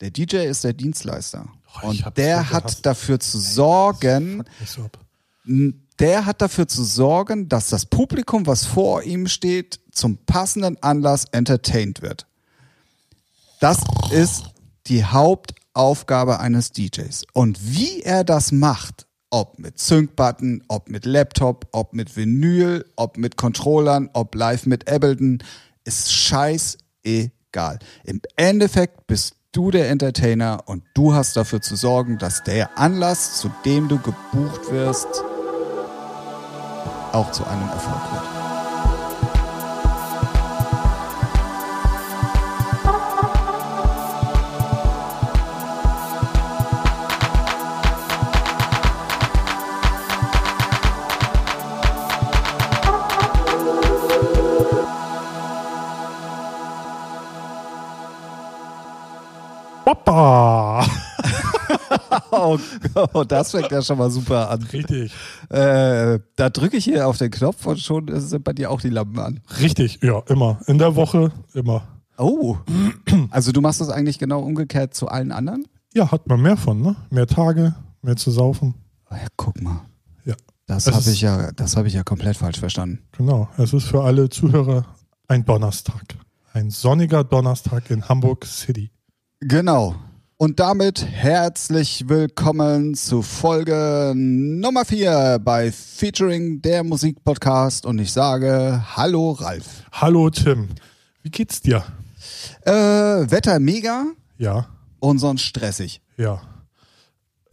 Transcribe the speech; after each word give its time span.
Der 0.00 0.10
DJ 0.10 0.46
ist 0.46 0.64
der 0.64 0.72
Dienstleister. 0.72 1.48
Oh, 1.82 1.88
und 1.88 2.04
der 2.16 2.50
hat 2.50 2.64
gehasst. 2.64 2.86
dafür 2.86 3.20
zu 3.20 3.38
sorgen, 3.38 4.44
so 4.64 4.88
der 5.98 6.26
hat 6.26 6.40
dafür 6.40 6.68
zu 6.68 6.84
sorgen, 6.84 7.48
dass 7.48 7.68
das 7.68 7.86
Publikum, 7.86 8.46
was 8.46 8.64
vor 8.64 9.02
ihm 9.02 9.26
steht, 9.26 9.80
zum 9.90 10.18
passenden 10.18 10.80
Anlass 10.82 11.24
entertained 11.32 12.02
wird. 12.02 12.26
Das 13.60 13.78
ist 14.12 14.44
die 14.86 15.04
Hauptaufgabe 15.04 16.38
eines 16.38 16.70
DJs. 16.72 17.24
Und 17.32 17.58
wie 17.60 18.02
er 18.02 18.22
das 18.22 18.52
macht, 18.52 19.06
ob 19.30 19.58
mit 19.58 19.78
Sync-Button, 19.78 20.62
ob 20.68 20.88
mit 20.88 21.04
Laptop, 21.04 21.66
ob 21.72 21.92
mit 21.92 22.16
Vinyl, 22.16 22.84
ob 22.96 23.16
mit 23.16 23.36
Controllern, 23.36 24.08
ob 24.12 24.34
live 24.34 24.66
mit 24.66 24.88
Ableton, 24.88 25.42
ist 25.84 26.12
scheißegal. 26.12 27.78
Im 28.04 28.20
Endeffekt 28.36 29.06
bist 29.08 29.34
du 29.52 29.70
der 29.70 29.90
Entertainer 29.90 30.62
und 30.66 30.82
du 30.94 31.14
hast 31.14 31.36
dafür 31.36 31.60
zu 31.60 31.76
sorgen, 31.76 32.18
dass 32.18 32.44
der 32.44 32.78
Anlass, 32.78 33.38
zu 33.38 33.50
dem 33.64 33.88
du 33.88 33.98
gebucht 33.98 34.70
wirst, 34.70 35.08
auch 37.12 37.30
zu 37.32 37.46
einem 37.46 37.68
Erfolg 37.68 38.12
wird. 38.12 38.37
Papa! 59.88 60.86
Oh, 62.30 62.58
oh, 63.14 63.24
das 63.24 63.52
fängt 63.52 63.70
ja 63.70 63.80
schon 63.80 63.96
mal 63.96 64.10
super 64.10 64.50
an. 64.50 64.62
Richtig. 64.62 65.12
Äh, 65.48 66.18
da 66.36 66.50
drücke 66.50 66.76
ich 66.76 66.84
hier 66.84 67.08
auf 67.08 67.16
den 67.16 67.30
Knopf 67.30 67.64
und 67.66 67.80
schon 67.80 68.06
sind 68.20 68.44
bei 68.44 68.52
dir 68.52 68.70
auch 68.70 68.80
die 68.80 68.90
Lampen 68.90 69.18
an. 69.18 69.40
Richtig, 69.60 70.00
ja, 70.02 70.20
immer. 70.28 70.60
In 70.66 70.78
der 70.78 70.94
Woche, 70.94 71.32
immer. 71.54 71.82
Oh, 72.18 72.58
also 73.30 73.50
du 73.50 73.60
machst 73.62 73.80
das 73.80 73.88
eigentlich 73.88 74.18
genau 74.18 74.40
umgekehrt 74.40 74.94
zu 74.94 75.08
allen 75.08 75.32
anderen? 75.32 75.66
Ja, 75.94 76.10
hat 76.12 76.28
man 76.28 76.42
mehr 76.42 76.58
von, 76.58 76.80
ne? 76.82 76.96
Mehr 77.10 77.26
Tage, 77.26 77.74
mehr 78.02 78.16
zu 78.16 78.30
saufen. 78.30 78.74
Oh 79.10 79.14
ja, 79.14 79.26
guck 79.36 79.60
mal. 79.62 79.80
Ja. 80.24 80.34
Das 80.66 80.86
habe 80.86 81.10
ich 81.10 81.22
ja, 81.22 81.50
das 81.52 81.76
habe 81.76 81.88
ich 81.88 81.94
ja 81.94 82.04
komplett 82.04 82.36
falsch 82.36 82.60
verstanden. 82.60 83.00
Genau. 83.12 83.48
Es 83.56 83.72
ist 83.72 83.84
für 83.84 84.02
alle 84.02 84.28
Zuhörer 84.28 84.84
ein 85.28 85.44
Donnerstag. 85.46 86.04
Ein 86.52 86.70
sonniger 86.70 87.24
Donnerstag 87.24 87.90
in 87.90 88.08
Hamburg 88.08 88.44
City. 88.44 88.90
Genau. 89.40 89.94
Und 90.36 90.60
damit 90.60 91.04
herzlich 91.04 92.08
willkommen 92.08 92.94
zu 92.94 93.22
Folge 93.22 94.12
Nummer 94.16 94.84
4 94.84 95.40
bei 95.42 95.72
Featuring 95.72 96.62
der 96.62 96.84
Musikpodcast 96.84 97.86
und 97.86 97.98
ich 97.98 98.12
sage 98.12 98.84
Hallo 98.96 99.32
Ralf. 99.32 99.84
Hallo 99.92 100.30
Tim. 100.30 100.68
Wie 101.22 101.30
geht's 101.30 101.60
dir? 101.60 101.84
Äh, 102.62 102.72
Wetter 102.72 103.58
mega 103.58 104.06
Ja, 104.38 104.68
und 105.00 105.18
sonst 105.18 105.42
stressig. 105.42 106.00
ja. 106.16 106.40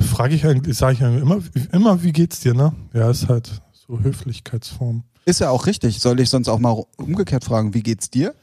Frage 0.01 0.35
ich 0.35 0.45
eigentlich, 0.45 0.77
sage 0.77 0.93
ich 0.95 1.03
eigentlich 1.03 1.21
immer, 1.21 1.39
immer, 1.71 2.03
wie 2.03 2.11
geht's 2.11 2.41
dir, 2.41 2.53
ne? 2.53 2.73
Ja, 2.93 3.09
ist 3.09 3.29
halt 3.29 3.61
so 3.71 3.97
Höflichkeitsform. 3.99 5.03
Ist 5.23 5.39
ja 5.39 5.49
auch 5.49 5.65
richtig. 5.67 5.99
Soll 5.99 6.19
ich 6.19 6.29
sonst 6.29 6.49
auch 6.49 6.59
mal 6.59 6.83
umgekehrt 6.97 7.45
fragen, 7.45 7.73
wie 7.73 7.81
geht's 7.81 8.09
dir? 8.09 8.35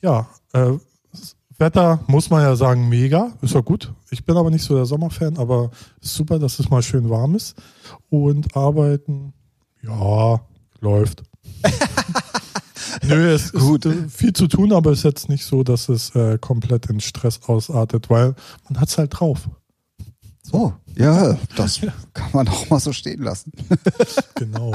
Ja, 0.00 0.28
äh, 0.52 0.74
Wetter 1.62 2.00
muss 2.08 2.28
man 2.28 2.42
ja 2.42 2.56
sagen, 2.56 2.88
mega, 2.88 3.30
ist 3.40 3.54
ja 3.54 3.60
gut. 3.60 3.92
Ich 4.10 4.24
bin 4.24 4.36
aber 4.36 4.50
nicht 4.50 4.64
so 4.64 4.74
der 4.74 4.84
Sommerfan, 4.84 5.38
aber 5.38 5.70
ist 6.00 6.14
super, 6.14 6.40
dass 6.40 6.58
es 6.58 6.68
mal 6.68 6.82
schön 6.82 7.08
warm 7.08 7.36
ist. 7.36 7.54
Und 8.10 8.56
arbeiten, 8.56 9.32
ja, 9.80 10.40
läuft. 10.80 11.22
Nö, 13.04 13.32
es 13.32 13.52
Gut. 13.52 13.86
ist 13.86 14.12
viel 14.12 14.32
zu 14.32 14.48
tun, 14.48 14.72
aber 14.72 14.90
es 14.90 14.98
ist 14.98 15.04
jetzt 15.04 15.28
nicht 15.28 15.44
so, 15.44 15.62
dass 15.62 15.88
es 15.88 16.14
äh, 16.16 16.36
komplett 16.38 16.86
in 16.86 16.98
Stress 16.98 17.40
ausartet, 17.46 18.10
weil 18.10 18.34
man 18.68 18.80
hat 18.80 18.88
es 18.88 18.98
halt 18.98 19.18
drauf. 19.18 19.48
Oh, 20.52 20.72
ja, 20.96 21.38
das 21.56 21.80
kann 22.12 22.28
man 22.32 22.46
auch 22.48 22.68
mal 22.68 22.78
so 22.80 22.92
stehen 22.92 23.22
lassen. 23.22 23.52
Genau. 24.34 24.72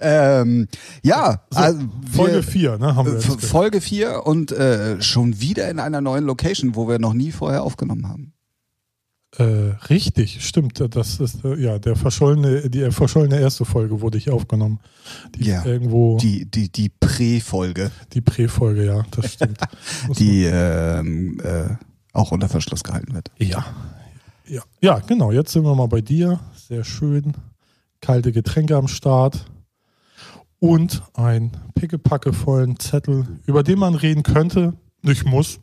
Ähm, 0.00 0.66
ja, 1.02 1.42
So, 1.50 1.58
also 1.60 1.80
Folge 2.10 2.34
wir, 2.36 2.42
4, 2.42 2.78
ne, 2.78 2.96
haben 2.96 3.06
wir 3.06 3.14
jetzt. 3.20 3.44
Folge 3.44 3.80
4 3.80 4.26
und 4.26 4.50
äh, 4.50 5.00
schon 5.00 5.40
wieder 5.40 5.70
in 5.70 5.78
einer 5.78 6.00
neuen 6.00 6.24
Location, 6.24 6.74
wo 6.74 6.88
wir 6.88 6.98
noch 6.98 7.12
nie 7.12 7.30
vorher 7.30 7.62
aufgenommen 7.62 8.08
haben. 8.08 8.32
Äh, 9.36 9.76
richtig, 9.88 10.44
stimmt. 10.44 10.82
Das 10.96 11.20
ist 11.20 11.44
äh, 11.44 11.54
ja 11.56 11.78
der 11.78 11.96
verschollene, 11.96 12.68
die 12.70 12.80
äh, 12.82 12.90
verschollene 12.90 13.38
erste 13.38 13.64
Folge 13.64 14.00
wurde 14.00 14.18
ich 14.18 14.30
aufgenommen. 14.30 14.80
Die 15.36 15.44
Ja, 15.44 15.64
irgendwo 15.64 16.16
Die, 16.18 16.44
die, 16.46 16.70
die 16.72 16.88
Prä-Folge, 16.88 17.90
Die 18.14 18.20
Prä-Folge, 18.20 18.84
ja, 18.86 19.04
das 19.12 19.34
stimmt. 19.34 19.58
Die 20.18 20.44
ähm, 20.44 21.38
äh, 21.44 21.68
auch 22.12 22.32
unter 22.32 22.48
Verschluss 22.48 22.82
gehalten 22.82 23.14
wird. 23.14 23.30
ja. 23.38 23.64
Ja. 24.48 24.62
Ja, 24.80 24.98
genau. 25.00 25.32
Jetzt 25.32 25.52
sind 25.52 25.64
wir 25.64 25.74
mal 25.74 25.88
bei 25.88 26.00
dir. 26.00 26.40
Sehr 26.54 26.84
schön. 26.84 27.34
Kalte 28.00 28.32
Getränke 28.32 28.76
am 28.76 28.88
Start. 28.88 29.46
Und 30.60 31.02
ein 31.14 31.52
pickepackevollen 31.74 32.78
Zettel, 32.80 33.26
über 33.46 33.62
den 33.62 33.78
man 33.78 33.94
reden 33.94 34.24
könnte, 34.24 34.74
nicht 35.02 35.24
muss. 35.24 35.60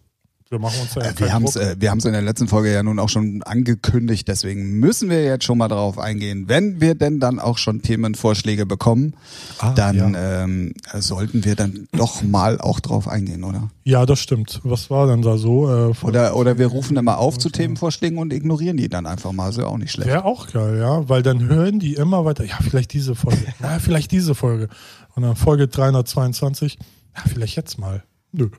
Wir 0.49 0.59
machen 0.59 0.79
uns 0.79 0.93
ja 0.93 1.01
Äh, 1.01 1.13
wir 1.17 1.33
haben 1.33 1.45
es 1.45 1.55
äh, 1.55 1.75
wir 1.79 1.91
in 1.91 1.99
der 2.13 2.21
letzten 2.21 2.47
Folge 2.47 2.71
ja 2.71 2.83
nun 2.83 2.99
auch 2.99 3.09
schon 3.09 3.41
angekündigt, 3.41 4.27
deswegen 4.27 4.79
müssen 4.79 5.09
wir 5.09 5.23
jetzt 5.23 5.43
schon 5.43 5.57
mal 5.57 5.67
darauf 5.67 5.97
eingehen. 5.97 6.47
Wenn 6.47 6.79
wir 6.79 6.93
denn 6.93 7.19
dann 7.19 7.39
auch 7.39 7.57
schon 7.57 7.81
Themenvorschläge 7.81 8.67
bekommen, 8.67 9.15
Ah, 9.57 9.73
dann 9.73 10.13
ja. 10.13 10.43
ähm, 10.43 10.73
sollten 10.93 11.45
wir 11.45 11.55
dann 11.55 11.87
doch 11.93 12.21
mal 12.21 12.59
auch 12.61 12.79
drauf 12.79 13.07
eingehen, 13.07 13.43
oder? 13.43 13.71
ja, 13.85 14.05
das 14.05 14.19
stimmt. 14.19 14.61
Was 14.63 14.89
war 14.89 15.07
denn 15.07 15.21
da 15.23 15.37
so? 15.37 15.67
Äh, 15.91 15.93
Oder, 16.03 16.35
oder 16.35 16.57
wir 16.59 16.67
rufen 16.67 16.95
immer 16.97 17.17
auf 17.17 17.37
zu 17.39 17.49
Themenvorschlägen 17.49 18.17
und 18.19 18.31
ignorieren 18.33 18.77
die 18.77 18.89
dann 18.89 19.05
einfach 19.07 19.31
mal, 19.31 19.49
ist 19.49 19.57
ja 19.57 19.65
auch 19.65 19.77
nicht 19.77 19.91
schlecht. 19.91 20.09
Wäre 20.09 20.25
auch 20.25 20.47
geil, 20.51 20.77
ja, 20.79 21.07
weil 21.09 21.23
dann 21.23 21.47
hören 21.47 21.79
die 21.79 21.93
immer 21.95 22.23
weiter, 22.25 22.43
ja, 22.45 22.57
vielleicht 22.61 22.93
diese 22.93 23.15
Folge, 23.15 23.45
ja, 23.61 23.79
vielleicht 23.79 24.11
diese 24.11 24.35
Folge. 24.35 24.69
Und 25.15 25.23
dann 25.23 25.35
Folge 25.35 25.67
322, 25.67 26.77
ja, 27.15 27.23
vielleicht 27.27 27.55
jetzt 27.55 27.79
mal. 27.79 28.03
Nö. 28.31 28.49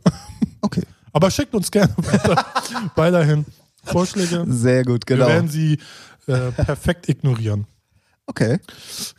Okay. 0.63 0.83
Aber 1.17 1.31
schickt 1.31 1.55
uns 1.55 1.71
gerne 1.71 1.95
weiter, 1.97 2.45
weiterhin 2.95 3.47
Vorschläge. 3.85 4.45
Sehr 4.49 4.85
gut, 4.85 5.07
genau. 5.07 5.27
Wir 5.27 5.33
werden 5.33 5.49
sie 5.49 5.79
äh, 6.27 6.53
perfekt 6.53 7.09
ignorieren. 7.09 7.67
Okay. 8.27 8.59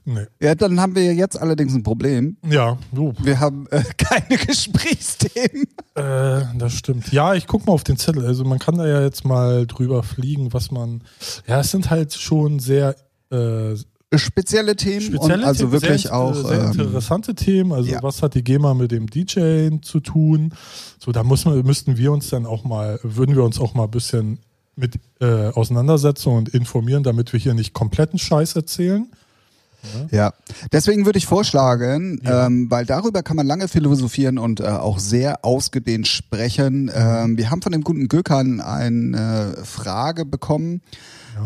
Nee. 0.06 0.28
Ja, 0.40 0.54
dann 0.54 0.80
haben 0.80 0.94
wir 0.94 1.12
jetzt 1.16 1.42
allerdings 1.42 1.74
ein 1.74 1.82
Problem. 1.82 2.38
Ja, 2.48 2.78
so, 2.94 3.16
Wir 3.20 3.40
haben 3.40 3.66
äh, 3.72 3.82
keine 3.98 4.38
Gesprächsthemen. 4.38 5.64
äh, 5.96 6.42
das 6.60 6.74
stimmt. 6.74 7.12
Ja, 7.12 7.34
ich 7.34 7.48
guck 7.48 7.66
mal 7.66 7.74
auf 7.74 7.84
den 7.84 7.98
Zettel. 7.98 8.28
Also 8.28 8.44
man 8.44 8.60
kann 8.60 8.78
da 8.78 8.86
ja 8.86 9.02
jetzt 9.02 9.26
mal 9.26 9.66
drüber 9.66 10.04
fliegen, 10.04 10.54
was 10.54 10.70
man. 10.70 11.02
Ja, 11.48 11.62
es 11.62 11.72
sind 11.72 11.90
halt 11.90 12.14
schon 12.14 12.60
sehr 12.60 12.96
äh, 13.32 13.74
Spezielle 14.16 14.78
Themen 14.78 15.02
spezielle 15.02 15.42
und 15.42 15.44
also 15.44 15.66
Themen, 15.66 15.72
wirklich 15.74 16.02
sehr, 16.04 16.16
auch 16.16 16.34
sehr 16.34 16.72
ähm, 16.72 16.80
interessante 16.80 17.36
Themen. 17.36 17.74
Also 17.74 17.92
ja. 17.92 18.02
was 18.02 18.22
hat 18.22 18.36
die 18.36 18.44
GEMA 18.44 18.74
mit 18.74 18.92
dem 18.92 19.08
DJ 19.08 19.70
zu 19.82 20.00
tun? 20.00 20.54
So, 20.98 21.12
da 21.12 21.24
muss 21.24 21.44
man, 21.44 21.62
müssten 21.66 21.98
wir 21.98 22.14
uns 22.14 22.30
dann 22.30 22.46
auch 22.46 22.64
mal, 22.64 23.00
würden 23.04 23.36
wir 23.36 23.44
uns 23.44 23.60
auch 23.60 23.74
mal 23.74 23.84
ein 23.84 23.92
bisschen 23.92 24.40
mit 24.78 24.96
äh, 25.20 25.50
auseinandersetzen 25.50 26.30
und 26.30 26.50
informieren, 26.50 27.04
damit 27.04 27.34
wir 27.34 27.40
hier 27.40 27.54
nicht 27.54 27.74
kompletten 27.74 28.18
Scheiß 28.18 28.56
erzählen. 28.56 29.08
Ja, 30.12 30.34
deswegen 30.72 31.06
würde 31.06 31.18
ich 31.18 31.26
vorschlagen, 31.26 32.20
Ja. 32.24 32.48
ähm, 32.48 32.70
weil 32.70 32.86
darüber 32.86 33.24
kann 33.24 33.36
man 33.36 33.46
lange 33.46 33.68
philosophieren 33.68 34.38
und 34.38 34.60
äh, 34.60 34.66
auch 34.66 35.00
sehr 35.00 35.46
ausgedehnt 35.46 36.08
sprechen. 36.08 36.92
Ähm, 36.94 37.38
wir 37.38 37.52
haben 37.52 37.62
von 37.62 37.72
dem 37.72 37.84
guten 37.84 38.08
Gökhan 38.08 38.60
eine 38.60 39.56
Frage 39.64 40.26
bekommen, 40.26 40.82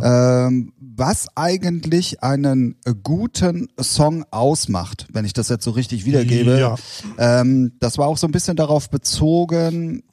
ähm, 0.03 0.73
was 0.79 1.27
eigentlich 1.35 2.23
einen 2.23 2.75
guten 3.03 3.69
Song 3.79 4.25
ausmacht, 4.31 5.07
wenn 5.11 5.25
ich 5.25 5.33
das 5.33 5.49
jetzt 5.49 5.63
so 5.63 5.71
richtig 5.71 6.05
wiedergebe. 6.05 6.59
Ja. 6.59 6.75
Ähm, 7.17 7.73
das 7.79 7.97
war 7.97 8.07
auch 8.07 8.17
so 8.17 8.27
ein 8.27 8.31
bisschen 8.31 8.55
darauf 8.55 8.89
bezogen, 8.89 10.03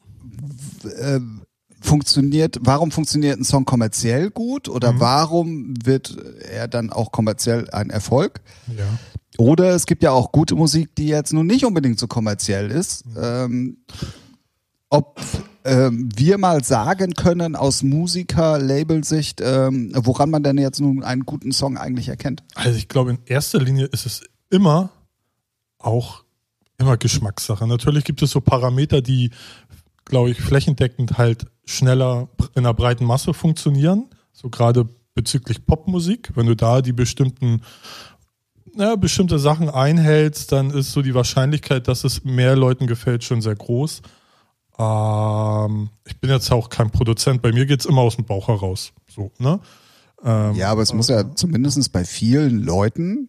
äh, 1.01 1.21
funktioniert, 1.81 2.59
warum 2.63 2.91
funktioniert 2.91 3.39
ein 3.39 3.45
Song 3.45 3.65
kommerziell 3.65 4.31
gut 4.31 4.69
oder 4.69 4.93
Mhm. 4.95 5.01
warum 5.01 5.75
wird 5.85 6.17
er 6.51 6.67
dann 6.69 6.91
auch 6.91 7.13
kommerziell 7.13 7.71
ein 7.71 7.91
Erfolg? 7.91 8.41
Ja. 8.77 8.85
Oder 9.39 9.75
es 9.77 9.87
gibt 9.87 10.03
ja 10.03 10.11
auch 10.11 10.33
gute 10.33 10.57
Musik, 10.57 10.95
die 10.97 11.07
jetzt 11.07 11.33
nun 11.33 11.47
nicht 11.47 11.65
unbedingt 11.65 12.01
so 12.01 12.09
kommerziell 12.09 12.71
ist. 12.73 13.05
Ähm, 13.17 13.79
ob 14.91 15.21
ähm, 15.69 16.09
wir 16.17 16.39
mal 16.39 16.65
sagen 16.65 17.15
können 17.15 17.55
aus 17.55 17.83
Musiker-Label-Sicht, 17.83 19.41
ähm, 19.43 19.93
woran 19.95 20.31
man 20.31 20.43
denn 20.43 20.59
jetzt 20.59 20.81
nun 20.81 21.05
einen 21.05 21.25
guten 21.25 21.53
Song 21.53 21.77
eigentlich 21.77 22.09
erkennt. 22.09 22.43
Also 22.55 22.77
ich 22.79 22.89
glaube, 22.89 23.11
in 23.11 23.19
erster 23.27 23.61
Linie 23.61 23.87
ist 23.87 24.07
es 24.07 24.23
immer 24.51 24.91
auch 25.79 26.25
immer 26.79 26.97
Geschmackssache. 26.97 27.67
Natürlich 27.67 28.05
gibt 28.05 28.23
es 28.23 28.31
so 28.31 28.41
Parameter, 28.41 29.03
die, 29.03 29.31
glaube 30.05 30.31
ich, 30.31 30.41
flächendeckend 30.41 31.19
halt 31.19 31.47
schneller 31.65 32.29
in 32.55 32.65
der 32.65 32.73
breiten 32.73 33.05
Masse 33.05 33.35
funktionieren, 33.35 34.07
so 34.33 34.49
gerade 34.49 34.89
bezüglich 35.15 35.67
Popmusik. 35.67 36.31
Wenn 36.35 36.47
du 36.47 36.55
da 36.55 36.81
die 36.81 36.93
bestimmten 36.93 37.63
ja, 38.77 38.95
bestimmte 38.95 39.41
Sachen 39.41 39.69
einhältst, 39.69 40.53
dann 40.53 40.71
ist 40.71 40.93
so 40.93 41.03
die 41.03 41.15
Wahrscheinlichkeit, 41.15 41.89
dass 41.89 42.05
es 42.05 42.25
mehr 42.25 42.55
Leuten 42.55 42.87
gefällt, 42.87 43.25
schon 43.25 43.43
sehr 43.43 43.57
groß. 43.57 44.03
Ähm, 44.79 45.91
ich 46.07 46.21
bin 46.21 46.31
jetzt 46.31 46.51
auch 46.53 46.69
kein 46.69 46.91
Produzent, 46.91 47.43
bei 47.43 47.53
mir 47.53 47.67
geht 47.67 47.81
es 47.81 47.87
immer 47.87 48.03
aus 48.03 48.17
dem 48.17 48.25
Bauch 48.25 48.49
heraus. 48.49 48.93
So, 49.09 49.33
ne? 49.39 49.61
Ähm, 50.25 50.55
ja, 50.55 50.71
aber 50.71 50.83
es 50.83 50.93
muss 50.93 51.09
ja 51.09 51.35
zumindest 51.35 51.93
bei 51.93 52.05
vielen 52.05 52.63
Leuten 52.63 53.29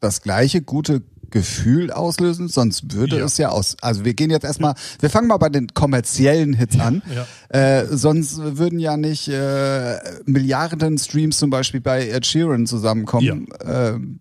das 0.00 0.22
gleiche 0.22 0.62
gute 0.62 1.02
Gefühl 1.30 1.90
auslösen, 1.90 2.48
sonst 2.48 2.92
würde 2.94 3.18
ja. 3.18 3.24
es 3.24 3.36
ja 3.38 3.48
aus. 3.48 3.76
Also 3.80 4.04
wir 4.04 4.14
gehen 4.14 4.30
jetzt 4.30 4.44
erstmal, 4.44 4.74
wir 5.00 5.10
fangen 5.10 5.28
mal 5.28 5.36
bei 5.38 5.48
den 5.48 5.68
kommerziellen 5.74 6.54
Hits 6.54 6.78
an. 6.78 7.02
Ja. 7.14 7.26
Äh, 7.48 7.86
sonst 7.86 8.38
würden 8.38 8.78
ja 8.78 8.96
nicht 8.96 9.28
äh, 9.28 9.98
Milliarden 10.24 10.98
Streams 10.98 11.38
zum 11.38 11.50
Beispiel 11.50 11.80
bei 11.80 12.08
Ed 12.08 12.26
Sheeran 12.26 12.66
zusammenkommen. 12.66 13.48
Ja. 13.64 13.94
Ähm, 13.94 14.20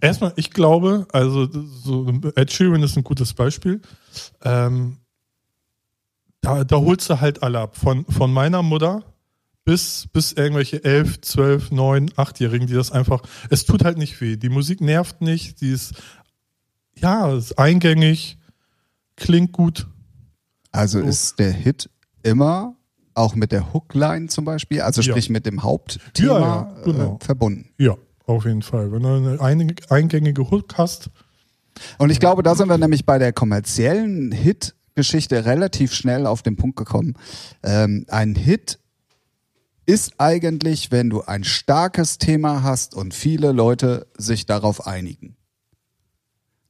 Erstmal, 0.00 0.32
ich 0.36 0.50
glaube, 0.50 1.06
also 1.12 1.46
so 1.52 2.08
Ed 2.34 2.50
Sheeran 2.50 2.82
ist 2.82 2.96
ein 2.96 3.04
gutes 3.04 3.34
Beispiel. 3.34 3.82
Ähm, 4.42 4.96
da, 6.40 6.64
da 6.64 6.76
holst 6.76 7.10
du 7.10 7.20
halt 7.20 7.42
alle 7.42 7.60
ab. 7.60 7.76
Von, 7.76 8.04
von 8.06 8.32
meiner 8.32 8.62
Mutter 8.62 9.04
bis, 9.64 10.08
bis 10.12 10.32
irgendwelche 10.32 10.82
elf, 10.84 11.20
zwölf, 11.20 11.70
neun, 11.70 12.10
achtjährigen, 12.16 12.66
die 12.66 12.74
das 12.74 12.90
einfach, 12.92 13.22
es 13.50 13.64
tut 13.64 13.84
halt 13.84 13.98
nicht 13.98 14.20
weh. 14.20 14.36
Die 14.36 14.48
Musik 14.48 14.80
nervt 14.80 15.20
nicht, 15.20 15.60
die 15.60 15.70
ist, 15.70 15.94
ja, 16.96 17.32
ist 17.32 17.58
eingängig, 17.58 18.38
klingt 19.16 19.52
gut. 19.52 19.86
Also 20.72 21.00
so. 21.00 21.06
ist 21.06 21.38
der 21.38 21.52
Hit 21.52 21.90
immer 22.22 22.76
auch 23.14 23.34
mit 23.34 23.52
der 23.52 23.72
Hookline 23.72 24.28
zum 24.28 24.44
Beispiel, 24.44 24.80
also 24.80 25.02
sprich 25.02 25.26
ja. 25.26 25.32
mit 25.32 25.46
dem 25.46 25.62
Hauptthema 25.62 26.28
ja, 26.28 26.40
ja, 26.40 26.82
genau. 26.84 27.18
äh, 27.20 27.24
verbunden. 27.24 27.70
Ja, 27.78 27.96
auf 28.26 28.46
jeden 28.46 28.62
Fall. 28.62 28.92
Wenn 28.92 29.02
du 29.02 29.40
eine 29.40 29.74
eingängige 29.90 30.50
Hook 30.50 30.78
hast. 30.78 31.10
Und 31.98 32.10
ich 32.10 32.20
glaube, 32.20 32.42
da 32.42 32.54
sind 32.54 32.68
wir 32.68 32.78
nämlich 32.78 33.04
bei 33.04 33.18
der 33.18 33.32
kommerziellen 33.32 34.32
Hit-Geschichte 35.00 35.46
relativ 35.46 35.94
schnell 35.94 36.26
auf 36.26 36.42
den 36.42 36.56
Punkt 36.56 36.76
gekommen. 36.76 37.14
Ähm, 37.62 38.04
ein 38.08 38.34
Hit 38.34 38.78
ist 39.86 40.12
eigentlich, 40.18 40.92
wenn 40.92 41.08
du 41.08 41.22
ein 41.22 41.42
starkes 41.42 42.18
Thema 42.18 42.62
hast 42.62 42.94
und 42.94 43.14
viele 43.14 43.52
Leute 43.52 44.06
sich 44.18 44.44
darauf 44.44 44.86
einigen. 44.86 45.36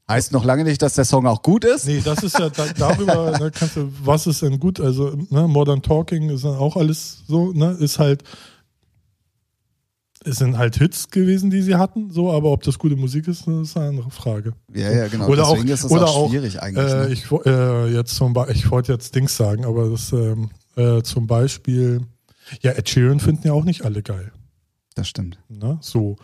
Heißt 0.08 0.32
noch 0.32 0.44
lange 0.44 0.64
nicht, 0.64 0.80
dass 0.80 0.94
der 0.94 1.04
Song 1.04 1.26
auch 1.26 1.42
gut 1.42 1.64
ist. 1.64 1.86
Nee, 1.86 2.00
das 2.04 2.22
ist 2.22 2.38
ja 2.38 2.50
da, 2.50 2.66
darüber, 2.78 3.36
ne, 3.38 3.50
kannst 3.50 3.76
du, 3.76 3.92
was 4.04 4.26
ist 4.26 4.42
denn 4.42 4.60
gut? 4.60 4.80
Also, 4.80 5.12
ne, 5.30 5.48
Modern 5.48 5.82
Talking 5.82 6.30
ist 6.30 6.44
auch 6.44 6.76
alles 6.76 7.24
so, 7.26 7.52
ne, 7.52 7.76
ist 7.80 7.98
halt 7.98 8.22
es 10.24 10.36
sind 10.36 10.58
halt 10.58 10.76
Hits 10.76 11.10
gewesen, 11.10 11.50
die 11.50 11.62
sie 11.62 11.76
hatten, 11.76 12.10
so, 12.10 12.30
aber 12.30 12.50
ob 12.52 12.62
das 12.62 12.78
gute 12.78 12.96
Musik 12.96 13.26
ist, 13.26 13.46
das 13.46 13.68
ist 13.68 13.76
eine 13.76 13.88
andere 13.88 14.10
Frage. 14.10 14.52
Ja, 14.74 14.92
ja, 14.92 15.08
genau. 15.08 15.28
Oder 15.28 15.44
Deswegen 15.44 15.68
auch, 15.68 15.74
ist 15.74 15.84
es 15.84 15.90
oder 15.90 16.08
auch 16.08 16.30
schwierig 16.30 16.60
eigentlich. 16.60 16.92
Äh, 16.92 16.96
ne? 16.96 17.08
ich, 17.08 17.30
äh, 17.46 17.94
jetzt 17.94 18.14
zum 18.14 18.36
ich 18.50 18.70
wollte 18.70 18.92
jetzt 18.92 19.14
Dings 19.14 19.36
sagen, 19.36 19.64
aber 19.64 19.88
das 19.88 20.12
ähm, 20.12 20.50
äh, 20.76 21.02
zum 21.02 21.26
Beispiel, 21.26 22.02
ja, 22.60 22.72
Ed 22.72 22.88
Sheeran 22.88 23.20
finden 23.20 23.46
ja 23.46 23.52
auch 23.54 23.64
nicht 23.64 23.84
alle 23.84 24.02
geil. 24.02 24.32
Das 24.94 25.08
stimmt. 25.08 25.38
Ne? 25.48 25.78
So, 25.80 26.16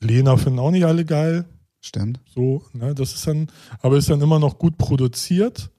Lena 0.00 0.36
finden 0.36 0.60
auch 0.60 0.70
nicht 0.70 0.84
alle 0.84 1.04
geil. 1.04 1.46
Stimmt. 1.80 2.20
So, 2.32 2.62
ne, 2.72 2.94
das 2.94 3.14
ist 3.14 3.26
dann, 3.26 3.48
aber 3.80 3.96
ist 3.96 4.10
dann 4.10 4.20
immer 4.20 4.38
noch 4.38 4.58
gut 4.58 4.76
produziert 4.76 5.70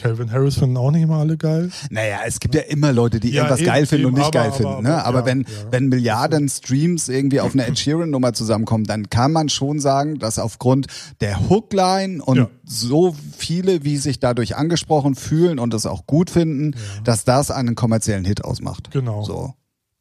Calvin 0.00 0.32
Harris 0.32 0.56
finden 0.56 0.76
auch 0.76 0.90
nicht 0.90 1.02
immer 1.02 1.18
alle 1.18 1.36
geil. 1.36 1.70
Naja, 1.90 2.20
es 2.26 2.40
gibt 2.40 2.54
ja 2.54 2.62
immer 2.62 2.92
Leute, 2.92 3.20
die 3.20 3.30
ja, 3.30 3.42
irgendwas 3.42 3.60
eben, 3.60 3.66
geil 3.66 3.86
finden 3.86 4.06
eben, 4.06 4.14
und 4.14 4.18
nicht 4.18 4.34
aber, 4.34 4.44
geil 4.44 4.52
finden. 4.52 4.72
Aber, 4.72 4.82
ne? 4.82 5.04
aber 5.04 5.18
ja, 5.20 5.26
wenn, 5.26 5.40
ja. 5.42 5.46
wenn 5.70 5.88
Milliarden 5.88 6.48
Streams 6.48 7.08
irgendwie 7.08 7.40
auf 7.40 7.52
eine 7.52 7.66
Ed 7.66 7.78
Sheeran-Nummer 7.78 8.32
zusammenkommen, 8.32 8.84
dann 8.84 9.10
kann 9.10 9.32
man 9.32 9.48
schon 9.48 9.78
sagen, 9.78 10.18
dass 10.18 10.38
aufgrund 10.38 10.86
der 11.20 11.48
Hookline 11.48 12.22
und 12.22 12.48
so 12.64 13.14
viele, 13.36 13.84
wie 13.84 13.96
sich 13.96 14.20
dadurch 14.20 14.56
angesprochen 14.56 15.14
fühlen 15.14 15.58
und 15.58 15.74
es 15.74 15.86
auch 15.86 16.06
gut 16.06 16.30
finden, 16.30 16.74
dass 17.04 17.24
das 17.24 17.50
einen 17.50 17.74
kommerziellen 17.74 18.24
Hit 18.24 18.44
ausmacht. 18.44 18.90
Genau. 18.92 19.22
So. 19.22 19.54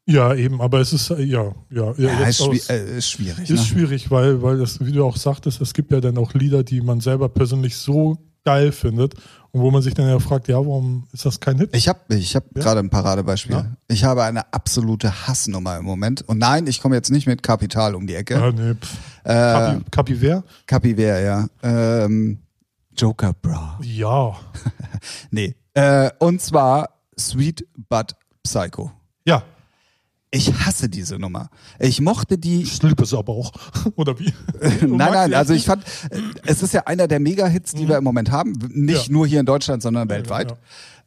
Ja, 0.10 0.34
eben, 0.34 0.60
aber 0.60 0.80
es 0.80 0.92
ist, 0.92 1.10
ja, 1.10 1.54
ja. 1.70 1.94
ja, 1.98 2.28
ist, 2.28 2.44
schwi 2.44 2.60
äh, 2.70 2.98
ist, 2.98 3.12
schwierig. 3.12 3.48
Ist 3.48 3.60
ne? 3.60 3.66
schwierig, 3.66 4.10
weil, 4.10 4.42
weil 4.42 4.58
das, 4.58 4.84
wie 4.84 4.92
du 4.92 5.06
auch 5.06 5.18
sagtest, 5.18 5.62
es 5.62 5.74
gibt 5.74 5.92
ja 5.92 6.02
dann 6.02 6.18
auch 6.18 6.34
Lieder, 6.34 6.64
die 6.64 6.82
man 6.82 7.00
selber 7.00 7.30
persönlich 7.30 7.78
so 7.78 8.18
geil 8.44 8.72
findet 8.72 9.14
und 9.52 9.62
wo 9.62 9.72
man 9.72 9.82
sich 9.82 9.94
dann 9.94 10.08
ja 10.08 10.20
fragt, 10.20 10.48
ja, 10.48 10.58
warum 10.58 11.08
ist 11.12 11.26
das 11.26 11.40
kein 11.40 11.58
Hit? 11.58 11.76
Ich 11.76 11.88
habe 11.88 12.00
ich 12.10 12.36
hab 12.36 12.44
ja? 12.56 12.62
gerade 12.62 12.80
ein 12.82 12.90
Paradebeispiel. 12.90 13.56
Ja? 13.56 13.66
Ich 13.88 14.04
habe 14.04 14.24
eine 14.24 14.54
absolute 14.54 15.28
Hassnummer 15.28 15.78
im 15.78 15.86
Moment. 15.86 16.22
Und 16.22 16.38
nein, 16.38 16.68
ich 16.68 16.82
komme 16.82 16.96
jetzt 16.96 17.10
nicht 17.10 17.26
mit 17.26 17.42
Kapital 17.42 17.96
um 17.96 18.06
die 18.06 18.16
Ecke. 18.16 18.42
Ah, 18.42 18.52
nee, 18.52 18.76
äh, 19.24 19.80
Kapi, 19.90 20.22
wer? 20.22 20.44
Kapi 20.68 20.96
wer, 20.98 21.20
ja. 21.22 21.48
Ähm, 21.64 22.40
Joker 22.96 23.34
Bra. 23.34 23.80
Ja. 23.82 24.36
nee. 25.32 25.56
Äh, 25.74 26.12
und 26.20 26.42
zwar 26.42 26.90
Sweet 27.18 27.66
But 27.90 28.16
Psycho. 28.44 28.92
Ja. 29.26 29.44
Ich 30.32 30.54
hasse 30.54 30.90
diese 30.90 31.18
Nummer. 31.18 31.50
Ich 31.80 32.02
mochte 32.02 32.38
die. 32.38 32.62
Ich 32.62 32.84
liebe 32.84 33.04
es 33.04 33.14
aber 33.14 33.34
auch. 33.34 33.52
Oder 33.96 34.20
wie? 34.20 34.32
nein, 34.82 35.12
nein, 35.12 35.34
also 35.34 35.54
ich 35.54 35.66
fand, 35.66 35.84
es 36.46 36.62
ist 36.62 36.74
ja 36.74 36.86
einer 36.86 37.08
der 37.08 37.20
Mega-Hits, 37.20 37.74
die 37.74 37.86
mhm. 37.86 37.90
wir 37.90 37.98
im 37.98 38.04
Moment 38.04 38.30
haben. 38.30 38.54
Nicht 38.72 39.08
ja. 39.08 39.14
nur 39.14 39.26
hier 39.26 39.40
in 39.40 39.48
Deutschland, 39.48 39.82
sondern 39.82 40.08
ja, 40.08 40.16
weltweit. 40.16 40.52
Ja, 40.52 40.58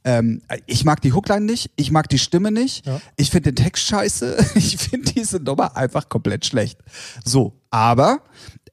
ähm, 0.05 0.43
ich 0.67 0.85
mag 0.85 1.01
die 1.01 1.13
Hookline 1.13 1.47
nicht, 1.47 1.71
ich 1.77 1.93
mag 1.93 2.09
die 2.09 2.19
Stimme 2.19 2.51
nicht, 2.51 2.85
ich 3.17 3.31
finde 3.31 3.53
den 3.53 3.65
Text 3.65 3.85
scheiße, 3.85 4.37
ich 4.57 4.77
finde 4.77 5.13
diese 5.13 5.39
Nummer 5.39 5.77
einfach 5.77 6.09
komplett 6.09 6.45
schlecht. 6.45 6.81
So, 7.25 7.61
aber 7.71 8.23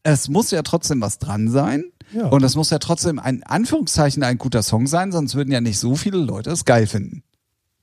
es 0.01 0.29
muss 0.29 0.49
ja 0.51 0.63
trotzdem 0.63 1.01
was 1.01 1.19
dran 1.19 1.49
sein. 1.49 1.83
Ja. 2.11 2.25
Und 2.29 2.43
es 2.43 2.55
muss 2.55 2.71
ja 2.71 2.79
trotzdem 2.79 3.19
ein 3.19 3.43
Anführungszeichen 3.43 4.23
ein 4.23 4.39
guter 4.39 4.63
Song 4.63 4.87
sein, 4.87 5.11
sonst 5.11 5.35
würden 5.35 5.51
ja 5.51 5.61
nicht 5.61 5.77
so 5.77 5.95
viele 5.95 6.17
Leute 6.17 6.49
es 6.49 6.65
geil 6.65 6.87
finden. 6.87 7.21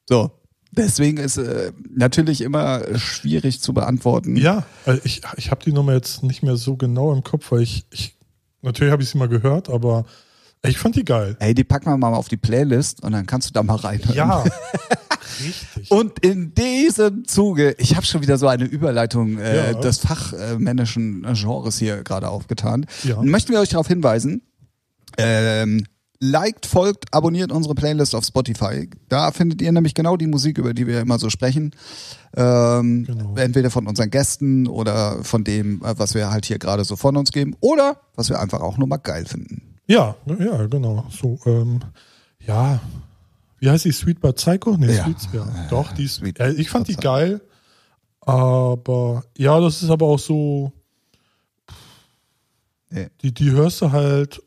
So, 0.08 0.32
Deswegen 0.76 1.18
ist 1.18 1.38
äh, 1.38 1.72
natürlich 1.90 2.40
immer 2.42 2.82
schwierig 2.98 3.60
zu 3.60 3.72
beantworten. 3.72 4.36
Ja, 4.36 4.64
also 4.84 5.00
ich, 5.04 5.22
ich 5.36 5.50
habe 5.50 5.64
die 5.64 5.72
Nummer 5.72 5.94
jetzt 5.94 6.22
nicht 6.22 6.42
mehr 6.42 6.56
so 6.56 6.76
genau 6.76 7.12
im 7.12 7.22
Kopf, 7.22 7.50
weil 7.50 7.62
ich, 7.62 7.86
ich 7.90 8.16
natürlich 8.62 8.92
habe 8.92 9.02
ich 9.02 9.08
sie 9.08 9.18
mal 9.18 9.28
gehört, 9.28 9.70
aber 9.70 10.04
ich 10.64 10.78
fand 10.78 10.96
die 10.96 11.04
geil. 11.04 11.36
Ey, 11.38 11.54
die 11.54 11.64
packen 11.64 11.86
wir 11.86 11.96
mal 11.96 12.14
auf 12.14 12.28
die 12.28 12.36
Playlist 12.36 13.02
und 13.02 13.12
dann 13.12 13.26
kannst 13.26 13.48
du 13.48 13.52
da 13.52 13.62
mal 13.62 13.76
rein. 13.76 14.00
Ja. 14.12 14.44
Richtig. 15.44 15.90
Und 15.90 16.18
in 16.20 16.54
diesem 16.54 17.26
Zuge, 17.26 17.74
ich 17.78 17.96
habe 17.96 18.06
schon 18.06 18.22
wieder 18.22 18.38
so 18.38 18.48
eine 18.48 18.64
Überleitung 18.64 19.38
äh, 19.38 19.72
ja. 19.72 19.74
des 19.74 19.98
fachmännischen 19.98 21.26
Genres 21.34 21.78
hier 21.78 22.02
gerade 22.02 22.28
aufgetan. 22.28 22.86
Ja. 23.04 23.22
Möchten 23.22 23.52
wir 23.52 23.60
euch 23.60 23.68
darauf 23.70 23.88
hinweisen, 23.88 24.42
ähm, 25.18 25.86
liked, 26.20 26.66
folgt, 26.66 27.12
abonniert 27.12 27.52
unsere 27.52 27.74
Playlist 27.74 28.14
auf 28.14 28.24
Spotify. 28.24 28.88
Da 29.08 29.30
findet 29.32 29.62
ihr 29.62 29.72
nämlich 29.72 29.94
genau 29.94 30.16
die 30.16 30.26
Musik, 30.26 30.58
über 30.58 30.74
die 30.74 30.86
wir 30.86 31.00
immer 31.00 31.18
so 31.18 31.30
sprechen. 31.30 31.72
Ähm, 32.36 33.04
genau. 33.04 33.34
Entweder 33.36 33.70
von 33.70 33.86
unseren 33.86 34.10
Gästen 34.10 34.66
oder 34.66 35.22
von 35.24 35.44
dem, 35.44 35.82
äh, 35.82 35.98
was 35.98 36.14
wir 36.14 36.30
halt 36.30 36.46
hier 36.46 36.58
gerade 36.58 36.84
so 36.84 36.96
von 36.96 37.16
uns 37.16 37.32
geben 37.32 37.56
oder 37.60 38.00
was 38.14 38.28
wir 38.28 38.40
einfach 38.40 38.60
auch 38.60 38.78
nur 38.78 38.88
mal 38.88 38.98
geil 38.98 39.26
finden. 39.26 39.62
Ja, 39.86 40.16
ja, 40.26 40.66
genau. 40.66 41.06
So, 41.10 41.38
ähm, 41.46 41.80
ja, 42.40 42.80
wie 43.58 43.70
heißt 43.70 43.84
die? 43.84 43.92
Sweet 43.92 44.20
But 44.20 44.36
Psycho? 44.36 44.76
Nee, 44.76 44.94
ja. 44.94 45.04
Sweet, 45.04 45.16
ja. 45.32 45.46
Doch, 45.70 45.92
die 45.92 46.08
Sweet 46.08 46.40
ich 46.40 46.68
fand 46.68 46.88
die 46.88 46.96
geil, 46.96 47.40
aber 48.20 49.24
ja, 49.36 49.60
das 49.60 49.82
ist 49.82 49.90
aber 49.90 50.06
auch 50.06 50.18
so, 50.18 50.72
nee. 52.90 53.08
die, 53.22 53.32
die 53.32 53.50
hörst 53.52 53.80
du 53.80 53.92
halt 53.92 54.42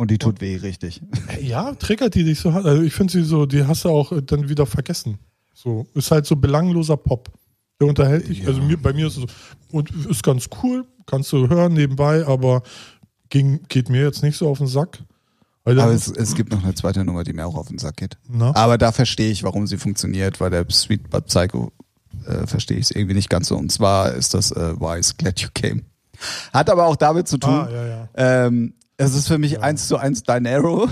und 0.00 0.10
die 0.10 0.16
tut 0.16 0.40
weh, 0.40 0.56
richtig. 0.56 1.02
Ja, 1.42 1.74
triggert 1.74 2.14
die 2.14 2.24
dich 2.24 2.40
so 2.40 2.54
hart. 2.54 2.64
Also 2.64 2.82
ich 2.82 2.94
finde 2.94 3.12
sie 3.12 3.22
so, 3.22 3.44
die 3.44 3.66
hast 3.66 3.84
du 3.84 3.90
auch 3.90 4.12
äh, 4.12 4.22
dann 4.22 4.48
wieder 4.48 4.64
vergessen. 4.64 5.18
So, 5.52 5.86
ist 5.92 6.10
halt 6.10 6.24
so 6.24 6.36
belangloser 6.36 6.96
Pop. 6.96 7.30
Der 7.78 7.86
unterhält 7.86 8.26
dich. 8.26 8.38
Ja. 8.38 8.48
Also 8.48 8.62
mir, 8.62 8.78
bei 8.78 8.94
mir 8.94 9.08
ist 9.08 9.18
es 9.18 9.24
so, 9.24 9.26
und 9.72 9.90
ist 10.06 10.22
ganz 10.22 10.48
cool, 10.62 10.86
kannst 11.04 11.30
du 11.32 11.50
hören 11.50 11.74
nebenbei, 11.74 12.26
aber 12.26 12.62
ging, 13.28 13.60
geht 13.68 13.90
mir 13.90 14.02
jetzt 14.02 14.22
nicht 14.22 14.38
so 14.38 14.48
auf 14.48 14.56
den 14.56 14.68
Sack. 14.68 15.00
aber 15.64 15.92
es, 15.92 16.08
es, 16.08 16.34
gibt 16.34 16.50
noch 16.50 16.64
eine 16.64 16.74
zweite 16.74 17.04
Nummer, 17.04 17.22
die 17.22 17.34
mir 17.34 17.44
auch 17.44 17.56
auf 17.56 17.68
den 17.68 17.76
Sack 17.76 17.98
geht. 17.98 18.16
Na? 18.26 18.56
Aber 18.56 18.78
da 18.78 18.92
verstehe 18.92 19.30
ich, 19.30 19.42
warum 19.42 19.66
sie 19.66 19.76
funktioniert, 19.76 20.40
weil 20.40 20.48
der 20.48 20.64
Sweet 20.70 21.10
But 21.10 21.26
Psycho 21.26 21.72
äh, 22.24 22.46
verstehe 22.46 22.78
ich 22.78 22.86
es 22.86 22.90
irgendwie 22.90 23.16
nicht 23.16 23.28
ganz 23.28 23.48
so. 23.48 23.56
Und 23.58 23.70
zwar 23.70 24.14
ist 24.14 24.32
das 24.32 24.50
äh, 24.50 24.80
Wise, 24.80 25.12
Glad 25.18 25.40
You 25.40 25.48
Came. 25.52 25.82
Hat 26.54 26.70
aber 26.70 26.86
auch 26.86 26.96
damit 26.96 27.28
zu 27.28 27.36
tun, 27.36 27.50
ah, 27.50 27.68
ja, 27.70 27.86
ja. 27.86 28.08
Ähm, 28.14 28.72
es 29.00 29.14
ist 29.14 29.28
für 29.28 29.38
mich 29.38 29.52
ja. 29.52 29.60
eins 29.60 29.88
zu 29.88 29.96
eins 29.96 30.22
dein 30.22 30.46
Arrow. 30.46 30.88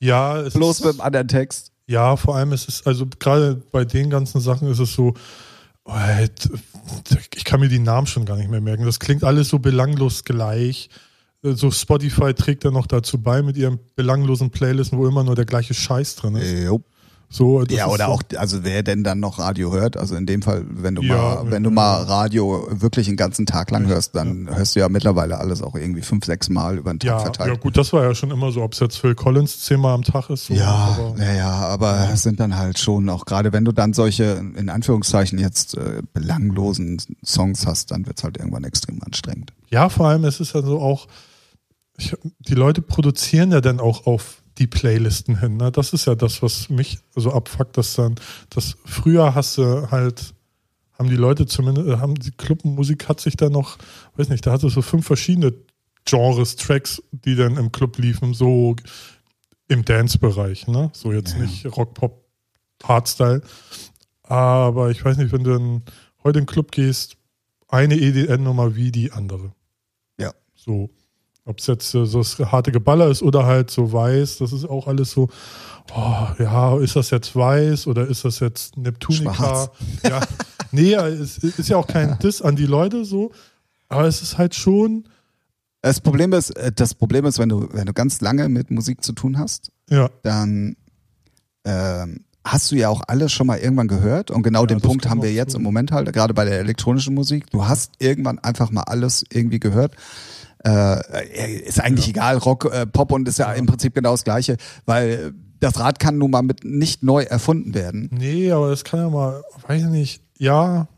Ja, 0.00 0.38
es 0.40 0.54
bloß 0.54 0.80
ist, 0.80 0.84
mit 0.84 0.94
einem 0.94 1.00
anderen 1.00 1.28
Text. 1.28 1.72
Ja, 1.86 2.16
vor 2.16 2.36
allem 2.36 2.52
ist 2.52 2.68
es, 2.68 2.86
also 2.86 3.06
gerade 3.18 3.62
bei 3.72 3.84
den 3.84 4.10
ganzen 4.10 4.40
Sachen 4.40 4.70
ist 4.70 4.78
es 4.78 4.92
so, 4.92 5.14
oh, 5.84 5.92
ich 7.34 7.44
kann 7.44 7.60
mir 7.60 7.68
die 7.68 7.78
Namen 7.78 8.06
schon 8.06 8.26
gar 8.26 8.36
nicht 8.36 8.50
mehr 8.50 8.60
merken. 8.60 8.84
Das 8.84 9.00
klingt 9.00 9.24
alles 9.24 9.48
so 9.48 9.58
belanglos 9.58 10.24
gleich. 10.24 10.90
So 11.42 11.70
Spotify 11.70 12.34
trägt 12.34 12.64
ja 12.64 12.70
noch 12.70 12.86
dazu 12.86 13.18
bei 13.18 13.42
mit 13.42 13.56
ihren 13.56 13.78
belanglosen 13.96 14.50
Playlisten, 14.50 14.98
wo 14.98 15.06
immer 15.06 15.24
nur 15.24 15.34
der 15.34 15.46
gleiche 15.46 15.72
Scheiß 15.72 16.16
drin 16.16 16.36
ist. 16.36 16.52
Jo. 16.64 16.82
So, 17.30 17.62
Ja, 17.64 17.88
oder 17.88 18.06
so, 18.06 18.12
auch, 18.12 18.22
also 18.36 18.64
wer 18.64 18.82
denn 18.82 19.04
dann 19.04 19.20
noch 19.20 19.38
Radio 19.38 19.70
hört? 19.70 19.98
Also 19.98 20.14
in 20.16 20.24
dem 20.24 20.40
Fall, 20.40 20.64
wenn 20.70 20.94
du 20.94 21.02
Ja, 21.02 21.42
mal, 21.44 21.50
wenn 21.50 21.62
du 21.62 21.70
mal 21.70 22.02
Radio 22.04 22.66
wirklich 22.70 23.06
den 23.06 23.16
ganzen 23.18 23.44
Tag 23.44 23.70
lang 23.70 23.86
hörst, 23.86 24.14
dann 24.16 24.48
hörst 24.54 24.74
du 24.74 24.80
ja 24.80 24.88
mittlerweile 24.88 25.36
alles 25.36 25.60
auch 25.60 25.74
irgendwie 25.74 26.00
fünf, 26.00 26.24
sechs 26.24 26.48
Mal 26.48 26.78
über 26.78 26.90
den 26.90 27.00
Tag 27.00 27.06
Ja, 27.06 27.16
ja, 27.16 27.20
verteilt. 27.20 27.60
gut, 27.60 27.76
das 27.76 27.92
war 27.92 28.02
ja 28.02 28.14
schon 28.14 28.30
immer 28.30 28.50
so, 28.50 28.62
ob 28.62 28.72
es 28.72 28.80
jetzt 28.80 28.96
Phil 28.96 29.14
Collins 29.14 29.60
zehnmal 29.60 29.92
am 29.94 30.04
Tag 30.04 30.30
ist. 30.30 30.46
So, 30.46 30.54
Ja, 30.54 30.96
aber, 30.98 31.22
ja, 31.22 31.32
ja, 31.34 31.50
aber 31.50 32.08
es 32.10 32.22
sind 32.22 32.40
dann 32.40 32.56
halt 32.56 32.78
schon 32.78 33.10
auch 33.10 33.26
gerade 33.26 33.52
wenn 33.52 33.66
du 33.66 33.72
dann 33.72 33.92
solche 33.92 34.42
in 34.56 34.70
Anführungszeichen 34.70 35.38
jetzt 35.38 35.76
äh, 35.76 36.00
belanglosen 36.14 36.96
Songs 37.22 37.66
hast, 37.66 37.90
dann 37.90 38.06
wird's 38.06 38.24
halt 38.24 38.38
irgendwann 38.38 38.64
extrem 38.64 39.02
anstrengend. 39.02 39.52
ja, 39.68 39.90
vor 39.90 40.06
allem 40.08 40.24
es 40.24 40.40
ist 40.40 40.54
ja 40.54 40.62
so 40.62 40.80
auch, 40.80 41.06
ich, 41.98 42.16
die 42.38 42.54
Leute 42.54 42.80
produzieren 42.80 43.52
ja 43.52 43.60
dann 43.60 43.80
auch 43.80 44.06
auf 44.06 44.42
die 44.58 44.66
Playlisten 44.66 45.38
hin. 45.38 45.56
Ne? 45.56 45.70
Das 45.72 45.92
ist 45.92 46.06
ja 46.06 46.14
das, 46.14 46.42
was 46.42 46.68
mich 46.68 46.98
so 47.14 47.32
abfuckt, 47.32 47.76
dass 47.76 47.94
dann, 47.94 48.16
das 48.50 48.76
früher 48.84 49.34
hast 49.34 49.58
du 49.58 49.90
halt, 49.90 50.34
haben 50.98 51.08
die 51.08 51.16
Leute 51.16 51.46
zumindest, 51.46 51.88
äh, 51.88 51.96
haben 51.98 52.14
die 52.14 52.32
Clubmusik 52.32 53.08
hat 53.08 53.20
sich 53.20 53.36
da 53.36 53.48
noch, 53.50 53.78
weiß 54.16 54.28
nicht, 54.30 54.46
da 54.46 54.52
hatte 54.52 54.68
so 54.68 54.82
fünf 54.82 55.06
verschiedene 55.06 55.52
Genres, 56.04 56.56
Tracks, 56.56 57.02
die 57.12 57.34
dann 57.36 57.56
im 57.56 57.70
Club 57.70 57.98
liefen, 57.98 58.32
so 58.34 58.74
im 59.68 59.84
Dance-Bereich, 59.84 60.66
ne? 60.66 60.90
So 60.94 61.12
jetzt 61.12 61.34
Ja. 61.34 61.40
nicht 61.40 61.66
Rock, 61.76 61.94
Pop, 61.94 62.24
Hardstyle. 62.82 63.42
Aber 64.22 64.90
ich 64.90 65.04
weiß 65.04 65.18
nicht, 65.18 65.32
wenn 65.32 65.44
du 65.44 65.52
dann 65.52 65.82
heute 66.24 66.38
in 66.38 66.44
den 66.44 66.50
Club 66.50 66.72
gehst, 66.72 67.16
eine 67.68 67.96
EDN-Nummer 67.96 68.74
wie 68.76 68.90
die 68.90 69.12
andere. 69.12 69.52
Ja. 70.18 70.32
So. 70.54 70.90
Ob 71.48 71.60
es 71.60 71.66
jetzt 71.66 71.90
so 71.90 72.04
das 72.04 72.38
harte 72.38 72.72
Geballer 72.72 73.08
ist 73.08 73.22
oder 73.22 73.46
halt 73.46 73.70
so 73.70 73.90
weiß, 73.90 74.36
das 74.38 74.52
ist 74.52 74.66
auch 74.68 74.86
alles 74.86 75.12
so, 75.12 75.28
oh, 75.96 76.26
ja, 76.38 76.78
ist 76.78 76.94
das 76.94 77.08
jetzt 77.08 77.34
weiß 77.34 77.86
oder 77.86 78.06
ist 78.06 78.26
das 78.26 78.40
jetzt 78.40 78.76
Neptunica? 78.76 79.32
Schwarz. 79.32 79.70
Ja. 80.04 80.20
nee, 80.72 80.92
es 80.92 81.38
ist 81.38 81.70
ja 81.70 81.78
auch 81.78 81.86
kein 81.86 82.18
Diss 82.18 82.42
an 82.42 82.54
die 82.54 82.66
Leute 82.66 83.06
so, 83.06 83.32
aber 83.88 84.04
es 84.04 84.20
ist 84.20 84.36
halt 84.36 84.54
schon, 84.54 85.08
Das 85.80 86.00
Problem 86.00 86.32
ist, 86.34 86.50
äh, 86.50 86.70
das 86.70 86.94
Problem 86.94 87.24
ist, 87.24 87.38
wenn 87.38 87.48
du 87.48 87.68
wenn 87.72 87.86
du 87.86 87.92
ganz 87.92 88.20
lange 88.20 88.48
mit 88.48 88.70
Musik 88.70 89.02
zu 89.02 89.12
tun 89.12 89.38
hast, 89.38 89.70
ja, 89.88 90.10
dann 90.22 90.76
ähm, 91.64 92.24
hast 92.44 92.70
du 92.72 92.76
ja 92.76 92.88
auch 92.88 93.02
alles 93.06 93.32
schon 93.32 93.46
mal 93.46 93.58
irgendwann 93.58 93.88
gehört 93.88 94.30
und 94.30 94.42
genau 94.42 94.66
den 94.66 94.78
das 94.78 94.86
Punkt 94.86 95.08
haben 95.08 95.22
wir 95.22 95.32
jetzt 95.32 95.52
zu. 95.52 95.58
im 95.58 95.62
Moment 95.62 95.92
halt, 95.92 96.12
gerade 96.12 96.34
bei 96.34 96.44
der 96.44 96.58
elektronischen 96.58 97.14
Musik. 97.14 97.50
Du 97.50 97.66
hast 97.66 97.92
irgendwann 97.98 98.38
einfach 98.38 98.70
mal 98.70 98.82
alles 98.82 99.24
irgendwie 99.30 99.60
gehört. 99.60 99.94
Äh, 100.64 101.60
ist 101.66 101.80
eigentlich 101.80 102.08
egal, 102.08 102.36
Rock, 102.38 102.64
äh, 102.72 102.86
Pop 102.86 103.12
und 103.12 103.28
ist 103.28 103.38
ja, 103.38 103.52
im 103.52 103.66
Prinzip 103.66 103.94
genau 103.94 104.10
das 104.12 104.24
Gleiche, 104.24 104.56
weil 104.86 105.32
das 105.60 105.78
Rad 105.78 105.98
kann 105.98 106.18
nun 106.18 106.30
mal 106.30 106.42
mit 106.42 106.64
nicht 106.64 107.02
neu 107.02 107.22
erfunden 107.22 107.74
werden. 107.74 108.08
nee, 108.12 108.50
aber 108.50 108.70
es 108.70 108.84
kann 108.84 109.00
ja 109.00 109.08
mal, 109.08 109.42
weiß 109.66 109.82
ich 109.84 109.88
nicht, 109.88 110.22
ja, 110.38 110.88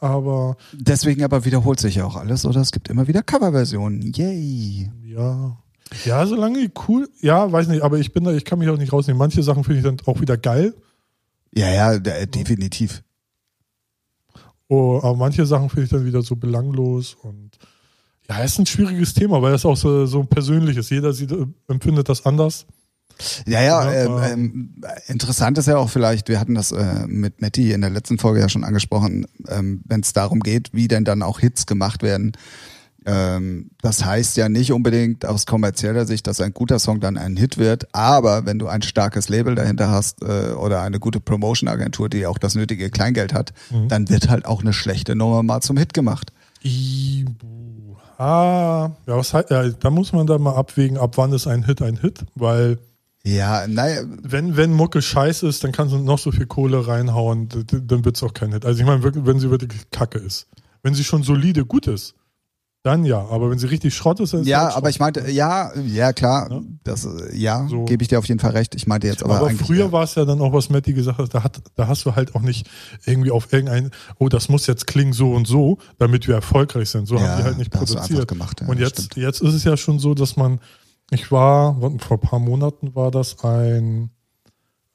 aber 0.00 0.56
Deswegen 0.72 1.22
aber 1.24 1.44
wiederholt 1.44 1.78
sich 1.80 1.94
ja 1.96 2.04
auch 2.04 2.16
alles 2.16 2.44
oder 2.44 2.60
es 2.60 2.72
gibt 2.72 2.88
immer 2.88 3.06
wieder 3.08 3.22
Coverversionen. 3.22 4.12
Yay. 4.14 4.90
Ja. 5.04 5.56
Ja, 6.04 6.26
solange 6.26 6.70
cool, 6.88 7.08
ja, 7.20 7.50
weiß 7.52 7.68
nicht, 7.68 7.82
aber 7.82 7.98
ich 7.98 8.12
bin 8.12 8.24
da, 8.24 8.32
ich 8.32 8.44
kann 8.46 8.58
mich 8.58 8.68
auch 8.70 8.78
nicht 8.78 8.92
rausnehmen. 8.92 9.18
Manche 9.18 9.42
Sachen 9.42 9.62
finde 9.62 9.78
ich 9.78 9.84
dann 9.84 9.98
auch 10.06 10.20
wieder 10.20 10.36
geil, 10.38 10.74
Ja, 11.54 11.68
ja, 11.70 11.98
de- 11.98 12.26
definitiv. 12.26 13.02
oh, 14.68 14.98
aber 15.02 15.16
manche 15.16 15.44
Sachen 15.46 15.68
finde 15.68 15.84
ich 15.84 15.90
dann 15.90 16.04
wieder 16.06 16.22
so 16.22 16.36
belanglos 16.36 17.14
und 17.14 17.58
ja, 18.28 18.42
ist 18.42 18.58
ein 18.58 18.66
schwieriges 18.66 19.14
Thema, 19.14 19.42
weil 19.42 19.54
es 19.54 19.64
auch 19.64 19.76
so, 19.76 20.06
so 20.06 20.22
persönlich 20.24 20.76
ist. 20.76 20.90
Jeder 20.90 21.12
sieht, 21.12 21.32
äh, 21.32 21.46
empfindet 21.68 22.08
das 22.08 22.24
anders. 22.24 22.66
Ja, 23.46 23.62
ja, 23.62 23.92
ähm, 23.92 24.12
ähm, 24.12 24.22
ähm, 24.32 24.84
interessant 25.06 25.58
ist 25.58 25.66
ja 25.68 25.76
auch 25.76 25.90
vielleicht, 25.90 26.28
wir 26.28 26.40
hatten 26.40 26.54
das 26.54 26.72
äh, 26.72 27.06
mit 27.06 27.42
Matti 27.42 27.72
in 27.72 27.82
der 27.82 27.90
letzten 27.90 28.18
Folge 28.18 28.40
ja 28.40 28.48
schon 28.48 28.64
angesprochen, 28.64 29.26
ähm, 29.48 29.82
wenn 29.86 30.00
es 30.00 30.12
darum 30.12 30.40
geht, 30.40 30.70
wie 30.72 30.88
denn 30.88 31.04
dann 31.04 31.22
auch 31.22 31.38
Hits 31.38 31.66
gemacht 31.66 32.02
werden. 32.02 32.32
Ähm, 33.04 33.70
das 33.82 34.04
heißt 34.04 34.36
ja 34.38 34.48
nicht 34.48 34.72
unbedingt 34.72 35.26
aus 35.26 35.44
kommerzieller 35.44 36.06
Sicht, 36.06 36.26
dass 36.26 36.40
ein 36.40 36.54
guter 36.54 36.78
Song 36.78 37.00
dann 37.00 37.18
ein 37.18 37.36
Hit 37.36 37.58
wird, 37.58 37.94
aber 37.94 38.46
wenn 38.46 38.58
du 38.58 38.68
ein 38.68 38.80
starkes 38.82 39.28
Label 39.28 39.56
dahinter 39.56 39.90
hast 39.90 40.22
äh, 40.22 40.52
oder 40.52 40.80
eine 40.82 40.98
gute 40.98 41.20
Promotion-Agentur, 41.20 42.08
die 42.08 42.26
auch 42.26 42.38
das 42.38 42.54
nötige 42.54 42.90
Kleingeld 42.90 43.34
hat, 43.34 43.52
Mhm. 43.70 43.88
dann 43.88 44.08
wird 44.08 44.30
halt 44.30 44.46
auch 44.46 44.62
eine 44.62 44.72
schlechte 44.72 45.16
Nummer 45.16 45.42
mal 45.42 45.60
zum 45.60 45.76
Hit 45.76 45.92
gemacht. 45.94 46.32
Ibu. 46.62 47.91
Ah, 48.22 48.92
ja, 49.08 49.16
was 49.16 49.34
heißt, 49.34 49.50
ja, 49.50 49.68
da 49.68 49.90
muss 49.90 50.12
man 50.12 50.28
da 50.28 50.38
mal 50.38 50.54
abwägen, 50.54 50.96
ab 50.96 51.18
wann 51.18 51.32
ist 51.32 51.48
ein 51.48 51.64
Hit 51.64 51.82
ein 51.82 51.96
Hit, 51.96 52.24
weil 52.36 52.78
Ja, 53.24 53.66
naja, 53.66 54.02
wenn, 54.22 54.56
wenn 54.56 54.72
Mucke 54.72 55.02
scheiße 55.02 55.46
ist, 55.48 55.64
dann 55.64 55.72
kannst 55.72 55.92
du 55.92 55.98
noch 55.98 56.20
so 56.20 56.30
viel 56.30 56.46
Kohle 56.46 56.86
reinhauen, 56.86 57.48
dann 57.48 58.04
wird 58.04 58.16
es 58.16 58.22
auch 58.22 58.32
kein 58.32 58.52
Hit. 58.52 58.64
Also 58.64 58.78
ich 58.80 58.86
meine, 58.86 59.02
wenn 59.02 59.40
sie 59.40 59.50
wirklich 59.50 59.90
kacke 59.90 60.18
ist. 60.20 60.46
Wenn 60.84 60.94
sie 60.94 61.02
schon 61.02 61.24
solide 61.24 61.64
gut 61.64 61.88
ist, 61.88 62.14
dann 62.82 63.04
ja. 63.04 63.18
Aber 63.28 63.50
wenn 63.50 63.58
sie 63.58 63.68
richtig 63.68 63.94
Schrott 63.94 64.18
ist, 64.20 64.32
dann 64.32 64.40
ist 64.40 64.46
ja, 64.48 64.64
halt 64.66 64.76
aber 64.76 64.90
ich 64.90 64.98
meinte, 64.98 65.30
ja, 65.30 65.70
ja 65.86 66.12
klar, 66.12 66.50
Ja. 66.50 66.60
das, 66.84 67.08
ja, 67.32 67.66
So. 67.68 67.84
gebe 67.84 68.02
ich 68.02 68.08
dir 68.08 68.18
auf 68.18 68.26
jeden 68.26 68.40
Fall 68.40 68.50
recht. 68.52 68.74
Ich 68.74 68.86
meinte 68.86 69.06
jetzt 69.06 69.22
aber, 69.22 69.36
Aber, 69.36 69.50
früher 69.50 69.86
ja. 69.86 69.92
war 69.92 70.02
es 70.04 70.14
ja 70.16 70.24
dann 70.24 70.40
auch, 70.40 70.52
was 70.52 70.68
Matti 70.68 70.92
gesagt 70.92 71.18
hat, 71.18 71.32
da, 71.34 71.44
hat, 71.44 71.60
da 71.76 71.86
hast 71.86 72.04
du 72.06 72.16
halt 72.16 72.34
auch 72.34 72.40
nicht 72.40 72.68
irgendwie 73.06 73.30
auf 73.30 73.52
irgendein, 73.52 73.90
oh, 74.18 74.28
das 74.28 74.48
muss 74.48 74.66
jetzt 74.66 74.86
klingen 74.86 75.12
so 75.12 75.32
und 75.32 75.46
so, 75.46 75.78
damit 75.98 76.26
wir 76.26 76.34
erfolgreich 76.34 76.90
sind. 76.90 77.06
So 77.06 77.16
Ja, 77.16 77.22
haben 77.28 77.36
die 77.38 77.44
halt 77.44 77.58
nicht 77.58 77.70
produziert. 77.70 78.26
gemacht, 78.26 78.60
und 78.66 78.78
jetzt, 78.80 79.04
stimmt. 79.04 79.16
jetzt 79.24 79.42
ist 79.42 79.54
es 79.54 79.64
ja 79.64 79.76
schon 79.76 79.98
so, 80.00 80.14
dass 80.14 80.36
man, 80.36 80.60
ich 81.10 81.30
war, 81.30 81.78
vor 81.98 82.16
ein 82.16 82.20
paar 82.20 82.38
Monaten 82.40 82.94
war 82.94 83.10
das 83.10 83.44
ein 83.44 84.10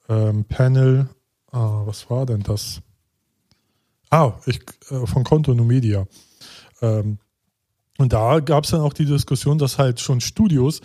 ähm, 0.10 0.44
Panel, 0.46 1.08
ah, 1.52 1.84
was 1.86 2.10
war 2.10 2.26
denn 2.26 2.42
das? 2.44 2.82
Ah, 4.10 4.34
ich, 4.46 4.60
äh, 4.90 5.06
von 5.06 5.24
Konto 5.24 5.54
No 5.54 5.64
Media. 5.64 6.06
Ähm, 6.82 7.20
und 7.98 8.14
da 8.14 8.40
gab 8.40 8.64
es 8.66 8.72
dann 8.72 8.82
auch 8.82 8.94
die 8.94 9.06
Diskussion, 9.06 9.58
dass 9.58 9.78
halt 9.78 10.00
schon 10.00 10.22
Studios 10.22 10.82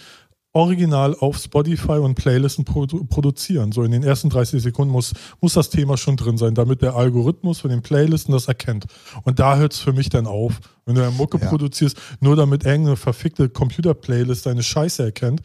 original 0.54 1.14
auf 1.18 1.38
Spotify 1.38 1.92
und 1.92 2.14
Playlisten 2.14 2.66
produ 2.66 3.04
produzieren. 3.04 3.72
So 3.72 3.84
in 3.84 3.90
den 3.90 4.02
ersten 4.02 4.28
30 4.28 4.62
Sekunden 4.62 4.92
muss, 4.92 5.14
muss 5.40 5.54
das 5.54 5.70
Thema 5.70 5.96
schon 5.96 6.16
drin 6.16 6.36
sein, 6.36 6.54
damit 6.54 6.82
der 6.82 6.94
Algorithmus 6.94 7.60
von 7.60 7.70
den 7.70 7.80
Playlisten 7.80 8.32
das 8.34 8.48
erkennt. 8.48 8.84
Und 9.24 9.38
da 9.38 9.56
hört 9.56 9.72
es 9.72 9.78
für 9.78 9.94
mich 9.94 10.10
dann 10.10 10.26
auf. 10.26 10.60
Wenn 10.84 10.96
du 10.96 11.02
eine 11.02 11.10
Mucke 11.12 11.38
Ja. 11.38 11.48
produzierst, 11.48 11.96
nur 12.20 12.36
damit 12.36 12.64
irgendeine 12.66 12.96
verfickte 12.96 13.48
Computer-Playlist 13.48 14.44
deine 14.44 14.62
Scheiße 14.62 15.02
erkennt, 15.02 15.40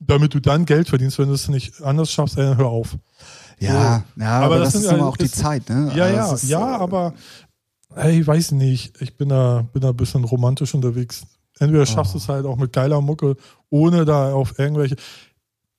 damit 0.00 0.34
du 0.34 0.40
dann 0.40 0.64
Geld 0.64 0.88
verdienst, 0.88 1.18
wenn 1.20 1.28
du 1.28 1.34
es 1.34 1.48
nicht 1.48 1.80
anders 1.82 2.10
schaffst, 2.10 2.38
dann 2.38 2.56
hör 2.56 2.66
auf. 2.66 2.96
Ja, 3.60 4.04
ja, 4.16 4.26
aber, 4.38 4.44
Aber 4.46 4.58
das, 4.58 4.72
das 4.72 4.74
ist 4.74 4.80
sind 4.88 4.94
immer 4.96 5.04
halt- 5.04 5.12
auch 5.14 5.16
die 5.16 5.24
ist- 5.26 5.36
Zeit, 5.36 5.68
ne? 5.68 5.92
Ja, 5.94 6.04
Also 6.04 6.16
ja, 6.16 6.34
ist, 6.34 6.42
ja, 6.44 6.72
äh, 6.76 6.78
aber 6.80 7.14
ich 8.06 8.26
weiß 8.26 8.52
nicht. 8.52 9.00
Ich 9.00 9.16
bin 9.16 9.28
da, 9.30 9.62
bin 9.72 9.82
da 9.82 9.90
ein 9.90 9.96
bisschen 9.96 10.24
romantisch 10.24 10.74
unterwegs. 10.74 11.26
Entweder 11.58 11.86
schaffst 11.86 12.14
du 12.14 12.18
Oh. 12.18 12.20
es 12.22 12.28
halt 12.28 12.46
auch 12.46 12.56
mit 12.56 12.72
geiler 12.72 13.00
Mucke, 13.00 13.36
ohne 13.70 14.04
da 14.04 14.32
auf 14.32 14.58
irgendwelche. 14.58 14.96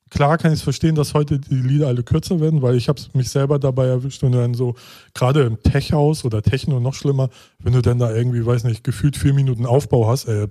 Klar 0.09 0.39
kann 0.39 0.51
ich 0.51 0.57
es 0.59 0.63
verstehen, 0.63 0.95
dass 0.95 1.13
heute 1.13 1.37
die 1.37 1.53
Lieder 1.53 1.87
alle 1.87 2.01
kürzer 2.01 2.39
werden, 2.39 2.63
weil 2.63 2.75
ich 2.75 2.89
habe 2.89 2.99
mich 3.13 3.29
selber 3.29 3.59
dabei 3.59 3.85
erwischt, 3.85 4.23
wenn 4.23 4.31
du 4.31 4.39
dann 4.39 4.55
so, 4.55 4.73
gerade 5.13 5.43
im 5.43 5.61
Tech-Haus 5.61 6.25
oder 6.25 6.41
Techno 6.41 6.79
noch 6.79 6.95
schlimmer, 6.95 7.29
wenn 7.59 7.73
du 7.73 7.81
dann 7.83 7.99
da 7.99 8.11
irgendwie, 8.11 8.43
weiß 8.43 8.63
nicht, 8.63 8.83
gefühlt 8.83 9.15
vier 9.15 9.35
Minuten 9.35 9.67
Aufbau 9.67 10.07
hast, 10.07 10.25
ey, 10.27 10.47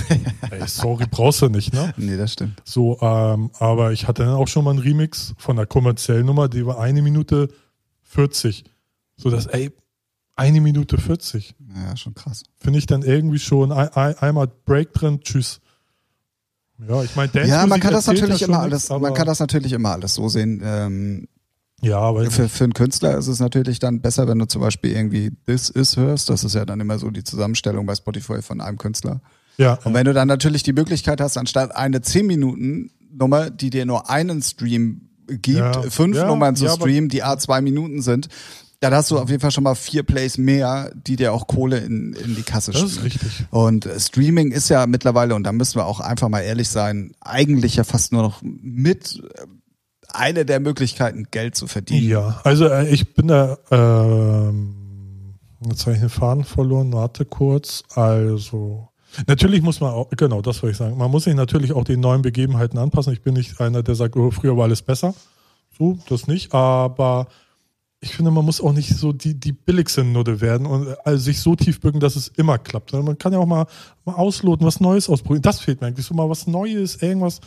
ey 0.50 0.66
sorry, 0.66 1.04
brauchst 1.10 1.42
du 1.42 1.50
nicht, 1.50 1.74
ne? 1.74 1.92
Nee, 1.98 2.16
das 2.16 2.32
stimmt. 2.32 2.62
So, 2.64 2.98
ähm, 3.02 3.50
aber 3.58 3.92
ich 3.92 4.08
hatte 4.08 4.24
dann 4.24 4.34
auch 4.34 4.48
schon 4.48 4.64
mal 4.64 4.70
einen 4.70 4.78
Remix 4.80 5.34
von 5.36 5.56
der 5.56 5.66
kommerziellen 5.66 6.24
Nummer, 6.24 6.48
die 6.48 6.64
war 6.64 6.80
eine 6.80 7.02
Minute 7.02 7.48
40. 8.04 8.64
So 9.18 9.28
dass, 9.28 9.46
ey, 9.46 9.70
eine 10.36 10.60
Minute 10.60 10.98
40. 10.98 11.54
Ja, 11.74 11.96
schon 11.96 12.14
krass. 12.14 12.42
Finde 12.58 12.78
ich 12.78 12.86
dann 12.86 13.02
irgendwie 13.02 13.38
schon 13.38 13.70
ein, 13.72 13.88
ein, 13.88 14.16
einmal 14.18 14.48
Break 14.64 14.92
drin, 14.92 15.20
tschüss. 15.22 15.60
Ja, 16.88 17.02
ich 17.02 17.14
meine, 17.14 17.30
Ja, 17.46 17.66
man 17.66 17.80
kann 17.80 17.92
das 17.92 18.06
natürlich 18.06 18.40
ja 18.40 18.48
immer 18.48 18.60
alles, 18.60 18.88
nichts, 18.88 19.02
man 19.02 19.14
kann 19.14 19.26
das 19.26 19.38
natürlich 19.40 19.72
immer 19.72 19.90
alles 19.92 20.14
so 20.14 20.28
sehen. 20.28 20.60
Ähm, 20.64 21.28
Ja, 21.80 21.98
aber 22.00 22.28
für, 22.30 22.48
für 22.48 22.64
einen 22.64 22.72
Künstler 22.72 23.16
ist 23.18 23.28
es 23.28 23.38
natürlich 23.40 23.78
dann 23.78 24.00
besser, 24.00 24.26
wenn 24.26 24.38
du 24.38 24.46
zum 24.46 24.62
Beispiel 24.62 24.92
irgendwie 24.92 25.30
This 25.46 25.68
Is 25.70 25.96
hörst. 25.96 26.28
Das 26.30 26.42
ist 26.44 26.54
ja 26.54 26.64
dann 26.64 26.80
immer 26.80 26.98
so 26.98 27.10
die 27.10 27.22
Zusammenstellung 27.24 27.86
bei 27.86 27.94
Spotify 27.94 28.42
von 28.42 28.60
einem 28.60 28.78
Künstler. 28.78 29.20
ja, 29.58 29.74
Und 29.84 29.94
wenn 29.94 30.06
du 30.06 30.12
dann 30.12 30.28
natürlich 30.28 30.62
die 30.64 30.72
Möglichkeit 30.72 31.20
hast, 31.20 31.36
anstatt 31.36 31.76
eine 31.76 32.00
10 32.00 32.26
Minuten 32.26 32.90
Nummer, 33.12 33.50
die 33.50 33.70
dir 33.70 33.84
nur 33.86 34.08
einen 34.10 34.42
Stream 34.42 35.08
gibt, 35.28 35.58
Ja. 35.58 35.82
fünf 35.82 36.16
Ja, 36.16 36.26
Nummern 36.26 36.56
zu 36.56 36.64
ja, 36.64 36.72
streamen, 36.74 37.10
die 37.10 37.22
A 37.22 37.38
zwei 37.38 37.60
Minuten 37.60 38.02
sind, 38.02 38.28
dann 38.82 38.94
hast 38.94 39.12
du 39.12 39.18
auf 39.18 39.30
jeden 39.30 39.40
Fall 39.40 39.52
schon 39.52 39.62
mal 39.62 39.76
vier 39.76 40.02
Plays 40.02 40.38
mehr, 40.38 40.90
die 40.94 41.14
dir 41.14 41.32
auch 41.32 41.46
Kohle 41.46 41.78
in, 41.78 42.14
in 42.14 42.34
die 42.34 42.42
Kasse 42.42 42.72
das 42.72 42.82
ist 42.82 43.04
richtig. 43.04 43.30
Und 43.50 43.86
äh, 43.86 44.00
Streaming 44.00 44.50
ist 44.50 44.68
ja 44.70 44.88
mittlerweile, 44.88 45.36
und 45.36 45.44
da 45.44 45.52
müssen 45.52 45.76
wir 45.76 45.86
auch 45.86 46.00
einfach 46.00 46.28
mal 46.28 46.40
ehrlich 46.40 46.68
sein, 46.68 47.12
eigentlich 47.20 47.76
ja 47.76 47.84
fast 47.84 48.10
nur 48.10 48.22
noch 48.22 48.42
mit 48.42 49.22
äh, 49.36 49.46
eine 50.08 50.44
der 50.44 50.58
Möglichkeiten, 50.58 51.28
Geld 51.30 51.54
zu 51.54 51.68
verdienen. 51.68 52.08
Ja, 52.08 52.40
also 52.42 52.66
äh, 52.66 52.88
ich 52.88 53.14
bin 53.14 53.28
da, 53.28 53.56
ähm, 53.70 55.34
jetzt 55.68 55.86
habe 55.86 55.94
ich 55.94 56.00
den 56.00 56.08
Faden 56.08 56.42
verloren, 56.42 56.92
warte 56.92 57.24
kurz. 57.24 57.84
Also, 57.94 58.88
natürlich 59.28 59.62
muss 59.62 59.80
man 59.80 59.92
auch, 59.92 60.10
genau, 60.10 60.42
das 60.42 60.60
wollte 60.60 60.72
ich 60.72 60.78
sagen, 60.78 60.98
man 60.98 61.10
muss 61.12 61.22
sich 61.22 61.36
natürlich 61.36 61.72
auch 61.72 61.84
den 61.84 62.00
neuen 62.00 62.22
Begebenheiten 62.22 62.78
anpassen. 62.78 63.12
Ich 63.12 63.22
bin 63.22 63.34
nicht 63.34 63.60
einer, 63.60 63.84
der 63.84 63.94
sagt, 63.94 64.16
oh, 64.16 64.32
früher 64.32 64.56
war 64.56 64.64
alles 64.64 64.82
besser. 64.82 65.14
So, 65.78 65.98
das 66.08 66.26
nicht. 66.26 66.52
Aber 66.52 67.28
ich 68.04 68.16
finde, 68.16 68.32
man 68.32 68.44
muss 68.44 68.60
auch 68.60 68.72
nicht 68.72 68.96
so 68.96 69.12
die, 69.12 69.38
die 69.38 69.52
billigste 69.52 70.02
Nudde 70.02 70.40
werden 70.40 70.66
und 70.66 70.96
also 71.06 71.22
sich 71.22 71.40
so 71.40 71.54
tief 71.54 71.80
bücken, 71.80 72.00
dass 72.00 72.16
es 72.16 72.26
immer 72.28 72.58
klappt. 72.58 72.92
Man 72.92 73.16
kann 73.16 73.32
ja 73.32 73.38
auch 73.38 73.46
mal, 73.46 73.66
mal 74.04 74.14
ausloten, 74.14 74.66
was 74.66 74.80
Neues 74.80 75.08
ausprobieren. 75.08 75.42
Das 75.42 75.60
fehlt 75.60 75.80
mir 75.80 75.86
eigentlich. 75.86 76.04
So 76.04 76.14
mal 76.14 76.28
was 76.28 76.48
Neues, 76.48 77.00
irgendwas. 77.00 77.40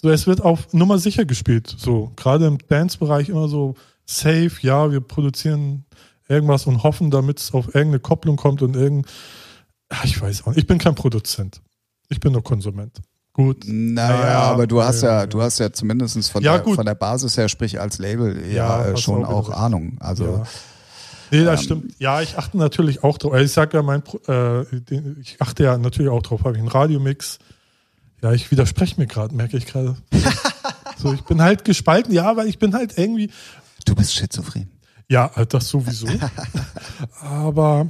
So, 0.00 0.08
es 0.08 0.28
wird 0.28 0.40
auf 0.40 0.72
Nummer 0.72 0.98
sicher 0.98 1.24
gespielt. 1.24 1.74
So, 1.76 2.12
gerade 2.14 2.46
im 2.46 2.58
Dance-Bereich 2.58 3.28
immer 3.28 3.48
so 3.48 3.74
safe, 4.06 4.52
ja, 4.60 4.92
wir 4.92 5.00
produzieren 5.00 5.84
irgendwas 6.28 6.66
und 6.66 6.84
hoffen, 6.84 7.10
damit 7.10 7.40
es 7.40 7.52
auf 7.52 7.66
irgendeine 7.66 7.98
Kopplung 7.98 8.36
kommt 8.36 8.62
und 8.62 8.76
irgend. 8.76 9.08
Ich 10.04 10.20
weiß 10.20 10.42
auch 10.42 10.48
nicht. 10.48 10.58
Ich 10.58 10.66
bin 10.68 10.78
kein 10.78 10.94
Produzent. 10.94 11.60
Ich 12.08 12.20
bin 12.20 12.32
nur 12.32 12.44
Konsument. 12.44 13.00
Gut. 13.34 13.64
Naja, 13.66 14.16
naja 14.16 14.38
aber 14.40 14.66
du 14.66 14.82
hast 14.82 15.02
ja, 15.02 15.20
ja, 15.20 15.26
du 15.26 15.40
hast 15.40 15.58
ja 15.58 15.72
zumindest 15.72 16.30
von, 16.30 16.42
ja, 16.42 16.58
der, 16.58 16.74
von 16.74 16.84
der 16.84 16.94
Basis 16.94 17.36
her, 17.38 17.48
sprich 17.48 17.80
als 17.80 17.98
Label, 17.98 18.46
ja, 18.46 18.88
ja 18.88 18.96
schon 18.96 19.24
auch, 19.24 19.48
auch 19.48 19.56
Ahnung. 19.56 19.96
Also. 20.00 20.44
Nee, 21.30 21.44
das 21.44 21.60
ähm, 21.60 21.64
stimmt. 21.64 21.94
Ja, 21.98 22.20
ich 22.20 22.36
achte 22.36 22.58
natürlich 22.58 23.02
auch 23.02 23.16
drauf. 23.16 23.32
Also 23.32 23.44
ich 23.46 23.52
sage 23.52 23.78
ja, 23.78 23.82
mein, 23.82 24.02
äh, 24.28 24.62
ich 25.20 25.40
achte 25.40 25.64
ja 25.64 25.78
natürlich 25.78 26.10
auch 26.10 26.22
drauf. 26.22 26.44
Habe 26.44 26.52
ich 26.52 26.58
einen 26.58 26.68
Radiomix? 26.68 27.38
Ja, 28.22 28.32
ich 28.32 28.50
widerspreche 28.50 29.00
mir 29.00 29.06
gerade, 29.06 29.34
merke 29.34 29.56
ich 29.56 29.64
gerade. 29.64 29.96
so, 30.98 31.14
ich 31.14 31.22
bin 31.22 31.40
halt 31.40 31.64
gespalten. 31.64 32.12
Ja, 32.12 32.36
weil 32.36 32.48
ich 32.48 32.58
bin 32.58 32.74
halt 32.74 32.98
irgendwie. 32.98 33.30
Du 33.86 33.94
bist 33.94 34.14
schizophren. 34.14 34.70
Ja, 35.08 35.30
das 35.48 35.70
sowieso. 35.70 36.06
aber 37.20 37.88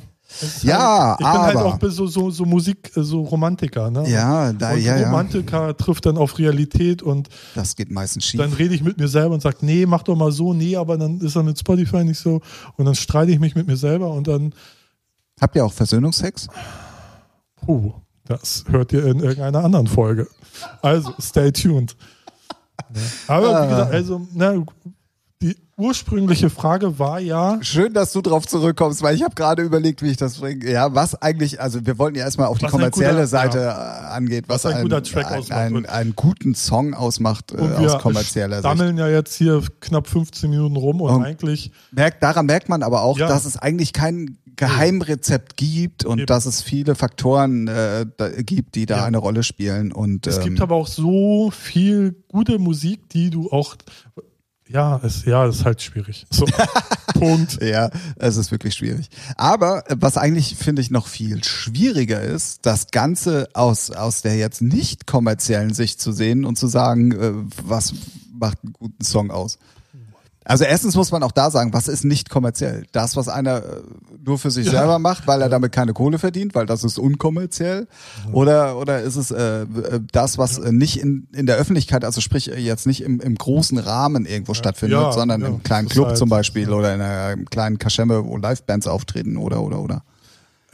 ja, 0.62 1.16
halt, 1.18 1.20
ich 1.20 1.26
bin 1.26 1.40
halt 1.40 1.56
auch 1.56 1.78
so, 1.90 2.06
so, 2.06 2.30
so 2.30 2.44
Musik, 2.44 2.90
so 2.94 3.22
Romantiker. 3.22 3.90
Ne? 3.90 4.08
Ja, 4.08 4.52
da, 4.52 4.72
und 4.72 4.80
ja, 4.80 4.96
Romantiker 4.96 5.68
ja. 5.68 5.72
trifft 5.72 6.06
dann 6.06 6.16
auf 6.16 6.38
Realität 6.38 7.02
und 7.02 7.28
das 7.54 7.76
geht 7.76 7.90
meistens 7.90 8.24
schief. 8.24 8.40
Dann 8.40 8.52
rede 8.52 8.74
ich 8.74 8.82
mit 8.82 8.98
mir 8.98 9.08
selber 9.08 9.34
und 9.34 9.42
sage, 9.42 9.58
nee, 9.60 9.86
mach 9.86 10.02
doch 10.02 10.16
mal 10.16 10.32
so, 10.32 10.54
nee, 10.54 10.76
aber 10.76 10.96
dann 10.98 11.20
ist 11.20 11.36
er 11.36 11.42
mit 11.42 11.58
Spotify 11.58 12.04
nicht 12.04 12.18
so 12.18 12.40
und 12.76 12.84
dann 12.84 12.94
streite 12.94 13.32
ich 13.32 13.40
mich 13.40 13.54
mit 13.54 13.66
mir 13.66 13.76
selber 13.76 14.10
und 14.10 14.28
dann. 14.28 14.54
Habt 15.40 15.56
ihr 15.56 15.64
auch 15.64 15.72
Versöhnungsex? 15.72 16.46
Puh, 17.56 17.92
das 18.26 18.64
hört 18.68 18.92
ihr 18.92 19.04
in 19.06 19.20
irgendeiner 19.20 19.64
anderen 19.64 19.86
Folge. 19.86 20.28
Also, 20.82 21.12
stay 21.20 21.50
tuned. 21.50 21.96
Aber 23.26 23.64
wie 23.64 23.68
gesagt, 23.68 23.92
also, 23.92 24.26
na, 24.34 24.64
die 25.42 25.56
ursprüngliche 25.76 26.50
Frage 26.50 26.98
war 26.98 27.18
ja. 27.18 27.58
Schön, 27.62 27.92
dass 27.92 28.12
du 28.12 28.20
drauf 28.20 28.46
zurückkommst, 28.46 29.02
weil 29.02 29.16
ich 29.16 29.22
habe 29.24 29.34
gerade 29.34 29.62
überlegt, 29.62 30.00
wie 30.02 30.10
ich 30.10 30.16
das 30.16 30.38
bringe. 30.38 30.70
Ja, 30.70 30.94
was 30.94 31.20
eigentlich, 31.20 31.60
also 31.60 31.84
wir 31.84 31.98
wollten 31.98 32.16
ja 32.16 32.24
erstmal 32.24 32.46
auf 32.46 32.58
die 32.58 32.66
kommerzielle 32.66 33.14
guter, 33.14 33.26
Seite 33.26 33.58
ja. 33.58 34.10
Äh, 34.10 34.16
angeht, 34.16 34.44
was, 34.46 34.64
was 34.64 34.72
ein, 34.72 34.78
ein, 34.78 34.82
guter 34.84 35.02
Track 35.02 35.26
ein, 35.26 35.38
ausmacht. 35.40 35.58
Einen, 35.58 35.86
einen 35.86 36.16
guten 36.16 36.54
Song 36.54 36.94
ausmacht 36.94 37.52
äh, 37.52 37.60
aus 37.60 37.98
kommerzieller 37.98 38.56
Sicht. 38.56 38.64
Wir 38.64 38.76
sammeln 38.76 38.96
ja 38.96 39.08
jetzt 39.08 39.34
hier 39.34 39.62
knapp 39.80 40.06
15 40.06 40.48
Minuten 40.48 40.76
rum 40.76 41.00
und, 41.00 41.10
und 41.16 41.24
eigentlich. 41.24 41.72
Merkt, 41.90 42.22
daran 42.22 42.46
merkt 42.46 42.68
man 42.68 42.82
aber 42.82 43.02
auch, 43.02 43.18
ja. 43.18 43.26
dass 43.26 43.44
es 43.44 43.56
eigentlich 43.56 43.92
kein 43.92 44.38
Geheimrezept 44.54 45.56
gibt 45.56 46.04
und 46.04 46.18
Eben. 46.18 46.26
dass 46.26 46.46
es 46.46 46.62
viele 46.62 46.94
Faktoren 46.94 47.66
äh, 47.68 48.06
gibt, 48.44 48.74
die 48.74 48.86
da 48.86 48.98
ja. 48.98 49.04
eine 49.04 49.18
Rolle 49.18 49.42
spielen. 49.42 49.90
Und, 49.90 50.26
es 50.26 50.38
ähm, 50.38 50.44
gibt 50.44 50.60
aber 50.60 50.76
auch 50.76 50.86
so 50.86 51.50
viel 51.50 52.22
gute 52.28 52.58
Musik, 52.58 53.08
die 53.08 53.30
du 53.30 53.50
auch 53.50 53.76
ja, 54.72 55.00
es, 55.02 55.24
ja, 55.24 55.46
es 55.46 55.56
ist 55.56 55.64
halt 55.64 55.82
schwierig. 55.82 56.26
So, 56.30 56.46
Punkt. 57.14 57.62
Ja, 57.62 57.90
es 58.16 58.36
ist 58.36 58.50
wirklich 58.50 58.74
schwierig. 58.74 59.08
Aber 59.36 59.88
äh, 59.90 59.96
was 59.98 60.16
eigentlich, 60.16 60.56
finde 60.56 60.82
ich, 60.82 60.90
noch 60.90 61.06
viel 61.06 61.44
schwieriger 61.44 62.20
ist, 62.20 62.64
das 62.66 62.90
Ganze 62.90 63.48
aus, 63.54 63.90
aus 63.90 64.22
der 64.22 64.36
jetzt 64.36 64.62
nicht 64.62 65.06
kommerziellen 65.06 65.74
Sicht 65.74 66.00
zu 66.00 66.12
sehen 66.12 66.44
und 66.44 66.56
zu 66.56 66.66
sagen, 66.66 67.12
äh, 67.12 67.32
was 67.62 67.94
macht 68.32 68.58
einen 68.62 68.72
guten 68.72 69.04
Song 69.04 69.30
aus. 69.30 69.58
Also 70.44 70.64
erstens 70.64 70.96
muss 70.96 71.12
man 71.12 71.22
auch 71.22 71.32
da 71.32 71.50
sagen, 71.50 71.72
was 71.72 71.88
ist 71.88 72.04
nicht 72.04 72.28
kommerziell? 72.28 72.84
Das, 72.92 73.16
was 73.16 73.28
einer 73.28 73.58
äh, 73.58 73.82
nur 74.24 74.38
für 74.38 74.50
sich 74.50 74.66
ja. 74.66 74.72
selber 74.72 74.98
macht, 74.98 75.26
weil 75.26 75.40
er 75.40 75.48
damit 75.48 75.72
keine 75.72 75.92
Kohle 75.92 76.18
verdient, 76.18 76.54
weil 76.54 76.66
das 76.66 76.84
ist 76.84 76.98
unkommerziell? 76.98 77.86
Ja. 78.26 78.32
Oder, 78.32 78.76
oder 78.78 79.00
ist 79.02 79.16
es 79.16 79.30
äh, 79.30 79.62
äh 79.62 80.00
das, 80.10 80.38
was 80.38 80.58
ja. 80.58 80.72
nicht 80.72 81.00
in, 81.00 81.28
in 81.32 81.46
der 81.46 81.56
Öffentlichkeit, 81.56 82.04
also 82.04 82.20
sprich 82.20 82.46
jetzt 82.46 82.86
nicht 82.86 83.02
im, 83.02 83.20
im 83.20 83.36
großen 83.36 83.78
Rahmen 83.78 84.26
irgendwo 84.26 84.54
stattfindet, 84.54 85.12
sondern 85.12 85.42
im 85.42 85.62
kleinen 85.62 85.88
Club 85.88 86.08
halt, 86.08 86.18
zum 86.18 86.28
Beispiel 86.28 86.72
oder 86.72 86.94
in 86.94 87.00
einer 87.00 87.36
kleinen 87.44 87.78
Kaschemme, 87.78 88.24
wo 88.24 88.36
Livebands 88.36 88.86
auftreten 88.86 89.36
oder, 89.36 89.62
oder, 89.62 89.80
oder? 89.80 90.02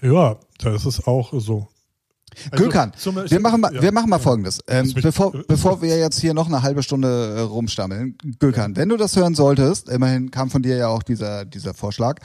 Ja, 0.01 0.37
das 0.59 0.87
ist 0.87 1.07
auch 1.07 1.33
so. 1.35 1.69
Also, 2.51 2.65
Gökhan, 2.65 2.93
wir 3.29 3.41
machen 3.41 3.61
mal, 3.61 3.75
ja, 3.75 3.83
wir 3.83 3.93
machen 3.93 4.11
mal 4.11 4.19
folgendes. 4.19 4.61
Ähm, 4.69 4.93
bevor, 4.95 5.33
bevor 5.47 5.83
wir 5.83 5.99
jetzt 5.99 6.21
hier 6.21 6.35
noch 6.35 6.47
eine 6.47 6.63
halbe 6.63 6.83
Stunde 6.83 7.37
äh, 7.37 7.41
rumstammeln. 7.41 8.17
Gökhan, 8.39 8.77
wenn 8.77 8.89
du 8.89 8.97
das 8.97 9.17
hören 9.17 9.35
solltest, 9.35 9.89
immerhin 9.89 10.31
kam 10.31 10.51
von 10.51 10.63
dir 10.63 10.77
ja 10.77 10.89
auch 10.89 11.03
dieser, 11.03 11.45
dieser 11.45 11.75
Vorschlag, 11.75 12.19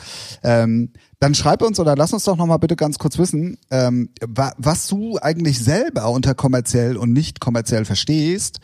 ähm, 0.43 0.91
dann 1.19 1.36
schreib 1.36 1.62
uns 1.62 1.80
oder 1.80 1.95
lass 1.95 2.12
uns 2.12 2.26
doch 2.26 2.36
noch 2.36 2.45
mal 2.45 2.58
bitte 2.58 2.76
ganz 2.76 2.99
kurz 2.99 3.17
wissen, 3.17 3.58
ähm, 3.71 4.10
wa 4.21 4.52
was 4.58 4.88
du 4.88 5.17
eigentlich 5.21 5.60
selber 5.60 6.10
unter 6.10 6.36
kommerziell 6.36 6.97
und 6.97 7.13
nicht 7.13 7.39
kommerziell 7.39 7.86
verstehst 7.86 8.60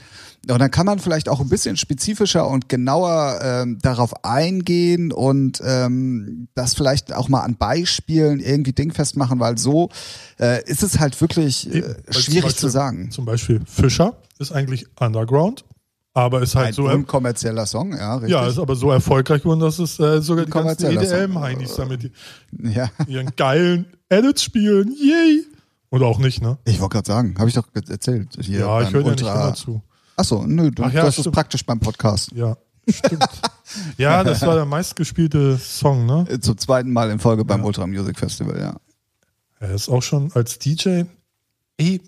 und 0.47 0.60
dann 0.60 0.71
kann 0.71 0.86
man 0.86 0.99
vielleicht 0.99 1.30
auch 1.30 1.41
ein 1.41 1.49
bisschen 1.49 1.78
spezifischer 1.78 2.47
und 2.47 2.69
genauer 2.69 3.39
ähm, 3.43 3.78
darauf 3.82 4.23
eingehen 4.23 5.12
und 5.12 5.62
ähm, 5.63 6.47
das 6.56 6.73
vielleicht 6.73 7.13
auch 7.13 7.30
mal 7.30 7.41
an 7.41 7.56
Beispielen 7.56 8.39
irgendwie 8.39 8.71
dingfest 8.71 9.17
machen, 9.17 9.39
weil 9.39 9.58
so 9.58 9.89
äh, 10.39 10.63
ist 10.65 10.82
es 10.82 10.99
halt 10.99 11.19
wirklich 11.19 11.67
äh, 11.73 11.82
schwierig 12.10 12.43
Beispiel, 12.43 12.60
zu 12.60 12.69
sagen. 12.69 13.12
Zum 13.12 13.25
Beispiel 13.25 13.62
Fischer 13.65 14.17
ist 14.39 14.52
eigentlich 14.52 14.86
Underground. 14.99 15.65
Aber 16.13 16.41
ist 16.41 16.56
halt 16.56 16.69
ein 16.69 16.73
so. 16.73 16.88
Ein 16.88 17.06
kommerzieller 17.06 17.65
Song, 17.65 17.95
ja, 17.95 18.15
richtig. 18.15 18.32
Ja, 18.32 18.47
ist 18.47 18.58
aber 18.58 18.75
so 18.75 18.91
erfolgreich 18.91 19.43
geworden, 19.43 19.60
dass 19.60 19.78
es 19.78 19.99
äh, 19.99 20.21
sogar 20.21 20.45
die 20.45 20.52
ganzen 20.52 20.97
EDM-Heinis 20.97 21.75
damit 21.75 22.12
ja. 22.52 22.89
ihren 23.08 23.36
geilen 23.36 23.86
Edits 24.10 24.43
spielen. 24.43 24.91
Yay! 24.99 25.45
Oder 25.91 26.08
auch 26.08 26.19
nicht, 26.19 26.41
ne? 26.41 26.58
Ich 26.65 26.80
wollte 26.80 26.93
gerade 26.93 27.08
sagen, 27.08 27.36
habe 27.38 27.49
ich 27.49 27.56
doch 27.56 27.67
erzählt. 27.73 28.38
Hier 28.41 28.60
ja, 28.60 28.82
ich 28.82 28.91
höre 28.91 29.04
ja 29.04 29.12
nicht 29.12 29.21
immer 29.21 29.54
zu. 29.54 29.82
Achso, 30.19 30.45
nö, 30.45 30.69
du, 30.69 30.84
Ach 30.84 30.91
ja, 30.91 31.03
das 31.05 31.13
stimmt. 31.13 31.27
ist 31.27 31.34
praktisch 31.34 31.65
beim 31.65 31.79
Podcast. 31.79 32.34
Ja, 32.34 32.58
stimmt. 32.89 33.25
ja, 33.97 34.21
das 34.21 34.41
war 34.41 34.55
der 34.55 34.65
meistgespielte 34.65 35.58
Song, 35.58 36.05
ne? 36.05 36.25
Äh, 36.29 36.41
zum 36.41 36.58
zweiten 36.58 36.91
Mal 36.91 37.10
in 37.10 37.19
Folge 37.19 37.45
beim 37.45 37.62
ja. 37.62 37.65
Ultra 37.65 37.88
Music 37.88 38.19
Festival, 38.19 38.60
ja. 38.60 38.75
Er 39.62 39.71
ist 39.73 39.88
auch 39.88 40.03
schon 40.03 40.29
als 40.34 40.60
DJ. 40.60 41.03
Ey, 41.77 42.01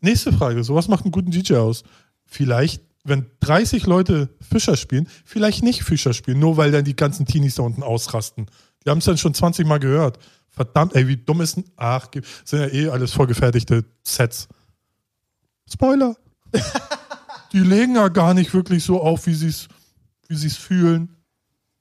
nächste 0.00 0.32
Frage. 0.32 0.62
So 0.62 0.76
was 0.76 0.86
macht 0.86 1.06
einen 1.06 1.10
guten 1.10 1.32
DJ 1.32 1.54
aus? 1.54 1.82
Vielleicht, 2.24 2.82
wenn 3.02 3.26
30 3.40 3.84
Leute 3.86 4.28
Fischer 4.40 4.76
spielen, 4.76 5.08
vielleicht 5.24 5.64
nicht 5.64 5.82
Fischer 5.82 6.14
spielen, 6.14 6.38
nur 6.38 6.56
weil 6.56 6.70
dann 6.70 6.84
die 6.84 6.94
ganzen 6.94 7.26
Teenies 7.26 7.56
da 7.56 7.64
unten 7.64 7.82
ausrasten. 7.82 8.46
Die 8.84 8.90
haben 8.90 8.98
es 8.98 9.06
dann 9.06 9.18
schon 9.18 9.34
20 9.34 9.66
Mal 9.66 9.80
gehört. 9.80 10.20
Verdammt, 10.50 10.94
ey, 10.94 11.08
wie 11.08 11.16
dumm 11.16 11.40
ist 11.40 11.56
denn. 11.56 11.64
Ach, 11.74 12.06
sind 12.44 12.60
ja 12.60 12.68
eh 12.68 12.90
alles 12.90 13.10
vorgefertigte 13.10 13.84
Sets. 14.04 14.46
Spoiler. 15.68 16.14
die 17.56 17.62
legen 17.62 17.94
ja 17.94 18.08
gar 18.08 18.34
nicht 18.34 18.52
wirklich 18.52 18.84
so 18.84 19.00
auf, 19.00 19.26
wie 19.26 19.32
sie 19.32 19.48
es 19.48 19.66
wie 20.28 20.36
sie's 20.36 20.58
fühlen. 20.58 21.08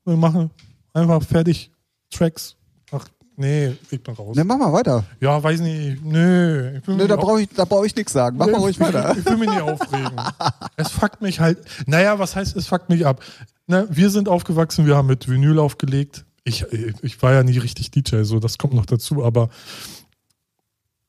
Wir 0.05 0.15
machen 0.15 0.49
einfach 0.93 1.21
fertig 1.21 1.69
Tracks. 2.09 2.55
Ach, 2.91 3.05
nee, 3.35 3.75
ich 3.89 4.01
bin 4.01 4.15
raus. 4.15 4.37
Ne, 4.37 4.45
mach 4.45 4.57
mal 4.57 4.71
weiter. 4.71 5.03
Ja, 5.19 5.43
weiß 5.43 5.59
nicht. 5.59 6.01
Nö. 6.05 6.77
Ich 6.77 6.87
nee, 6.87 7.07
da 7.07 7.17
brauche 7.17 7.41
ich, 7.41 7.49
brauch 7.49 7.83
ich 7.83 7.93
nichts 7.93 8.13
sagen. 8.13 8.37
Mach 8.37 8.45
nee, 8.45 8.53
mal 8.53 8.61
ruhig 8.61 8.79
weiter. 8.79 9.17
Ich 9.17 9.25
will 9.25 9.35
mich 9.35 9.49
nicht 9.49 9.61
aufregen. 9.61 10.15
es 10.77 10.91
fuckt 10.91 11.21
mich 11.21 11.41
halt. 11.41 11.59
Naja, 11.87 12.19
was 12.19 12.37
heißt, 12.37 12.55
es 12.55 12.67
fuckt 12.67 12.87
mich 12.87 13.05
ab? 13.05 13.21
Na, 13.67 13.85
wir 13.89 14.09
sind 14.09 14.29
aufgewachsen, 14.29 14.85
wir 14.85 14.95
haben 14.95 15.07
mit 15.07 15.27
Vinyl 15.27 15.59
aufgelegt. 15.59 16.23
Ich, 16.45 16.63
ich 17.01 17.21
war 17.21 17.33
ja 17.33 17.43
nie 17.43 17.57
richtig 17.57 17.91
DJ, 17.91 18.21
so 18.21 18.39
das 18.39 18.57
kommt 18.57 18.75
noch 18.75 18.85
dazu, 18.85 19.25
aber 19.25 19.49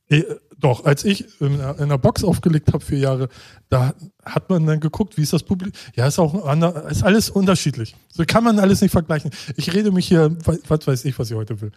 äh, 0.08 0.24
doch, 0.58 0.84
als 0.84 1.04
ich 1.04 1.40
in 1.40 1.60
einer 1.60 1.98
Box 1.98 2.24
aufgelegt 2.24 2.72
habe, 2.72 2.82
vier 2.82 2.98
Jahre, 2.98 3.28
da 3.68 3.94
hat 4.24 4.48
man 4.48 4.66
dann 4.66 4.80
geguckt, 4.80 5.16
wie 5.18 5.22
ist 5.22 5.32
das 5.32 5.42
Publikum. 5.42 5.78
Ja, 5.94 6.06
ist 6.06 6.18
auch 6.18 6.46
ander, 6.46 6.88
ist 6.90 7.02
alles 7.02 7.28
unterschiedlich. 7.28 7.94
So 8.10 8.24
kann 8.26 8.42
man 8.42 8.58
alles 8.58 8.80
nicht 8.80 8.92
vergleichen. 8.92 9.30
Ich 9.56 9.74
rede 9.74 9.92
mich 9.92 10.08
hier, 10.08 10.36
was 10.68 10.86
weiß 10.86 11.04
ich, 11.04 11.18
was 11.18 11.30
ich 11.30 11.36
heute 11.36 11.60
will. 11.60 11.72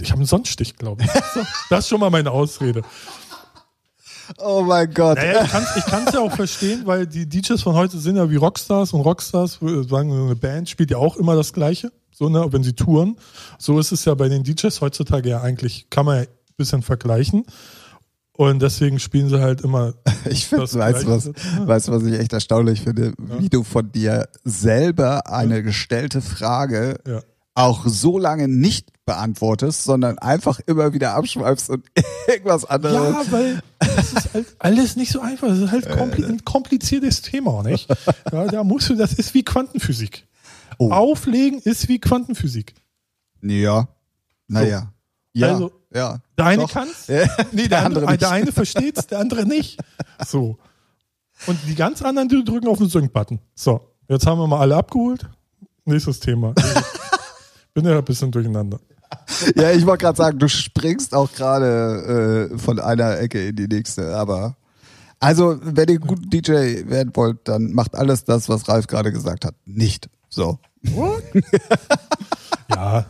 Ich 0.00 0.10
habe 0.10 0.18
einen 0.18 0.26
Sonnenstich, 0.26 0.76
glaube 0.76 1.04
ich. 1.04 1.10
Das 1.70 1.84
ist 1.84 1.88
schon 1.88 2.00
mal 2.00 2.10
meine 2.10 2.32
Ausrede. 2.32 2.82
Oh 4.38 4.62
mein 4.62 4.92
Gott. 4.92 5.18
Naja, 5.18 5.44
ich 5.76 5.84
kann 5.84 6.04
es 6.06 6.14
ja 6.14 6.20
auch 6.20 6.34
verstehen, 6.34 6.82
weil 6.84 7.06
die 7.06 7.28
DJs 7.28 7.62
von 7.62 7.74
heute 7.74 7.98
sind 7.98 8.16
ja 8.16 8.28
wie 8.30 8.36
Rockstars 8.36 8.92
und 8.92 9.02
Rockstars, 9.02 9.60
sagen 9.88 10.12
eine 10.12 10.36
Band 10.36 10.68
spielt 10.68 10.90
ja 10.90 10.96
auch 10.96 11.16
immer 11.16 11.36
das 11.36 11.52
Gleiche, 11.52 11.92
so 12.10 12.28
ne, 12.28 12.46
wenn 12.50 12.62
sie 12.62 12.72
touren. 12.72 13.16
So 13.58 13.78
ist 13.78 13.92
es 13.92 14.04
ja 14.04 14.14
bei 14.14 14.28
den 14.28 14.42
DJs 14.42 14.80
heutzutage 14.80 15.28
ja 15.28 15.40
eigentlich, 15.40 15.88
kann 15.90 16.06
man 16.06 16.16
ja 16.16 16.22
ein 16.22 16.56
bisschen 16.56 16.82
vergleichen. 16.82 17.44
Und 18.34 18.62
deswegen 18.62 18.98
spielen 18.98 19.28
sie 19.28 19.40
halt 19.40 19.60
immer. 19.60 19.94
Ich 20.30 20.46
finde, 20.46 20.72
weißt 20.72 21.02
du 21.02 21.08
was, 21.08 21.24
ja. 21.26 21.66
weißt, 21.66 21.90
was 21.90 22.04
ich 22.04 22.18
echt 22.18 22.32
erstaunlich 22.32 22.82
finde, 22.82 23.06
ja. 23.06 23.40
wie 23.40 23.48
du 23.48 23.64
von 23.64 23.90
dir 23.90 24.28
selber 24.44 25.26
eine 25.26 25.56
ja. 25.56 25.60
gestellte 25.62 26.20
Frage 26.20 27.00
auch 27.54 27.86
so 27.86 28.18
lange 28.18 28.48
nicht 28.48 28.90
beantwortest, 29.04 29.84
sondern 29.84 30.18
einfach 30.18 30.60
immer 30.66 30.92
wieder 30.92 31.14
abschweifst 31.14 31.70
und 31.70 31.84
irgendwas 32.28 32.64
anderes. 32.64 33.26
Ja, 33.26 33.32
weil 33.32 33.62
das 33.78 34.12
ist 34.12 34.34
halt 34.34 34.46
alles 34.58 34.96
nicht 34.96 35.12
so 35.12 35.20
einfach. 35.20 35.48
Das 35.48 35.58
ist 35.58 35.70
halt 35.70 35.90
kompli 35.90 36.24
ein 36.24 36.44
kompliziertes 36.44 37.20
Thema, 37.22 37.62
nicht? 37.62 37.88
Ja, 38.32 38.46
da 38.46 38.64
musst 38.64 38.88
du, 38.88 38.94
das 38.94 39.12
ist 39.12 39.34
wie 39.34 39.44
Quantenphysik. 39.44 40.26
Oh. 40.78 40.90
Auflegen 40.90 41.60
ist 41.60 41.88
wie 41.88 41.98
Quantenphysik. 41.98 42.74
Ja. 43.42 43.88
Naja. 44.48 44.92
Ja. 45.34 45.48
Also, 45.52 45.72
ja. 45.94 46.18
Der 46.38 46.46
eine 46.46 46.62
Doch. 46.62 46.72
kann's, 46.72 47.06
Ja. 47.08 47.24
nee, 47.52 47.68
der, 47.68 47.84
andere, 47.84 48.06
nicht. 48.06 48.22
der 48.22 48.30
eine 48.30 48.52
versteht's, 48.52 49.06
der 49.06 49.20
andere 49.20 49.46
nicht. 49.46 49.78
So. 50.26 50.56
Und 51.46 51.58
die 51.66 51.74
ganz 51.74 52.00
anderen, 52.02 52.28
die 52.28 52.44
drücken 52.44 52.68
auf 52.68 52.78
den 52.78 52.88
Sync-Button. 52.88 53.40
So, 53.56 53.80
jetzt 54.08 54.24
haben 54.26 54.38
wir 54.38 54.46
mal 54.46 54.60
alle 54.60 54.76
abgeholt. 54.76 55.28
Nächstes 55.84 56.20
Thema. 56.20 56.54
Ich 56.56 56.64
bin 57.74 57.84
ja 57.84 57.98
ein 57.98 58.04
bisschen 58.04 58.30
durcheinander. 58.30 58.78
Ja, 59.56 59.72
ich 59.72 59.84
wollte 59.84 60.04
gerade 60.04 60.16
sagen, 60.16 60.38
du 60.38 60.48
springst 60.48 61.12
auch 61.14 61.32
gerade 61.32 62.50
äh, 62.52 62.58
von 62.58 62.78
einer 62.78 63.18
Ecke 63.18 63.48
in 63.48 63.56
die 63.56 63.66
nächste, 63.66 64.14
aber 64.14 64.56
also, 65.22 65.56
wenn 65.62 65.88
ihr 65.88 66.00
gut 66.00 66.32
DJ 66.32 66.88
werden 66.88 67.12
wollt, 67.14 67.46
dann 67.46 67.72
macht 67.72 67.94
alles 67.94 68.24
das, 68.24 68.48
was 68.48 68.68
Ralf 68.68 68.88
gerade 68.88 69.12
gesagt 69.12 69.44
hat. 69.44 69.54
Nicht. 69.64 70.08
So. 70.28 70.58
Ja, 72.68 73.06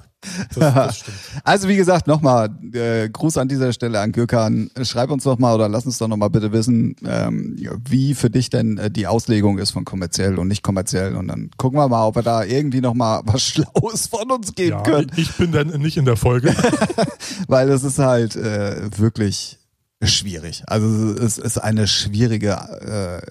das, 0.55 0.75
das 0.75 0.97
stimmt. 1.01 1.17
Also 1.45 1.69
wie 1.69 1.77
gesagt, 1.77 2.07
nochmal 2.07 2.51
äh, 2.73 3.09
Gruß 3.09 3.39
an 3.39 3.49
dieser 3.49 3.73
Stelle 3.73 4.01
an 4.01 4.13
Gürkan. 4.13 4.71
Schreib 4.83 5.11
uns 5.11 5.25
doch 5.25 5.39
mal 5.39 5.55
oder 5.55 5.69
lass 5.69 5.87
uns 5.87 5.99
doch 5.99 6.09
noch 6.09 6.17
mal 6.17 6.29
bitte 6.29 6.53
wissen, 6.53 6.97
ähm, 7.05 7.57
wie 7.89 8.15
für 8.15 8.31
dich 8.31 8.51
denn 8.51 8.79
äh, 8.79 8.91
die 8.91 9.07
Auslegung 9.07 9.59
ist 9.59 9.71
von 9.73 9.85
kommerziell 9.85 10.39
und 10.39 10.49
nicht 10.49 10.63
kommerziell. 10.63 11.17
Und 11.17 11.29
dann 11.29 11.51
gucken 11.57 11.79
wir 11.79 11.89
mal, 11.89 12.07
ob 12.07 12.17
wir 12.17 12.23
da 12.23 12.45
irgendwie 12.45 12.81
noch 12.81 12.95
mal 12.95 13.23
was 13.27 13.43
Schlaues 13.43 14.07
von 14.07 14.31
uns 14.31 14.55
geben 14.55 14.79
Ja, 14.79 14.83
können. 14.83 15.13
ich 15.17 15.33
bin 15.37 15.53
dann 15.53 15.69
nicht 15.69 15.97
in 15.97 16.05
der 16.05 16.17
Folge. 16.17 16.55
Weil 17.49 17.69
es 17.71 17.83
ist 17.83 17.99
halt 17.99 18.37
äh, 18.37 18.97
wirklich 18.99 19.59
schwierig. 20.03 20.63
Also 20.67 21.13
es 21.15 21.39
ist 21.39 21.59
eine 21.59 21.87
schwierige 21.87 23.23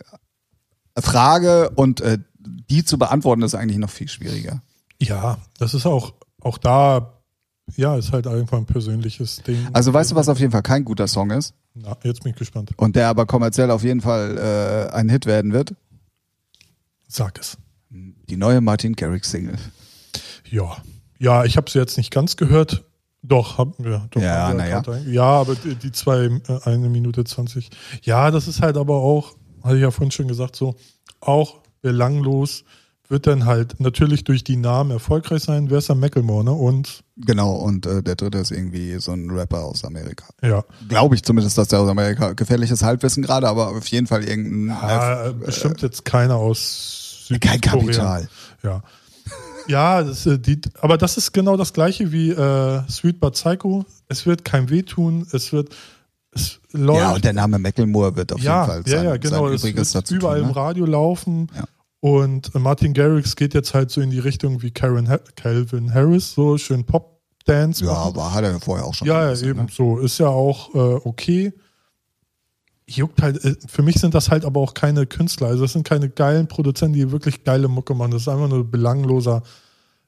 äh, 0.96 1.02
Frage 1.02 1.70
und 1.72 2.02
äh, 2.02 2.18
die 2.70 2.84
zu 2.84 2.98
beantworten 2.98 3.42
ist 3.44 3.56
eigentlich 3.56 3.78
noch 3.78 3.90
viel 3.90 4.08
schwieriger. 4.10 4.62
Ja, 5.02 5.38
das 5.58 5.74
ist 5.74 5.86
auch, 5.86 6.14
auch 6.42 6.58
da, 6.58 7.14
ja, 7.76 7.96
ist 7.96 8.12
halt 8.12 8.28
einfach 8.28 8.58
ein 8.58 8.66
persönliches 8.66 9.38
Ding. 9.44 9.68
Also 9.74 9.94
weißt 9.94 10.12
du, 10.12 10.16
was 10.16 10.28
auf 10.30 10.40
jeden 10.40 10.52
Fall 10.52 10.62
kein 10.64 10.84
guter 10.84 11.08
Song 11.08 11.32
ist 11.32 11.54
Na, 11.74 11.96
jetzt 12.04 12.24
bin 12.24 12.32
ich 12.34 12.38
gespannt. 12.38 12.72
und 12.78 12.96
der 12.96 13.08
aber 13.08 13.26
kommerziell 13.26 13.72
auf 13.72 13.84
jeden 13.84 14.02
Fall 14.02 14.38
äh, 14.92 14.94
ein 14.94 15.08
Hit 15.10 15.26
werden 15.26 15.54
wird? 15.54 15.74
Sag 17.08 17.40
es. 17.40 17.58
Die 17.90 18.38
neue 18.38 18.62
Martin 18.62 18.94
Garrix 18.94 19.32
Single. 19.32 19.58
Ja. 20.50 20.78
Ja, 21.20 21.44
ich 21.46 21.58
habe 21.58 21.70
sie 21.70 21.78
jetzt 21.80 21.98
nicht 21.98 22.12
ganz 22.12 22.36
gehört. 22.36 22.84
Doch, 23.22 23.58
haben 23.58 23.74
wir. 23.78 24.08
Doch, 24.12 24.22
Ja, 24.22 24.48
haben 24.48 24.58
wir 24.58 24.68
ja. 24.68 24.84
Ja, 25.06 25.24
aber 25.24 25.56
die, 25.56 25.76
die 25.76 25.92
zwei, 25.92 26.24
äh, 26.26 26.60
eine 26.64 26.90
Minute 26.90 27.24
zwanzig. 27.24 27.70
Ja, 28.02 28.32
das 28.32 28.48
ist 28.48 28.62
halt 28.62 28.78
aber 28.78 28.96
auch, 28.96 29.36
hatte 29.64 29.76
ich 29.76 29.82
ja 29.82 29.92
vorhin 29.92 30.12
schon 30.12 30.28
gesagt, 30.28 30.56
so, 30.56 30.76
auch 31.20 31.60
belanglos 31.82 32.64
wird 33.12 33.28
dann 33.28 33.46
halt 33.46 33.80
natürlich 33.80 34.24
durch 34.24 34.44
die 34.44 34.56
Namen 34.58 34.90
erfolgreich 34.92 35.44
sein. 35.44 35.70
Wer 35.70 35.78
ist 35.80 35.90
der 35.90 35.96
Macklemore, 35.96 36.44
ne? 36.46 36.52
Und, 36.52 37.04
Genau, 37.18 37.56
und 37.58 37.86
äh, 37.86 38.02
der 38.02 38.16
dritte 38.16 38.40
ist 38.40 38.50
irgendwie 38.52 39.00
so 39.00 39.12
ein 39.12 39.30
Rapper 39.30 39.64
aus 39.66 39.84
Amerika. 39.86 40.26
ja. 40.42 40.64
Glaube 40.88 41.14
ich 41.16 41.22
zumindest, 41.24 41.58
dass 41.58 41.68
der 41.68 41.82
aus 41.82 41.90
Amerika, 41.90 42.34
gefährliches 42.34 42.82
Halbwissen 42.82 43.22
gerade, 43.22 43.48
aber 43.48 43.68
auf 43.78 43.86
jeden 43.88 44.08
Fall 44.08 44.24
irgendein 44.24 44.76
Ah, 44.76 45.28
äh, 45.28 45.34
bestimmt 45.34 45.82
jetzt 45.84 46.06
keiner 46.06 46.38
aus 46.38 47.26
kein 47.30 47.60
Südkorea. 47.60 47.60
Kapital. 47.82 48.30
Ja. 48.64 48.82
Ja, 49.68 50.02
das, 50.04 50.26
äh, 50.26 50.40
die, 50.40 50.60
aber 50.82 50.98
das 50.98 51.18
ist 51.18 51.34
genau 51.34 51.56
das 51.56 51.72
gleiche 51.74 52.12
wie 52.12 52.32
äh, 52.32 52.82
Sweet 52.90 53.20
But 53.20 53.34
Psycho. 53.34 53.86
Es 54.08 54.26
wird 54.26 54.44
kein 54.44 54.70
wehtun, 54.70 55.28
es 55.32 55.54
wird, 55.54 55.70
es 56.32 56.60
läuft. 56.72 57.00
Ja, 57.00 57.14
und 57.14 57.24
der 57.24 57.34
Name 57.34 57.60
Macklemore 57.60 58.16
wird 58.16 58.34
auf 58.34 58.40
ja, 58.42 58.62
jeden 58.62 58.68
Fall 58.68 58.84
ja, 58.92 58.98
sein, 58.98 59.06
ja, 59.06 59.18
genau. 59.18 59.46
sein 59.48 59.56
Es 59.56 59.64
wird 59.64 59.96
dazu 59.96 60.16
überall 60.16 60.40
tun. 60.40 60.48
im 60.50 60.56
Ne? 60.56 60.56
Radio 60.56 60.86
laufen. 60.86 61.48
Ja. 61.56 61.64
Und 62.02 62.54
Martin 62.56 62.94
Garrix 62.94 63.36
geht 63.36 63.54
jetzt 63.54 63.76
halt 63.76 63.92
so 63.92 64.02
in 64.02 64.10
die 64.10 64.20
Richtung 64.20 64.64
wie 64.64 64.72
Karen 64.72 65.08
ha 65.08 65.20
Calvin 65.36 65.94
Harris, 65.94 66.34
so 66.34 66.58
schön 66.58 66.84
Pop-Dance. 66.84 67.86
Ja, 67.86 67.92
machen. 67.94 68.08
aber 68.08 68.34
hat 68.34 68.44
er 68.44 68.52
ja 68.52 68.60
vorher 68.60 68.86
auch 68.86 68.94
schon. 68.96 69.08
Ja, 69.08 69.32
ja, 69.32 69.40
eben 69.48 69.62
ne? 69.62 69.68
so. 69.72 70.00
Ist 70.00 70.18
ja 70.18 70.28
auch 70.28 70.74
äh, 70.74 71.00
okay. 71.06 71.54
Juckt 72.88 73.22
halt, 73.22 73.46
äh, 73.46 73.56
für 73.68 73.84
mich 73.84 73.98
sind 73.98 74.16
das 74.16 74.32
halt 74.32 74.46
aber 74.46 74.60
auch 74.62 74.74
keine 74.74 75.06
Künstler. 75.06 75.48
Also 75.48 75.62
das 75.62 75.74
sind 75.74 75.88
keine 75.88 76.10
geilen 76.10 76.48
Produzenten, 76.48 76.98
die 76.98 77.12
wirklich 77.12 77.44
geile 77.44 77.68
Mucke 77.68 77.94
machen. 77.94 78.12
Das 78.12 78.24
ist 78.24 78.28
einfach 78.28 78.50
nur 78.50 78.70
belangloser. 78.70 79.44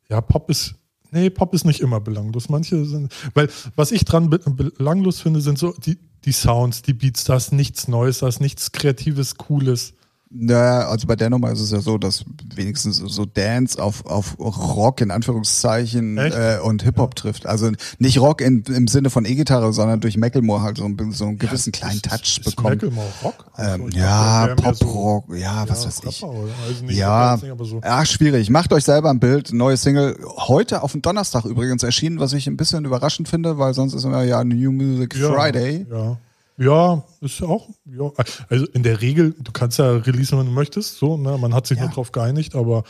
Ja, 0.09 0.19
Pop 0.19 0.49
ist. 0.49 0.73
Nee, 1.11 1.29
Pop 1.29 1.53
ist 1.53 1.63
nicht 1.63 1.79
immer 1.79 1.99
belanglos. 1.99 2.49
Manche 2.49 2.85
sind. 2.85 3.13
Weil, 3.35 3.49
was 3.75 3.91
ich 3.91 4.03
dran 4.03 4.31
be 4.31 4.39
belanglos 4.39 5.21
finde, 5.21 5.41
sind 5.41 5.59
so 5.59 5.73
die, 5.73 5.99
die 6.25 6.31
Sounds, 6.31 6.81
die 6.81 6.93
Beats. 6.93 7.23
Da 7.23 7.35
ist 7.35 7.53
nichts 7.53 7.87
Neues, 7.87 8.17
da 8.19 8.27
ist 8.27 8.41
nichts 8.41 8.71
Kreatives, 8.71 9.35
Cooles. 9.35 9.93
Naja, 10.35 10.87
also 10.87 11.05
bei 11.05 11.15
der 11.15 11.29
Nummer 11.29 11.51
ist 11.51 11.59
es 11.59 11.69
ja 11.71 11.79
so, 11.79 11.97
dass 11.99 12.25
wenigstens 12.55 12.97
so 12.97 13.25
Dance 13.25 13.81
auf, 13.81 14.05
auf 14.07 14.35
Rock 14.39 15.01
in 15.01 15.11
Anführungszeichen 15.11 16.17
äh, 16.17 16.57
und 16.63 16.81
Hip-Hop 16.83 17.15
trifft. 17.15 17.45
Also 17.45 17.69
nicht 17.99 18.19
Rock 18.19 18.41
in, 18.41 18.63
im 18.63 18.87
Sinne 18.87 19.09
von 19.11 19.25
E-Gitarre, 19.25 19.73
sondern 19.73 19.99
durch 19.99 20.17
Macklemore 20.17 20.61
halt 20.63 20.77
so, 20.77 20.85
ein- 20.85 21.11
so 21.11 21.25
einen 21.25 21.37
gewissen 21.37 21.71
kleinen 21.71 21.95
Ist- 21.97 22.09
Touch 22.09 22.37
ist 22.39 22.43
bekommt. 22.45 22.81
Macklemore 22.81 23.07
Rock? 23.23 23.45
Ähm, 23.57 23.89
ja, 23.93 24.55
Pop-Rock, 24.55 25.35
ja, 25.35 25.65
was 25.67 25.81
ja, 25.83 25.87
weiß 25.87 26.01
ich. 26.09 26.23
Rapper 26.23 26.35
Also 26.67 26.85
nicht, 26.85 26.97
Ja, 26.97 27.35
nicht, 27.41 27.69
so. 27.69 27.79
ach, 27.83 28.05
schwierig. 28.05 28.49
Macht 28.49 28.73
euch 28.73 28.83
selber 28.85 29.11
ein 29.11 29.19
Bild. 29.19 29.53
Neue 29.53 29.77
Single. 29.77 30.17
Heute 30.37 30.81
auf 30.81 30.93
dem 30.93 31.01
Donnerstag 31.03 31.45
übrigens 31.45 31.83
erschienen, 31.83 32.19
was 32.19 32.33
ich 32.33 32.47
ein 32.47 32.57
bisschen 32.57 32.85
überraschend 32.85 33.27
finde, 33.27 33.59
weil 33.59 33.73
sonst 33.73 33.93
ist 33.93 34.03
immer 34.03 34.23
ja 34.23 34.43
New 34.43 34.71
Music 34.71 35.15
Ja, 35.15 35.31
Friday. 35.31 35.85
Ja. 35.91 36.17
Ja, 36.57 37.03
ist 37.21 37.41
auch, 37.41 37.67
ja. 37.85 38.11
Also 38.49 38.65
in 38.67 38.83
der 38.83 39.01
Regel, 39.01 39.33
du 39.39 39.51
kannst 39.51 39.79
ja 39.79 39.89
releasen, 39.91 40.37
wenn 40.37 40.45
du 40.45 40.51
möchtest, 40.51 40.97
so, 40.97 41.17
ne? 41.17 41.37
Man 41.37 41.53
hat 41.53 41.65
sich 41.67 41.77
Ja. 41.79 41.85
nur 41.85 41.93
drauf 41.93 42.11
geeinigt, 42.11 42.53
aber 42.55 42.83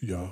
ja, 0.00 0.30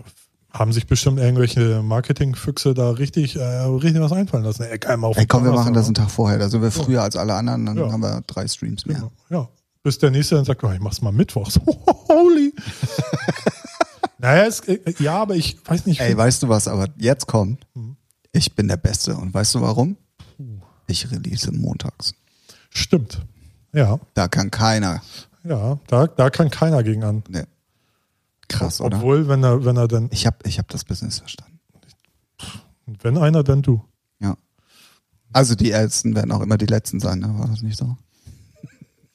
haben 0.53 0.73
sich 0.73 0.87
bestimmt 0.87 1.19
irgendwelche 1.19 1.83
Marketingfüchse 1.83 2.75
da 2.75 2.91
richtig, 2.91 3.37
äh, 3.37 3.43
richtig 3.43 4.01
was 4.01 4.13
einfallen 4.13 4.45
lassen. 4.45 4.63
Ey, 4.63 4.79
mal 4.97 5.09
auf 5.09 5.17
Ey, 5.17 5.27
komm, 5.27 5.45
wir 5.45 5.53
machen 5.53 5.75
das 5.75 5.87
einen 5.87 5.95
Tag 5.95 6.11
vorher. 6.11 6.39
Da 6.39 6.49
sind 6.49 6.63
wir 6.63 6.71
früher 6.71 7.03
als 7.03 7.17
alle 7.17 7.35
anderen, 7.35 7.67
dann 7.67 7.77
Ja. 7.77 7.91
haben 7.93 8.01
wir 8.03 8.23
drei 8.27 8.47
Streams 8.49 8.87
mehr. 8.87 9.01
ne? 9.01 9.11
Ja. 9.31 9.49
Bis 9.83 9.99
der 9.99 10.11
nächste 10.11 10.37
dann 10.37 10.45
sagt, 10.45 10.63
oh, 10.65 10.71
ich 10.73 10.81
mach's 10.81 11.03
mal 11.03 11.13
mittwochs. 11.13 11.61
Holy. 12.09 12.53
naja, 14.19 14.47
es, 14.47 14.61
äh, 14.61 14.79
ja, 14.99 15.21
aber 15.23 15.35
ich 15.37 15.57
weiß 15.67 15.87
nicht. 15.87 16.01
Ey, 16.01 16.17
weißt 16.17 16.43
du 16.43 16.49
was, 16.49 16.69
aber 16.69 16.89
jetzt 16.97 17.27
kommt, 17.27 17.67
Mhm. 17.75 17.97
ich 18.33 18.55
bin 18.55 18.69
der 18.69 18.77
Beste. 18.79 19.17
Und 19.17 19.35
weißt 19.35 19.55
du 19.57 19.61
warum? 19.61 19.97
Ich 20.87 21.11
release 21.11 21.51
montags. 21.53 22.15
Stimmt. 22.77 23.23
Ja, 23.73 23.99
Da 24.15 24.29
kann 24.29 24.51
keiner. 24.51 25.03
ja, 25.45 25.79
da, 25.87 26.07
da 26.07 26.31
kann 26.31 26.51
keiner 26.51 26.83
gegen 26.83 27.05
an. 27.05 27.23
Nee. 27.29 27.45
Krass, 28.49 28.81
oder? 28.81 28.99
Obwohl, 28.99 29.29
wenn 29.29 29.43
er, 29.43 29.65
wenn 29.65 29.77
er 29.77 29.89
dann, 29.89 30.09
Ich 30.13 30.27
habe 30.27 30.37
ich 30.45 30.59
hab 30.59 30.69
das 30.69 30.85
Business 30.85 31.19
verstanden. 31.19 31.59
wenn 33.03 33.19
einer, 33.19 33.43
dann 33.43 33.63
du. 33.63 33.83
Ja. 34.21 34.37
Also 35.33 35.55
die 35.55 35.73
Ältesten 35.73 36.15
werden 36.15 36.33
auch 36.33 36.41
immer 36.41 36.57
die 36.59 36.67
Letzten 36.67 37.01
sein, 37.01 37.19
ne? 37.19 37.35
War 37.39 37.49
das 37.49 37.63
nicht 37.63 37.77
so? 37.79 37.97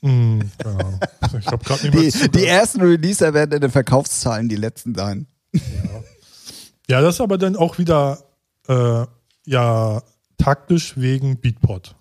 Hm, 0.02 0.50
genau. 0.58 1.00
Ich 1.40 1.48
habe 1.48 1.64
gerade 1.64 1.90
nicht 1.90 1.94
mehr 2.16 2.30
Die, 2.30 2.32
die 2.40 2.46
ersten 2.46 2.82
Releaser 2.82 3.34
werden 3.36 3.54
in 3.54 3.62
den 3.62 3.72
Verkaufszahlen 3.72 4.50
die 4.50 4.56
Letzten 4.56 4.96
sein. 4.96 5.28
Ja, 6.90 7.02
das 7.02 7.16
ist 7.16 7.22
aber 7.22 7.38
dann 7.38 7.56
auch 7.56 7.78
wieder 7.78 8.24
äh, 8.68 9.06
ja 9.46 10.02
taktisch 10.38 10.98
wegen 10.98 11.40
Beatport. 11.40 11.96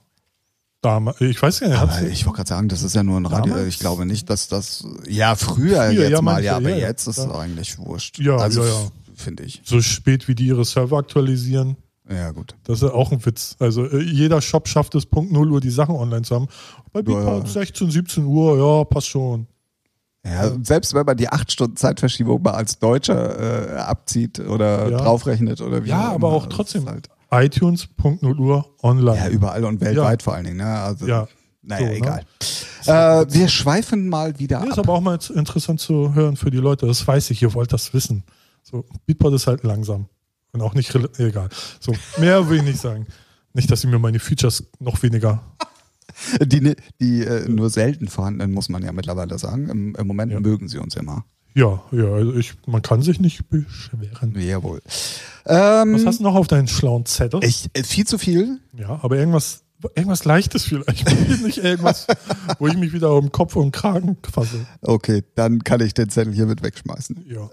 Damals, 0.82 1.20
ich 1.20 1.40
weiß 1.42 1.60
gar 1.60 1.68
nicht, 2.00 2.10
ich 2.12 2.24
wollte 2.24 2.36
gerade 2.38 2.48
sagen, 2.48 2.68
das 2.68 2.82
ist 2.82 2.94
ja 2.94 3.02
nur 3.02 3.18
ein 3.20 3.26
Radio. 3.26 3.52
Damals? 3.52 3.68
Ich 3.68 3.78
glaube 3.80 4.06
nicht, 4.06 4.30
dass 4.30 4.48
das. 4.48 4.84
Ja, 5.06 5.34
früher, 5.36 5.76
Früher, 5.88 5.92
jetzt 5.92 6.10
ja, 6.12 6.22
mal, 6.22 6.42
ja, 6.42 6.56
aber 6.56 6.70
ja, 6.70 6.76
ja, 6.76 6.88
jetzt 6.88 7.06
ist 7.06 7.18
es 7.18 7.24
klar. 7.26 7.40
eigentlich 7.40 7.78
wurscht. 7.78 8.18
Ja, 8.18 8.36
also 8.36 8.62
ja, 8.64 8.68
ja. 8.70 8.88
finde 9.14 9.42
ich. 9.42 9.60
so 9.64 9.82
spät 9.82 10.26
wie 10.26 10.34
die 10.34 10.46
ihre 10.46 10.64
Server 10.64 10.96
aktualisieren, 10.96 11.76
Ja, 12.08 12.30
gut. 12.30 12.56
das 12.64 12.78
ist 12.80 12.88
ja 12.88 12.94
auch 12.94 13.12
ein 13.12 13.24
Witz. 13.26 13.56
Also 13.58 13.84
äh, 13.84 14.00
jeder 14.02 14.40
Shop 14.40 14.68
schafft 14.68 14.94
es 14.94 15.04
Punkt 15.04 15.30
0 15.32 15.52
Uhr 15.52 15.60
die 15.60 15.68
Sachen 15.70 15.94
online 15.96 16.22
zu 16.22 16.34
haben. 16.34 16.48
Bei 16.94 17.02
Beatport 17.02 17.44
Ja. 17.46 17.52
16, 17.52 17.90
17 17.90 18.24
Uhr, 18.24 18.56
ja, 18.58 18.84
passt 18.84 19.08
schon. 19.08 19.46
Ja, 20.24 20.50
selbst 20.62 20.92
wenn 20.94 21.04
man 21.06 21.16
die 21.16 21.28
acht 21.28 21.52
Stunden 21.52 21.76
Zeitverschiebung 21.76 22.42
mal 22.42 22.52
als 22.52 22.78
Deutscher 22.78 23.74
äh, 23.74 23.76
abzieht 23.80 24.38
oder 24.40 24.88
Ja. 24.90 24.98
draufrechnet 24.98 25.60
oder 25.60 25.84
wie 25.84 25.88
Ja, 25.90 26.10
aber 26.12 26.28
auch 26.32 26.46
trotzdem. 26.46 26.86
Halt, 26.86 27.08
iTunes, 27.30 27.86
Punkt 27.86 28.22
0 28.22 28.38
Uhr, 28.38 28.74
online. 28.82 29.16
ja, 29.16 29.28
überall 29.28 29.64
und 29.64 29.80
weltweit 29.80 30.22
vor 30.22 30.34
allen 30.34 30.44
Dingen. 30.44 30.56
Ne? 30.58 30.66
Also, 30.66 31.06
Ja. 31.06 31.28
Naja, 31.62 31.86
So, 31.86 31.92
ne? 31.92 31.96
egal. 31.98 32.24
Äh, 32.86 33.26
wir 33.34 33.48
schweifen 33.48 34.08
mal 34.08 34.38
wieder 34.38 34.60
Nee, 34.60 34.68
ist 34.68 34.72
ab. 34.78 34.86
aber 34.86 34.94
auch 34.94 35.00
mal 35.02 35.18
interessant 35.34 35.78
zu 35.80 36.14
hören 36.14 36.36
für 36.36 36.50
die 36.50 36.56
Leute. 36.58 36.86
Das 36.86 37.06
weiß 37.06 37.30
ich, 37.30 37.42
ihr 37.42 37.52
wollt 37.52 37.72
das 37.72 37.92
wissen. 37.92 38.24
So, 38.62 38.86
Beatport 39.06 39.34
ist 39.34 39.46
halt 39.46 39.62
langsam. 39.62 40.06
Und 40.52 40.62
auch 40.62 40.74
nicht, 40.74 40.92
egal. 41.18 41.48
So, 41.78 41.92
mehr 42.18 42.48
will 42.48 42.56
ich 42.58 42.62
nicht 42.64 42.80
sagen. 42.80 43.06
Nicht, 43.52 43.70
dass 43.70 43.82
sie 43.82 43.88
mir 43.88 43.98
meine 43.98 44.18
Features 44.18 44.64
noch 44.78 45.02
weniger. 45.02 45.42
Die, 46.42 46.74
die 47.00 47.22
äh, 47.24 47.48
nur 47.48 47.70
selten 47.70 48.08
vorhandenen, 48.08 48.52
muss 48.52 48.68
man 48.68 48.82
ja 48.82 48.92
mittlerweile 48.92 49.38
sagen. 49.38 49.68
Im, 49.68 49.94
im 49.94 50.06
Moment 50.06 50.32
Ja. 50.32 50.40
mögen 50.40 50.68
sie 50.68 50.78
uns 50.78 50.96
immer. 50.96 51.24
Ja, 51.54 51.82
ja, 51.90 52.04
also 52.04 52.34
ich, 52.34 52.54
man 52.66 52.82
kann 52.82 53.02
sich 53.02 53.20
nicht 53.20 53.48
beschweren. 53.48 54.34
Jawohl. 54.38 54.80
Ähm, 55.46 55.94
Was 55.94 56.06
hast 56.06 56.20
du 56.20 56.24
noch 56.24 56.36
auf 56.36 56.46
deinen 56.46 56.68
schlauen 56.68 57.06
Zettel? 57.06 57.42
ich, 57.42 57.68
äh, 57.72 57.82
viel 57.82 58.06
zu 58.06 58.18
viel. 58.18 58.60
ja, 58.76 59.00
aber 59.02 59.16
irgendwas 59.16 59.62
Irgendwas 59.94 60.24
Leichtes 60.24 60.64
vielleicht. 60.64 61.06
Nicht 61.42 61.58
irgendwas, 61.58 62.06
wo 62.58 62.66
ich 62.66 62.76
mich 62.76 62.92
wieder 62.92 63.14
um 63.14 63.32
Kopf 63.32 63.56
und 63.56 63.72
Kragen 63.72 64.18
fasse. 64.30 64.66
Okay, 64.82 65.22
dann 65.34 65.64
kann 65.64 65.80
ich 65.80 65.94
den 65.94 66.10
Zettel 66.10 66.34
hier 66.34 66.46
mit 66.46 66.62
wegschmeißen. 66.62 67.24
Ja. 67.26 67.48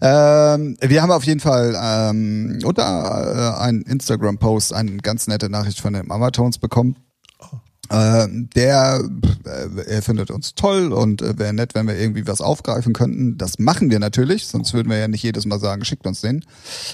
ähm, 0.54 0.76
wir 0.80 1.02
haben 1.02 1.10
auf 1.10 1.24
jeden 1.24 1.40
Fall 1.40 1.76
ähm, 1.78 2.60
unter 2.64 3.56
äh, 3.58 3.62
einen 3.62 3.82
Instagram-Post 3.82 4.72
eine 4.72 4.96
ganz 4.98 5.26
nette 5.26 5.50
Nachricht 5.50 5.80
von 5.80 5.92
den 5.92 6.10
Amatones 6.10 6.58
bekommen. 6.58 6.96
Ähm, 7.90 8.48
der, 8.54 9.02
äh, 9.44 9.82
er 9.86 10.02
findet 10.02 10.30
uns 10.30 10.54
toll 10.54 10.92
und 10.92 11.20
äh, 11.20 11.38
wäre 11.38 11.52
nett, 11.52 11.74
wenn 11.74 11.86
wir 11.86 11.98
irgendwie 11.98 12.26
was 12.26 12.40
aufgreifen 12.40 12.92
könnten. 12.92 13.36
Das 13.38 13.58
machen 13.58 13.90
wir 13.90 13.98
natürlich, 13.98 14.46
sonst 14.46 14.72
würden 14.72 14.88
wir 14.88 14.98
ja 14.98 15.08
nicht 15.08 15.22
jedes 15.22 15.46
Mal 15.46 15.58
sagen, 15.58 15.84
schickt 15.84 16.06
uns 16.06 16.20
den 16.20 16.44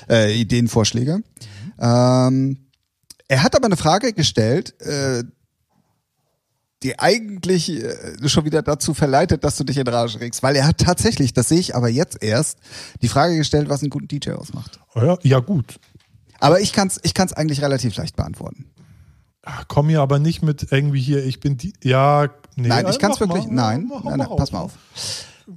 äh, 0.08 0.34
Ideenvorschläge. 0.34 1.22
Ähm, 1.78 2.68
er 3.28 3.42
hat 3.42 3.54
aber 3.54 3.66
eine 3.66 3.76
Frage 3.76 4.12
gestellt, 4.12 4.80
äh, 4.80 5.24
die 6.82 6.98
eigentlich 6.98 7.70
äh, 7.70 8.28
schon 8.28 8.44
wieder 8.44 8.62
dazu 8.62 8.94
verleitet, 8.94 9.44
dass 9.44 9.56
du 9.56 9.64
dich 9.64 9.76
in 9.76 9.86
Rage 9.86 10.20
regst, 10.20 10.42
weil 10.42 10.56
er 10.56 10.66
hat 10.66 10.78
tatsächlich, 10.78 11.32
das 11.32 11.48
sehe 11.48 11.58
ich 11.58 11.74
aber 11.74 11.88
jetzt 11.88 12.22
erst, 12.22 12.58
die 13.02 13.08
Frage 13.08 13.36
gestellt, 13.36 13.68
was 13.68 13.82
einen 13.82 13.90
guten 13.90 14.08
DJ 14.08 14.32
ausmacht. 14.32 14.80
Oh 14.94 15.00
ja, 15.00 15.18
ja, 15.22 15.40
gut. 15.40 15.78
Aber 16.40 16.60
ich 16.60 16.72
kann 16.72 16.88
es 16.88 17.00
ich 17.02 17.14
kann's 17.14 17.32
eigentlich 17.32 17.62
relativ 17.62 17.96
leicht 17.96 18.16
beantworten. 18.16 18.66
Ach, 19.50 19.64
komm 19.66 19.88
hier 19.88 20.02
aber 20.02 20.18
nicht 20.18 20.42
mit 20.42 20.68
irgendwie 20.70 21.00
hier, 21.00 21.24
ich 21.24 21.40
bin 21.40 21.56
die. 21.56 21.72
Ja, 21.82 22.28
nee. 22.56 22.68
nein, 22.68 22.86
ich 22.90 22.98
kann 22.98 23.12
es 23.12 23.20
wirklich. 23.20 23.46
mal, 23.46 23.54
nein, 23.54 23.86
mach 23.88 24.04
nein, 24.04 24.18
nein, 24.18 24.28
pass 24.36 24.52
mal 24.52 24.60
auf. 24.60 24.72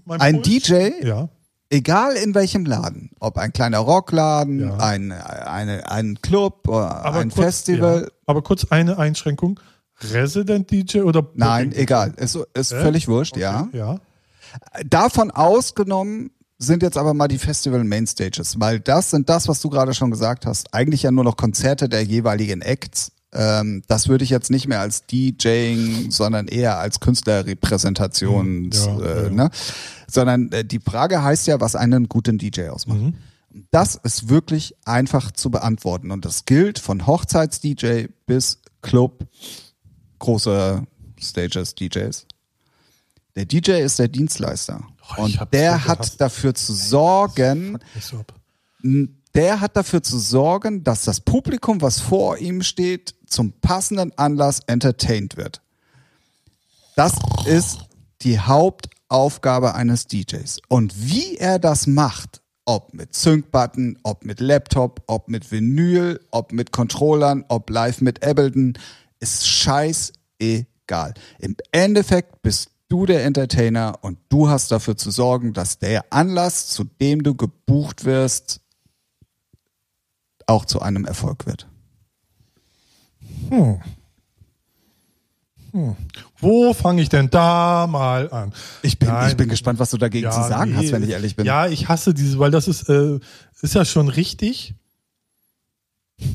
Mein 0.06 0.22
Ein 0.22 0.36
Puls- 0.42 0.48
DJ, 0.68 0.92
Ja. 1.06 1.28
egal 1.70 2.16
in 2.16 2.34
welchem 2.34 2.66
Laden, 2.66 3.10
ob 3.20 3.38
ein 3.38 3.52
kleiner 3.52 3.80
Rockladen, 3.80 4.62
Ja. 4.62 4.78
ein, 4.78 5.12
eine, 5.12 5.92
ein 5.92 6.20
Club 6.22 6.70
oder 6.70 7.04
Aber 7.04 7.20
ein 7.20 7.30
kurz, 7.32 7.44
Festival, 7.46 8.04
Ja. 8.04 8.08
Aber 8.28 8.42
kurz 8.42 8.66
eine 8.70 8.98
Einschränkung. 8.98 9.60
Resident 10.14 10.72
DJ 10.72 11.02
oder 11.02 11.28
nein, 11.34 11.70
Booking? 11.72 11.84
egal, 11.84 12.14
ist, 12.16 12.38
ist 12.54 12.72
Äh? 12.72 12.82
völlig 12.82 13.08
wurscht, 13.10 13.34
Okay, 13.34 13.42
ja. 13.42 13.68
Ja. 13.74 14.00
Davon 14.90 15.32
ausgenommen 15.32 16.32
sind 16.58 16.84
jetzt 16.84 16.98
aber 16.98 17.14
mal 17.14 17.28
die 17.28 17.38
Festival 17.40 17.84
Mainstages, 17.84 18.60
weil 18.60 18.80
das 18.80 19.10
sind 19.12 19.28
das, 19.30 19.48
was 19.48 19.60
du 19.62 19.70
gerade 19.70 19.94
schon 19.94 20.12
gesagt 20.12 20.46
hast, 20.46 20.74
eigentlich 20.74 21.04
ja 21.04 21.12
nur 21.12 21.24
noch 21.24 21.36
Konzerte 21.38 21.90
der 21.90 22.04
jeweiligen 22.04 22.62
Acts. 22.62 23.12
Ähm, 23.34 23.82
das 23.88 24.08
würde 24.10 24.24
ich 24.24 24.30
jetzt 24.30 24.50
nicht 24.52 24.68
mehr 24.68 24.82
als 24.82 25.06
DJing, 25.06 26.12
sondern 26.12 26.48
eher 26.48 26.78
als 26.80 27.00
Künstlerrepräsentation, 27.00 28.46
Hm, 28.46 28.72
ja, 28.72 29.00
äh, 29.00 29.24
ja. 29.24 29.30
Ne? 29.30 29.50
sondern 30.08 30.52
äh, 30.52 30.66
die 30.66 30.80
Frage 30.80 31.24
heißt 31.24 31.48
ja, 31.48 31.60
was 31.62 31.76
einen 31.76 32.10
guten 32.10 32.38
DJ 32.38 32.68
ausmacht. 32.70 33.00
Mhm. 33.00 33.14
Das 33.72 33.96
ist 33.96 34.30
wirklich 34.30 34.76
einfach 34.86 35.32
zu 35.32 35.50
beantworten 35.52 36.12
und 36.12 36.24
das 36.26 36.46
gilt 36.46 36.80
von 36.80 37.06
Hochzeits-DJ 37.06 38.06
bis 38.26 38.60
Club, 38.82 39.26
große 40.20 40.86
Stages, 41.20 41.76
DJs. 41.76 42.26
Der 43.36 43.46
DJ 43.46 43.72
ist 43.82 44.00
der 44.00 44.08
Dienstleister 44.08 44.84
Oh, 45.18 45.24
und 45.24 45.40
der 45.52 45.74
so 45.74 45.88
hat 45.88 46.22
dafür 46.22 46.54
zu 46.54 46.74
sorgen, 46.74 47.78
so. 48.00 48.24
Der 49.34 49.62
hat 49.62 49.78
dafür 49.78 50.04
zu 50.04 50.20
sorgen, 50.20 50.84
dass 50.84 51.04
das 51.04 51.22
Publikum, 51.22 51.82
was 51.82 52.00
vor 52.00 52.38
ihm 52.38 52.62
steht, 52.62 53.16
zum 53.28 53.54
passenden 53.54 54.12
Anlass 54.18 54.62
entertained 54.68 55.38
wird. 55.38 55.62
Das 56.96 57.14
ist 57.46 57.80
die 58.22 58.40
Hauptaufgabe 58.40 59.74
eines 59.74 60.08
DJs. 60.08 60.60
Und 60.68 60.94
wie 60.96 61.38
er 61.38 61.60
das 61.60 61.88
macht, 61.88 62.42
ob 62.66 62.94
mit 62.94 63.16
Sync-Button, 63.16 63.98
ob 64.04 64.26
mit 64.26 64.40
Laptop, 64.40 65.02
ob 65.08 65.28
mit 65.28 65.52
Vinyl, 65.52 66.20
ob 66.32 66.52
mit 66.52 66.72
Controllern, 66.72 67.46
ob 67.48 67.70
live 67.70 68.02
mit 68.02 68.24
Ableton, 68.26 68.78
ist 69.20 69.48
scheißegal. 69.48 71.14
Im 71.40 71.56
Endeffekt 71.72 72.42
bist 72.42 72.70
du 72.90 73.06
der 73.06 73.24
Entertainer 73.24 74.00
und 74.02 74.20
du 74.30 74.50
hast 74.50 74.72
dafür 74.72 74.98
zu 74.98 75.12
sorgen, 75.12 75.54
dass 75.54 75.80
der 75.80 76.06
Anlass, 76.12 76.68
zu 76.68 76.84
dem 76.84 77.24
du 77.24 77.36
gebucht 77.36 78.06
wirst, 78.06 78.62
auch 80.48 80.66
zu 80.66 80.82
einem 80.82 81.06
Erfolg 81.06 81.46
wird. 81.46 81.68
Wo 86.40 86.74
fange 86.74 87.02
ich 87.02 87.10
denn 87.10 87.30
da 87.30 87.88
mal 87.88 88.32
an? 88.32 88.54
Ich 88.82 89.00
bin, 89.00 89.10
Nein. 89.10 89.30
ich 89.30 89.38
bin 89.38 89.48
gespannt, 89.48 89.80
was 89.80 89.92
du 89.92 89.98
dagegen 89.98 90.32
zu 90.32 90.44
sagen 90.44 90.72
nee. 90.72 90.78
hast, 90.78 90.92
wenn 90.92 91.04
ich 91.04 91.10
ehrlich 91.10 91.36
bin. 91.36 91.46
Ja, 91.46 91.68
ich 91.68 91.88
hasse 91.88 92.14
diese, 92.14 92.40
weil 92.40 92.52
das 92.52 92.68
ist, 92.68 92.90
äh, 92.90 93.20
ist 93.62 93.76
ja 93.76 93.86
schon 93.86 94.10
richtig. 94.10 94.76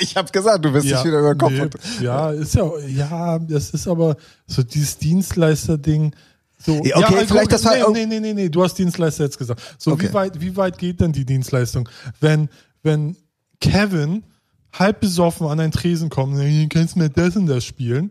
ich 0.00 0.16
habe 0.16 0.30
gesagt, 0.30 0.64
du 0.64 0.72
wirst 0.72 0.86
ja, 0.86 0.98
dich 0.98 1.06
wieder 1.06 1.20
über 1.20 1.34
den 1.34 1.38
Kopf. 1.38 1.52
nee, 1.52 2.04
ja, 2.04 2.30
ist 2.30 2.54
ja, 2.54 2.70
ja, 2.86 3.38
das 3.38 3.70
ist 3.70 3.88
aber 3.88 4.16
so 4.46 4.62
dieses 4.62 4.98
Dienstleister-Ding. 4.98 6.14
So, 6.64 6.82
Ja, 6.84 6.96
okay, 6.98 7.24
vielleicht 7.26 7.52
das 7.52 7.64
war- 7.64 7.90
nee, 7.92 8.04
nee, 8.04 8.06
nee, 8.06 8.20
nee, 8.20 8.34
nee, 8.34 8.48
du 8.48 8.62
hast 8.62 8.74
Dienstleister 8.74 9.24
jetzt 9.24 9.38
gesagt. 9.38 9.60
So, 9.78 9.92
Okay. 9.92 10.08
wie 10.08 10.14
weit, 10.14 10.40
wie 10.40 10.56
weit 10.56 10.78
geht 10.78 11.00
denn 11.00 11.12
die 11.12 11.24
Dienstleistung? 11.24 11.88
Wenn, 12.20 12.48
wenn 12.82 13.16
Kevin 13.60 14.24
halb 14.72 15.00
besoffen 15.00 15.46
an 15.46 15.60
einen 15.60 15.72
Tresen 15.72 16.10
kommt, 16.10 16.34
nee, 16.34 16.66
kannst 16.68 16.96
du 16.96 16.98
mir 17.00 17.10
das 17.10 17.36
und 17.36 17.46
das 17.46 17.64
spielen? 17.64 18.10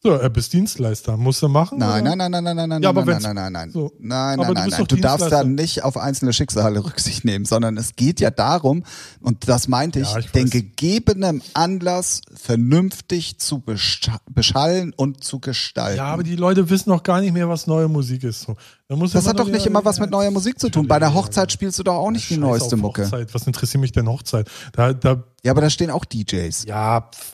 So, 0.00 0.10
er 0.12 0.30
bist 0.30 0.52
Dienstleister. 0.52 1.16
Musst 1.16 1.42
du 1.42 1.48
machen? 1.48 1.78
Nein, 1.78 2.02
oder? 2.06 2.14
nein, 2.14 2.30
nein, 2.30 2.44
nein, 2.44 2.56
nein, 2.56 2.68
nein, 2.68 2.82
Ja, 2.82 2.92
nein, 2.92 3.06
wenn's- 3.06 3.22
nein, 3.24 3.34
nein, 3.34 3.52
nein, 3.52 3.70
so. 3.72 3.92
nein, 3.98 4.38
Aber 4.38 4.54
nein, 4.54 4.54
du 4.54 4.70
nein, 4.70 4.70
nein. 4.78 4.86
Du 4.86 4.96
darfst 4.96 5.32
da 5.32 5.42
nicht 5.42 5.82
auf 5.82 5.96
einzelne 5.96 6.32
Schicksale 6.32 6.84
Rücksicht 6.84 7.24
nehmen, 7.24 7.44
sondern 7.44 7.76
es 7.76 7.96
geht 7.96 8.20
ja 8.20 8.30
darum, 8.30 8.84
und 9.20 9.48
das 9.48 9.66
meinte 9.66 9.98
ich, 9.98 10.08
Ja, 10.12 10.18
ich 10.20 10.30
den 10.30 10.44
weiß. 10.44 10.50
gegebenen 10.52 11.42
Anlass 11.54 12.20
vernünftig 12.32 13.38
zu 13.38 13.56
bescha- 13.56 14.20
beschallen 14.30 14.92
und 14.96 15.24
zu 15.24 15.40
gestalten. 15.40 15.96
Ja, 15.98 16.04
aber 16.12 16.22
die 16.22 16.36
Leute 16.36 16.70
wissen 16.70 16.90
noch 16.90 17.02
gar 17.02 17.20
nicht 17.20 17.32
mehr, 17.32 17.48
was 17.48 17.66
neue 17.66 17.88
Musik 17.88 18.22
ist. 18.22 18.42
So. 18.42 18.56
Das 18.88 19.26
hat 19.26 19.38
doch 19.38 19.48
nicht 19.48 19.66
immer 19.66 19.84
was 19.84 19.98
mit 20.00 20.10
neuer 20.10 20.30
Musik 20.30 20.60
zu 20.60 20.68
tun. 20.70 20.86
Bei 20.86 20.98
der 21.00 21.12
Hochzeit 21.12 21.50
spielst 21.50 21.78
du 21.78 21.82
doch 21.82 21.94
auch 21.96 22.10
nicht 22.10 22.30
die 22.30 22.36
neueste 22.38 22.76
Mucke. 22.76 23.02
Hochzeit. 23.04 23.34
Was 23.34 23.46
interessiert 23.46 23.80
mich 23.80 23.92
denn 23.92 24.08
Hochzeit? 24.08 24.48
Da, 24.72 24.92
da, 24.92 25.24
Ja, 25.44 25.52
aber 25.52 25.60
da 25.60 25.70
stehen 25.70 25.90
auch 25.90 26.04
DJs. 26.04 26.64
ja, 26.66 27.00
pff, 27.00 27.32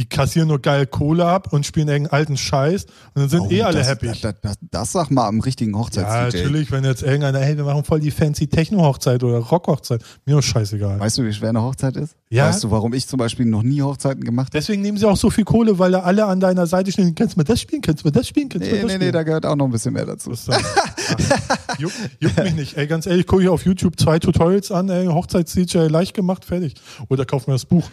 die 0.00 0.08
kassieren 0.08 0.48
nur 0.48 0.60
geil 0.62 0.86
Kohle 0.86 1.26
ab 1.26 1.52
und 1.52 1.66
spielen 1.66 1.88
irgendeinen 1.88 2.18
alten 2.18 2.36
Scheiß 2.38 2.84
und 2.84 2.92
dann 3.16 3.28
sind 3.28 3.40
Oh, 3.42 3.50
eh 3.50 3.62
alle 3.62 3.76
das, 3.78 3.88
happy. 3.88 4.06
Das, 4.06 4.20
das, 4.40 4.56
das, 4.70 4.92
sag 4.92 5.10
mal 5.10 5.26
am 5.28 5.40
richtigen 5.40 5.72
ja, 5.74 5.78
Hochzeits-DJ. 5.78 6.38
natürlich, 6.38 6.72
wenn 6.72 6.84
jetzt 6.84 7.02
irgendeiner, 7.02 7.40
hey, 7.40 7.54
wir 7.58 7.64
machen 7.64 7.84
voll 7.84 8.00
die 8.00 8.10
fancy 8.10 8.46
Techno-Hochzeit 8.46 9.22
oder 9.22 9.38
Rock-Hochzeit, 9.40 10.02
mir 10.24 10.38
ist 10.38 10.46
scheißegal. 10.46 10.98
Weißt 10.98 11.18
du, 11.18 11.24
wie 11.24 11.32
schwer 11.34 11.50
eine 11.50 11.60
Hochzeit 11.62 11.96
ist? 11.98 12.16
Ja. 12.30 12.48
Weißt 12.48 12.64
du, 12.64 12.70
warum 12.70 12.94
ich 12.94 13.06
zum 13.08 13.18
Beispiel 13.18 13.44
noch 13.44 13.62
nie 13.62 13.82
Hochzeiten 13.82 14.24
gemacht 14.24 14.46
habe? 14.46 14.58
Deswegen 14.58 14.80
nehmen 14.80 14.96
sie 14.96 15.04
auch 15.06 15.16
so 15.18 15.28
viel 15.28 15.44
Kohle, 15.44 15.78
weil 15.78 15.90
da 15.92 16.00
alle 16.00 16.24
an 16.24 16.40
deiner 16.40 16.66
Seite 16.66 16.90
stehen. 16.92 17.14
Kannst 17.14 17.34
du 17.36 17.40
mir 17.40 17.44
das 17.44 17.60
spielen? 17.60 17.82
Kannst 17.82 18.02
du 18.04 18.08
mir 18.08 18.12
das 18.12 18.26
spielen? 18.26 18.48
Kannst 18.48 18.66
Nee, 18.68 18.72
das 18.76 18.82
nee, 18.84 18.88
spielen? 18.94 19.00
nee, 19.08 19.12
da 19.12 19.22
gehört 19.22 19.44
auch 19.44 19.56
noch 19.56 19.66
ein 19.66 19.70
bisschen 19.72 19.92
mehr 19.92 20.06
dazu. 20.06 20.32
Ach, 20.48 21.78
juckt, 21.78 21.94
juckt 22.20 22.38
mich 22.42 22.54
nicht. 22.54 22.76
Ey, 22.76 22.86
ganz 22.86 23.06
ehrlich, 23.06 23.26
gucke 23.26 23.42
ich 23.42 23.48
auf 23.48 23.64
YouTube 23.66 23.98
zwei 24.00 24.18
Tutorials 24.18 24.70
an, 24.70 24.88
Hochzeits-DJ 24.90 25.88
leicht 25.88 26.14
gemacht, 26.14 26.44
fertig. 26.44 26.74
Oder 27.08 27.24
kauf 27.26 27.46
mir 27.46 27.54
das 27.54 27.66
Buch. 27.66 27.90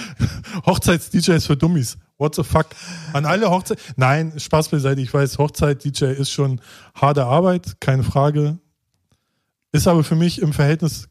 Hochzeits-DJs 1.40 1.46
für 1.46 1.56
Dummies. 1.56 1.98
What 2.18 2.34
the 2.34 2.42
fuck? 2.44 2.66
An 3.12 3.24
alle 3.24 3.50
Hochzeit. 3.50 3.78
Nein, 3.96 4.38
Spaß 4.38 4.68
beiseite. 4.68 5.00
Ich 5.00 5.12
weiß, 5.12 5.38
Hochzeit-DJ 5.38 6.04
ist 6.12 6.30
schon 6.30 6.60
harte 6.94 7.24
Arbeit, 7.24 7.80
keine 7.80 8.02
Frage. 8.02 8.58
Ist 9.72 9.86
aber 9.86 10.02
für 10.04 10.16
mich 10.16 10.42
im 10.42 10.52
Verhältnis, 10.52 11.08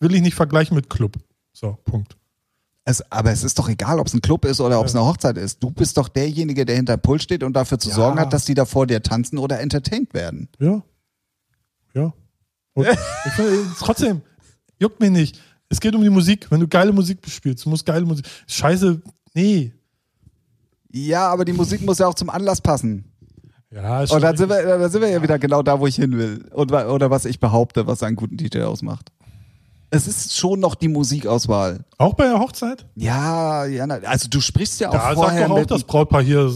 will 0.00 0.14
ich 0.14 0.22
nicht 0.22 0.34
vergleichen 0.34 0.74
mit 0.76 0.88
Club. 0.88 1.16
So, 1.52 1.78
Punkt. 1.84 2.16
Es, 2.84 3.02
aber 3.10 3.32
es 3.32 3.42
ist 3.42 3.58
doch 3.58 3.68
egal, 3.68 3.98
ob 3.98 4.06
es 4.06 4.14
ein 4.14 4.20
Club 4.20 4.44
ist 4.44 4.60
oder 4.60 4.78
ob 4.78 4.86
es 4.86 4.94
eine 4.94 5.04
Hochzeit 5.04 5.36
ist. 5.38 5.60
Du 5.60 5.70
bist 5.72 5.96
doch 5.96 6.08
derjenige, 6.08 6.64
der 6.64 6.76
hinter 6.76 6.96
Pult 6.96 7.20
steht 7.22 7.42
und 7.42 7.52
dafür 7.54 7.80
zu 7.80 7.88
Ja. 7.88 7.94
sorgen 7.96 8.20
hat, 8.20 8.32
dass 8.32 8.44
die 8.44 8.54
da 8.54 8.64
vor 8.64 8.86
dir 8.86 9.02
tanzen 9.02 9.38
oder 9.38 9.58
entertained 9.58 10.14
werden. 10.14 10.48
Ja. 10.60 10.82
Ja. 11.94 12.12
Finde, 13.34 13.66
trotzdem, 13.80 14.22
juckt 14.78 15.00
mich 15.00 15.10
nicht. 15.10 15.40
Es 15.68 15.80
geht 15.80 15.96
um 15.96 16.02
die 16.02 16.10
Musik. 16.10 16.48
Wenn 16.50 16.60
du 16.60 16.68
geile 16.68 16.92
Musik 16.92 17.18
spielst, 17.26 17.64
du 17.64 17.70
musst 17.70 17.84
geile 17.86 18.04
Musik. 18.04 18.24
Scheiße, 18.46 19.00
nee. 19.36 19.72
Ja, 20.90 21.28
aber 21.28 21.44
die 21.44 21.52
Musik 21.52 21.82
muss 21.82 21.98
ja 21.98 22.06
auch 22.06 22.14
zum 22.14 22.30
Anlass 22.30 22.60
passen. 22.60 23.04
Ja, 23.70 24.02
ist 24.02 24.12
Und 24.12 24.22
dann 24.22 24.36
sind, 24.36 24.48
wir, 24.48 24.62
dann 24.62 24.90
sind 24.90 25.02
wir 25.02 25.10
ja 25.10 25.22
wieder 25.22 25.38
genau 25.38 25.62
da, 25.62 25.78
wo 25.78 25.86
ich 25.86 25.96
hin 25.96 26.16
will. 26.16 26.48
Und, 26.52 26.72
oder 26.72 27.10
was 27.10 27.24
ich 27.24 27.40
behaupte, 27.40 27.86
was 27.86 28.02
einen 28.02 28.16
guten 28.16 28.36
DJ 28.36 28.62
ausmacht. 28.62 29.12
Es 29.90 30.08
ist 30.08 30.36
schon 30.36 30.60
noch 30.60 30.74
die 30.74 30.88
Musikauswahl. 30.88 31.84
auch 31.98 32.14
bei 32.14 32.24
der 32.24 32.38
Hochzeit? 32.38 32.86
Ja, 32.96 33.64
ja, 33.66 33.84
also 33.84 34.28
du 34.28 34.40
sprichst 34.40 34.80
ja 34.80 34.88
auch 34.88 34.94
Da 34.94 35.00
sagt 35.00 35.14
vorher 35.14 35.48
doch 35.48 35.58
auch 35.58 35.66
das 35.66 35.84
Brautpaar 35.84 36.22
hier, 36.22 36.52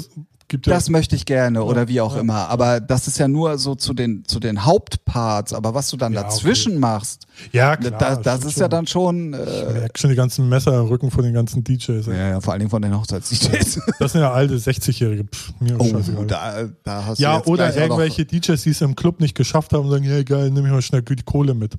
gibt 0.51 0.67
ja. 0.67 0.75
Das 0.75 0.91
möchte 0.91 1.17
ich 1.17 1.25
gerne 1.25 1.65
oder 1.65 1.89
wie 1.89 2.03
auch 2.03 2.15
immer. 2.15 2.49
Aber 2.51 2.81
das 2.81 3.07
ist 3.09 3.17
ja 3.19 3.27
nur 3.29 3.57
so 3.57 3.75
zu 3.75 3.95
den, 3.95 4.25
zu 4.27 4.39
den 4.39 4.67
Hauptparts. 4.67 5.55
Aber 5.55 5.73
was 5.73 5.89
du 5.89 5.97
dann 5.97 6.13
Ja, 6.13 6.25
dazwischen 6.25 6.79
machst, 6.79 7.27
ja, 7.53 7.77
klar. 7.79 7.99
da, 7.99 8.17
das 8.17 8.45
ist 8.45 8.59
ja 8.59 8.65
schon. 8.65 8.71
dann 8.71 8.87
schon. 8.87 9.33
Ich 9.33 9.39
Äh, 9.41 9.73
merke 9.73 9.99
schon 9.99 10.11
die 10.11 10.17
ganzen 10.17 10.49
Messer 10.51 10.91
Rücken 10.91 11.11
von 11.11 11.25
den 11.25 11.33
ganzen 11.33 11.65
DJs. 11.65 12.09
ey. 12.09 12.17
ja, 12.19 12.29
ja, 12.29 12.41
vor 12.43 12.53
allen 12.53 12.61
Dingen 12.61 12.71
von 12.71 12.83
den 12.83 12.95
Hochzeits-DJs. 12.95 13.81
Das 13.99 14.13
sind 14.13 14.21
ja 14.21 14.33
alte 14.33 14.57
60-Jährige. 14.57 15.25
Pff, 15.25 15.53
Mir 15.61 15.81
Oh, 15.81 15.85
scheißegal. 15.89 16.27
da, 16.27 16.65
da 16.85 17.05
hast 17.07 17.19
du 17.19 17.23
ja, 17.23 17.37
jetzt 17.39 17.47
oder 17.47 17.75
irgendwelche 17.75 18.27
DJs, 18.27 18.63
die 18.63 18.71
es 18.71 18.81
im 18.83 18.95
Club 18.97 19.21
nicht 19.21 19.35
geschafft 19.35 19.73
haben 19.73 19.85
und 19.87 19.91
sagen, 19.91 20.05
hey 20.05 20.25
geil, 20.25 20.51
nimm 20.51 20.67
ich 20.67 20.73
mal 20.73 20.83
schnell 20.83 21.01
die 21.03 21.17
Kohle 21.23 21.55
mit. 21.55 21.75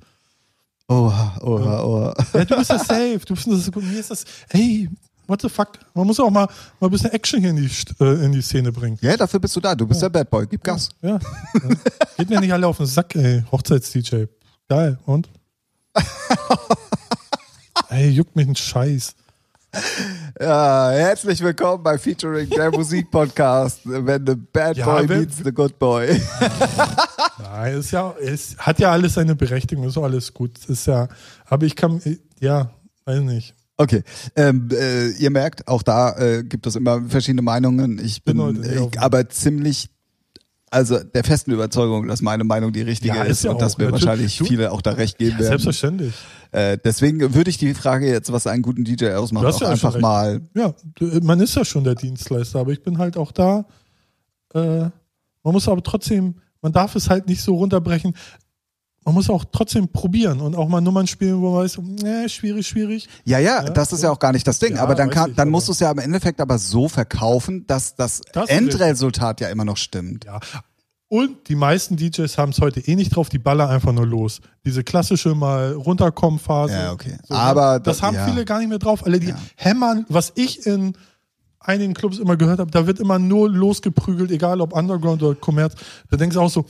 Oha, 0.88 1.38
oha, 1.42 1.82
oha. 1.84 2.14
Ja, 2.34 2.44
du 2.44 2.56
bist 2.56 2.70
ja 2.70 2.78
safe. 2.78 3.20
Du 3.26 3.34
bist 3.34 3.46
das, 3.46 3.70
mir 3.74 3.98
ist 4.00 4.10
das, 4.10 4.24
ey, 4.50 4.88
what 5.26 5.42
the 5.42 5.48
fuck? 5.48 5.78
Man 5.94 6.06
muss 6.06 6.20
auch 6.20 6.30
mal, 6.30 6.46
mal 6.80 6.86
ein 6.88 6.90
bisschen 6.90 7.10
Action 7.12 7.40
hier 7.40 7.50
in 7.50 7.56
die, 7.56 7.70
äh, 8.00 8.24
in 8.24 8.32
die 8.32 8.42
Szene 8.42 8.72
bringen. 8.72 8.98
Ja, 9.00 9.16
dafür 9.16 9.40
bist 9.40 9.56
du 9.56 9.60
da. 9.60 9.74
Du 9.74 9.86
bist 9.86 10.02
der 10.02 10.08
Bad 10.08 10.30
Boy. 10.30 10.46
Gib 10.46 10.62
Gas. 10.64 10.88
Ja. 11.00 11.18
ja. 11.18 11.18
Geht 12.16 12.30
mir 12.30 12.40
nicht 12.40 12.52
alle 12.52 12.66
auf 12.66 12.76
den 12.76 12.86
Sack, 12.86 13.14
ey. 13.14 13.44
Hochzeits-DJ. 13.50 14.24
Geil. 14.68 14.98
Und? 15.06 15.28
ey, 17.88 18.10
juckt 18.10 18.36
mich 18.36 18.48
ein 18.48 18.56
Scheiß. 18.56 19.14
Ja, 20.38 20.90
herzlich 20.90 21.40
willkommen 21.40 21.82
bei 21.82 21.96
Featuring 21.96 22.48
der 22.50 22.70
Musikpodcast. 22.76 23.80
Wenn 23.84 24.26
the 24.26 24.34
Bad 24.34 24.76
Ja, 24.76 24.84
Boy 24.84 25.06
meets 25.06 25.38
the 25.38 25.52
Good 25.52 25.78
Boy. 25.78 26.20
Nein, 27.38 27.78
ist 27.78 27.90
ja, 27.90 28.14
es 28.20 28.56
hat 28.58 28.78
ja 28.80 28.92
alles 28.92 29.14
seine 29.14 29.34
Berechtigung, 29.34 29.84
ist 29.84 29.96
auch 29.96 30.04
alles 30.04 30.34
gut. 30.34 30.58
Ist 30.66 30.86
ja, 30.86 31.08
aber 31.46 31.64
ich 31.64 31.74
kann, 31.74 32.02
ja, 32.40 32.70
weiß 33.06 33.20
nicht. 33.20 33.54
Okay, 33.76 34.02
ähm, 34.36 34.68
äh, 34.70 35.08
ihr 35.12 35.30
merkt, 35.30 35.66
auch 35.66 35.82
da 35.82 36.16
äh, 36.18 36.44
gibt 36.44 36.66
es 36.66 36.76
immer 36.76 37.02
verschiedene 37.08 37.42
Meinungen. 37.42 37.98
Ich 38.04 38.22
bin 38.22 38.38
äh, 38.62 38.78
auf- 38.78 38.90
aber 38.98 39.28
ziemlich, 39.30 39.88
also 40.70 40.98
der 41.02 41.24
festen 41.24 41.50
Überzeugung, 41.52 42.06
dass 42.06 42.22
meine 42.22 42.44
Meinung 42.44 42.72
die 42.72 42.82
richtige 42.82 43.16
Ja, 43.16 43.22
ist, 43.24 43.38
ist 43.38 43.44
ja 43.44 43.50
und 43.52 43.60
dass 43.60 43.78
mir 43.78 43.84
Natürlich. 43.86 44.06
wahrscheinlich 44.06 44.38
viele 44.38 44.72
auch 44.72 44.82
da 44.82 44.92
recht 44.92 45.18
geben 45.18 45.38
werden. 45.38 45.46
Selbstverständlich. 45.48 46.14
Äh, 46.52 46.78
deswegen 46.84 47.34
würde 47.34 47.48
ich 47.50 47.56
die 47.58 47.72
Frage 47.74 48.06
jetzt, 48.08 48.30
was 48.30 48.46
einen 48.46 48.62
guten 48.62 48.84
DJ 48.84 49.12
ausmacht, 49.12 49.46
auch 49.46 49.60
ja 49.60 49.68
einfach 49.68 49.98
mal. 49.98 50.42
Ja, 50.54 50.74
man 51.22 51.40
ist 51.40 51.56
ja 51.56 51.64
schon 51.64 51.82
der 51.84 51.94
Dienstleister, 51.94 52.60
aber 52.60 52.72
ich 52.72 52.82
bin 52.82 52.98
halt 52.98 53.16
auch 53.16 53.32
da. 53.32 53.64
Äh, 54.54 54.60
man 54.60 54.92
muss 55.54 55.66
aber 55.66 55.82
trotzdem, 55.82 56.34
man 56.60 56.72
darf 56.72 56.94
es 56.94 57.08
halt 57.10 57.26
nicht 57.26 57.42
so 57.42 57.56
runterbrechen. 57.56 58.14
Man 59.04 59.14
muss 59.14 59.28
auch 59.30 59.44
trotzdem 59.50 59.88
probieren 59.88 60.40
und 60.40 60.54
auch 60.54 60.68
mal 60.68 60.80
Nummern 60.80 61.06
spielen, 61.06 61.40
wo 61.40 61.50
man 61.50 61.64
weiß, 61.64 61.78
nee, 61.78 62.28
schwierig, 62.28 62.66
schwierig. 62.66 63.08
Ja, 63.24 63.38
ja, 63.38 63.64
Ja, 63.64 63.70
das 63.70 63.92
ist 63.92 64.00
so. 64.00 64.06
ja 64.06 64.12
auch 64.12 64.18
gar 64.18 64.32
nicht 64.32 64.46
das 64.46 64.58
Ding. 64.60 64.76
Ja, 64.76 64.82
aber 64.82 64.94
dann, 64.94 65.10
kann, 65.10 65.30
ich, 65.30 65.36
dann 65.36 65.50
musst 65.50 65.66
du 65.68 65.72
es 65.72 65.80
ja 65.80 65.90
im 65.90 65.98
Endeffekt 65.98 66.40
aber 66.40 66.58
so 66.58 66.88
verkaufen, 66.88 67.66
dass 67.66 67.96
das, 67.96 68.20
Das 68.32 68.44
ist 68.44 68.50
Endresultat 68.50 69.40
ja 69.40 69.48
immer 69.48 69.64
noch 69.64 69.76
stimmt. 69.76 70.24
Ja. 70.26 70.38
Und 71.08 71.48
die 71.48 71.56
meisten 71.56 71.96
DJs 71.96 72.38
haben 72.38 72.52
es 72.52 72.60
heute 72.60 72.80
eh 72.80 72.94
nicht 72.96 73.14
drauf, 73.14 73.28
die 73.28 73.38
ballern 73.38 73.68
einfach 73.68 73.92
nur 73.92 74.06
los. 74.06 74.40
Diese 74.64 74.82
klassische 74.82 75.34
mal 75.34 75.72
runterkommen 75.74 76.38
Phase. 76.38 76.72
Ja, 76.72 76.92
okay. 76.92 77.18
So, 77.28 77.34
ne? 77.34 77.40
Aber 77.40 77.80
das 77.80 77.98
da- 77.98 78.06
haben 78.06 78.14
ja. 78.14 78.24
viele 78.26 78.44
gar 78.46 78.60
nicht 78.60 78.68
mehr 78.68 78.78
drauf. 78.78 79.04
Alle 79.04 79.20
die 79.20 79.34
hämmern, 79.56 80.06
was 80.08 80.32
ich 80.36 80.64
in 80.66 80.94
einigen 81.60 81.92
Clubs 81.94 82.18
immer 82.18 82.36
gehört 82.36 82.60
habe, 82.60 82.70
da 82.70 82.86
wird 82.86 82.98
immer 82.98 83.18
nur 83.18 83.50
losgeprügelt, 83.50 84.30
egal 84.30 84.60
ob 84.60 84.72
Underground 84.72 85.22
oder 85.22 85.34
Kommerz. 85.38 85.74
Da 86.10 86.16
denkst 86.16 86.34
du 86.34 86.40
auch 86.40 86.50
so, 86.50 86.64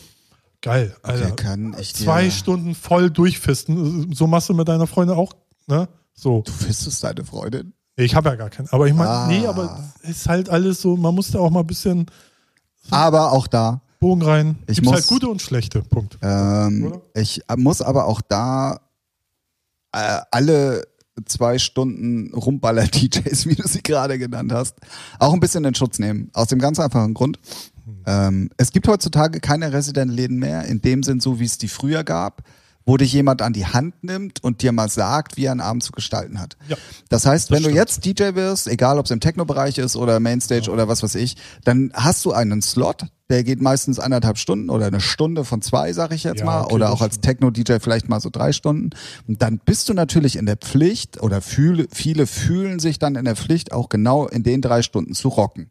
geil, 0.62 0.96
Alter. 1.03 1.27
Okay, 1.33 1.37
kann 1.44 1.77
ich 1.79 1.94
zwei 1.94 2.31
Stunden 2.31 2.75
voll 2.75 3.11
durchfisten. 3.11 4.12
So 4.14 4.27
machst 4.27 4.48
du 4.48 4.55
mit 4.55 4.66
deiner 4.68 4.87
Freundin 4.87 5.16
auch, 5.16 5.33
ne? 5.66 5.88
So. 6.14 6.42
Du 6.46 6.53
fistest 6.53 7.03
deine 7.05 7.25
Freundin? 7.25 7.75
Ich 7.96 8.14
habe 8.14 8.31
ja 8.31 8.37
gar 8.37 8.48
keinen. 8.51 8.68
Aber 8.70 8.87
ich 8.87 8.94
meine, 8.94 9.11
Ah. 9.11 9.27
nee, 9.27 9.46
aber 9.46 9.79
es 10.03 10.11
ist 10.11 10.29
halt 10.29 10.48
alles 10.48 10.81
so, 10.81 10.96
man 10.96 11.14
muss 11.14 11.31
da 11.31 11.38
auch 11.40 11.51
mal 11.51 11.61
ein 11.61 11.66
bisschen 11.66 12.07
Aber 12.90 13.33
auch 13.33 13.46
da, 13.46 13.83
Bogen 14.01 14.22
rein. 14.22 14.57
Ich 14.62 14.77
Gibt's 14.77 14.83
muss- 14.85 14.94
halt 14.94 15.07
gute 15.07 15.29
und 15.29 15.42
schlechte. 15.42 15.83
Punkt. 15.83 16.18
ähm, 16.22 17.01
ich 17.14 17.40
muss 17.57 17.83
aber 17.83 18.07
auch 18.07 18.20
da 18.22 18.81
äh, 19.92 20.20
alle 20.31 20.85
zwei 21.27 21.59
Stunden 21.59 22.33
Rumballer-DJs, 22.35 23.46
wie 23.46 23.55
du 23.55 23.68
sie 23.68 23.83
gerade 23.83 24.18
genannt 24.18 24.53
hast, 24.53 24.77
auch 25.18 25.33
ein 25.35 25.40
bisschen 25.40 25.64
in 25.64 25.75
Schutz 25.75 25.98
nehmen. 25.98 26.31
Aus 26.33 26.48
dem 26.48 26.59
ganz 26.59 26.81
einfachen 26.81 27.12
Grund. 27.14 27.38
Ähm, 28.07 28.51
es 28.57 28.73
gibt 28.73 28.88
heutzutage 28.88 29.41
keine 29.41 29.73
Resident-Läden 29.73 30.38
mehr, 30.38 30.65
in 30.65 30.81
dem 30.81 31.03
Sinn, 31.03 31.21
so 31.21 31.41
wie 31.41 31.45
es 31.45 31.59
die 31.59 31.69
früher 31.69 32.05
gab, 32.05 32.43
wo 32.85 32.97
dich 32.97 33.12
jemand 33.12 33.43
an 33.43 33.53
die 33.53 33.67
Hand 33.67 34.03
nimmt 34.03 34.43
und 34.43 34.62
dir 34.62 34.73
mal 34.73 34.88
sagt, 34.88 35.37
wie 35.37 35.45
er 35.45 35.53
einen 35.53 35.61
Abend 35.61 35.83
zu 35.83 35.93
gestalten 35.93 36.41
hat. 36.41 36.57
Ja. 36.69 36.77
Das 37.09 37.27
heißt, 37.27 37.51
wenn 37.51 37.59
du 37.59 37.71
stimmt. 37.71 37.77
jetzt 37.77 38.05
DJ 38.05 38.35
wirst, 38.35 38.67
egal 38.67 38.99
ob 38.99 39.05
es 39.05 39.11
im 39.11 39.21
Techno-Bereich 39.21 39.79
ist 39.79 39.97
oder 39.97 40.19
Mainstage 40.21 40.71
oder 40.71 40.88
was 40.88 41.03
weiß 41.03 41.15
ich, 41.17 41.37
dann 41.65 41.93
hast 41.95 42.25
du 42.25 42.33
einen 42.33 42.62
Slot, 42.62 43.07
der 43.33 43.42
geht 43.45 43.61
meistens 43.61 43.99
anderthalb 43.99 44.38
Stunden 44.38 44.71
oder 44.71 44.87
eine 44.87 45.01
Stunde 45.01 45.45
von 45.45 45.62
zwei, 45.62 45.92
sag 45.92 46.12
ich 46.12 46.23
jetzt 46.23 46.40
Ja, 46.40 46.45
mal, 46.47 46.61
okay, 46.64 46.75
oder 46.75 46.92
auch 46.92 47.01
als. 47.01 47.18
Techno-DJ 47.21 47.79
vielleicht 47.81 48.09
mal 48.09 48.21
so 48.21 48.31
drei 48.31 48.53
Stunden. 48.53 48.90
Und 49.27 49.42
dann 49.42 49.59
bist 49.64 49.88
du 49.88 49.95
natürlich 49.95 50.37
in 50.37 50.47
der 50.47 50.57
Pflicht 50.57 51.23
oder 51.23 51.40
fühle, 51.40 51.87
viele 51.92 52.27
fühlen 52.27 52.79
sich 52.79 52.99
dann 52.99 53.16
in 53.16 53.25
der 53.25 53.37
Pflicht, 53.37 53.73
auch 53.73 53.88
genau 53.88 54.27
in 54.29 54.42
den 54.42 54.61
drei 54.61 54.83
Stunden 54.83 55.14
zu 55.14 55.29
rocken. 55.29 55.68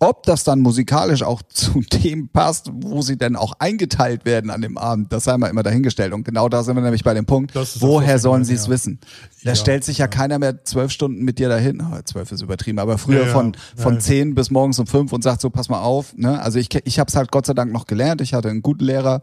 Ob 0.00 0.24
das 0.24 0.44
dann 0.44 0.60
musikalisch 0.60 1.22
auch 1.22 1.42
zu 1.48 1.80
dem 1.80 2.28
passt, 2.28 2.70
wo 2.72 3.00
sie 3.02 3.16
denn 3.16 3.34
auch 3.36 3.54
eingeteilt 3.58 4.24
werden 4.24 4.50
an 4.50 4.60
dem 4.60 4.76
Abend, 4.78 5.12
das 5.12 5.24
sei 5.24 5.36
mal 5.38 5.48
immer 5.48 5.62
dahingestellt. 5.62 6.12
Und 6.12 6.24
genau 6.24 6.48
da 6.48 6.62
sind 6.62 6.76
wir 6.76 6.82
nämlich 6.82 7.04
bei 7.04 7.14
dem 7.14 7.26
Punkt, 7.26 7.56
das, 7.56 7.80
woher 7.80 8.18
sollen 8.18 8.44
sie 8.44 8.54
es 8.54 8.66
ja. 8.66 8.72
wissen? 8.72 9.00
Da 9.44 9.50
Ja, 9.50 9.56
stellt 9.56 9.84
sich 9.84 9.98
ja, 9.98 10.08
keiner 10.08 10.38
mehr 10.38 10.64
zwölf 10.64 10.90
Stunden 10.92 11.24
mit 11.24 11.38
dir 11.38 11.48
dahin. 11.48 11.80
Oh, 11.80 11.98
zwölf 12.04 12.30
ist 12.32 12.42
übertrieben, 12.42 12.78
aber 12.78 12.98
früher 12.98 13.20
Ja, 13.20 13.26
ja. 13.26 13.32
von, 13.32 13.56
von 13.76 13.94
Ja. 13.94 14.00
zehn 14.00 14.34
bis 14.34 14.50
morgens 14.50 14.78
um 14.78 14.86
fünf 14.86 15.12
und 15.12 15.22
sagt 15.22 15.40
so, 15.40 15.48
pass 15.50 15.68
mal 15.68 15.80
auf. 15.80 16.14
Ne? 16.16 16.40
Also 16.42 16.58
ich, 16.58 16.68
ich 16.84 16.97
habe 16.98 17.08
es 17.08 17.16
halt 17.16 17.30
Gott 17.30 17.46
sei 17.46 17.54
Dank 17.54 17.72
noch 17.72 17.86
gelernt. 17.86 18.20
Ich 18.20 18.34
hatte 18.34 18.48
einen 18.48 18.62
guten 18.62 18.84
Lehrer, 18.84 19.22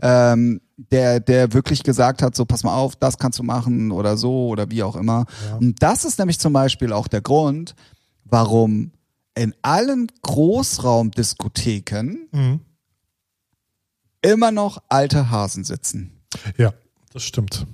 ähm, 0.00 0.60
der, 0.76 1.20
der 1.20 1.52
wirklich 1.52 1.82
gesagt 1.82 2.22
hat, 2.22 2.36
so 2.36 2.44
pass 2.44 2.62
mal 2.62 2.74
auf, 2.74 2.96
das 2.96 3.18
kannst 3.18 3.38
du 3.38 3.42
machen 3.42 3.90
oder 3.90 4.16
so 4.16 4.48
oder 4.48 4.70
wie 4.70 4.82
auch 4.82 4.96
immer. 4.96 5.24
Ja. 5.48 5.56
Und 5.56 5.82
das 5.82 6.04
ist 6.04 6.18
nämlich 6.18 6.38
zum 6.38 6.52
Beispiel 6.52 6.92
auch 6.92 7.08
der 7.08 7.20
Grund, 7.20 7.74
warum 8.24 8.92
in 9.34 9.54
allen 9.62 10.08
Großraumdiskotheken 10.22 12.28
Mhm. 12.32 12.60
immer 14.22 14.50
noch 14.50 14.78
alte 14.88 15.30
Hasen 15.30 15.64
sitzen. 15.64 16.12
Ja, 16.56 16.72
das 17.12 17.22
stimmt. 17.24 17.66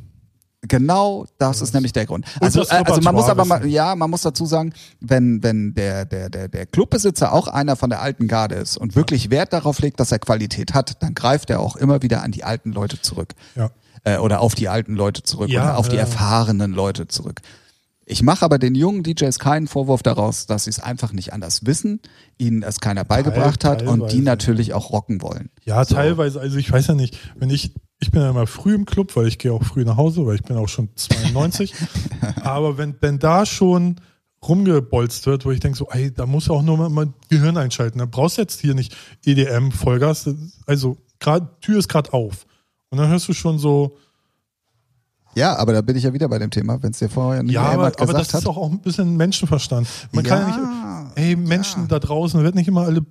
Genau, 0.67 1.27
das 1.39 1.61
ist 1.61 1.75
nämlich 1.75 1.93
der 1.93 2.07
Grund. 2.07 2.25
Also, 2.41 2.63
äh, 2.63 2.83
also 2.85 3.01
man 3.03 3.15
muss 3.15 3.29
aber 3.29 3.45
mal, 3.45 3.67
ja, 3.67 3.95
man 3.95 4.09
muss 4.11 4.23
dazu 4.23 4.47
sagen, 4.47 4.73
wenn 5.01 5.43
wenn 5.43 5.75
der 5.75 6.05
der 6.05 6.31
der 6.31 6.49
der 6.49 6.67
Clubbesitzer 6.67 7.33
auch 7.33 7.49
einer 7.49 7.77
von 7.77 7.91
der 7.91 8.01
alten 8.01 8.29
Garde 8.29 8.55
ist 8.55 8.77
und 8.77 8.97
wirklich 8.97 9.31
Wert 9.31 9.53
darauf 9.53 9.79
legt, 9.81 10.01
dass 10.01 10.11
er 10.13 10.19
Qualität 10.19 10.73
hat, 10.75 11.03
dann 11.03 11.15
greift 11.15 11.51
er 11.51 11.61
auch 11.61 11.77
immer 11.77 12.03
wieder 12.03 12.23
an 12.23 12.33
die 12.33 12.45
alten 12.45 12.73
Leute 12.73 13.01
zurück 13.01 13.35
Ja. 13.57 13.71
äh, 14.05 14.17
oder 14.19 14.41
auf 14.41 14.55
die 14.55 14.69
alten 14.69 14.95
Leute 14.95 15.23
zurück 15.23 15.51
Ja, 15.51 15.65
oder 15.65 15.79
auf 15.79 15.89
die 15.89 15.97
äh. 15.97 16.01
erfahrenen 16.01 16.73
Leute 16.73 17.09
zurück. 17.09 17.41
Ich 18.07 18.23
mache 18.23 18.45
aber 18.45 18.59
den 18.59 18.75
jungen 18.75 19.03
DJs 19.03 19.39
keinen 19.39 19.67
Vorwurf 19.67 20.03
daraus, 20.03 20.47
dass 20.47 20.65
sie 20.65 20.71
es 20.71 20.81
einfach 20.81 21.13
nicht 21.13 21.33
anders 21.33 21.65
wissen, 21.65 22.01
ihnen 22.37 22.63
es 22.63 22.81
keiner 22.81 23.05
beigebracht 23.05 23.65
hat 23.65 23.83
und 23.83 24.13
die 24.13 24.21
natürlich 24.21 24.75
auch 24.75 24.91
rocken 24.91 25.23
wollen. 25.23 25.51
Ja, 25.65 25.85
So. 25.85 25.95
teilweise, 25.95 26.41
also 26.41 26.59
ich 26.59 26.71
weiß 26.71 26.89
ja 26.89 26.95
nicht, 26.95 27.19
wenn 27.37 27.49
ich, 27.49 27.75
ich 28.01 28.11
bin 28.11 28.21
ja 28.21 28.31
immer 28.31 28.47
früh 28.47 28.75
im 28.75 28.85
Club, 28.85 29.17
weil 29.17 29.27
ich 29.27 29.39
gehe 29.39 29.53
auch 29.53 29.65
früh 29.65 29.85
nach 29.85 29.97
Hause, 29.97 30.27
weil 30.27 30.35
ich 30.35 30.43
bin 30.43 30.57
auch 30.57 30.69
schon 30.69 30.91
92. 30.95 31.73
Aber 32.43 32.77
wenn, 32.77 32.95
wenn 33.01 33.19
da 33.19 33.47
schon 33.47 33.97
rumgebolzt 34.47 35.25
wird, 35.27 35.47
wo 35.47 35.51
ich 35.51 35.61
denke 35.61 35.79
so, 35.79 35.89
ey, 35.91 36.13
da 36.13 36.27
muss 36.27 36.51
auch 36.51 36.63
nur 36.63 36.77
mal, 36.77 36.91
mal 36.91 37.13
Gehirn 37.31 37.57
einschalten. 37.57 37.99
Da 37.99 38.07
brauchst 38.07 38.37
du 38.37 38.43
jetzt 38.43 38.61
hier 38.61 38.75
nicht 38.75 38.95
EDM, 39.25 39.71
Vollgas. 39.71 40.29
Also 40.67 40.99
gerade 41.19 41.49
Tür 41.63 41.79
ist 41.79 41.89
gerade 41.89 42.13
auf. 42.13 42.47
Und 42.91 42.99
dann 42.99 43.09
hörst 43.09 43.27
du 43.29 43.33
schon 43.33 43.59
so, 43.59 43.97
Ja, 45.35 45.57
aber 45.57 45.73
da 45.73 45.81
bin 45.81 45.97
ich 45.97 46.05
ja 46.05 46.13
wieder 46.13 46.29
bei 46.29 46.39
dem 46.39 46.51
Thema, 46.51 46.83
wenn 46.83 46.93
es 46.93 46.99
dir 46.99 47.09
vorher 47.09 47.43
nicht 47.43 47.55
ja, 47.55 47.63
aber, 47.63 47.73
jemand 47.73 47.99
aber 47.99 48.07
gesagt 48.07 48.21
das 48.29 48.35
hat. 48.35 48.41
ist 48.41 48.47
auch, 48.47 48.57
auch 48.57 48.71
ein 48.71 48.81
bisschen 48.81 49.17
Menschenverstand. 49.17 49.89
Man 50.13 50.25
kann 50.25 50.41
ja 50.41 50.47
nicht, 50.47 51.19
ey, 51.19 51.37
Menschen 51.37 51.83
ja. 51.83 51.89
da 51.89 51.99
draußen, 51.99 52.43
wird 52.43 52.55
nicht 52.55 52.69
immer 52.69 52.83
alle 52.83 53.05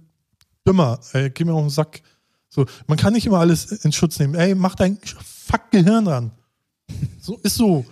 dümmer. 0.67 0.99
Ey, 1.13 1.29
geh 1.29 1.43
mir 1.43 1.53
auf 1.53 1.61
den 1.61 1.69
Sack. 1.69 2.01
So, 2.49 2.65
man 2.87 2.97
kann 2.97 3.13
nicht 3.13 3.25
immer 3.25 3.39
alles 3.39 3.71
in 3.71 3.91
Schutz 3.91 4.19
nehmen. 4.19 4.35
Ey, 4.35 4.55
mach 4.55 4.75
dein 4.75 4.97
fuck 5.23 5.71
Gehirn 5.71 6.07
an. 6.07 6.31
So 7.19 7.37
ist 7.37 7.55
so. 7.55 7.85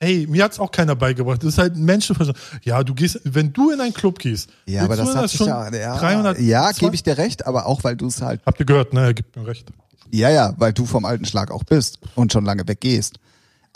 Ey, 0.00 0.28
mir 0.28 0.44
hat's 0.44 0.60
auch 0.60 0.70
keiner 0.70 0.94
beigebracht. 0.94 1.42
Das 1.42 1.54
ist 1.54 1.58
halt 1.58 1.74
ein 1.74 1.84
Menschenverstand. 1.84 2.38
Ja, 2.62 2.84
du 2.84 2.94
gehst, 2.94 3.20
wenn 3.24 3.52
du 3.52 3.70
in 3.70 3.80
einen 3.80 3.92
Club 3.92 4.18
gehst, 4.20 4.48
Ja, 4.66 4.84
aber 4.84 4.94
das 4.94 5.14
hat 5.14 5.28
sich 5.28 5.38
schon 5.38 5.48
ja, 5.48 5.74
ja, 5.74 5.98
300, 5.98 6.38
ja, 6.38 6.70
gebe 6.70 6.94
ich 6.94 7.02
dir 7.02 7.18
recht, 7.18 7.46
aber 7.46 7.66
auch 7.66 7.82
weil 7.82 7.96
du 7.96 8.06
es 8.06 8.22
halt, 8.22 8.40
Habt 8.46 8.60
ihr 8.60 8.66
gehört, 8.66 8.92
ne? 8.92 9.06
Er 9.06 9.14
gibt 9.14 9.34
mir 9.34 9.46
recht. 9.46 9.72
ja, 10.12 10.30
ja, 10.30 10.54
weil 10.56 10.72
du 10.72 10.86
vom 10.86 11.04
alten 11.04 11.24
Schlag 11.24 11.50
auch 11.50 11.64
bist 11.64 11.98
und 12.14 12.32
schon 12.32 12.44
lange 12.44 12.68
weggehst. 12.68 13.18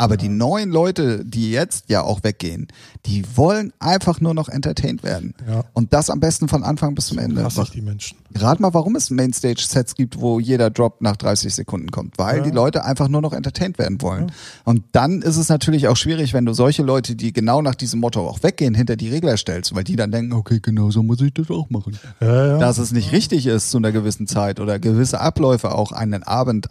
Aber 0.02 0.16
die 0.16 0.28
neuen 0.28 0.70
Leute, 0.70 1.24
die 1.24 1.52
jetzt 1.52 1.84
ja 1.88 2.02
auch 2.02 2.24
weggehen, 2.24 2.66
die 3.06 3.24
wollen 3.36 3.72
einfach 3.78 4.20
nur 4.20 4.34
noch 4.34 4.48
entertained 4.48 5.02
werden. 5.02 5.34
Ja. 5.48 5.64
Und 5.74 5.92
das 5.92 6.10
am 6.10 6.18
besten 6.18 6.48
von 6.48 6.64
Anfang 6.64 6.94
bis 6.96 7.06
zum 7.06 7.18
Ende. 7.18 7.44
Hasse 7.44 7.62
ich 7.62 7.70
die 7.70 7.82
Menschen. 7.82 8.18
Rat 8.34 8.58
mal, 8.60 8.74
warum 8.74 8.96
es 8.96 9.10
Mainstage-Sets 9.10 9.94
gibt, 9.94 10.20
wo 10.20 10.40
jeder 10.40 10.70
Drop 10.70 11.00
nach 11.02 11.16
30 11.16 11.54
Sekunden 11.54 11.90
kommt. 11.90 12.18
Weil 12.18 12.38
Ja. 12.38 12.42
die 12.42 12.50
Leute 12.50 12.84
einfach 12.84 13.08
nur 13.08 13.20
noch 13.22 13.32
entertained 13.32 13.78
werden 13.78 14.02
wollen. 14.02 14.32
Und 14.64 14.82
dann 14.92 15.22
ist 15.22 15.36
es 15.36 15.48
natürlich 15.48 15.86
auch 15.86 15.96
schwierig, 15.96 16.32
wenn 16.32 16.46
du 16.46 16.52
solche 16.52 16.82
Leute, 16.82 17.14
die 17.14 17.32
genau 17.32 17.62
nach 17.62 17.74
diesem 17.74 18.00
Motto 18.00 18.26
auch 18.28 18.42
weggehen, 18.42 18.74
hinter 18.74 18.96
die 18.96 19.08
Regler 19.08 19.36
stellst, 19.36 19.74
weil 19.74 19.84
die 19.84 19.96
dann 19.96 20.10
denken, 20.10 20.32
okay, 20.32 20.58
genau 20.60 20.90
so 20.90 21.02
muss 21.02 21.20
ich 21.20 21.32
das 21.34 21.50
auch 21.50 21.70
machen. 21.70 21.98
Ja, 22.20 22.46
ja. 22.46 22.58
Dass 22.58 22.78
es 22.78 22.90
nicht 22.90 23.12
richtig 23.12 23.46
ist 23.46 23.70
zu 23.70 23.78
einer 23.78 23.92
gewissen 23.92 24.26
Zeit 24.26 24.58
oder 24.58 24.78
gewisse 24.78 25.20
Abläufe 25.20 25.72
auch 25.74 25.92
einen 25.92 26.22
Abend 26.24 26.68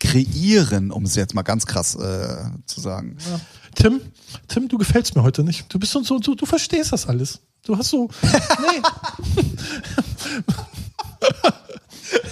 kreieren, 0.00 0.90
um 0.90 1.04
es 1.04 1.14
jetzt 1.14 1.34
mal 1.34 1.42
ganz 1.42 1.66
krass 1.66 1.94
äh, 1.94 2.44
zu 2.66 2.80
sagen. 2.80 3.16
Ja. 3.30 3.40
Tim, 3.74 4.00
Tim, 4.48 4.68
du 4.68 4.78
gefällst 4.78 5.16
mir 5.16 5.22
heute 5.22 5.42
nicht. 5.44 5.72
Du 5.72 5.78
bist 5.78 5.92
so, 5.92 6.02
so 6.02 6.18
du, 6.18 6.34
du 6.34 6.46
verstehst 6.46 6.92
das 6.92 7.06
alles. 7.08 7.40
Du 7.64 7.76
hast 7.78 7.90
so, 7.90 8.08
nee. 8.22 8.82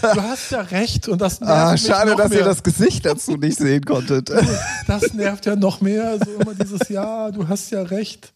du 0.03 0.23
hast 0.23 0.51
ja 0.51 0.61
recht 0.61 1.09
und 1.09 1.21
das 1.21 1.41
nervt 1.41 1.53
Ah, 1.55 1.73
mich 1.73 1.83
schade, 1.87 2.15
dass 2.17 2.31
mehr. 2.31 2.41
ihr 2.41 2.45
das 2.45 2.63
Gesicht 2.63 3.07
dazu 3.07 3.37
nicht 3.37 3.59
sehen 3.59 3.85
konntet. 3.85 4.31
Das 4.87 5.13
nervt 5.15 5.47
ja 5.47 5.57
noch 5.57 5.81
mehr. 5.81 6.19
So 6.25 6.33
immer 6.35 6.55
dieses 6.55 6.89
Ja, 6.89 7.31
du 7.31 7.49
hast 7.49 7.71
ja 7.71 7.83
recht. 7.83 8.33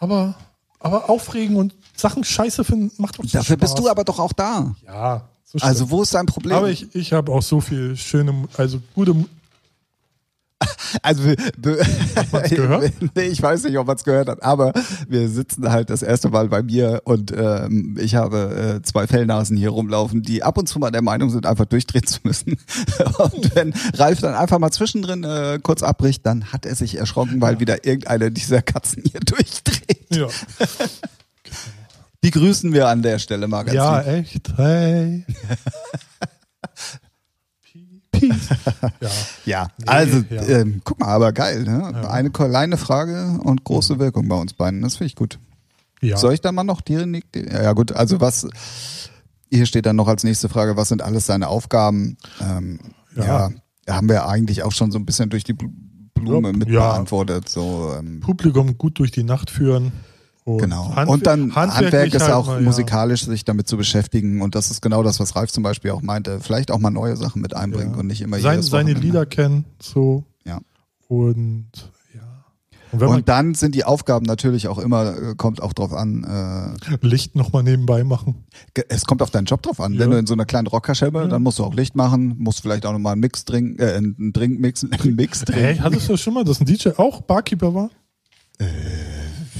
Aber, 0.00 0.34
aber 0.80 1.08
aufregen 1.08 1.56
und 1.56 1.74
Sachen 1.96 2.24
scheiße 2.24 2.64
finden 2.64 2.90
macht 3.00 3.18
doch 3.18 3.24
Dafür 3.30 3.56
bist 3.56 3.72
Spaß. 3.74 3.82
du 3.84 3.88
aber 3.90 4.04
doch 4.04 4.18
auch 4.18 4.32
da. 4.32 4.74
Ja. 4.86 5.28
Also 5.60 5.90
wo 5.90 6.02
ist 6.02 6.14
dein 6.14 6.26
Problem? 6.26 6.56
aber 6.56 6.70
ich, 6.70 6.94
ich 6.94 7.12
habe 7.12 7.32
auch 7.32 7.42
so 7.42 7.60
viel 7.60 7.96
schöne, 7.96 8.48
also 8.56 8.80
gute. 8.94 9.14
Also, 11.02 11.22
man's 12.32 12.50
gehört? 12.50 12.92
nee, 13.16 13.22
ich 13.24 13.42
weiß 13.42 13.64
nicht, 13.64 13.76
ob 13.78 13.86
man 13.86 13.96
es 13.96 14.04
gehört 14.04 14.28
hat, 14.28 14.42
aber 14.42 14.72
wir 15.08 15.28
sitzen 15.28 15.70
halt 15.70 15.90
das 15.90 16.02
erste 16.02 16.28
Mal 16.28 16.48
bei 16.48 16.62
mir 16.62 17.02
und 17.04 17.32
ähm, 17.36 17.96
ich 18.00 18.14
habe 18.14 18.78
äh, 18.78 18.82
zwei 18.82 19.06
Fellnasen 19.06 19.56
hier 19.56 19.70
rumlaufen, 19.70 20.22
die 20.22 20.44
ab 20.44 20.56
und 20.56 20.68
zu 20.68 20.78
mal 20.78 20.92
der 20.92 21.02
Meinung 21.02 21.30
sind, 21.30 21.46
einfach 21.46 21.66
durchdrehen 21.66 22.06
zu 22.06 22.20
müssen. 22.22 22.56
Und 23.18 23.54
wenn 23.56 23.74
Ralf 23.94 24.20
dann 24.20 24.34
einfach 24.34 24.58
mal 24.60 24.70
zwischendrin 24.70 25.24
äh, 25.24 25.58
kurz 25.62 25.82
abbricht, 25.82 26.24
dann 26.24 26.52
hat 26.52 26.64
er 26.64 26.76
sich 26.76 26.96
erschrocken, 26.96 27.40
weil 27.40 27.58
wieder 27.60 27.84
irgendeine 27.84 28.30
dieser 28.30 28.62
Katzen 28.62 29.02
hier 29.04 29.20
durchdreht. 29.20 30.14
Ja, 30.14 30.28
Die 32.24 32.30
grüßen 32.30 32.72
wir 32.72 32.88
an 32.88 33.02
der 33.02 33.18
Stelle 33.20 33.46
mal 33.48 33.62
ganz 33.64 33.74
ja 33.76 34.00
lieb. 34.00 34.08
echt. 34.08 34.52
Hey. 34.56 35.24
Peace. 38.12 38.48
Ja. 39.00 39.10
Ja, 39.44 39.68
Nee, 39.78 39.84
also 39.86 40.24
ja. 40.30 40.42
Ähm, 40.42 40.80
guck 40.84 41.00
mal, 41.00 41.08
aber 41.08 41.32
geil. 41.32 41.64
Ne? 41.64 42.08
Eine 42.08 42.30
kleine 42.30 42.76
Frage 42.76 43.38
und 43.42 43.64
große 43.64 43.98
Wirkung 43.98 44.28
bei 44.28 44.36
uns 44.36 44.52
beiden. 44.54 44.82
Das 44.82 44.96
finde 44.96 45.06
ich 45.08 45.16
gut. 45.16 45.38
ja. 46.00 46.16
Soll 46.16 46.34
ich 46.34 46.40
dann 46.40 46.54
mal 46.54 46.64
noch 46.64 46.80
direkt? 46.80 47.36
Ja 47.36 47.72
gut, 47.72 47.92
also 47.92 48.20
was 48.20 48.46
hier 49.50 49.66
steht 49.66 49.86
dann 49.86 49.96
noch 49.96 50.08
als 50.08 50.24
nächste 50.24 50.48
Frage, 50.48 50.76
was 50.76 50.88
sind 50.88 51.02
alles 51.02 51.26
seine 51.26 51.48
Aufgaben? 51.48 52.16
Ähm, 52.40 52.78
ja. 53.16 53.24
Ja. 53.24 53.50
da 53.84 53.94
haben 53.96 54.08
wir 54.08 54.26
eigentlich 54.28 54.62
auch 54.62 54.72
schon 54.72 54.90
so 54.90 54.98
ein 54.98 55.04
bisschen 55.06 55.30
durch 55.30 55.44
die 55.44 55.54
Bl- 55.54 55.70
Blume 56.14 56.50
Ja, 56.52 56.56
mit 56.56 56.68
ja. 56.68 56.92
beantwortet. 56.92 57.48
So, 57.48 57.94
ähm, 57.98 58.20
Publikum 58.20 58.78
gut 58.78 58.98
durch 58.98 59.10
die 59.10 59.24
Nacht 59.24 59.50
führen. 59.50 59.92
Und 60.46 60.58
genau. 60.58 60.94
Handwer- 60.94 61.08
und 61.12 61.26
dann 61.26 61.54
Handwerk 61.56 62.12
ist 62.12 62.20
halt 62.22 62.32
auch 62.34 62.46
mal, 62.48 62.60
musikalisch 62.60 63.24
sich 63.24 63.46
damit 63.46 63.66
zu 63.66 63.78
beschäftigen 63.78 64.42
und 64.42 64.54
das 64.54 64.70
ist 64.70 64.82
genau 64.82 65.02
das, 65.02 65.18
was 65.18 65.34
Ralf 65.36 65.50
zum 65.50 65.62
Beispiel 65.62 65.90
auch 65.92 66.02
meinte. 66.02 66.38
Vielleicht 66.40 66.70
auch 66.70 66.78
mal 66.78 66.90
neue 66.90 67.16
Sachen 67.16 67.40
mit 67.40 67.56
einbringen 67.56 67.94
Ja. 67.94 68.00
und 68.00 68.06
nicht 68.08 68.20
immer 68.20 68.38
Sein, 68.38 68.60
seine 68.62 68.88
Wochenende. 68.90 69.00
Lieder 69.06 69.24
kennen, 69.26 69.64
so. 69.80 70.24
Ja. 70.44 70.60
Und 71.08 71.70
ja. 72.14 72.20
Und 72.92 73.02
Und 73.02 73.28
dann 73.30 73.54
sind 73.54 73.74
die 73.74 73.84
Aufgaben 73.84 74.26
natürlich 74.26 74.68
auch 74.68 74.78
immer, 74.78 75.16
äh, 75.30 75.34
kommt 75.34 75.62
auch 75.62 75.72
drauf 75.72 75.94
an, 75.94 76.20
man 76.20 76.76
Licht 77.00 77.34
nochmal 77.36 77.62
nebenbei 77.62 78.04
machen. 78.04 78.44
Es 78.90 79.06
kommt 79.06 79.22
auf 79.22 79.30
deinen 79.30 79.46
Job 79.46 79.62
drauf 79.62 79.80
an. 79.80 79.94
Ja. 79.94 80.00
Wenn 80.00 80.10
du 80.10 80.18
in 80.18 80.26
so 80.26 80.34
einer 80.34 80.44
kleinen 80.44 80.66
Rockerschemme, 80.66 81.20
Ja. 81.20 81.26
dann 81.26 81.42
musst 81.42 81.58
du 81.58 81.64
auch 81.64 81.72
Licht 81.74 81.96
machen, 81.96 82.34
musst 82.38 82.60
vielleicht 82.60 82.84
auch 82.84 82.92
nochmal 82.92 83.12
einen 83.12 83.22
Mix 83.22 83.46
trinken, 83.46 83.80
äh, 83.82 83.94
einen 83.94 84.34
Drink 84.34 84.60
mixen, 84.60 84.92
einen 85.00 85.16
Mix 85.16 85.40
Hey, 85.50 85.54
trinken. 85.76 85.84
hattest 85.84 86.06
du 86.10 86.18
schon 86.18 86.34
mal, 86.34 86.44
dass 86.44 86.60
ein 86.60 86.66
DJ 86.66 86.90
auch 86.98 87.22
Barkeeper 87.22 87.74
war? 87.74 87.88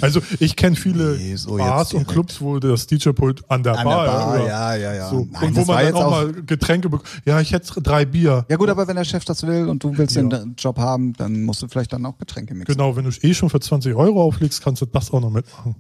Also 0.01 0.21
ich 0.41 0.57
kenne 0.57 0.77
viele 0.77 1.17
Nee, 1.17 1.37
so 1.37 1.57
Bars 1.57 1.93
und. 1.95 2.07
Clubs, 2.09 2.41
wo 2.41 2.59
das 2.59 2.87
DJ-Pult 2.87 3.49
an 3.51 3.63
der 3.63 3.79
An 3.79 3.85
Bar, 3.85 4.05
der 4.05 4.13
Bar, 4.13 4.35
oder 4.35 4.47
ja, 4.47 4.75
ja, 4.77 4.95
ja. 4.95 5.11
So. 5.11 5.29
Nein, 5.31 5.43
und 5.49 5.57
wo 5.57 5.65
man 5.65 5.85
dann 5.85 5.95
auch, 5.95 6.05
auch- 6.05 6.11
mal 6.11 6.33
Getränke 6.33 6.89
bekommt. 6.89 7.09
Ja, 7.25 7.41
ich 7.41 7.53
hätte 7.53 7.81
drei 7.81 8.05
Bier. 8.05 8.45
Ja 8.49 8.57
gut, 8.57 8.69
aber 8.69 8.87
wenn 8.89 8.97
der 8.97 9.05
Chef 9.05 9.25
das 9.25 9.47
will 9.47 9.69
und 9.69 9.83
du 9.85 9.97
willst 9.97 10.17
Ja. 10.17 10.23
den 10.23 10.55
Job 10.57 10.79
haben, 10.79 11.13
dann 11.15 11.43
musst 11.45 11.63
du 11.63 11.69
vielleicht 11.69 11.93
dann 11.93 12.05
auch 12.07 12.19
Getränke 12.19 12.55
mixen. 12.55 12.75
Genau, 12.77 12.97
wenn 12.97 13.05
du 13.05 13.11
eh 13.23 13.35
schon 13.35 13.51
für 13.51 13.61
20 13.61 13.95
Euro 13.95 14.23
auflegst, 14.23 14.63
kannst 14.63 14.83
du 14.83 14.87
das 14.87 15.11
auch 15.13 15.21
noch 15.21 15.31
mitmachen. 15.31 15.77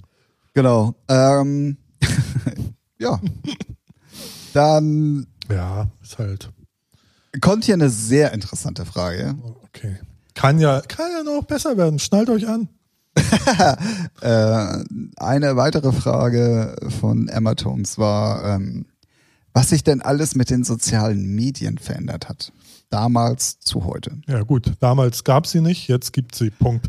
Genau. 0.54 0.94
Ähm, 1.08 1.76
ja. 2.98 3.20
Dann 4.52 5.26
Ja, 5.50 5.88
ist 6.02 6.18
halt. 6.18 6.50
kommt 7.40 7.64
hier 7.64 7.74
eine 7.74 7.90
sehr 7.90 8.32
interessante 8.32 8.84
Frage. 8.84 9.34
Okay. 9.64 9.96
Kann 10.34 10.58
ja, 10.58 10.80
kann 10.80 11.06
ja 11.16 11.22
noch 11.22 11.44
besser 11.44 11.76
werden. 11.76 11.98
Schnallt 11.98 12.28
euch 12.30 12.46
an. 12.48 12.68
Äh, 14.20 14.84
eine 15.16 15.56
weitere 15.56 15.92
Frage 15.92 16.76
von 17.00 17.28
Emma 17.28 17.54
Tones 17.54 17.98
war, 17.98 18.54
ähm, 18.54 18.86
was 19.52 19.68
sich 19.68 19.84
denn 19.84 20.00
alles 20.00 20.34
mit 20.34 20.48
den 20.48 20.64
sozialen 20.64 21.34
Medien 21.34 21.76
verändert 21.76 22.28
hat. 22.28 22.52
Damals 22.88 23.60
zu 23.60 23.84
heute. 23.84 24.12
Ja, 24.26 24.42
gut. 24.42 24.72
Damals 24.80 25.24
gab 25.24 25.46
sie 25.46 25.60
nicht, 25.60 25.88
jetzt 25.88 26.12
gibt 26.12 26.34
sie. 26.34 26.50
Punkt. 26.50 26.86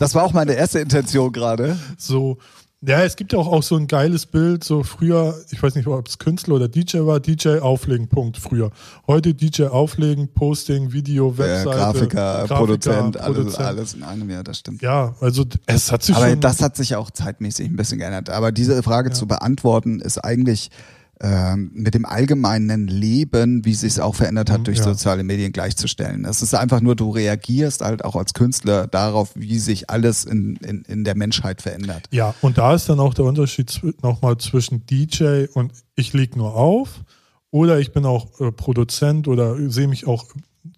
Das 0.00 0.14
war 0.14 0.24
auch 0.24 0.32
meine 0.32 0.54
erste 0.54 0.80
Intention 0.80 1.32
gerade. 1.32 1.78
So, 1.96 2.38
ja, 2.80 3.02
es 3.02 3.16
gibt 3.16 3.32
ja 3.32 3.40
auch, 3.40 3.48
auch 3.48 3.62
so 3.62 3.76
ein 3.76 3.88
geiles 3.88 4.26
Bild, 4.26 4.62
so 4.62 4.84
früher, 4.84 5.34
ich 5.50 5.60
weiß 5.60 5.74
nicht, 5.74 5.88
ob 5.88 6.06
es 6.06 6.18
Künstler 6.18 6.54
oder 6.54 6.68
DJ 6.68 6.98
war, 7.00 7.18
DJ 7.18 7.58
auflegen, 7.58 8.06
Punkt, 8.06 8.36
früher. 8.36 8.70
Heute 9.08 9.34
DJ 9.34 9.64
auflegen, 9.64 10.28
Posting, 10.28 10.92
Video, 10.92 11.36
Webseite. 11.36 11.76
Grafiker, 11.76 12.44
Produzent, 12.46 13.16
alles, 13.16 13.36
Produzent. 13.36 13.66
alles 13.66 13.94
in 13.94 14.04
einem 14.04 14.30
Jahr, 14.30 14.44
das 14.44 14.60
stimmt. 14.60 14.80
Ja, 14.80 15.16
also 15.20 15.44
es 15.66 15.90
hat 15.90 16.04
sich 16.04 16.14
Aber 16.14 16.36
das 16.36 16.62
hat 16.62 16.76
sich 16.76 16.94
auch 16.94 17.10
zeitmäßig 17.10 17.68
ein 17.68 17.76
bisschen 17.76 17.98
geändert. 17.98 18.30
Aber 18.30 18.52
diese 18.52 18.80
Frage 18.84 19.10
zu 19.10 19.26
beantworten 19.26 19.98
ist 19.98 20.18
eigentlich 20.18 20.70
ähm, 21.20 21.70
mit 21.74 21.94
dem 21.94 22.04
allgemeinen 22.04 22.86
Leben, 22.86 23.64
wie 23.64 23.74
sich 23.74 23.94
es 23.94 24.00
auch 24.00 24.14
verändert 24.14 24.50
hat 24.50 24.66
durch 24.66 24.78
ja. 24.78 24.84
soziale 24.84 25.24
Medien 25.24 25.52
gleichzustellen. 25.52 26.24
Es 26.24 26.42
ist 26.42 26.54
einfach 26.54 26.80
nur, 26.80 26.94
du 26.94 27.10
reagierst 27.10 27.80
halt 27.80 28.04
auch 28.04 28.14
als 28.14 28.34
Künstler 28.34 28.86
darauf, 28.86 29.30
wie 29.34 29.58
sich 29.58 29.90
alles 29.90 30.24
in, 30.24 30.56
in, 30.56 30.82
in 30.82 31.04
der 31.04 31.16
Menschheit 31.16 31.60
verändert. 31.60 32.06
Ja, 32.10 32.34
und 32.40 32.58
da 32.58 32.74
ist 32.74 32.88
dann 32.88 33.00
auch 33.00 33.14
der 33.14 33.24
Unterschied 33.24 33.80
nochmal 34.02 34.38
zwischen 34.38 34.86
DJ 34.86 35.46
und 35.54 35.72
ich 35.96 36.12
leg 36.12 36.36
nur 36.36 36.54
auf 36.54 37.00
oder 37.50 37.80
ich 37.80 37.92
bin 37.92 38.06
auch 38.06 38.40
äh, 38.40 38.52
Produzent 38.52 39.26
oder 39.26 39.56
sehe 39.70 39.88
mich 39.88 40.06
auch 40.06 40.26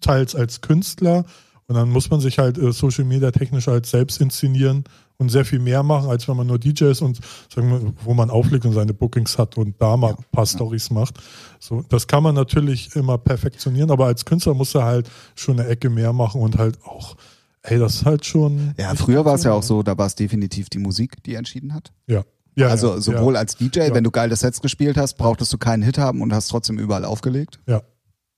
teils 0.01 0.35
als 0.35 0.61
Künstler 0.61 1.25
und 1.67 1.75
dann 1.75 1.89
muss 1.89 2.09
man 2.09 2.19
sich 2.19 2.39
halt 2.39 2.57
äh, 2.57 2.73
Social 2.73 3.05
Media 3.05 3.31
technisch 3.31 3.67
halt 3.67 3.85
selbst 3.85 4.19
inszenieren 4.19 4.85
und 5.21 5.29
sehr 5.29 5.45
viel 5.45 5.59
mehr 5.59 5.83
machen, 5.83 6.09
als 6.09 6.27
wenn 6.27 6.35
man 6.35 6.47
nur 6.47 6.59
DJ 6.59 6.85
ist 6.85 7.01
und 7.01 7.19
sagen 7.53 7.69
wir, 7.71 7.93
wo 8.03 8.13
man 8.13 8.29
auflegt 8.29 8.65
und 8.65 8.73
seine 8.73 8.93
Bookings 8.93 9.37
hat 9.37 9.57
und 9.57 9.75
da 9.79 9.95
mal 9.95 10.15
ein 10.15 10.25
paar 10.31 10.45
Stories 10.45 10.89
macht. 10.91 11.15
So, 11.59 11.83
das 11.87 12.07
kann 12.07 12.23
man 12.23 12.35
natürlich 12.35 12.95
immer 12.95 13.17
perfektionieren, 13.17 13.91
aber 13.91 14.07
als 14.07 14.25
Künstler 14.25 14.53
muss 14.53 14.75
er 14.75 14.83
halt 14.83 15.09
schon 15.35 15.59
eine 15.59 15.69
Ecke 15.69 15.89
mehr 15.89 16.11
machen 16.11 16.41
und 16.41 16.57
halt 16.57 16.83
auch, 16.83 17.15
ey, 17.61 17.79
das 17.79 17.95
ist 17.95 18.05
halt 18.05 18.25
schon. 18.25 18.73
Ja, 18.77 18.93
früher 18.95 19.23
war 19.23 19.35
es 19.35 19.43
ja 19.43 19.53
auch 19.53 19.63
so, 19.63 19.83
da 19.83 19.97
war 19.97 20.07
es 20.07 20.15
definitiv 20.15 20.69
die 20.69 20.79
Musik, 20.79 21.23
die 21.23 21.35
entschieden 21.35 21.73
hat. 21.73 21.93
Ja. 22.07 22.23
ja 22.55 22.67
Also 22.67 22.95
ja, 22.95 23.01
sowohl 23.01 23.35
ja. 23.35 23.39
als 23.39 23.55
DJ, 23.55 23.79
Ja. 23.79 23.93
wenn 23.93 24.03
du 24.03 24.11
geile 24.11 24.35
Sets 24.35 24.59
gespielt 24.59 24.97
hast, 24.97 25.13
brauchtest 25.17 25.53
du 25.53 25.57
keinen 25.57 25.83
Hit 25.83 25.97
haben 25.97 26.21
und 26.21 26.33
hast 26.33 26.47
trotzdem 26.47 26.79
überall 26.79 27.05
aufgelegt. 27.05 27.59
Ja. 27.67 27.81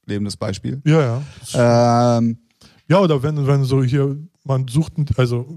Lebendes 0.06 0.36
Beispiel. 0.36 0.82
Ja, 0.86 1.22
ja. 1.54 2.18
Ähm, 2.18 2.38
Ja, 2.90 3.00
oder 3.00 3.24
wenn, 3.24 3.48
wenn 3.48 3.64
so 3.64 3.82
hier, 3.82 4.18
man 4.44 4.68
sucht, 4.68 4.94
also 5.16 5.48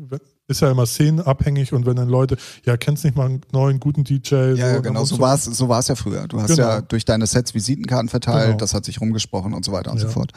ist 0.48 0.60
ja 0.60 0.70
immer 0.70 0.86
szenenabhängig 0.86 1.72
und 1.72 1.86
wenn 1.86 1.96
dann 1.96 2.08
Leute, 2.08 2.36
ja, 2.64 2.76
kennst 2.76 3.04
nicht 3.04 3.16
mal 3.16 3.26
einen 3.26 3.40
neuen 3.52 3.80
guten 3.80 4.04
DJ. 4.04 4.34
Ja, 4.34 4.54
ja, 4.54 4.72
dann 4.74 4.82
genau, 4.82 5.04
so 5.04 5.18
war 5.18 5.34
es 5.34 5.44
so 5.44 5.68
war's 5.68 5.88
ja 5.88 5.94
früher. 5.96 6.28
Du 6.28 6.40
hast 6.40 6.50
Genau. 6.54 6.62
ja 6.68 6.80
durch 6.82 7.04
deine 7.04 7.26
Sets 7.26 7.54
Visitenkarten 7.54 8.08
verteilt, 8.08 8.46
Genau. 8.46 8.56
das 8.58 8.72
hat 8.74 8.84
sich 8.84 9.00
rumgesprochen 9.00 9.54
und 9.54 9.64
so 9.64 9.72
weiter 9.72 9.90
und 9.90 9.98
so 9.98 10.06
Ja. 10.06 10.12
fort. 10.12 10.32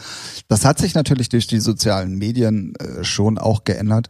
Das 0.48 0.66
hat 0.66 0.80
sich 0.80 0.96
natürlich 0.96 1.30
durch 1.30 1.48
die 1.48 1.60
sozialen 1.60 2.16
Medien 2.18 2.74
äh, 2.76 3.04
schon 3.04 3.38
auch 3.38 3.64
geändert. 3.64 4.10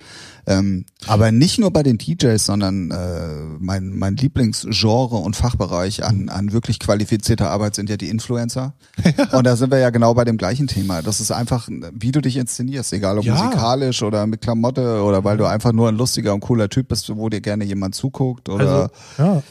Ähm, 0.50 0.86
aber 1.06 1.32
nicht 1.32 1.60
nur 1.60 1.72
bei 1.72 1.84
den 1.84 2.00
DJs, 2.00 2.44
sondern 2.44 2.90
äh, 2.90 3.36
mein, 3.60 3.92
mein 3.92 4.16
Lieblingsgenre 4.16 5.16
und 5.16 5.36
Fachbereich 5.36 6.04
an, 6.04 6.30
an 6.30 6.52
wirklich 6.52 6.80
qualifizierter 6.80 7.52
Arbeit 7.52 7.76
sind 7.76 7.88
ja 7.88 7.98
die 7.98 8.10
Influencer. 8.10 8.74
Und 9.32 9.46
da 9.46 9.56
sind 9.56 9.72
wir 9.72 9.78
ja 9.78 9.92
genau 9.92 10.16
bei 10.16 10.26
dem 10.26 10.38
gleichen 10.38 10.66
Thema. 10.66 11.04
Das 11.04 11.20
ist 11.20 11.32
einfach, 11.32 11.70
wie 11.94 12.12
du 12.12 12.20
dich 12.20 12.36
inszenierst, 12.36 12.92
egal 12.94 13.20
ob 13.20 13.26
Ja. 13.26 13.36
musikalisch 13.36 14.02
oder 14.02 14.26
mit 14.26 14.42
Klamotte 14.42 15.04
oder 15.04 15.24
weil 15.24 15.38
du 15.38 15.46
einfach 15.46 15.72
nur 15.72 15.88
ein 15.88 15.96
lustiger 15.96 16.34
und 16.34 16.40
cooler 16.40 16.68
Typ 16.68 16.88
bist, 16.88 17.16
wo 17.16 17.30
dir 17.30 17.42
gerne 17.42 17.64
jemand 17.64 17.94
zuguckt 17.94 18.50
oder 18.50 18.90
Also, 19.18 19.24
ja. 19.24 19.44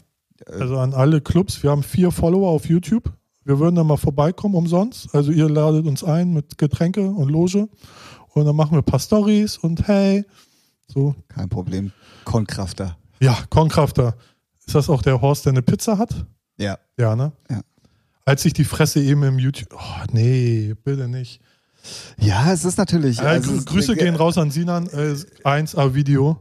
Also 0.53 0.79
an 0.79 0.95
alle 0.95 1.21
Clubs, 1.21 1.63
wir 1.63 1.71
haben 1.71 1.85
vier 1.85 2.11
Follower 2.11 2.49
auf 2.51 2.67
YouTube. 2.67 3.13
Wir 3.45 3.61
würden 3.61 3.77
da 3.77 3.85
mal 3.85 3.97
vorbeikommen 3.97 4.57
umsonst. 4.57 5.15
Also 5.15 5.31
ihr 5.31 5.49
ladet 5.49 5.87
uns 5.87 6.03
ein 6.03 6.33
mit 6.33 6.59
Getränke 6.59 7.09
und 7.09 7.29
Loge. 7.31 7.69
Und 8.35 8.45
dann 8.45 8.57
machen 8.57 8.73
wir 8.73 8.79
ein 8.79 8.85
paar 8.85 9.01
Stories 9.01 9.57
und 9.59 9.87
hey. 9.87 10.25
So. 10.93 11.15
kein 11.29 11.49
Problem. 11.49 11.93
Konkrafter. 12.25 12.97
Ja, 13.21 13.37
Konkrafter. 13.51 14.15
Ist 14.67 14.75
das 14.75 14.89
auch 14.91 15.03
der 15.03 15.21
Horst, 15.21 15.45
der 15.47 15.53
eine 15.53 15.63
Pizza 15.63 15.99
hat? 15.99 16.27
Ja. 16.59 16.79
Ja, 16.99 17.15
ne? 17.17 17.33
Ja. 17.51 17.61
Als 18.25 18.45
ich 18.45 18.53
die 18.53 18.65
Fresse 18.65 19.01
eben 19.01 19.23
im 19.23 19.39
YouTube. 19.39 19.69
Oh, 19.75 20.05
nee, 20.13 20.75
bitte 20.85 21.09
nicht. 21.09 21.41
Ja, 22.19 22.53
es 22.53 22.65
ist 22.65 22.77
natürlich. 22.79 23.19
Äh, 23.19 23.23
also 23.23 23.53
Grü- 23.53 23.59
es- 23.59 23.65
Grüße 23.67 23.97
gehen 23.97 24.15
raus 24.17 24.37
an 24.39 24.51
Sinan, 24.51 24.87
äh, 24.89 25.15
1A 25.45 25.95
Video. 25.95 26.39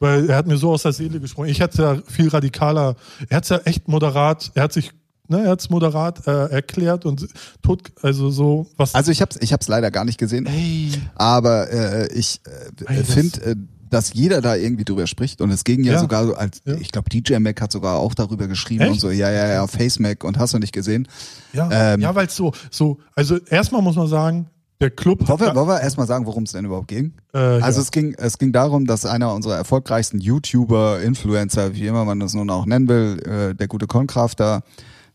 Weil 0.00 0.30
er 0.30 0.36
hat 0.36 0.46
mir 0.46 0.56
so 0.56 0.72
aus 0.72 0.82
der 0.82 0.92
Seele 0.92 1.20
gesprochen. 1.20 1.48
Ich 1.50 1.60
hätte 1.60 1.82
ja 1.82 2.02
viel 2.06 2.28
radikaler, 2.28 2.96
er 3.28 3.36
hat 3.36 3.44
es 3.44 3.50
ja 3.50 3.58
echt 3.58 3.86
moderat, 3.86 4.50
er 4.54 4.62
hat 4.62 4.72
sich, 4.72 4.92
ne, 5.28 5.42
er 5.44 5.50
hat 5.50 5.60
es 5.60 5.68
moderat 5.68 6.26
äh, 6.26 6.46
erklärt 6.46 7.04
und 7.04 7.28
tot, 7.62 7.82
also 8.02 8.30
so, 8.30 8.66
was. 8.78 8.94
Also 8.94 9.12
ich 9.12 9.20
hab's, 9.20 9.36
ich 9.42 9.52
hab's 9.52 9.68
leider 9.68 9.90
gar 9.90 10.06
nicht 10.06 10.16
gesehen, 10.16 10.46
ey, 10.46 10.90
aber 11.16 11.70
äh, 11.70 12.10
ich 12.14 12.40
äh, 12.86 13.04
finde, 13.04 13.42
äh, 13.44 13.56
dass 13.90 14.12
jeder 14.14 14.40
da 14.40 14.56
irgendwie 14.56 14.84
drüber 14.84 15.06
spricht. 15.06 15.40
Und 15.40 15.50
es 15.50 15.64
ging 15.64 15.82
ja, 15.84 15.94
Ja. 15.94 15.98
sogar 16.00 16.26
so 16.26 16.34
als, 16.34 16.62
Ja. 16.64 16.74
ich 16.74 16.90
glaube, 16.92 17.10
DJ 17.10 17.36
Mac 17.38 17.60
hat 17.60 17.72
sogar 17.72 17.98
auch 17.98 18.14
darüber 18.14 18.46
geschrieben 18.48 18.82
Echt? 18.82 18.92
und 18.92 19.00
so, 19.00 19.10
ja, 19.10 19.30
ja, 19.30 19.48
ja, 19.48 19.66
Face 19.66 19.98
Mac 19.98 20.24
und 20.24 20.38
hast 20.38 20.54
du 20.54 20.58
nicht 20.58 20.72
gesehen. 20.72 21.08
Ja, 21.52 21.68
Ähm, 21.70 22.00
ja 22.00 22.14
weil 22.14 22.26
es 22.28 22.36
so, 22.36 22.52
so, 22.70 22.98
also 23.14 23.36
erstmal 23.48 23.82
muss 23.82 23.96
man 23.96 24.06
sagen, 24.08 24.46
der 24.80 24.90
Club 24.90 25.28
Wollen 25.28 25.40
wir, 25.40 25.54
wollen 25.54 25.68
wir 25.68 25.80
erstmal 25.82 26.06
sagen, 26.06 26.24
worum 26.24 26.44
es 26.44 26.52
denn 26.52 26.64
überhaupt 26.64 26.88
ging? 26.88 27.12
äh, 27.34 27.38
Also 27.38 27.80
ja. 27.80 27.82
es 27.82 27.90
ging, 27.90 28.14
es 28.16 28.38
ging 28.38 28.50
darum, 28.50 28.86
dass 28.86 29.04
einer 29.04 29.34
unserer 29.34 29.56
erfolgreichsten 29.56 30.20
YouTuber, 30.20 31.02
Influencer, 31.02 31.74
wie 31.74 31.86
immer 31.86 32.06
man 32.06 32.18
das 32.18 32.32
nun 32.32 32.48
auch 32.48 32.64
nennen 32.64 32.88
will, 32.88 33.18
äh, 33.26 33.54
der 33.54 33.68
gute 33.68 33.86
Concrafter, 33.86 34.62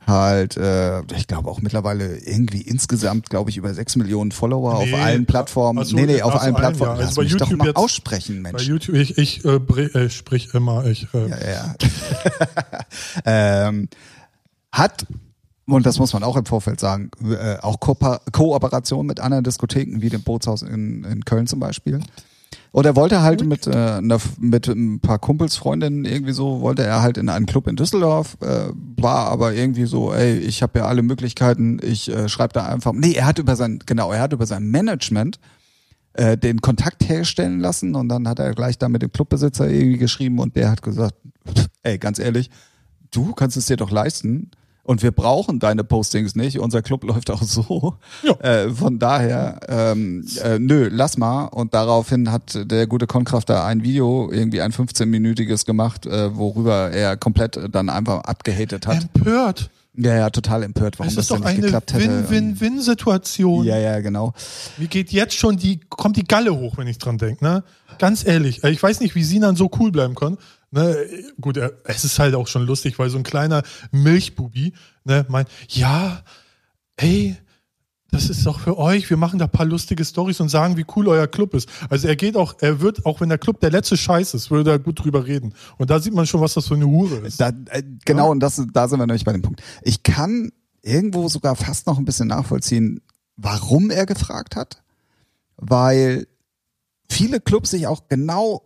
halt, 0.07 0.57
äh, 0.57 1.01
ich 1.15 1.27
glaube 1.27 1.49
auch 1.49 1.61
mittlerweile 1.61 2.17
irgendwie 2.17 2.61
insgesamt, 2.61 3.29
glaube 3.29 3.49
ich, 3.49 3.57
über 3.57 3.73
sechs 3.73 3.95
Millionen 3.95 4.31
Follower 4.31 4.83
Nee, 4.83 4.93
auf 4.93 4.99
allen 5.01 5.25
Plattformen. 5.25 5.79
ach 5.79 5.85
so, 5.85 5.95
nee, 5.95 6.05
nee, 6.05 6.21
auf 6.21 6.35
allen 6.35 6.55
Plattformen. 6.55 6.97
ja. 6.99 7.05
Also 7.05 7.07
Lass 7.07 7.15
bei 7.15 7.23
mich 7.23 7.31
doch 7.33 7.39
YouTube 7.47 7.57
mal 7.59 7.67
jetzt- 7.67 7.77
aussprechen, 7.77 8.43
bei 8.43 8.51
Mensch. 8.51 8.67
YouTube, 8.67 8.95
ich, 8.95 9.17
ich 9.17 9.43
äh, 9.45 9.55
äh, 9.55 10.09
sprich 10.09 10.53
immer, 10.53 10.85
ich, 10.85 11.07
äh, 11.13 11.29
Ja, 11.29 11.37
ja. 11.51 11.75
ähm, 13.25 13.89
hat, 14.71 15.05
und 15.67 15.85
das 15.85 15.99
muss 15.99 16.13
man 16.13 16.23
auch 16.23 16.35
im 16.35 16.45
Vorfeld 16.45 16.79
sagen, 16.79 17.09
äh, 17.23 17.57
auch 17.61 17.79
Kooper 17.79 18.21
Kooperation 18.31 19.05
mit 19.05 19.19
anderen 19.19 19.43
Diskotheken, 19.43 20.01
wie 20.01 20.09
dem 20.09 20.21
Bootshaus 20.23 20.61
in, 20.61 21.03
in 21.05 21.25
Köln 21.25 21.47
zum 21.47 21.59
Beispiel. 21.59 21.99
Und 22.75 22.85
er 22.85 22.97
wollte 22.97 23.21
halt 23.21 23.45
mit, 23.45 23.67
äh, 23.67 24.01
mit 24.37 24.67
ein 24.67 24.99
paar 24.99 25.17
Kumpels, 25.17 25.55
Freundinnen 25.55 26.03
irgendwie 26.03 26.33
so, 26.33 26.59
wollte 26.59 26.83
er 26.83 27.01
halt 27.01 27.17
in 27.17 27.29
einen 27.29 27.45
Club 27.45 27.67
in 27.67 27.77
Düsseldorf, 27.77 28.35
äh, 28.41 28.65
war 28.97 29.27
aber 29.27 29.53
irgendwie 29.53 29.85
so, 29.85 30.13
ey, 30.13 30.39
ich 30.39 30.61
habe 30.61 30.79
ja 30.79 30.85
alle 30.85 31.01
Möglichkeiten, 31.01 31.79
ich 31.81 32.11
äh, 32.11 32.27
schreibe 32.27 32.51
da 32.51 32.65
einfach. 32.65 32.91
Nee, 32.91 33.13
er 33.13 33.27
hat 33.27 33.39
über 33.39 33.55
sein, 33.55 33.79
genau, 33.85 34.11
er 34.11 34.19
hat 34.19 34.33
über 34.33 34.45
sein 34.45 34.67
Management 34.67 35.39
äh, 36.15 36.37
den 36.37 36.59
Kontakt 36.59 37.07
herstellen 37.07 37.61
lassen 37.61 37.95
und 37.95 38.09
dann 38.09 38.27
hat 38.27 38.39
er 38.39 38.53
gleich 38.53 38.77
da 38.77 38.89
mit 38.89 39.01
dem 39.01 39.13
Clubbesitzer 39.13 39.69
irgendwie 39.69 39.97
geschrieben 39.97 40.39
und 40.39 40.57
der 40.57 40.69
hat 40.69 40.81
gesagt, 40.81 41.15
ey, 41.83 41.97
ganz 41.97 42.19
ehrlich, 42.19 42.49
du 43.09 43.31
kannst 43.31 43.55
es 43.55 43.67
dir 43.67 43.77
doch 43.77 43.89
leisten 43.89 44.51
und 44.85 45.03
wir 45.03 45.11
brauchen 45.11 45.59
deine 45.59 45.83
Postings 45.83 46.35
nicht, 46.35 46.59
unser 46.59 46.81
Club 46.81 47.03
läuft 47.07 47.29
auch 47.31 47.43
so. 47.43 47.95
Ja. 48.23 48.33
Äh, 48.39 48.69
von 48.71 48.99
daher, 48.99 49.59
ähm, 49.67 50.25
äh, 50.43 50.57
nö, 50.59 50.89
lass 50.91 51.17
mal. 51.17 51.45
Und 51.45 51.73
daraufhin 51.73 52.31
hat 52.31 52.57
der 52.71 52.87
gute 52.87 53.07
Concrafter 53.07 53.65
ein 53.65 53.83
Video, 53.83 54.31
irgendwie 54.31 54.61
ein 54.61 54.71
15-minütiges 54.71 55.65
gemacht, 55.65 56.05
äh, 56.05 56.35
worüber 56.35 56.91
er 56.91 57.17
komplett 57.17 57.59
dann 57.71 57.89
einfach 57.89 58.21
abgehatet 58.23 58.87
hat. 58.87 59.03
empört. 59.13 59.69
Ja, 59.97 60.13
ja, 60.13 60.29
total 60.29 60.63
empört, 60.63 60.99
warum 60.99 61.07
Es 61.07 61.15
das 61.15 61.27
doch 61.27 61.39
nicht 61.39 61.47
eine 61.47 61.61
geklappt 61.61 61.93
hätte. 61.93 62.29
Win-Win-Win-Situation. 62.29 63.63
Ja, 63.65 63.77
ja, 63.77 64.01
genau. 64.01 64.33
Mir 64.77 64.87
geht 64.87 65.11
jetzt 65.11 65.35
schon 65.35 65.55
die, 65.57 65.79
kommt 65.87 66.17
die 66.17 66.25
Galle 66.25 66.53
hoch, 66.55 66.77
wenn 66.77 66.87
ich 66.87 66.97
dran 66.97 67.17
denke, 67.17 67.43
ne? 67.43 67.63
Ganz 67.97 68.25
ehrlich. 68.27 68.63
äh, 68.63 68.71
Ich 68.71 68.83
weiß 68.83 68.99
nicht, 68.99 69.15
wie 69.15 69.23
Sinan 69.23 69.55
so 69.55 69.69
cool 69.79 69.91
bleiben 69.91 70.15
kann. 70.15 70.37
Ne? 70.75 71.07
Gut, 71.39 71.57
es 71.85 72.03
ist 72.03 72.19
halt 72.19 72.35
auch 72.35 72.47
schon 72.47 72.65
lustig, 72.65 72.99
weil 72.99 73.09
so 73.09 73.17
ein 73.17 73.23
kleiner 73.23 73.63
Milchbubi, 73.91 74.73
ne, 75.05 75.25
meint, 75.29 75.47
ja, 75.69 76.21
ey, 76.97 77.37
das 78.11 78.29
ist 78.29 78.45
doch 78.45 78.59
für 78.59 78.77
euch, 78.77 79.09
wir 79.09 79.15
machen 79.15 79.39
da 79.39 79.45
ein 79.45 79.51
paar 79.51 79.65
lustige 79.65 80.03
Stories 80.03 80.41
und 80.41 80.49
sagen, 80.49 80.75
wie 80.75 80.85
cool 80.97 81.07
euer 81.07 81.27
Club 81.27 81.53
ist. 81.53 81.69
Also 81.89 82.09
er 82.09 82.17
geht 82.17 82.35
auch, 82.35 82.55
er 82.59 82.81
wird, 82.81 83.05
auch 83.05 83.21
wenn 83.21 83.29
der 83.29 83.37
Club 83.37 83.61
der 83.61 83.71
letzte 83.71 83.95
Scheiß 83.95 84.33
ist, 84.33 84.51
würde 84.51 84.71
er 84.71 84.79
gut 84.79 85.01
drüber 85.01 85.25
reden. 85.25 85.53
Und 85.77 85.89
da 85.91 86.01
sieht 86.01 86.13
man 86.13 86.27
schon, 86.27 86.41
was 86.41 86.55
das 86.55 86.67
für 86.67 86.75
eine 86.75 86.87
Hure 86.87 87.25
ist. 87.25 87.39
Da, 87.39 87.53
äh, 87.69 87.83
genau, 88.03 88.31
und 88.31 88.41
das, 88.41 88.61
da 88.73 88.89
sind 88.89 88.99
wir 88.99 89.07
nämlich 89.07 89.23
bei 89.23 89.31
dem 89.31 89.43
Punkt. 89.43 89.63
Ich 89.81 90.03
kann 90.03 90.51
irgendwo 90.81 91.29
sogar 91.29 91.55
fast 91.55 91.87
noch 91.87 91.97
ein 91.97 92.05
bisschen 92.05 92.27
nachvollziehen, 92.27 92.99
warum 93.37 93.91
er 93.91 94.05
gefragt 94.05 94.57
hat, 94.57 94.83
weil 95.55 96.27
viele 97.09 97.39
Clubs 97.39 97.71
sich 97.71 97.87
auch 97.87 98.09
genau 98.09 98.64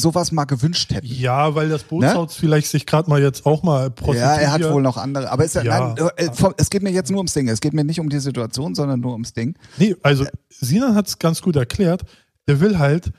sowas 0.00 0.32
mal 0.32 0.44
gewünscht 0.46 0.92
hätten. 0.92 1.06
Ja, 1.06 1.54
weil 1.54 1.68
das 1.68 1.84
Bootshaus 1.84 2.34
vielleicht 2.34 2.68
sich 2.68 2.86
gerade 2.86 3.08
mal 3.08 3.22
jetzt 3.22 3.46
auch 3.46 3.62
mal 3.62 3.92
Ja, 4.08 4.34
er 4.36 4.52
hat 4.52 4.62
wohl 4.72 4.82
noch 4.82 4.96
andere, 4.96 5.30
aber 5.30 5.44
es, 5.44 5.54
ja. 5.54 5.62
Ja. 5.62 5.94
nein, 5.94 6.08
äh, 6.16 6.32
vom- 6.32 6.54
es 6.56 6.70
geht 6.70 6.82
mir 6.82 6.90
jetzt 6.90 7.10
nur 7.10 7.18
ums 7.18 7.32
Ding. 7.34 7.48
Es 7.48 7.60
geht 7.60 7.72
mir 7.72 7.84
nicht 7.84 8.00
um 8.00 8.08
die 8.08 8.18
Situation, 8.18 8.74
sondern 8.74 9.00
nur 9.00 9.12
ums 9.12 9.32
Ding. 9.32 9.54
Nee, 9.78 9.94
also 10.02 10.24
Sinan 10.48 10.94
hat 10.94 11.06
es 11.06 11.18
ganz 11.18 11.40
gut 11.42 11.54
erklärt. 11.56 12.02
Er 12.46 12.60
will 12.60 12.78
halt, 12.78 13.12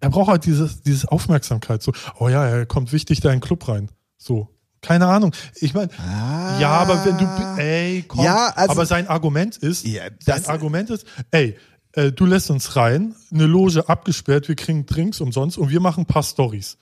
er 0.00 0.10
braucht 0.10 0.28
halt 0.28 0.44
dieses, 0.44 0.82
dieses 0.82 1.06
Aufmerksamkeit. 1.06 1.82
So, 1.82 1.92
oh 2.18 2.28
ja, 2.28 2.44
er 2.46 2.66
kommt 2.66 2.92
wichtig 2.92 3.20
da 3.20 3.30
in 3.30 3.36
den 3.36 3.40
Club 3.40 3.66
rein. 3.68 3.88
So, 4.18 4.48
keine 4.82 5.06
Ahnung. 5.06 5.32
Ich 5.60 5.72
meine, 5.72 5.88
Ah. 5.98 6.58
ja, 6.60 6.68
aber 6.70 7.02
wenn 7.06 7.16
du, 7.16 7.24
ey, 7.62 8.04
komm. 8.06 8.22
Ja, 8.24 8.52
also- 8.54 8.72
aber 8.72 8.84
sein 8.86 9.08
Argument 9.08 9.56
ist, 9.56 9.86
Ja, 9.86 10.02
sein 10.20 10.44
Argument 10.46 10.90
ist, 10.90 11.06
ey, 11.30 11.56
äh, 11.94 12.12
du 12.12 12.26
lässt 12.26 12.50
uns 12.50 12.76
rein, 12.76 13.14
eine 13.32 13.46
Loge 13.46 13.88
abgesperrt, 13.88 14.48
wir 14.48 14.56
kriegen 14.56 14.86
Drinks 14.86 15.20
umsonst 15.20 15.58
und 15.58 15.70
wir 15.70 15.80
machen 15.80 16.02
ein 16.02 16.06
paar 16.06 16.22
Stories. 16.22 16.78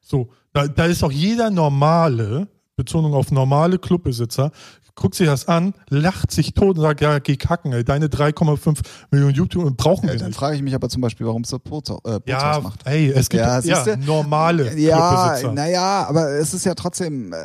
So, 0.00 0.30
da, 0.52 0.66
da 0.68 0.86
ist 0.86 1.02
auch 1.02 1.12
jeder 1.12 1.50
normale, 1.50 2.48
Betonung 2.76 3.14
auf 3.14 3.30
normale 3.30 3.78
Clubbesitzer, 3.78 4.50
guckt 4.94 5.14
sich 5.14 5.26
das 5.26 5.48
an, 5.48 5.74
lacht 5.88 6.30
sich 6.30 6.54
tot 6.54 6.76
und 6.76 6.82
sagt, 6.82 7.00
ja, 7.00 7.18
geh 7.18 7.36
kacken, 7.36 7.72
ey, 7.72 7.84
deine 7.84 8.06
3,5 8.08 8.80
Millionen 9.10 9.34
YouTube 9.34 9.76
brauchen 9.76 10.06
Ja, 10.06 10.12
wir 10.12 10.18
dann 10.18 10.28
nicht. 10.28 10.36
frage 10.38 10.56
ich 10.56 10.62
mich 10.62 10.74
aber 10.74 10.88
zum 10.88 11.00
Beispiel, 11.02 11.26
warum 11.26 11.42
es 11.42 11.50
das 11.50 11.60
Bootshaus, 11.60 12.00
äh, 12.04 12.20
Ja, 12.26 12.60
macht. 12.62 12.80
ey, 12.86 13.10
es 13.10 13.28
gibt 13.28 13.42
Ja, 13.42 13.60
ja, 13.60 13.96
normale 13.96 14.78
Ja, 14.78 15.36
naja, 15.52 16.06
aber 16.08 16.30
es 16.32 16.52
ist 16.54 16.64
ja 16.66 16.74
trotzdem, 16.74 17.32
äh, 17.32 17.36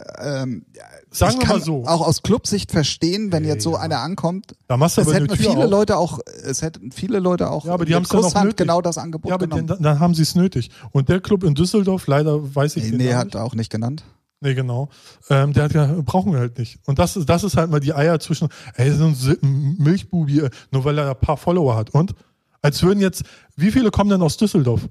ähm, 0.41 0.65
Sagen 1.09 1.39
wir 1.39 1.47
mal 1.47 1.61
so. 1.61 1.83
auch 1.85 2.05
aus 2.05 2.21
Clubsicht 2.21 2.71
verstehen, 2.71 3.31
wenn 3.31 3.43
Ja, 3.45 3.53
jetzt 3.53 3.63
so 3.63 3.73
ja. 3.73 3.79
einer 3.79 3.99
ankommt. 4.01 4.55
Da 4.67 4.75
machst 4.77 4.97
du 4.97 5.01
Es 5.01 5.07
aber 5.07 5.15
hätten 5.15 5.35
viele 5.35 5.65
auf. 5.65 5.69
Leute 5.71 5.97
auch, 5.97 6.19
es 6.43 6.61
hätten 6.61 6.91
viele 6.91 7.19
Leute 7.19 7.49
auch 7.49 7.65
Ja, 7.65 7.73
aber 7.73 7.85
die 7.85 7.93
dann 7.93 8.05
auch 8.05 8.09
Kusshand 8.09 8.57
genau 8.57 8.81
das 8.81 8.97
Angebot 8.97 9.29
Ja, 9.29 9.35
aber 9.35 9.45
genommen. 9.47 9.67
dann, 9.67 9.81
dann 9.81 9.99
haben 9.99 10.13
sie 10.13 10.23
es 10.23 10.35
nötig. 10.35 10.69
Und 10.91 11.07
der 11.09 11.21
Club 11.21 11.43
in 11.43 11.55
Düsseldorf, 11.55 12.07
leider 12.07 12.53
weiß 12.55 12.75
ich 12.75 12.83
nee, 12.83 12.89
den 12.91 12.97
nee, 12.97 13.13
hat 13.13 13.25
nicht. 13.27 13.37
auch 13.37 13.55
nicht 13.55 13.71
genannt. 13.71 14.03
Nee, 14.39 14.53
genau. 14.53 14.89
Ähm, 15.29 15.53
der 15.53 15.63
hat 15.63 15.73
ja, 15.73 15.87
brauchen 16.03 16.31
wir 16.31 16.39
halt 16.39 16.59
nicht. 16.59 16.79
Und 16.85 16.99
das 16.99 17.17
ist, 17.17 17.27
das 17.27 17.43
ist 17.43 17.57
halt 17.57 17.71
mal 17.71 17.79
die 17.79 17.93
Eier 17.93 18.19
zwischen, 18.19 18.49
ey, 18.75 18.91
so 18.91 19.05
ein 19.05 19.75
Milchbubi, 19.79 20.41
äh, 20.41 20.49
nur 20.71 20.85
weil 20.85 20.97
er 20.99 21.09
ein 21.09 21.19
paar 21.19 21.37
Follower 21.37 21.75
hat. 21.75 21.89
Und? 21.91 22.13
Als 22.61 22.81
würden 22.83 22.99
jetzt, 22.99 23.23
wie 23.55 23.71
viele 23.71 23.91
kommen 23.91 24.09
denn 24.09 24.21
aus 24.21 24.37
Düsseldorf? 24.37 24.89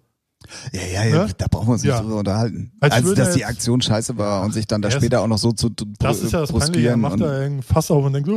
Ja, 0.73 0.81
ja, 0.83 1.05
ja, 1.05 1.25
Ne? 1.27 1.33
da 1.39 1.47
brauchen 1.51 1.67
wir 1.69 1.73
uns 1.73 1.83
nicht 1.83 1.91
Ja. 1.91 2.01
drüber 2.01 2.17
unterhalten. 2.17 2.73
Als 2.81 3.05
würde 3.05 3.23
dass 3.25 3.35
die 3.35 3.45
Aktion 3.45 3.81
scheiße 3.83 4.17
war 4.17 4.43
und 4.45 4.53
sich 4.53 4.67
dann 4.67 4.83
da 4.83 4.89
Er 4.89 4.93
später 4.93 5.21
auch 5.21 5.27
noch 5.27 5.39
so 5.39 5.51
zu, 5.53 5.71
Das 5.99 6.21
ist 6.21 6.33
ja 6.33 6.41
das 6.41 6.53
Peinliche. 6.53 6.89
Er 6.91 6.97
macht 6.97 7.21
da 7.21 7.41
irgendein 7.41 7.63
Fass 7.63 7.91
auf 7.91 8.05
und 8.05 8.13
denkt 8.13 8.29
so, 8.29 8.35
äh, 8.35 8.37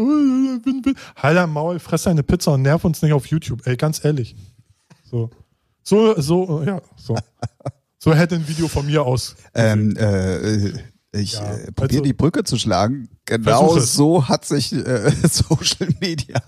win, 0.66 0.82
win. 0.84 0.96
halt 1.16 1.38
dein 1.38 1.50
Maul, 1.52 1.78
fress 1.80 2.04
deine 2.04 2.24
Pizza 2.24 2.54
und 2.54 2.64
nerv 2.64 2.84
uns 2.86 3.02
nicht 3.02 3.14
auf 3.14 3.28
YouTube. 3.28 3.66
Ey, 3.68 3.78
ganz 3.78 4.04
ehrlich. 4.04 4.36
So, 5.04 5.30
so, 5.84 6.20
so, 6.20 6.64
ja, 6.64 6.82
so. 6.96 7.16
So 8.02 8.14
hätte 8.16 8.36
ein 8.36 8.48
Video 8.48 8.70
von 8.70 8.86
mir 8.86 9.04
aus. 9.04 9.36
Ähm, 9.54 9.94
äh, 9.98 10.72
ich 11.12 11.34
Ja, 11.34 11.54
äh, 11.56 11.72
probiere 11.72 12.02
also- 12.02 12.04
die 12.04 12.14
Brücke 12.14 12.44
zu 12.44 12.58
schlagen. 12.58 13.10
Genau 13.26 13.78
so 13.80 14.28
hat 14.28 14.46
sich 14.46 14.74
äh, 14.74 15.12
Social 15.30 15.90
Media 16.00 16.42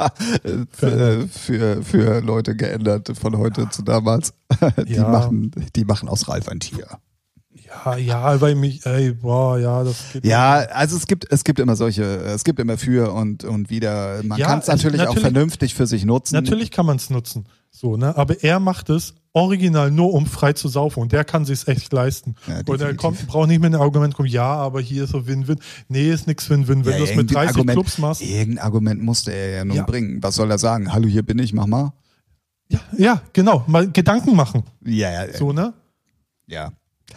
äh, 0.44 0.66
für, 0.72 1.28
für, 1.28 1.84
für 1.84 2.20
Leute 2.22 2.56
geändert 2.56 3.12
von 3.20 3.38
heute 3.38 3.70
zu 3.70 3.82
damals. 3.84 4.34
Die, 4.88 4.94
Ja. 4.94 5.08
machen, 5.08 5.52
die 5.76 5.86
machen 5.86 6.10
aus 6.10 6.28
Ralf 6.28 6.48
ein 6.50 6.60
Tier. 6.60 6.88
Ja, 7.86 7.96
ja, 7.96 8.42
weil 8.42 8.56
mich, 8.56 8.86
ey, 8.86 9.14
boah, 9.14 9.58
ja, 9.58 9.84
das 9.84 9.98
geht. 10.12 10.26
Ja, 10.26 10.56
also 10.74 10.98
es 10.98 11.08
gibt, 11.08 11.26
es 11.32 11.44
gibt 11.46 11.58
immer 11.60 11.76
solche, 11.78 12.04
es 12.04 12.44
gibt 12.44 12.60
immer 12.60 12.78
für 12.78 13.14
und, 13.14 13.46
und 13.46 13.70
wieder. 13.70 14.22
Man 14.24 14.38
Ja, 14.38 14.48
kann 14.48 14.60
es 14.60 14.68
also 14.70 14.84
natürlich, 14.88 15.02
auch 15.02 15.16
natürlich- 15.16 15.22
vernünftig 15.34 15.74
für 15.76 15.88
sich 15.88 16.04
nutzen. 16.04 16.36
Natürlich 16.36 16.70
kann 16.72 16.86
man 16.86 16.98
es 16.98 17.10
nutzen. 17.10 17.46
So, 17.74 17.96
ne? 17.98 18.16
Aber 18.18 18.44
er 18.44 18.60
macht 18.60 18.90
es 18.90 19.14
original 19.34 19.92
nur, 19.92 20.14
um 20.14 20.26
frei 20.26 20.52
zu 20.54 20.68
saufen. 20.68 21.00
Und 21.02 21.14
der 21.14 21.24
kann 21.24 21.46
sich 21.46 21.66
echt 21.68 21.94
leisten. 21.94 22.36
Ja, 22.48 22.60
und 22.66 22.82
er 22.82 22.94
kommt, 22.96 23.26
braucht 23.28 23.48
nicht 23.48 23.62
mit 23.62 23.74
einem 23.74 23.82
Argument 23.82 24.14
kommen, 24.14 24.28
ja, 24.28 24.44
aber 24.56 24.82
hier 24.82 25.06
ist 25.06 25.12
so 25.12 25.26
Win-Win. 25.26 25.58
Nee, 25.88 26.12
ist 26.12 26.28
nix 26.28 26.50
Win-Win. 26.50 26.84
Wenn 26.86 26.92
Ja, 26.92 26.98
du 27.00 27.06
das 27.06 27.10
mit 27.16 27.32
irgendein 27.32 27.36
30 27.46 27.50
Argument, 27.56 27.76
Clubs 27.78 27.98
machst. 27.98 28.22
Irgendein 28.22 28.64
Argument 28.66 29.02
musste 29.02 29.32
er 29.32 29.50
ja 29.56 29.66
nun 29.66 29.78
Ja. 29.78 29.84
bringen. 29.84 30.22
Was 30.22 30.36
soll 30.36 30.52
er 30.52 30.58
sagen? 30.58 30.92
Hallo, 30.92 31.08
hier 31.08 31.24
bin 31.24 31.40
ich, 31.40 31.54
mach 31.54 31.66
mal. 31.66 31.94
Ja, 32.68 32.80
ja, 32.98 33.22
genau. 33.34 33.64
Mal 33.68 33.90
Gedanken 33.90 34.36
machen. 34.36 34.64
Ja, 34.86 35.12
ja, 35.26 35.34
So, 35.34 35.54
ne? 35.54 35.74
ja. 36.48 36.72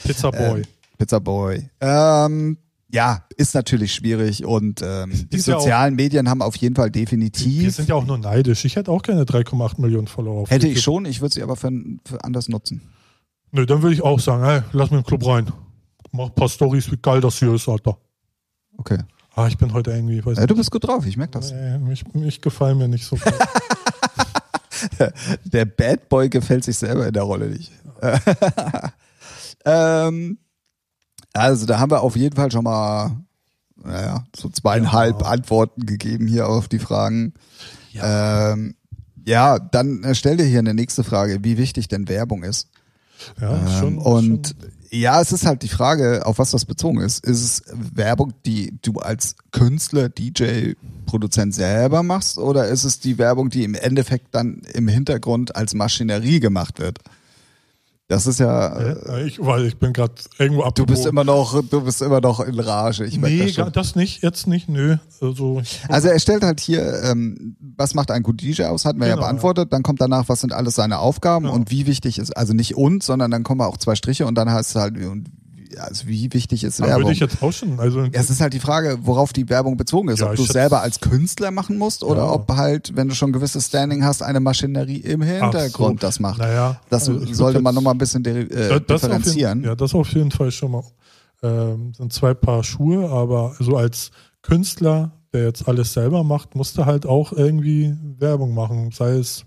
Pizza 0.05 0.31
Boy. 0.31 0.61
Ähm, 0.61 0.67
Pizza 0.99 1.19
Boy. 1.21 1.69
Ähm, 1.81 2.57
ja, 2.95 3.25
ist 3.37 3.55
natürlich 3.55 3.93
schwierig 3.93 4.45
und 4.45 4.81
ähm, 4.81 5.11
die 5.33 5.39
ja 5.39 5.43
sozialen 5.43 5.97
Medien 5.97 6.29
haben 6.31 6.43
auf 6.43 6.55
jeden 6.55 6.77
Fall 6.77 6.87
Wir 6.87 6.93
definitiv. 6.93 7.75
sind 7.75 7.89
ja 7.89 7.97
auch 7.97 8.07
nur 8.07 8.19
neidisch. 8.19 8.65
Ich 8.65 8.77
hätte 8.77 8.93
auch 8.93 9.03
gerne 9.03 9.25
3,8 9.25 9.81
Millionen 9.81 10.07
Follower 10.07 10.43
auf 10.43 10.51
Hätte 10.51 10.69
ich 10.69 10.75
YouTube. 10.77 10.85
schon, 10.85 11.05
ich 11.05 11.21
würde 11.21 11.35
sie 11.35 11.43
aber 11.43 11.57
für, 11.57 11.73
für 12.07 12.23
anders 12.23 12.49
nutzen. 12.49 12.83
Nö, 13.51 13.67
dann 13.67 13.83
würde 13.83 13.95
ich 13.95 14.03
auch 14.03 14.21
sagen, 14.21 14.45
hey, 14.45 14.63
lass 14.73 14.93
mir 14.93 14.99
den 14.99 15.05
Club 15.05 15.27
rein. 15.27 15.53
Mach 16.13 16.27
ein 16.27 16.35
paar 16.37 16.49
Stories, 16.49 16.89
wie 16.93 16.97
geil 16.97 17.21
das 17.21 17.41
hier 17.41 17.53
ist, 17.53 17.69
Alter. 17.69 17.99
Okay. 18.77 18.99
Ah, 19.35 19.49
ich 19.49 19.59
bin 19.59 19.73
heute 19.73 19.91
irgendwie, 19.91 20.19
ich 20.21 20.27
weiß 20.27 20.39
Ja, 20.39 20.47
du 20.47 20.55
bist 20.55 20.71
gut 20.71 20.87
drauf, 20.87 21.05
ich 21.05 21.17
merke 21.17 21.33
das. 21.33 21.51
Nee, 21.51 21.79
mich, 21.79 22.05
mich 22.15 22.41
gefallen 22.41 22.79
mir 22.79 22.87
nicht 22.87 23.05
so. 23.05 23.19
Der 25.45 25.65
Bad 25.65 26.09
Boy 26.09 26.29
gefällt 26.29 26.63
sich 26.63 26.77
selber 26.77 27.09
in 27.09 27.13
der 27.13 27.25
Rolle 27.25 27.49
nicht. 27.49 27.73
ähm, 29.65 30.39
also 31.35 31.67
da 31.67 31.79
haben 31.79 31.91
wir 31.91 32.03
auf 32.03 32.17
jeden 32.17 32.37
Fall 32.37 32.51
schon 32.51 32.65
mal 32.65 33.17
naja, 33.83 34.25
so 34.35 34.49
zweieinhalb 34.49 35.21
Ja. 35.21 35.27
Antworten 35.27 35.85
gegeben 35.85 36.27
hier 36.27 36.49
auf 36.49 36.69
die 36.69 36.79
Fragen. 36.79 37.35
Ja. 37.93 38.53
Ähm, 38.53 38.77
ja, 39.27 39.59
dann 39.59 40.03
äh, 40.05 40.15
stell 40.15 40.37
dir 40.37 40.45
hier 40.45 40.61
eine 40.61 40.75
nächste 40.75 41.05
Frage, 41.05 41.43
wie 41.43 41.59
wichtig 41.59 41.89
denn 41.89 42.09
Werbung 42.09 42.43
ist. 42.45 42.69
Ja, 43.41 43.59
Ähm, 43.59 43.69
schon, 43.79 43.99
und 43.99 44.49
schon, 44.49 44.71
ja, 44.91 45.21
es 45.21 45.33
ist 45.33 45.45
halt 45.47 45.63
die 45.63 45.69
Frage, 45.69 46.25
auf 46.25 46.39
was 46.39 46.51
das 46.51 46.65
bezogen 46.65 47.01
ist. 47.01 47.25
Ist 47.25 47.43
es 47.43 47.63
Werbung, 47.95 48.33
die 48.47 48.79
du 48.83 49.01
als 49.01 49.37
Künstler, 49.51 50.09
DJ, 50.09 50.73
Produzent 51.07 51.55
selber 51.55 52.03
machst 52.03 52.39
oder 52.39 52.69
ist 52.69 52.85
es 52.85 53.01
die 53.01 53.19
Werbung, 53.19 53.51
die 53.51 53.65
im 53.65 53.75
Endeffekt 53.75 54.35
dann 54.35 54.63
im 54.73 54.89
Hintergrund 54.89 55.57
als 55.57 55.75
Maschinerie 55.75 56.41
gemacht 56.41 56.79
wird? 56.81 56.99
Das 58.07 58.27
ist 58.27 58.39
ja, 58.39 58.77
äh, 58.79 59.27
ich, 59.27 59.39
weil 59.41 59.65
ich 59.65 59.79
bin 59.79 59.95
gerade 59.95 60.13
irgendwo 60.39 60.61
du 60.61 60.67
abgebogen. 60.67 60.95
bist 60.95 61.07
immer 61.07 61.25
noch, 61.25 61.63
du 61.67 61.81
bist 61.81 62.03
immer 62.03 62.21
noch 62.21 62.41
in 62.41 62.61
Rage. 62.61 63.05
Ich 63.07 63.17
nee, 63.19 63.51
das 63.51 63.73
das 63.73 63.97
nicht, 63.97 64.23
jetzt 64.23 64.47
nicht, 64.47 64.69
nö. 64.69 64.99
Also, 65.23 65.63
Also 65.89 66.09
er 66.09 66.19
stellt 66.21 66.43
halt 66.43 66.61
hier, 66.61 67.03
ähm, 67.03 67.57
was 67.77 67.95
macht 67.95 68.11
ein 68.11 68.23
guter 68.23 68.45
DJ 68.45 68.65
aus, 68.65 68.85
hatten 68.85 69.01
wir 69.01 69.07
ja 69.07 69.15
Genau, 69.15 69.25
beantwortet. 69.27 69.73
Dann 69.73 69.83
kommt 69.83 70.03
danach, 70.03 70.29
was 70.29 70.43
sind 70.43 70.53
alles 70.53 70.75
seine 70.75 70.99
Aufgaben 70.99 71.47
Genau. 71.47 71.55
und 71.57 71.71
wie 71.71 71.87
wichtig 71.87 72.19
ist, 72.19 72.37
also 72.37 72.53
nicht 72.53 72.77
und, 72.77 73.03
sondern 73.03 73.31
dann 73.31 73.43
kommen 73.43 73.63
auch 73.63 73.79
zwei 73.79 73.95
Striche 73.95 74.27
und 74.27 74.35
dann 74.35 74.51
heißt 74.51 74.71
es 74.71 74.77
halt, 74.77 74.99
und, 74.99 75.31
also 75.79 76.07
wie 76.07 76.33
wichtig 76.33 76.65
ist 76.65 76.79
würde 76.79 76.91
Werbung? 76.91 77.11
ich 77.11 77.21
jetzt 77.21 77.43
auch 77.43 77.53
schon, 77.53 77.79
also, 77.81 78.07
es 78.13 78.31
ist 78.31 78.41
halt 78.41 78.53
die 78.53 78.61
Frage, 78.61 78.99
worauf 79.03 79.33
die 79.33 79.49
Werbung 79.49 79.77
bezogen 79.77 80.09
ist. 80.09 80.21
Ja, 80.21 80.31
ob 80.31 80.37
du 80.37 80.43
es 80.43 80.49
selber 80.49 80.81
als 80.81 81.01
Künstler 81.01 81.51
machen 81.51 81.79
musst 81.79 82.03
oder 82.05 82.23
Ja. 82.25 82.33
ob 82.33 82.51
halt, 82.51 82.97
wenn 82.97 83.09
du 83.09 83.15
schon 83.15 83.31
ein 83.31 83.33
gewisses 83.33 83.67
Standing 83.67 84.05
hast, 84.05 84.23
eine 84.23 84.41
Maschinerie 84.41 84.97
im 84.99 85.23
Hintergrund 85.23 86.01
so. 86.01 86.07
das 86.07 86.21
macht. 86.21 86.39
naja. 86.39 86.81
Das 86.91 87.09
also 87.09 87.25
sollte 87.33 87.61
man 87.61 87.75
nochmal 87.75 87.95
ein 87.95 87.99
bisschen 87.99 88.25
äh, 88.25 88.81
differenzieren. 88.81 89.59
jeden, 89.61 89.69
ja, 89.69 89.75
das 89.75 89.95
auf 89.95 90.09
jeden 90.13 90.31
Fall 90.31 90.51
schon 90.51 90.73
mal. 90.73 90.85
Ähm, 91.43 91.93
sind 91.95 92.13
zwei 92.13 92.33
Paar 92.35 92.65
Schuhe, 92.65 93.09
aber 93.11 93.55
so 93.59 93.77
als 93.77 94.11
Künstler, 94.43 95.13
der 95.33 95.45
jetzt 95.45 95.69
alles 95.69 95.93
selber 95.93 96.25
macht, 96.25 96.55
musste 96.55 96.87
halt 96.87 97.07
auch 97.07 97.33
irgendwie 97.33 97.95
Werbung 98.19 98.55
machen. 98.55 98.91
Sei 98.93 99.11
es 99.17 99.45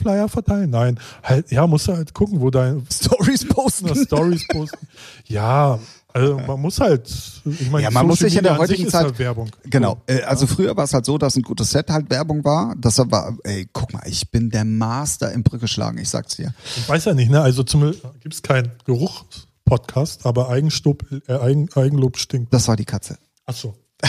Flyer 0.00 0.28
verteilen, 0.28 0.70
nein. 0.70 0.98
Halt, 1.22 1.50
ja, 1.52 1.66
musst 1.66 1.88
du 1.88 1.92
halt 1.96 2.12
gucken, 2.14 2.40
wo 2.40 2.50
dein 2.50 2.86
Stories 2.92 3.46
posten. 3.46 3.94
Stories 3.94 4.46
posten. 4.48 4.86
Ja, 5.26 5.78
also 6.12 6.38
man 6.40 6.60
muss 6.60 6.80
halt, 6.80 7.08
ich 7.44 7.70
meine, 7.70 7.84
Ja, 7.84 7.90
man 7.92 8.06
muss 8.06 8.18
sich 8.18 8.34
in 8.36 8.42
der 8.42 8.58
heutigen 8.58 8.88
Zeit- 8.88 9.04
halt 9.04 9.18
Werbung. 9.20 9.48
Genau. 9.64 10.02
Äh, 10.06 10.22
also 10.22 10.46
früher 10.48 10.76
war 10.76 10.82
es 10.84 10.92
halt 10.92 11.04
so, 11.06 11.18
dass 11.18 11.36
ein 11.36 11.42
gutes 11.42 11.70
Set 11.70 11.88
halt 11.90 12.10
Werbung 12.10 12.42
war. 12.44 12.74
Das 12.78 12.98
war, 12.98 13.36
ey, 13.44 13.68
guck 13.72 13.92
mal, 13.92 14.02
ich 14.06 14.28
bin 14.30 14.50
der 14.50 14.64
Master 14.64 15.30
im 15.32 15.44
Brücke 15.44 15.68
schlagen, 15.68 15.98
ich 15.98 16.08
sag's 16.08 16.34
dir. 16.36 16.52
Ich 16.76 16.88
weiß 16.88 17.04
ja 17.04 17.14
nicht, 17.14 17.30
ne? 17.30 17.40
Also 17.40 17.62
zum 17.62 17.92
gibt 18.20 18.34
es 18.34 18.42
keinen 18.42 18.72
Geruchspodcast, 18.86 20.26
aber 20.26 20.48
Eigenstob, 20.48 21.04
äh, 21.28 21.32
Eigen, 21.34 21.68
Eigenlob 21.74 22.18
stinkt. 22.18 22.52
Das 22.52 22.66
war 22.66 22.74
die 22.76 22.84
Katze. 22.86 23.16
Achso. 23.46 23.76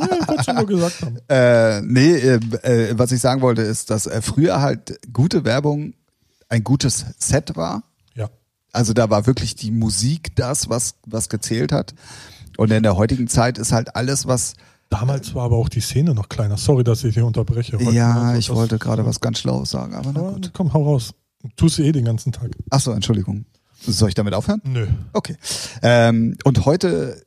ja, 0.00 0.18
ich 0.20 0.28
wollte 0.28 0.44
schon 0.44 0.56
nur 0.56 0.66
gesagt 0.66 1.02
haben. 1.02 1.18
Äh, 1.28 1.80
nee, 1.82 2.14
äh, 2.14 2.40
äh, 2.62 2.98
was 2.98 3.12
ich 3.12 3.20
sagen 3.20 3.40
wollte, 3.40 3.62
ist, 3.62 3.90
dass 3.90 4.06
äh, 4.06 4.22
früher 4.22 4.60
halt 4.60 4.98
gute 5.12 5.44
Werbung 5.44 5.94
ein 6.48 6.64
gutes 6.64 7.04
Set 7.18 7.56
war. 7.56 7.82
Ja. 8.14 8.30
Also 8.72 8.92
da 8.92 9.10
war 9.10 9.26
wirklich 9.26 9.54
die 9.54 9.70
Musik 9.70 10.36
das, 10.36 10.68
was, 10.68 10.94
was 11.06 11.28
gezählt 11.28 11.72
hat. 11.72 11.94
Und 12.56 12.70
in 12.70 12.82
der 12.82 12.96
heutigen 12.96 13.28
Zeit 13.28 13.58
ist 13.58 13.72
halt 13.72 13.96
alles, 13.96 14.26
was. 14.26 14.54
Damals 14.90 15.34
war 15.34 15.44
aber 15.44 15.56
auch 15.56 15.68
die 15.68 15.80
Szene 15.80 16.14
noch 16.14 16.28
kleiner. 16.28 16.56
Sorry, 16.56 16.84
dass 16.84 17.02
ich 17.02 17.14
hier 17.14 17.26
unterbreche. 17.26 17.78
Heute 17.78 17.90
ja, 17.90 18.12
also 18.12 18.38
ich 18.38 18.50
wollte 18.50 18.78
gerade 18.78 19.04
was 19.04 19.20
ganz 19.20 19.38
Schlaues 19.38 19.70
sagen, 19.70 19.94
aber 19.94 20.12
na 20.12 20.20
gut. 20.20 20.50
Komm, 20.52 20.72
hau 20.72 20.84
raus. 20.84 21.14
Tust 21.56 21.78
du 21.78 21.82
eh 21.82 21.92
den 21.92 22.04
ganzen 22.04 22.32
Tag. 22.32 22.50
Achso, 22.70 22.92
Entschuldigung. 22.92 23.44
Soll 23.86 24.08
ich 24.08 24.14
damit 24.14 24.34
aufhören? 24.34 24.62
Nö. 24.64 24.86
Okay. 25.12 25.36
Ähm, 25.82 26.36
und 26.44 26.64
heute 26.64 27.22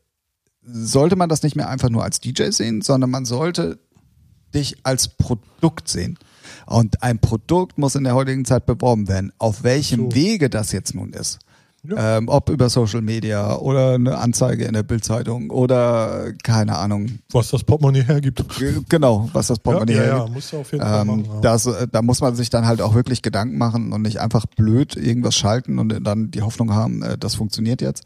sollte 0.68 1.16
man 1.16 1.30
das 1.30 1.44
nicht 1.44 1.56
mehr 1.56 1.70
einfach 1.70 1.90
nur 1.90 2.04
als 2.04 2.20
DJ 2.20 2.50
sehen, 2.52 2.82
sondern 2.82 3.10
man 3.10 3.26
sollte 3.26 3.80
dich 4.54 4.78
als 4.84 5.08
Produkt 5.10 5.88
sehen. 5.88 6.18
Und 6.66 7.04
ein 7.04 7.20
Produkt 7.20 7.78
muss 7.78 7.96
in 7.96 8.04
der 8.04 8.16
heutigen 8.16 8.46
Zeit 8.46 8.66
beworben 8.66 9.08
werden. 9.08 9.32
Auf 9.38 9.64
welchem 9.64 10.12
So. 10.12 10.16
Wege 10.16 10.50
das 10.50 10.72
jetzt 10.72 10.94
nun 10.96 11.14
ist. 11.14 11.40
Ja. 11.84 12.18
Ähm, 12.18 12.28
ob 12.28 12.50
über 12.50 12.70
Social 12.70 13.02
Media 13.02 13.56
oder 13.56 13.94
eine 13.94 14.18
Anzeige 14.18 14.66
in 14.66 14.74
der 14.74 14.84
Bildzeitung 14.84 15.52
oder 15.52 16.34
keine 16.44 16.76
Ahnung. 16.78 17.20
Was 17.32 17.50
das 17.50 17.64
Portemonnaie 17.64 18.04
hergibt. 18.04 18.44
Genau, 18.90 19.30
was 19.32 19.48
das 19.48 19.60
Portemonnaie 19.60 19.94
ja, 19.96 20.04
ja, 20.04 20.08
hergibt. 20.08 20.28
ja, 20.28 20.34
musst 20.34 20.54
du 20.54 20.58
auf 20.58 20.72
jeden 20.72 20.84
Fall 20.84 21.02
Ähm, 21.02 21.08
machen. 21.08 21.42
Das, 21.42 21.66
äh, 21.66 21.88
da 21.90 22.02
muss 22.02 22.20
man 22.20 22.36
sich 22.36 22.50
dann 22.50 22.66
halt 22.66 22.82
auch 22.82 22.94
wirklich 22.94 23.22
Gedanken 23.22 23.58
machen 23.58 23.94
und 23.94 24.02
nicht 24.02 24.20
einfach 24.20 24.46
blöd 24.48 24.98
irgendwas 24.98 25.36
schalten 25.36 25.80
und 25.80 26.06
dann 26.06 26.32
die 26.32 26.42
Hoffnung 26.42 26.74
haben, 26.74 27.04
äh, 27.04 27.18
das 27.18 27.36
funktioniert 27.36 27.82
jetzt. 27.82 28.04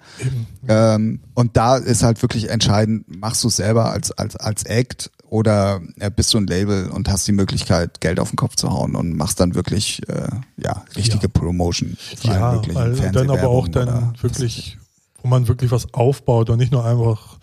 Ähm, 0.67 1.21
und 1.33 1.57
da 1.57 1.77
ist 1.77 2.03
halt 2.03 2.21
wirklich 2.21 2.49
entscheidend, 2.49 3.05
machst 3.19 3.43
du 3.43 3.47
es 3.47 3.55
selber 3.55 3.91
als, 3.91 4.11
als, 4.11 4.35
als 4.35 4.63
Act 4.63 5.09
oder 5.31 5.81
äh, 5.97 6.11
bist 6.11 6.33
du 6.33 6.39
ein 6.39 6.45
Label 6.45 6.89
und 6.89 7.09
hast 7.09 7.25
die 7.25 7.31
Möglichkeit, 7.31 8.01
Geld 8.01 8.19
auf 8.19 8.31
den 8.31 8.35
Kopf 8.35 8.57
zu 8.57 8.69
hauen 8.69 8.95
und 8.95 9.15
machst 9.15 9.39
dann 9.39 9.55
wirklich 9.55 10.07
äh, 10.09 10.27
ja, 10.57 10.83
richtige 10.97 11.27
Ja. 11.27 11.29
Promotion. 11.29 11.97
Ja, 12.23 12.61
in 12.61 12.75
also 12.75 13.09
dann 13.09 13.29
aber 13.29 13.47
auch 13.47 13.69
dann 13.69 14.13
wirklich, 14.21 14.77
wo 15.21 15.29
man 15.29 15.47
wirklich 15.47 15.71
was 15.71 15.93
aufbaut 15.93 16.49
und 16.49 16.57
nicht 16.57 16.73
nur 16.73 16.85
einfach 16.85 17.39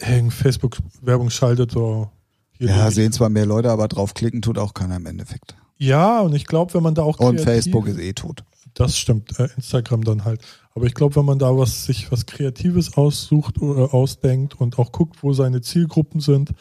irgendeine 0.00 0.30
Facebook-Werbung 0.30 1.28
schaltet 1.28 1.76
oder 1.76 2.10
hier 2.52 2.70
Ja, 2.70 2.90
sehen 2.90 3.12
zwar 3.12 3.28
mehr 3.28 3.44
Leute, 3.44 3.70
aber 3.70 3.86
draufklicken 3.86 4.40
tut 4.40 4.56
auch 4.56 4.72
keiner 4.72 4.96
im 4.96 5.04
Endeffekt. 5.04 5.56
Ja, 5.76 6.20
und 6.20 6.34
ich 6.34 6.46
glaube, 6.46 6.72
wenn 6.72 6.82
man 6.82 6.94
da 6.94 7.02
auch 7.02 7.18
Und 7.18 7.38
Facebook 7.42 7.86
ist 7.86 7.98
eh 7.98 8.14
tot. 8.14 8.44
Das 8.72 8.96
stimmt, 8.96 9.38
äh, 9.38 9.48
Instagram 9.56 10.04
dann 10.04 10.24
halt. 10.24 10.40
Aber 10.74 10.86
ich 10.86 10.94
glaube, 10.94 11.16
wenn 11.16 11.26
man 11.26 11.38
da 11.38 11.54
was 11.54 11.84
sich 11.84 12.10
was 12.10 12.24
Kreatives 12.24 12.96
aussucht 12.96 13.60
oder 13.60 13.92
ausdenkt 13.92 14.58
und 14.58 14.78
auch 14.78 14.90
guckt, 14.90 15.22
wo 15.22 15.34
seine 15.34 15.60
Zielgruppen 15.60 16.20
sind, 16.20 16.52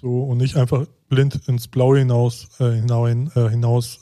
so 0.00 0.24
und 0.24 0.38
nicht 0.38 0.56
einfach 0.56 0.86
blind 1.08 1.40
ins 1.46 1.68
Blaue 1.68 1.98
hinaus 1.98 2.48
äh, 2.60 2.70
hinein, 2.70 3.30
äh, 3.34 3.48
hinaus. 3.48 4.00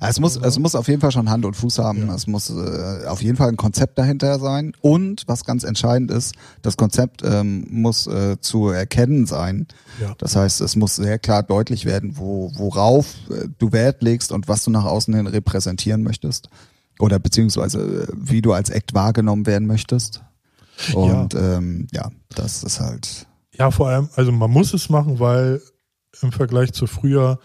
Es 0.00 0.18
muss, 0.18 0.36
es 0.36 0.58
muss 0.58 0.74
auf 0.74 0.88
jeden 0.88 1.00
Fall 1.00 1.12
schon 1.12 1.30
Hand 1.30 1.44
und 1.44 1.54
Fuß 1.54 1.78
haben. 1.78 2.08
Ja. 2.08 2.14
Es 2.14 2.26
muss 2.26 2.50
äh, 2.50 3.06
auf 3.06 3.22
jeden 3.22 3.36
Fall 3.36 3.48
ein 3.48 3.56
Konzept 3.56 3.96
dahinter 3.98 4.40
sein. 4.40 4.72
Und 4.80 5.22
was 5.28 5.44
ganz 5.44 5.62
entscheidend 5.62 6.10
ist, 6.10 6.34
das 6.62 6.76
Konzept 6.76 7.22
ähm, 7.24 7.66
muss 7.70 8.08
äh, 8.08 8.40
zu 8.40 8.68
erkennen 8.70 9.26
sein. 9.26 9.68
Ja. 10.00 10.14
Das 10.18 10.34
heißt, 10.34 10.60
es 10.60 10.74
muss 10.74 10.96
sehr 10.96 11.20
klar 11.20 11.44
deutlich 11.44 11.84
werden, 11.84 12.16
wo, 12.16 12.50
worauf 12.56 13.14
äh, 13.30 13.46
du 13.58 13.70
Wert 13.70 14.02
legst 14.02 14.32
und 14.32 14.48
was 14.48 14.64
du 14.64 14.72
nach 14.72 14.84
außen 14.84 15.14
hin 15.14 15.28
repräsentieren 15.28 16.02
möchtest. 16.02 16.48
Oder 16.98 17.20
beziehungsweise 17.20 18.08
äh, 18.08 18.12
wie 18.12 18.42
du 18.42 18.52
als 18.52 18.70
Act 18.70 18.92
wahrgenommen 18.92 19.46
werden 19.46 19.68
möchtest. 19.68 20.22
Und 20.94 21.34
ja, 21.34 21.56
ähm, 21.58 21.86
ja 21.92 22.10
das 22.30 22.64
ist 22.64 22.80
halt. 22.80 23.26
Ja, 23.58 23.70
vor 23.70 23.88
allem, 23.88 24.08
also 24.14 24.32
man 24.32 24.50
muss 24.50 24.74
es 24.74 24.88
machen, 24.88 25.18
weil 25.18 25.60
im 26.22 26.32
Vergleich 26.32 26.72
zu 26.72 26.86
früher 26.86 27.38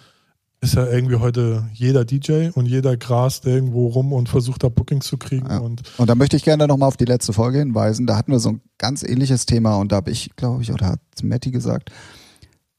ist 0.61 0.75
ja 0.75 0.85
irgendwie 0.85 1.15
heute 1.15 1.67
jeder 1.73 2.05
DJ 2.05 2.49
und 2.53 2.67
jeder 2.67 2.95
grast 2.95 3.47
irgendwo 3.47 3.87
rum 3.87 4.13
und 4.13 4.29
versucht 4.29 4.63
da 4.63 4.69
Bookings 4.69 5.07
zu 5.07 5.17
kriegen. 5.17 5.47
Ja. 5.49 5.57
Und 5.57 5.81
Und 5.97 6.07
da 6.07 6.13
möchte 6.13 6.37
ich 6.37 6.43
gerne 6.43 6.67
nochmal 6.67 6.87
auf 6.87 6.97
die 6.97 7.05
letzte 7.05 7.33
Folge 7.33 7.57
hinweisen. 7.57 8.05
Da 8.05 8.15
hatten 8.15 8.31
wir 8.31 8.39
so 8.39 8.49
ein 8.49 8.61
ganz 8.77 9.01
ähnliches 9.01 9.47
Thema 9.47 9.77
und 9.77 9.91
da 9.91 9.97
habe 9.97 10.11
ich, 10.11 10.35
glaube 10.35 10.61
ich, 10.61 10.71
oder 10.71 10.87
hat 10.87 10.99
Matti 11.23 11.49
gesagt, 11.49 11.91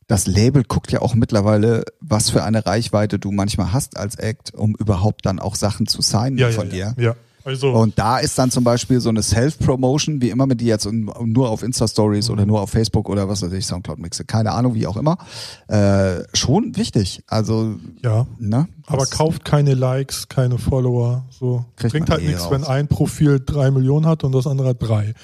das 0.07 0.27
Label 0.27 0.63
guckt 0.63 0.93
ja 0.93 1.01
auch 1.01 1.15
mittlerweile, 1.15 1.85
was 2.01 2.31
für 2.31 2.45
eine 2.45 2.67
Reichweite 2.67 3.19
du 3.19 3.33
manchmal 3.33 3.73
hast 3.73 3.97
als 3.97 4.15
Act, 4.17 4.55
um 4.55 4.77
überhaupt 4.77 5.27
dann 5.27 5.41
auch 5.41 5.57
Sachen 5.57 5.87
zu 5.87 6.03
signen 6.03 6.39
ja, 6.39 6.51
von 6.51 6.67
ja, 6.69 6.93
dir. 6.93 6.95
ja. 6.99 7.03
ja. 7.03 7.17
Also 7.45 7.73
Und 7.73 7.99
da 7.99 8.19
ist 8.19 8.39
dann 8.39 8.51
zum 8.51 8.65
Beispiel 8.65 9.01
so 9.01 9.09
eine 9.09 9.23
Self-Promotion, 9.23 10.21
wie 10.21 10.31
immer 10.31 10.47
mit 10.47 10.61
die 10.61 10.67
jetzt 10.67 10.89
nur 10.91 11.51
auf 11.51 11.63
Insta-Stories 11.63 12.31
oder 12.31 12.47
nur 12.47 12.61
auf 12.61 12.71
Facebook 12.71 13.09
oder 13.09 13.29
was 13.29 13.43
weiß 13.43 13.53
ich, 13.53 13.67
Soundcloud-Mixe, 13.67 14.25
keine 14.25 14.53
Ahnung, 14.53 14.75
wie 14.75 14.87
auch 14.87 14.97
immer, 14.97 15.19
äh, 15.69 16.23
schon 16.35 16.77
wichtig. 16.77 17.23
Also, 17.27 17.77
ja, 18.03 18.27
ne? 18.39 18.69
aber 18.87 19.07
kauft 19.07 19.45
keine 19.45 19.75
Likes, 19.75 20.29
keine 20.29 20.59
Follower. 20.59 21.25
So 21.31 21.65
Kriegt 21.77 21.93
bringt 21.93 22.11
halt 22.11 22.23
eh 22.23 22.27
nichts, 22.29 22.45
raus. 22.45 22.51
wenn 22.53 22.65
ein 22.65 22.89
Profil 22.89 23.41
drei 23.45 23.71
Millionen 23.71 24.07
hat 24.07 24.25
und 24.25 24.33
das 24.33 24.47
andere 24.47 24.69
hat 24.71 24.83
drei. 24.83 25.15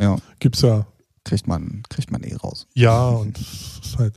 Ja, 0.00 0.16
Gibt's 0.38 0.62
ja. 0.62 0.86
kriegt 1.24 1.46
man, 1.46 1.82
kriegt 1.88 2.10
man 2.10 2.22
eh 2.22 2.34
raus. 2.34 2.66
Ja, 2.74 3.08
und 3.08 3.38
ist 3.38 3.98
halt. 3.98 4.14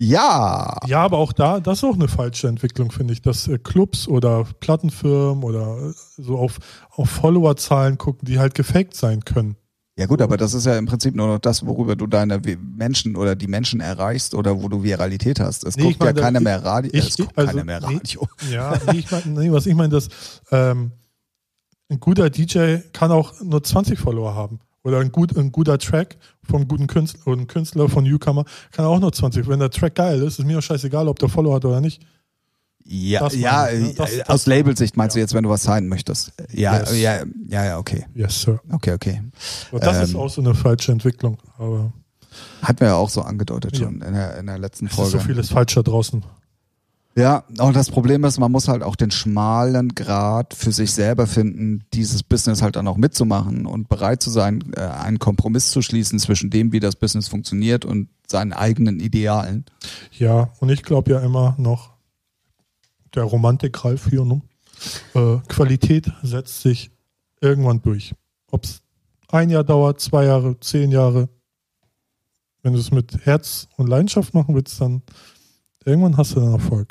Ja, 0.00 0.76
Ja, 0.86 1.02
aber 1.04 1.18
auch 1.18 1.32
da, 1.32 1.60
das 1.60 1.78
ist 1.78 1.84
auch 1.84 1.94
eine 1.94 2.08
falsche 2.08 2.48
Entwicklung, 2.48 2.90
finde 2.90 3.12
ich, 3.12 3.22
dass 3.22 3.46
äh, 3.48 3.58
Clubs 3.58 4.08
oder 4.08 4.44
Plattenfirmen 4.60 5.44
oder 5.44 5.78
äh, 5.90 5.92
so 6.20 6.36
auf, 6.36 6.58
auf 6.90 7.08
Followerzahlen 7.08 7.96
gucken, 7.96 8.26
die 8.26 8.38
halt 8.38 8.54
gefaked 8.54 8.94
sein 8.94 9.24
können. 9.24 9.56
Ja 9.96 10.06
gut, 10.06 10.20
aber 10.20 10.36
das 10.36 10.54
ist 10.54 10.66
ja 10.66 10.76
im 10.76 10.86
Prinzip 10.86 11.14
nur 11.14 11.28
noch 11.28 11.38
das, 11.38 11.64
worüber 11.64 11.94
du 11.94 12.08
deine 12.08 12.42
Menschen 12.76 13.14
oder 13.14 13.36
die 13.36 13.46
Menschen 13.46 13.78
erreichst 13.78 14.34
oder 14.34 14.60
wo 14.60 14.68
du 14.68 14.82
Viralität 14.82 15.38
hast. 15.38 15.62
Es 15.62 15.76
Nee, 15.76 15.84
guckt 15.84 15.94
ich 15.94 16.00
meine, 16.00 16.18
ja 16.18 16.24
keiner 16.24 16.38
ich- 16.40 16.44
mehr 16.44 16.64
Radio. 16.64 16.90
ich- 16.92 17.08
es 17.10 17.16
guckt 17.16 17.38
also, 17.38 17.50
keiner 17.52 17.64
mehr 17.64 17.80
nee. 17.80 17.94
Radio. 17.94 18.28
Ja, 18.50 18.76
nee, 18.90 18.98
ich 18.98 19.10
mein, 19.12 19.22
nee, 19.34 19.52
was 19.52 19.66
ich 19.66 19.74
meine, 19.76 19.90
dass 19.90 20.08
ähm, 20.50 20.90
ein 21.88 22.00
guter 22.00 22.28
DJ 22.28 22.78
kann 22.92 23.12
auch 23.12 23.40
nur 23.40 23.62
20 23.62 23.96
Follower 24.00 24.34
haben. 24.34 24.58
Oder 24.84 24.98
ein, 25.00 25.10
gut, 25.10 25.36
ein 25.36 25.50
guter 25.50 25.78
Track 25.78 26.16
vom 26.48 26.68
guten 26.68 26.86
Künstler 26.86 27.26
oder 27.26 27.40
ein 27.40 27.46
Künstler 27.46 27.88
von 27.88 28.04
Newcomer 28.04 28.44
kann 28.70 28.84
auch 28.84 29.00
nur 29.00 29.12
20. 29.12 29.48
Wenn 29.48 29.58
der 29.58 29.70
Track 29.70 29.94
geil 29.94 30.20
ist, 30.22 30.38
ist 30.38 30.44
mir 30.44 30.58
auch 30.58 30.62
scheißegal, 30.62 31.08
ob 31.08 31.18
der 31.18 31.28
Follower 31.30 31.54
hat 31.56 31.64
oder 31.64 31.80
nicht. 31.80 32.02
Ja, 32.86 33.20
Das 33.20 33.34
ja, 33.34 33.70
ich, 33.70 33.80
ne? 33.80 33.88
äh, 33.90 33.94
Das- 33.94 34.16
das- 34.18 34.28
aus 34.28 34.46
Labelsicht 34.46 34.94
meinst 34.98 35.16
du 35.16 35.20
ja. 35.20 35.24
jetzt, 35.24 35.32
wenn 35.32 35.42
du 35.44 35.48
was 35.48 35.62
sein 35.62 35.88
möchtest. 35.88 36.32
Ja, 36.52 36.80
Yes. 36.80 37.00
ja, 37.00 37.22
ja, 37.48 37.64
ja, 37.64 37.78
okay. 37.78 38.04
Yes, 38.14 38.42
Sir. 38.42 38.60
Okay, 38.70 38.92
okay. 38.92 39.22
Aber 39.70 39.80
das 39.80 40.02
ist 40.08 40.14
Ähm, 40.14 40.20
auch 40.20 40.28
so 40.28 40.42
eine 40.42 40.54
falsche 40.54 40.92
Entwicklung. 40.92 41.38
Aber. 41.56 41.90
Hatten 42.60 42.80
wir 42.80 42.88
ja 42.88 42.94
auch 42.96 43.08
so 43.08 43.22
angedeutet 43.22 43.78
Ja. 43.78 43.84
schon 43.86 44.02
in 44.02 44.12
der, 44.12 44.36
in 44.36 44.44
der 44.46 44.58
letzten 44.58 44.84
Es 44.86 44.92
ist 44.92 44.96
Folge. 44.96 45.10
so 45.12 45.18
vieles 45.20 45.48
falsch 45.48 45.74
da 45.76 45.82
draußen. 45.82 46.22
Ja, 47.16 47.44
und 47.60 47.76
das 47.76 47.90
Problem 47.90 48.24
ist, 48.24 48.40
man 48.40 48.50
muss 48.50 48.66
halt 48.66 48.82
auch 48.82 48.96
den 48.96 49.12
schmalen 49.12 49.94
Grad 49.94 50.52
für 50.52 50.72
sich 50.72 50.92
selber 50.92 51.28
finden, 51.28 51.84
dieses 51.92 52.24
Business 52.24 52.60
halt 52.60 52.74
dann 52.74 52.88
auch 52.88 52.96
mitzumachen 52.96 53.66
und 53.66 53.88
bereit 53.88 54.20
zu 54.20 54.30
sein, 54.30 54.72
äh, 54.76 54.80
einen 54.80 55.20
Kompromiss 55.20 55.70
zu 55.70 55.80
schließen 55.80 56.18
zwischen 56.18 56.50
dem, 56.50 56.72
wie 56.72 56.80
das 56.80 56.96
Business 56.96 57.28
funktioniert 57.28 57.84
und 57.84 58.08
seinen 58.26 58.52
eigenen 58.52 58.98
Idealen. 58.98 59.64
Ja, 60.10 60.50
und 60.58 60.70
ich 60.70 60.82
glaube 60.82 61.12
ja 61.12 61.20
immer 61.20 61.54
noch, 61.56 61.92
der 63.14 63.22
Romantik 63.22 63.84
Ralf 63.84 64.08
hier, 64.10 64.24
ne? 64.24 64.42
äh, 65.14 65.38
Qualität 65.48 66.10
setzt 66.22 66.62
sich 66.62 66.90
irgendwann 67.40 67.80
durch. 67.80 68.12
Ob 68.50 68.64
es 68.64 68.82
ein 69.28 69.50
Jahr 69.50 69.64
dauert, 69.64 70.00
zwei 70.00 70.24
Jahre, 70.24 70.58
zehn 70.58 70.90
Jahre. 70.90 71.28
Wenn 72.62 72.72
du 72.72 72.80
es 72.80 72.90
mit 72.90 73.24
Herz 73.24 73.68
und 73.76 73.88
Leidenschaft 73.88 74.34
machen 74.34 74.54
willst, 74.54 74.80
dann 74.80 75.02
irgendwann 75.84 76.16
hast 76.16 76.34
du 76.34 76.40
dann 76.40 76.52
Erfolg. 76.52 76.88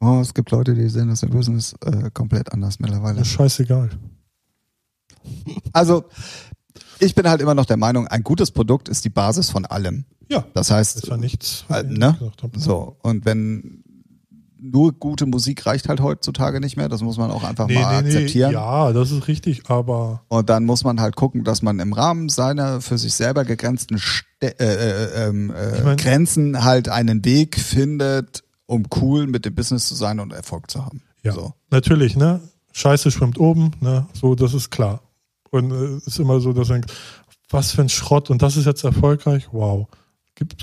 Oh, 0.00 0.20
es 0.20 0.32
gibt 0.34 0.50
Leute, 0.50 0.74
die 0.74 0.88
sehen 0.88 1.08
das 1.08 1.22
im 1.22 1.30
Business 1.30 1.74
äh, 1.84 2.10
komplett 2.12 2.52
anders 2.52 2.80
mittlerweile. 2.80 3.18
Das 3.18 3.28
ist 3.28 3.34
scheißegal. 3.34 3.90
Also, 5.72 6.04
ich 6.98 7.14
bin 7.14 7.28
halt 7.28 7.40
immer 7.40 7.54
noch 7.54 7.66
der 7.66 7.76
Meinung, 7.76 8.06
ein 8.08 8.22
gutes 8.22 8.50
Produkt 8.50 8.88
ist 8.88 9.04
die 9.04 9.10
Basis 9.10 9.50
von 9.50 9.66
allem. 9.66 10.04
Ja, 10.28 10.44
Das 10.54 10.70
heißt, 10.70 10.96
ist 10.96 11.06
ja 11.08 11.16
nichts. 11.16 11.64
äh, 11.68 11.82
ne? 11.82 12.16
so, 12.56 12.96
und 13.02 13.24
wenn 13.24 13.82
nur 14.62 14.92
gute 14.92 15.24
Musik 15.26 15.64
reicht 15.66 15.88
halt 15.88 16.00
heutzutage 16.00 16.60
nicht 16.60 16.76
mehr, 16.76 16.88
das 16.90 17.00
muss 17.02 17.16
man 17.16 17.30
auch 17.30 17.44
einfach 17.44 17.66
Nee, 17.66 17.74
mal 17.80 18.02
nee, 18.02 18.08
nee, 18.10 18.14
akzeptieren. 18.16 18.52
ja, 18.52 18.92
das 18.92 19.10
ist 19.10 19.26
richtig, 19.26 19.68
aber 19.70 20.22
Und 20.28 20.50
dann 20.50 20.66
muss 20.66 20.84
man 20.84 21.00
halt 21.00 21.16
gucken, 21.16 21.44
dass 21.44 21.62
man 21.62 21.78
im 21.80 21.92
Rahmen 21.94 22.28
seiner 22.28 22.80
für 22.82 22.98
sich 22.98 23.14
selber 23.14 23.44
gegrenzten 23.44 23.98
Ste 23.98 24.58
äh, 24.60 24.64
äh, 24.64 25.28
ähm, 25.28 25.50
äh, 25.50 25.78
Ich 25.78 25.84
mein- 25.84 25.96
Grenzen 25.96 26.62
halt 26.62 26.88
einen 26.90 27.24
Weg 27.24 27.58
findet, 27.58 28.44
um 28.70 28.86
cool 29.00 29.26
mit 29.26 29.44
dem 29.44 29.54
Business 29.54 29.88
zu 29.88 29.94
sein 29.96 30.20
und 30.20 30.32
Erfolg 30.32 30.70
zu 30.70 30.84
haben. 30.84 31.02
ja, 31.22 31.32
So. 31.32 31.52
natürlich, 31.70 32.14
ne? 32.16 32.40
Scheiße 32.72 33.10
schwimmt 33.10 33.38
oben, 33.40 33.72
ne? 33.80 34.06
So, 34.12 34.36
das 34.36 34.54
ist 34.54 34.70
klar. 34.70 35.00
Und 35.50 35.72
äh, 35.72 35.74
es 35.96 36.06
ist 36.06 36.18
immer 36.20 36.38
so, 36.40 36.52
dass 36.52 36.68
man 36.68 36.82
denkt, 36.82 36.92
was 37.48 37.72
für 37.72 37.82
ein 37.82 37.88
Schrott 37.88 38.30
und 38.30 38.42
das 38.42 38.56
ist 38.56 38.66
jetzt 38.66 38.84
erfolgreich, 38.84 39.48
wow. 39.50 39.88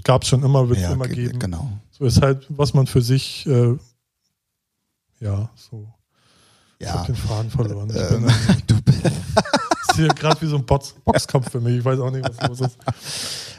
Gab 0.06 0.24
es 0.24 0.30
schon 0.30 0.42
immer, 0.42 0.70
wird 0.70 0.80
es 0.80 0.86
Ja, 0.86 0.94
immer 0.94 1.08
ge- 1.08 1.26
geben. 1.26 1.38
genau. 1.40 1.70
So 1.92 2.06
ist 2.06 2.22
halt, 2.22 2.46
was 2.50 2.74
man 2.74 2.88
für 2.88 3.02
sich, 3.02 3.46
äh, 3.46 3.76
ja, 5.20 5.50
so. 5.56 5.88
Ich 6.80 6.86
Ja. 6.88 6.94
hab 6.94 7.06
den 7.08 7.16
Faden 7.16 7.52
verloren. 7.52 7.90
Ich 7.90 7.96
Ähm, 7.98 8.24
bin, 8.26 8.34
du, 8.68 8.76
hier 9.98 10.08
gerade 10.08 10.42
wie 10.42 10.48
so 10.48 10.56
ein 10.56 10.66
Box 10.66 10.96
Boxkampf 11.04 11.52
für 11.52 11.60
mich. 11.60 11.78
Ich 11.80 11.86
weiß 11.86 12.00
auch 12.00 12.12
nicht, 12.12 12.24
was 12.28 12.48
los 12.48 12.62
ist. 12.62 12.78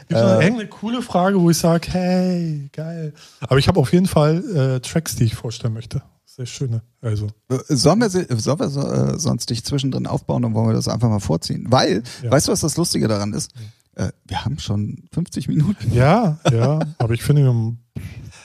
Gibt 0.07 0.19
es 0.19 0.25
Äh. 0.25 0.43
irgendeine 0.43 0.67
coole 0.69 1.01
Frage, 1.03 1.39
wo 1.39 1.49
ich 1.51 1.57
sage, 1.57 1.87
hey, 1.91 2.69
geil. 2.73 3.13
Aber 3.41 3.57
ich 3.57 3.67
habe 3.67 3.79
auf 3.79 3.93
jeden 3.93 4.07
Fall 4.07 4.43
äh, 4.55 4.79
Tracks, 4.79 5.15
die 5.15 5.25
ich 5.25 5.35
vorstellen 5.35 5.73
möchte. 5.73 6.01
Sehr 6.25 6.45
schöne. 6.45 6.81
Also, 7.01 7.27
sollen 7.67 7.99
wir, 7.99 8.09
sollen 8.09 8.59
wir 8.59 8.69
so, 8.69 8.81
äh, 8.81 9.19
sonst 9.19 9.49
dich 9.49 9.63
zwischendrin 9.65 10.07
aufbauen 10.07 10.45
und 10.45 10.53
wollen 10.53 10.67
wir 10.69 10.73
das 10.73 10.87
einfach 10.87 11.09
mal 11.09 11.19
vorziehen? 11.19 11.67
Weil, 11.69 12.01
Ja. 12.23 12.31
weißt 12.31 12.47
du, 12.47 12.51
was 12.53 12.61
das 12.61 12.77
Lustige 12.77 13.07
daran 13.07 13.33
ist? 13.33 13.51
Äh, 13.95 14.09
wir 14.25 14.45
haben 14.45 14.57
schon 14.59 15.03
50 15.11 15.47
Minuten. 15.49 15.91
ja, 15.93 16.39
ja, 16.51 16.79
aber 16.97 17.13
ich 17.13 17.21
finde, 17.23 17.43
wir- 17.43 17.75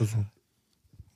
also, 0.01 0.17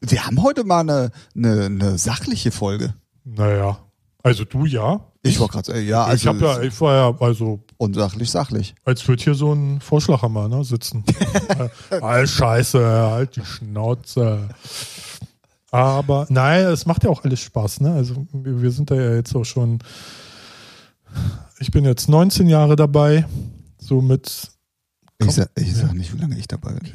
Wir 0.01 0.25
haben 0.27 0.43
heute 0.43 0.63
mal 0.65 0.81
eine, 0.81 1.11
eine, 1.35 1.65
eine 1.67 1.99
sachliche 1.99 2.53
Folge. 2.53 2.95
naja. 3.25 3.79
Also 4.23 4.45
du 4.45 4.65
ja. 4.67 5.01
Ich 5.23 5.41
war 5.41 5.49
gerade, 5.49 5.81
ja, 5.81 6.05
also 6.05 6.17
ich 6.17 6.27
habe 6.27 6.45
ja, 6.45 6.63
ich 6.63 6.81
war 6.81 6.95
ja, 6.95 7.21
also 7.21 7.61
unsachlich 7.77 8.31
sachlich. 8.31 8.75
Als 8.85 9.07
würde 9.09 9.23
hier 9.23 9.35
so 9.35 9.53
ein 9.53 9.81
Vorschlaghammer 9.81 10.49
ne, 10.49 10.63
sitzen. 10.65 11.05
äh, 11.91 12.01
all 12.01 12.27
Scheiße, 12.27 12.81
halt 12.81 13.37
die 13.37 13.45
Schnauze. 13.45 14.49
Aber 15.71 16.27
nein, 16.31 16.67
es 16.67 16.87
macht 16.87 17.05
ja 17.05 17.11
auch 17.11 17.25
alles 17.25 17.41
Spaß. 17.41 17.81
Ne? 17.81 17.93
Also 17.93 18.27
wir 18.33 18.71
sind 18.71 18.91
da 18.91 18.95
ja 18.95 19.15
jetzt 19.15 19.35
auch 19.35 19.45
schon. 19.45 19.81
Ich 21.59 21.73
bin 21.73 21.85
jetzt 21.85 22.09
19 22.09 22.49
Jahre 22.49 22.77
dabei, 22.77 23.27
so 23.79 24.01
mit 24.01 24.51
Ich 25.19 25.33
sag, 25.33 25.51
ich 25.57 25.75
sag 25.75 25.95
nicht, 25.95 26.15
wie 26.15 26.21
lange 26.21 26.39
ich 26.39 26.47
dabei 26.47 26.75
bin. 26.75 26.93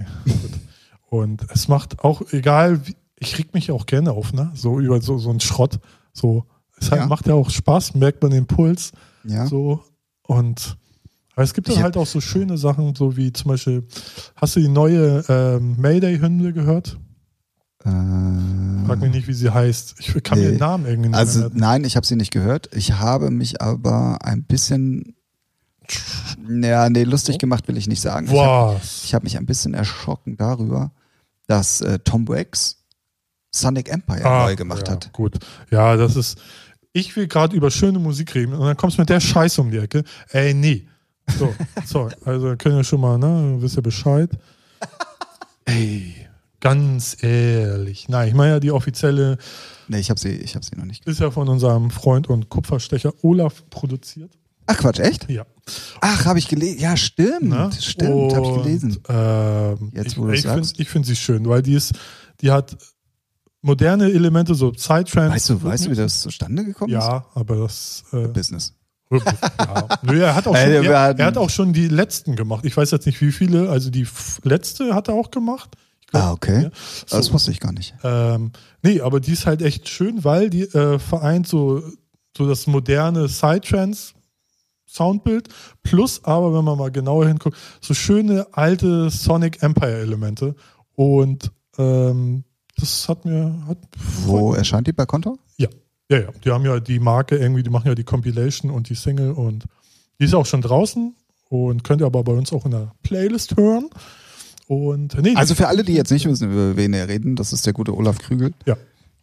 und 1.10 1.46
es 1.52 1.68
macht 1.68 2.00
auch 2.00 2.22
egal, 2.32 2.82
ich 3.18 3.38
reg 3.38 3.54
mich 3.54 3.72
auch 3.72 3.86
gerne 3.86 4.12
auf, 4.12 4.34
ne? 4.34 4.52
So 4.56 4.80
über 4.80 5.02
so 5.02 5.18
so 5.18 5.30
einen 5.30 5.42
Schrott. 5.42 5.80
So 6.14 6.46
halt, 6.92 7.02
Ja. 7.02 7.08
macht 7.08 7.28
ja 7.28 7.34
auch 7.34 7.50
Spaß, 7.50 7.96
merkt 7.96 8.22
man 8.22 8.32
den 8.32 8.46
Puls. 8.48 8.92
Ja. 9.24 9.46
So 9.48 9.84
und 10.28 10.78
aber 11.36 11.44
es 11.44 11.54
gibt 11.56 11.68
dann 11.68 11.82
halt 11.82 11.98
auch 11.98 12.06
so 12.06 12.22
schöne 12.22 12.60
Sachen, 12.60 12.94
so 12.94 13.18
wie 13.18 13.34
zum 13.34 13.50
Beispiel, 13.50 13.88
hast 14.36 14.56
du 14.56 14.60
die 14.60 14.68
neue 14.68 15.24
ähm, 15.28 15.76
Mayday-Hymne 15.80 16.54
gehört? 16.54 17.00
Frag 17.84 19.00
mich 19.00 19.10
Äh, 19.10 19.10
nicht, 19.10 19.28
wie 19.28 19.34
sie 19.34 19.50
heißt. 19.50 19.96
Ich 20.00 20.24
kann 20.24 20.38
mir 20.38 20.46
Nee. 20.46 20.52
den 20.52 20.60
Namen 20.60 20.86
irgendwie 20.86 21.10
nicht 21.10 21.18
also 21.18 21.50
nein, 21.54 21.84
ich 21.86 21.96
habe 21.96 22.06
sie 22.06 22.16
nicht 22.16 22.32
gehört. 22.32 22.70
Ich 22.76 22.94
habe 22.94 23.32
mich 23.32 23.62
aber 23.62 24.20
ein 24.24 24.44
bisschen, 24.44 25.16
ja, 26.62 26.90
nee, 26.90 27.04
lustig 27.04 27.40
gemacht 27.40 27.68
will 27.68 27.78
ich 27.78 27.88
nicht 27.88 28.02
sagen. 28.02 28.28
Ich 28.28 28.34
habe 28.38 28.80
hab 29.14 29.24
mich 29.24 29.38
ein 29.38 29.46
bisschen 29.46 29.74
erschrocken 29.74 30.38
darüber, 30.38 30.92
dass 31.48 31.82
äh, 31.82 32.00
Tom 32.00 32.28
Waits 32.28 32.78
Sonic 33.56 33.90
Empire 33.92 34.26
Ah, 34.26 34.46
neu 34.46 34.56
gemacht 34.56 34.88
ja, 34.88 34.94
hat. 34.94 35.12
Gut. 35.14 35.38
Ja, 35.70 35.96
das 35.96 36.16
ist. 36.16 36.38
Ich 36.94 37.16
will 37.16 37.28
gerade 37.28 37.56
über 37.56 37.72
schöne 37.72 38.00
Musik 38.00 38.34
reden 38.36 38.54
und 38.54 38.66
dann 38.66 38.78
kommst 38.78 38.98
du 38.98 39.02
mit 39.02 39.10
der 39.10 39.20
Scheiße 39.20 39.60
um 39.62 39.72
die 39.72 39.78
Ecke. 39.78 40.04
Ey, 40.30 40.54
nee. 40.54 40.88
So, 41.40 41.54
so, 41.86 42.10
also 42.24 42.56
können 42.58 42.78
wir 42.78 42.84
schon 42.84 43.02
mal, 43.02 43.18
ne? 43.18 43.56
Wisst 43.60 43.78
ihr 43.78 43.82
Bescheid? 43.82 44.30
Ey, 45.66 46.14
ganz 46.60 47.18
ehrlich. 47.24 48.10
Nein, 48.10 48.28
ich 48.30 48.34
meine 48.34 48.54
ja 48.54 48.60
die 48.60 48.72
offizielle 48.72 49.38
Nee, 49.88 50.00
ich 50.00 50.10
habe 50.10 50.20
sie, 50.20 50.30
ich 50.30 50.56
habe 50.56 50.64
sie 50.66 50.76
noch 50.78 50.86
nicht. 50.86 51.06
ist 51.08 51.20
ja 51.20 51.30
von 51.32 51.50
unserem 51.50 51.90
Freund 51.92 52.30
und 52.30 52.50
Kupferstecher 52.50 53.14
Olaf 53.22 53.64
produziert. 53.70 54.32
Ach 54.66 54.78
Quatsch, 54.78 55.00
echt? 55.00 55.30
Ja. 55.30 55.46
Ach, 56.00 56.24
habe 56.26 56.40
ich 56.40 56.48
gelesen. 56.48 56.80
Ja, 56.80 56.96
stimmt, 56.96 57.44
Ne? 57.50 57.70
stimmt, 57.78 58.34
habe 58.34 58.46
ich 58.48 58.64
gelesen. 58.64 58.98
ähm, 59.10 59.92
Jetzt, 59.94 60.14
ich 60.14 60.18
wo 60.18 60.26
du 60.28 60.34
ich 60.34 60.42
finde 60.44 60.64
sagst. 60.64 60.80
ich 60.80 60.88
find 60.90 61.06
sie 61.06 61.18
schön, 61.18 61.48
weil 61.50 61.62
die 61.62 61.74
ist, 61.74 61.94
die 62.42 62.50
hat 62.52 62.78
moderne 63.64 64.12
Elemente, 64.12 64.54
so 64.54 64.72
Psytrance. 64.72 65.32
Weißt 65.34 65.50
du, 65.50 65.64
weißt 65.64 65.86
du, 65.88 65.92
wie 65.92 65.96
das 65.96 66.22
zustande 66.22 66.64
gekommen 66.64 66.94
ist? 66.94 67.04
Ja, 67.04 67.26
aber 67.34 67.56
das. 67.56 68.04
Äh, 68.14 68.28
Business. 68.28 68.76
ja. 69.12 69.20
Nö, 70.04 70.22
er, 70.22 70.36
hat 70.36 70.46
auch 70.48 70.56
Ey, 70.56 70.76
schon, 70.76 70.86
er, 70.86 71.20
er 71.20 71.26
hat 71.26 71.38
auch 71.38 71.50
schon 71.50 71.74
die 71.74 71.88
letzten 71.88 72.36
gemacht. 72.36 72.66
Ich 72.66 72.78
weiß 72.78 72.92
jetzt 72.92 73.06
nicht, 73.08 73.20
wie 73.22 73.32
viele. 73.32 73.70
Also 73.70 73.90
die 73.90 74.08
letzte 74.44 74.94
hat 74.94 75.08
er 75.08 75.16
auch 75.16 75.32
gemacht. 75.32 75.72
Glaub, 76.12 76.24
Ah, 76.24 76.32
okay. 76.34 76.64
ja. 76.64 76.70
Das 77.10 77.26
So. 77.26 77.34
wusste 77.34 77.50
ich 77.52 77.60
gar 77.60 77.72
nicht. 77.72 77.96
Ähm, 78.04 78.52
nee, 78.84 79.02
aber 79.02 79.20
die 79.20 79.32
ist 79.32 79.46
halt 79.48 79.62
echt 79.64 79.90
schön, 79.90 80.24
weil 80.24 80.50
die 80.52 80.62
äh, 80.64 81.00
vereint 81.00 81.48
so, 81.48 81.82
so 82.38 82.48
das 82.48 82.68
moderne 82.68 83.26
Psytrance 83.28 84.14
Soundbild 84.86 85.50
plus 85.82 86.24
aber, 86.24 86.54
wenn 86.54 86.64
man 86.64 86.78
mal 86.78 86.92
genauer 86.92 87.28
hinguckt, 87.28 87.58
so 87.82 87.96
schöne 87.96 88.46
alte 88.52 89.10
Sonic 89.10 89.64
Empire 89.64 89.98
Elemente 90.02 90.54
und 90.94 91.52
ähm, 91.80 92.44
das 92.78 93.08
hat 93.10 93.26
mir 93.26 93.54
hat 93.68 93.78
Wo 94.26 94.54
erscheint 94.54 94.88
die 94.88 94.94
bei 94.94 95.06
Konto? 95.06 95.38
ja, 95.58 95.68
ja, 96.10 96.18
ja, 96.20 96.28
die 96.44 96.52
haben 96.52 96.66
ja 96.66 96.80
die 96.80 97.00
Marke 97.00 97.38
irgendwie, 97.38 97.64
die 97.64 97.70
machen 97.70 97.88
ja 97.88 97.96
die 97.96 98.04
Compilation 98.04 98.72
und 98.72 98.90
die 98.90 98.96
Single 98.96 99.32
und 99.32 99.66
die 100.20 100.26
ist 100.26 100.34
auch 100.34 100.46
schon 100.46 100.62
draußen 100.62 101.16
und 101.50 101.84
könnt 101.84 102.02
ihr 102.02 102.06
aber 102.06 102.24
bei 102.24 102.34
uns 102.34 102.52
auch 102.54 102.66
in 102.66 102.72
der 102.72 102.92
Playlist 103.04 103.56
hören 103.58 103.90
und 104.68 105.18
nee, 105.22 105.34
Also 105.36 105.56
für 105.56 105.68
alle, 105.68 105.84
die 105.84 105.94
jetzt 105.94 106.12
nicht 106.12 106.26
wissen, 106.28 106.52
über 106.52 106.76
wen 106.78 106.94
wir 106.94 107.08
reden, 107.08 107.36
das 107.36 107.54
ist 107.54 107.66
der 107.66 107.74
gute 107.74 107.96
Olaf 107.96 108.18
Krügel. 108.20 108.54
Ja. 108.66 108.76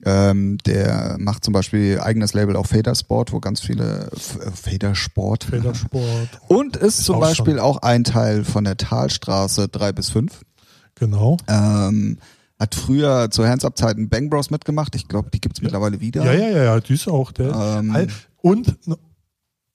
Ähm, 0.03 0.57
der 0.65 1.17
macht 1.19 1.45
zum 1.45 1.53
Beispiel 1.53 2.01
eigenes 2.01 2.33
Label 2.33 2.57
auf 2.57 2.69
Fadersport, 2.69 3.33
wo 3.33 3.41
ganz 3.41 3.61
viele 3.61 4.09
F 4.17 4.39
äh, 4.41 4.51
Fadersport. 4.51 5.45
Federsport, 5.45 6.29
Und 6.49 6.77
ist 6.79 7.05
zum 7.05 7.17
auch 7.17 7.21
Beispiel 7.21 7.55
schon. 7.57 7.63
auch 7.63 7.79
ein 7.83 8.05
Teil 8.05 8.45
von 8.45 8.65
der 8.65 8.79
Talstraße 8.79 9.69
3 9.69 9.93
bis 9.93 10.09
5. 10.09 10.41
genau. 10.95 11.37
Ähm, 11.49 12.17
hat 12.61 12.75
früher 12.75 13.31
zu 13.31 13.47
Hands-Up-Zeiten 13.49 14.11
Bang 14.11 14.29
Bros 14.29 14.51
mitgemacht. 14.51 14.95
Ich 14.95 15.09
glaube, 15.09 15.31
die 15.31 15.41
gibt's 15.41 15.63
mittlerweile 15.63 16.01
wieder. 16.01 16.25
Ja, 16.25 16.33
ja, 16.35 16.51
ja, 16.51 16.65
ja, 16.65 16.81
die 16.81 16.93
ist 16.93 17.09
auch 17.09 17.33
der. 17.33 17.55
Ähm, 17.55 18.09
Und 18.43 18.77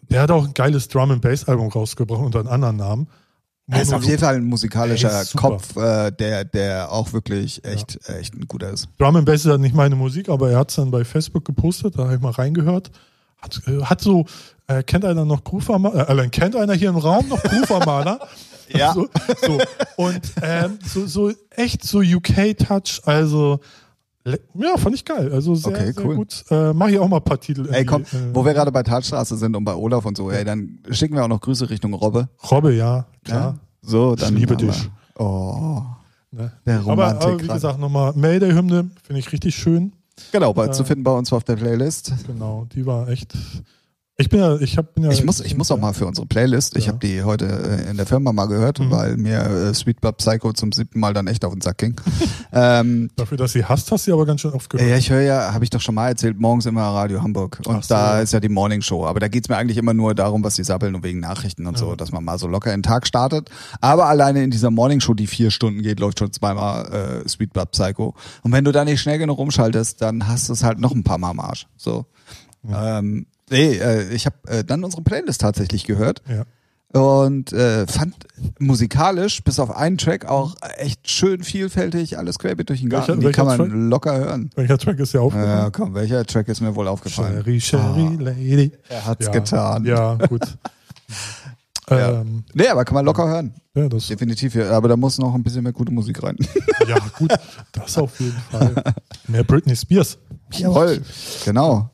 der 0.09 0.21
hat 0.21 0.31
auch 0.31 0.45
ein 0.45 0.53
geiles 0.53 0.87
Drum 0.87 1.09
and 1.11 1.21
Bass 1.21 1.45
Album 1.45 1.69
rausgebracht 1.69 2.21
unter 2.21 2.39
einem 2.39 2.49
anderen 2.49 2.77
Namen. 2.77 3.07
Er 3.67 3.81
ist 3.81 3.91
auf 3.91 4.03
jeden 4.03 4.19
Fall 4.19 4.35
ein 4.35 4.45
musikalischer. 4.45 5.23
Kopf, 5.35 5.75
äh, 5.75 6.11
der, 6.11 6.45
der 6.45 6.91
auch 6.91 7.13
wirklich 7.13 7.65
echt, 7.65 8.07
echt 8.07 8.35
ein 8.35 8.47
guter 8.47 8.69
ist. 8.69 8.87
Drum 8.99 9.15
and 9.15 9.25
Bass 9.25 9.43
ist 9.43 9.49
halt 9.49 9.61
nicht 9.61 9.73
meine 9.73 9.95
Musik, 9.95 10.29
aber 10.29 10.51
er 10.51 10.59
hat 10.59 10.69
es 10.69 10.75
dann 10.75 10.91
bei 10.91 11.03
Facebook 11.03 11.45
gepostet, 11.45 11.97
da 11.97 12.03
habe 12.03 12.15
ich 12.15 12.21
mal 12.21 12.31
reingehört. 12.31 12.91
Hat, 13.37 13.61
äh, 13.65 13.81
hat 13.81 14.01
so, 14.01 14.25
äh, 14.67 14.83
kennt 14.83 15.03
einer 15.03 15.25
noch 15.25 15.43
Groove? 15.43 15.69
Äh, 15.69 16.29
kennt 16.29 16.55
einer 16.55 16.73
hier 16.75 16.89
im 16.89 16.97
Raum 16.97 17.27
noch 17.27 17.41
Groove? 17.41 18.19
Ja. 18.77 18.93
So, 18.93 19.07
so. 19.45 19.57
Und 19.97 20.21
ähm, 20.41 20.79
so, 20.85 21.05
so 21.07 21.31
echt 21.51 21.83
so 21.83 21.99
UK-Touch, 21.99 23.01
also 23.05 23.59
ja, 24.55 24.75
fand 24.77 24.95
ich 24.95 25.05
geil. 25.05 25.31
Also 25.31 25.53
sehr, 25.53 25.71
Okay, 25.71 25.91
sehr 25.91 26.03
cool. 26.05 26.15
gut. 26.15 26.43
Äh, 26.49 26.73
mach 26.73 26.87
ich 26.87 26.97
auch 26.97 27.07
mal 27.07 27.17
ein 27.17 27.23
paar 27.23 27.39
Titel. 27.39 27.69
Ey, 27.71 27.85
komm, 27.85 28.01
äh, 28.01 28.05
wo 28.33 28.43
wir 28.43 28.53
gerade 28.55 28.71
bei 28.71 28.81
Talstraße 28.81 29.37
sind 29.37 29.55
und 29.55 29.63
bei 29.65 29.75
Olaf 29.75 30.03
und 30.05 30.17
so, 30.17 30.31
ey, 30.31 30.43
dann 30.43 30.79
schicken 30.89 31.13
wir 31.15 31.23
auch 31.23 31.27
noch 31.27 31.41
Grüße 31.41 31.69
Richtung 31.69 31.93
Robbe. 31.93 32.27
Robbe, 32.49 32.73
ja, 32.73 32.95
Ja? 32.95 33.05
klar. 33.23 33.59
So, 33.83 34.15
dann 34.15 34.35
liebe 34.35 34.55
haben 34.55 34.61
wir- 34.61 34.71
dich. 34.71 34.89
Oh. 35.19 35.81
Ne? 36.31 36.51
Der 36.65 36.79
aber, 36.87 37.07
aber 37.21 37.39
wie 37.39 37.47
gesagt, 37.47 37.79
nochmal 37.79 38.13
Mayday-Hymne 38.15 38.89
finde 39.03 39.19
ich 39.19 39.31
richtig 39.31 39.55
schön. 39.55 39.93
Genau, 40.31 40.53
bei, 40.53 40.65
Äh, 40.65 40.71
zu 40.71 40.83
finden 40.83 41.03
bei 41.03 41.11
uns 41.11 41.31
auf 41.31 41.43
der 41.43 41.55
Playlist. 41.57 42.11
Genau, 42.25 42.65
die 42.73 42.83
war 42.85 43.07
echt. 43.09 43.31
Ich 44.17 44.29
bin 44.29 44.39
ja, 44.39 44.55
ich 44.61 44.77
hab, 44.77 44.95
bin 44.95 45.03
ja. 45.03 45.11
Ich 45.11 45.25
muss, 45.25 45.41
ich 45.41 45.57
muss 45.57 45.69
auch 45.71 45.77
mal 45.77 45.91
für 45.91 46.05
unsere 46.05 46.25
Playlist, 46.25 46.77
ich 46.77 46.85
Ja. 46.85 46.93
habe 46.93 47.05
die 47.05 47.23
heute 47.23 47.47
äh, 47.47 47.89
in 47.91 47.97
der 47.97 48.05
Firma 48.05 48.31
mal 48.31 48.45
gehört, 48.45 48.79
Mhm. 48.79 48.89
weil 48.89 49.17
mir 49.17 49.41
äh, 49.41 49.73
Sweet 49.73 49.99
Blood 49.99 50.15
Psycho 50.19 50.53
zum 50.53 50.71
siebten 50.71 51.01
Mal 51.01 51.13
dann 51.13 51.27
echt 51.27 51.43
auf 51.43 51.51
den 51.51 51.59
Sack 51.59 51.79
ging. 51.79 51.99
ähm, 52.53 53.09
Dafür, 53.17 53.37
dass 53.37 53.51
sie 53.51 53.65
hasst, 53.65 53.91
hast 53.91 54.07
du 54.07 54.11
sie 54.11 54.13
aber 54.13 54.25
ganz 54.25 54.39
schön 54.39 54.53
oft 54.53 54.69
gehört. 54.69 54.89
ja, 54.89 54.95
ich 54.95 55.09
höre 55.09 55.19
ja, 55.19 55.53
habe 55.53 55.65
ich 55.65 55.69
doch 55.69 55.81
schon 55.81 55.95
mal 55.95 56.07
erzählt, 56.07 56.39
morgens 56.39 56.65
immer 56.65 56.83
Radio 56.83 57.21
Hamburg. 57.21 57.59
Und 57.65 57.83
so, 57.83 57.93
da 57.93 58.15
ja. 58.15 58.21
ist 58.21 58.31
ja 58.31 58.39
die 58.39 58.47
Morning 58.47 58.81
Show. 58.81 59.05
Aber 59.05 59.19
da 59.19 59.27
geht's 59.27 59.49
mir 59.49 59.57
eigentlich 59.57 59.75
immer 59.77 59.93
nur 59.93 60.15
darum, 60.15 60.45
was 60.45 60.55
die 60.55 60.63
sappeln 60.63 60.95
und 60.95 61.03
wegen 61.03 61.19
Nachrichten 61.19 61.67
und 61.67 61.77
so, 61.77 61.89
Ja. 61.89 61.95
dass 61.97 62.13
man 62.13 62.23
mal 62.23 62.37
so 62.39 62.47
locker 62.47 62.73
in 62.73 62.77
den 62.79 62.83
Tag 62.83 63.07
startet. 63.07 63.49
Aber 63.81 64.05
alleine 64.05 64.45
in 64.45 64.49
dieser 64.49 64.71
Morning 64.71 65.01
Show, 65.01 65.13
die 65.13 65.27
vier 65.27 65.51
Stunden 65.51 65.81
geht, 65.81 65.99
läuft 65.99 66.19
schon 66.19 66.31
zweimal 66.31 67.21
äh, 67.25 67.27
Sweet 67.27 67.51
Blood 67.51 67.71
Psycho. 67.71 68.15
Und 68.43 68.53
wenn 68.53 68.63
du 68.63 68.71
da 68.71 68.85
nicht 68.85 69.01
schnell 69.01 69.17
genug 69.17 69.39
umschaltest, 69.39 70.01
dann 70.01 70.25
hast 70.29 70.47
du 70.47 70.53
es 70.53 70.63
halt 70.63 70.79
noch 70.79 70.93
ein 70.93 71.03
paar 71.03 71.17
Mal 71.17 71.31
am 71.31 71.41
Arsch. 71.41 71.67
So. 71.75 72.05
Ähm, 72.73 73.25
nee, 73.49 73.75
äh, 73.77 74.09
ich 74.13 74.25
habe 74.25 74.35
äh, 74.47 74.63
dann 74.63 74.83
unsere 74.83 75.01
Playlist 75.03 75.41
tatsächlich 75.41 75.85
gehört 75.85 76.21
Ja. 76.27 76.45
und 76.99 77.51
äh, 77.53 77.85
fand 77.87 78.15
musikalisch 78.59 79.43
bis 79.43 79.59
auf 79.59 79.75
einen 79.75 79.97
Track 79.97 80.25
auch 80.25 80.55
echt 80.77 81.09
schön 81.09 81.43
vielfältig, 81.43 82.17
alles 82.17 82.39
querbeet 82.39 82.69
durch 82.69 82.81
den 82.81 82.89
Garten. 82.89 83.17
Welcher- 83.17 83.27
Die 83.29 83.31
kann 83.33 83.45
man 83.47 83.59
welcher 83.59 83.71
Track? 83.71 83.89
locker 83.89 84.17
hören. 84.17 84.49
Welcher 84.55 84.77
Track 84.77 84.99
ist 84.99 85.13
dir 85.13 85.17
Ja, 85.19 85.23
aufgefallen? 85.23 85.71
komm, 85.71 85.93
welcher 85.95 86.25
Track 86.25 86.47
ist 86.47 86.61
mir 86.61 86.75
wohl 86.75 86.87
aufgefallen? 86.87 87.43
Sherry, 87.43 87.61
Sherry, 87.61 88.15
Lady. 88.19 88.71
Er 88.89 89.05
hat's 89.05 89.25
ja. 89.25 89.31
getan. 89.31 89.85
Ja, 89.85 90.15
gut. 90.15 90.41
Ja. 91.87 92.21
ähm, 92.21 92.43
Nee, 92.55 92.67
aber 92.67 92.83
kann 92.83 92.95
man 92.95 93.05
locker 93.05 93.27
hören. 93.27 93.53
ja, 93.75 93.87
das, 93.87 94.07
Definitiv. 94.07 94.55
ja. 94.55 94.71
Aber 94.71 94.87
da 94.87 94.97
muss 94.97 95.19
noch 95.19 95.35
ein 95.35 95.43
bisschen 95.43 95.61
mehr 95.61 95.71
gute 95.71 95.93
Musik 95.93 96.23
rein. 96.23 96.35
ja, 96.87 96.97
gut. 97.15 97.31
Das 97.73 97.95
auf 97.99 98.19
jeden 98.19 98.35
Fall. 98.49 98.73
Mehr 99.27 99.43
Britney 99.43 99.75
Spears. 99.75 100.17
Jawohl. 100.51 101.01
Genau. 101.45 101.91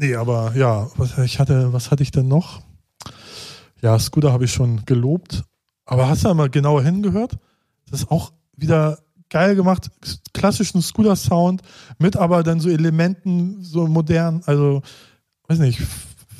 Nee, 0.00 0.14
aber 0.16 0.56
ja, 0.56 0.88
was, 0.96 1.18
ich 1.18 1.38
hatte, 1.38 1.74
was 1.74 1.90
hatte 1.90 2.02
ich 2.02 2.10
denn 2.10 2.26
noch? 2.26 2.62
Ja, 3.82 3.98
Scooter 3.98 4.32
habe 4.32 4.46
ich 4.46 4.52
schon 4.52 4.86
gelobt. 4.86 5.44
Aber 5.84 6.08
hast 6.08 6.24
du 6.24 6.28
da 6.28 6.34
mal 6.34 6.48
genauer 6.48 6.82
hingehört? 6.82 7.36
Das 7.90 8.00
ist 8.00 8.10
auch 8.10 8.32
wieder 8.56 8.98
geil 9.28 9.56
gemacht. 9.56 9.90
Klassischen 10.32 10.80
Scooter-Sound 10.80 11.60
mit 11.98 12.16
aber 12.16 12.42
dann 12.42 12.60
so 12.60 12.70
Elementen, 12.70 13.62
so 13.62 13.86
modern. 13.86 14.42
Also, 14.46 14.80
weiß 15.48 15.58
nicht, 15.58 15.82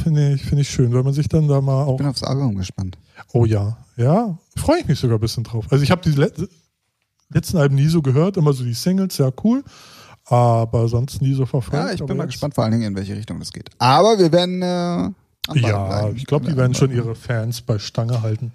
finde 0.02 0.32
ich, 0.32 0.42
finde 0.42 0.62
ich 0.62 0.70
schön, 0.70 0.94
wenn 0.94 1.04
man 1.04 1.12
sich 1.12 1.28
dann 1.28 1.46
da 1.46 1.60
mal 1.60 1.82
Ich 1.82 1.88
auch. 1.88 1.96
bin 1.98 2.06
aufs 2.06 2.22
Album 2.22 2.54
gespannt. 2.56 2.96
Oh 3.34 3.44
ja, 3.44 3.76
ja, 3.98 4.38
freue 4.56 4.80
ich 4.80 4.88
mich 4.88 4.98
sogar 4.98 5.18
ein 5.18 5.20
bisschen 5.20 5.44
drauf. 5.44 5.66
Also, 5.68 5.84
ich 5.84 5.90
habe 5.90 6.00
die 6.00 6.12
let 6.12 6.48
letzten 7.28 7.58
Alben 7.58 7.74
nie 7.74 7.88
so 7.88 8.00
gehört, 8.00 8.38
immer 8.38 8.54
so 8.54 8.64
die 8.64 8.72
Singles, 8.72 9.18
ja, 9.18 9.30
cool. 9.44 9.62
Aber 10.30 10.88
sonst 10.88 11.20
nie 11.20 11.34
so 11.34 11.44
verfolgt. 11.44 11.74
Ja, 11.88 11.92
ich 11.92 12.04
bin 12.04 12.16
mal 12.16 12.26
gespannt 12.26 12.54
vor 12.54 12.64
allen 12.64 12.72
Dingen, 12.72 12.84
in 12.84 12.94
welche 12.96 13.16
Richtung 13.16 13.38
das 13.40 13.52
geht. 13.52 13.68
Aber 13.78 14.18
wir 14.18 14.30
werden 14.32 14.62
äh, 14.62 15.10
Ja, 15.58 15.86
bleiben. 15.88 16.16
ich 16.16 16.24
glaube, 16.26 16.48
die 16.48 16.56
werden 16.56 16.74
schon 16.74 16.92
ihre 16.92 17.14
Fans 17.16 17.60
bei 17.62 17.78
Stange 17.78 18.22
halten. 18.22 18.52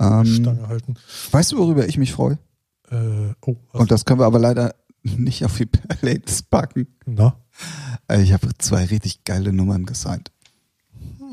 Ähm, 0.00 0.24
Stange 0.24 0.68
halten. 0.68 0.94
weißt 1.32 1.52
du, 1.52 1.58
worüber 1.58 1.86
ich 1.86 1.98
mich 1.98 2.12
freue? 2.12 2.38
Äh, 2.90 3.34
oh? 3.44 3.56
Und 3.72 3.90
das 3.90 4.04
können 4.06 4.20
wir 4.20 4.26
aber 4.26 4.38
leider 4.38 4.74
nicht 5.02 5.44
auf 5.44 5.56
die 5.56 5.66
Playlist 5.66 6.48
packen. 6.50 6.86
Na? 7.04 7.36
Äh, 8.08 8.22
Ich 8.22 8.32
habe 8.32 8.48
zwei 8.58 8.84
richtig 8.86 9.24
geile 9.24 9.52
Nummern 9.52 9.84
gesigned. 9.84 10.30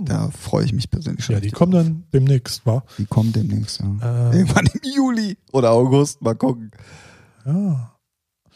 Da 0.04 0.30
freue 0.30 0.66
ich 0.66 0.74
mich 0.74 0.90
persönlich 0.90 1.24
schon. 1.24 1.36
Ja, 1.36 1.40
die 1.40 1.52
kommen 1.52 1.72
dann 1.72 2.04
demnächst, 2.14 2.66
wa? 2.66 2.84
Die 2.98 3.06
kommen 3.06 3.32
demnächst, 3.32 3.80
ja. 3.80 4.32
Äh, 4.32 4.40
Irgendwann 4.40 4.66
im 4.66 4.82
Juli 4.94 5.38
oder 5.54 5.72
August, 5.72 6.22
mal 6.22 6.36
gucken. 6.36 6.72
ja. 7.46 7.92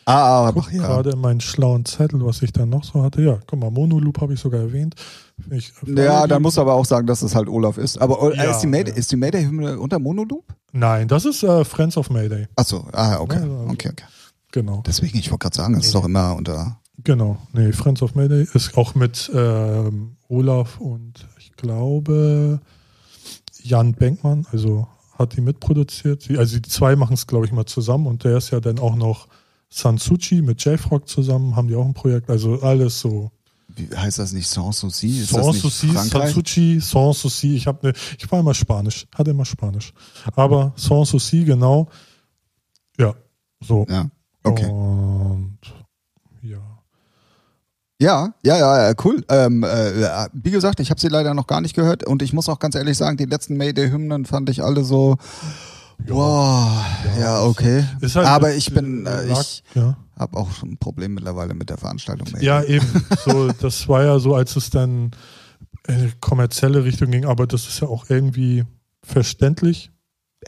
Ah, 0.10 0.48
aber 0.48 0.62
Guck 0.62 0.74
ja. 0.74 0.82
gerade 0.82 1.12
in 1.12 1.20
meinen 1.20 1.40
schlauen 1.40 1.86
Zettel, 1.86 2.26
was 2.26 2.42
ich 2.42 2.52
dann 2.52 2.70
noch 2.70 2.84
so 2.84 3.04
hatte. 3.04 3.22
Ja, 3.22 3.40
guck 3.46 3.60
mal, 3.60 3.70
Monoloop 3.70 4.20
habe 4.22 4.34
ich 4.34 4.40
sogar 4.40 4.62
erwähnt. 4.62 4.96
Ich, 5.52 5.72
Ja, 5.86 6.26
dann 6.26 6.42
muss 6.42 6.58
aber 6.58 6.74
auch 6.74 6.86
sagen, 6.86 7.06
dass 7.06 7.22
es 7.22 7.36
halt 7.36 7.48
Olaf 7.48 7.78
ist. 7.78 8.00
Aber 8.02 8.34
äh, 8.34 8.38
Ja, 8.38 8.52
ist 8.52 8.60
die 8.60 8.68
Mayday, 8.68 8.94
ja. 9.00 9.18
Mayday-Hymne 9.18 9.80
unter 9.80 10.00
Monoloop? 10.00 10.46
Nein, 10.72 11.08
das 11.08 11.26
ist 11.26 11.44
äh, 11.44 11.64
Friends 11.64 11.96
of 11.96 12.10
Mayday. 12.10 12.48
Achso, 12.56 12.88
ah, 12.92 13.20
okay. 13.20 13.38
Also- 13.38 13.66
okay, 13.70 13.90
okay. 13.90 14.06
Genau. 14.52 14.82
Deswegen, 14.86 15.18
ich 15.20 15.30
wollte 15.30 15.44
gerade 15.44 15.56
sagen, 15.56 15.76
es 15.76 15.86
ist 15.86 15.96
doch 15.96 16.06
immer 16.06 16.36
unter. 16.36 16.80
Genau. 17.04 17.38
Nee, 17.54 17.72
Friends 17.72 18.02
of 18.02 18.16
Mayday 18.16 18.48
ist 18.54 18.76
auch 18.78 18.96
mit 18.96 19.30
ähm, 19.34 20.16
Olaf 20.28 20.80
und 20.80 21.28
ich 21.38 21.52
glaube 21.56 22.60
Jan 23.62 23.94
Benkmann, 23.94 24.48
also 24.52 24.88
hat 25.18 25.36
die 25.36 25.42
mitproduziert. 25.42 26.28
Also 26.38 26.60
die 26.60 26.70
zwei 26.70 26.96
machen 26.96 27.14
es, 27.14 27.28
glaube 27.28 27.46
ich, 27.46 27.52
mal 27.52 27.66
zusammen 27.66 28.08
und 28.08 28.24
der 28.24 28.38
ist 28.38 28.50
ja 28.50 28.60
dann 28.60 28.80
auch 28.80 28.96
noch 28.96 29.28
Sansuchi 29.70 30.42
mit 30.42 30.64
J-Frog 30.64 31.08
zusammen, 31.08 31.56
haben 31.56 31.68
die 31.68 31.76
auch 31.76 31.86
ein 31.86 31.94
Projekt. 31.94 32.30
Also 32.30 32.62
alles 32.62 33.00
so. 33.00 33.32
Wie 33.76 33.96
heißt 33.96 34.18
das 34.20 34.34
nicht 34.34 34.48
Sans 34.48 34.80
Souci? 34.80 35.22
Ist 35.22 35.32
das 35.32 35.44
Sans 35.46 35.54
nicht 35.54 35.62
Souci, 35.62 35.88
Frankreich? 35.88 36.34
Sansuchi, 36.34 36.80
Sans 36.82 37.22
Souci. 37.22 37.56
Ich, 37.56 37.68
hab 37.68 37.84
ne, 37.84 37.94
ich 38.18 38.30
war 38.32 38.40
immer 38.40 38.54
Spanisch, 38.54 39.08
hatte 39.16 39.32
immer 39.32 39.46
Spanisch. 39.46 39.94
Aber 40.36 40.74
Sans 40.76 41.10
Souci, 41.10 41.44
genau. 41.44 41.88
Ja, 42.98 43.14
so. 43.62 43.86
Ja, 43.90 44.10
okay. 44.44 44.66
Und 44.66 45.60
ja. 46.42 46.58
Ja, 48.02 48.34
ja, 48.44 48.58
ja, 48.58 48.88
ja, 48.90 48.94
cool. 49.04 49.24
Ähm, 49.30 49.64
äh, 49.64 50.28
wie 50.34 50.52
gesagt, 50.52 50.80
ich 50.80 50.90
habe 50.90 51.00
sie 51.00 51.10
leider 51.10 51.34
noch 51.34 51.48
gar 51.48 51.62
nicht 51.62 51.76
gehört 51.76 52.06
und 52.06 52.22
ich 52.22 52.34
muss 52.34 52.50
auch 52.50 52.60
ganz 52.60 52.76
ehrlich 52.76 52.98
sagen, 52.98 53.18
die 53.18 53.26
letzten 53.26 53.56
Mayday-Hymnen 53.58 54.26
fand 54.26 54.50
ich 54.50 54.64
alle 54.64 54.84
so. 54.84 55.18
Wow, 56.08 56.84
ja, 57.20 57.44
okay. 57.44 57.84
Ist 58.02 58.16
halt 58.16 58.28
Aber 58.28 58.54
ich 58.56 58.74
bin, 58.74 59.06
äh, 59.06 59.26
lag- 59.26 59.42
ich 59.42 59.64
ja. 59.76 59.98
habe 60.18 60.38
auch 60.38 60.52
schon 60.52 60.72
ein 60.72 60.78
Problem 60.78 61.14
mittlerweile 61.14 61.54
mit 61.54 61.70
der 61.70 61.78
Veranstaltung. 61.78 62.28
Ja, 62.42 62.64
eben. 62.64 62.86
So, 63.26 63.52
das 63.52 63.88
war 63.88 64.04
ja 64.04 64.20
so, 64.20 64.36
als 64.36 64.56
es 64.56 64.70
dann 64.70 65.12
in 65.88 65.94
eine 65.96 66.12
kommerzielle 66.20 66.84
Richtung 66.84 67.12
ging, 67.12 67.26
aber 67.26 67.48
das 67.48 67.68
ist 67.68 67.80
ja 67.82 67.88
auch 67.88 68.10
irgendwie 68.10 68.64
verständlich. 69.04 69.92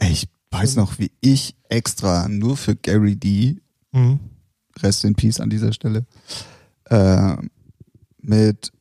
Ich 0.00 0.28
weiß 0.50 0.76
noch, 0.76 0.98
wie 0.98 1.12
ich 1.20 1.54
extra 1.68 2.28
nur 2.28 2.56
für 2.56 2.74
Gary 2.76 3.16
D, 3.16 3.60
Mhm. 3.92 4.20
Rest 4.82 5.04
in 5.04 5.14
Peace 5.14 5.38
an 5.38 5.50
dieser 5.50 5.72
Stelle, 5.74 6.06
äh, 6.86 7.36
mit, 8.22 8.72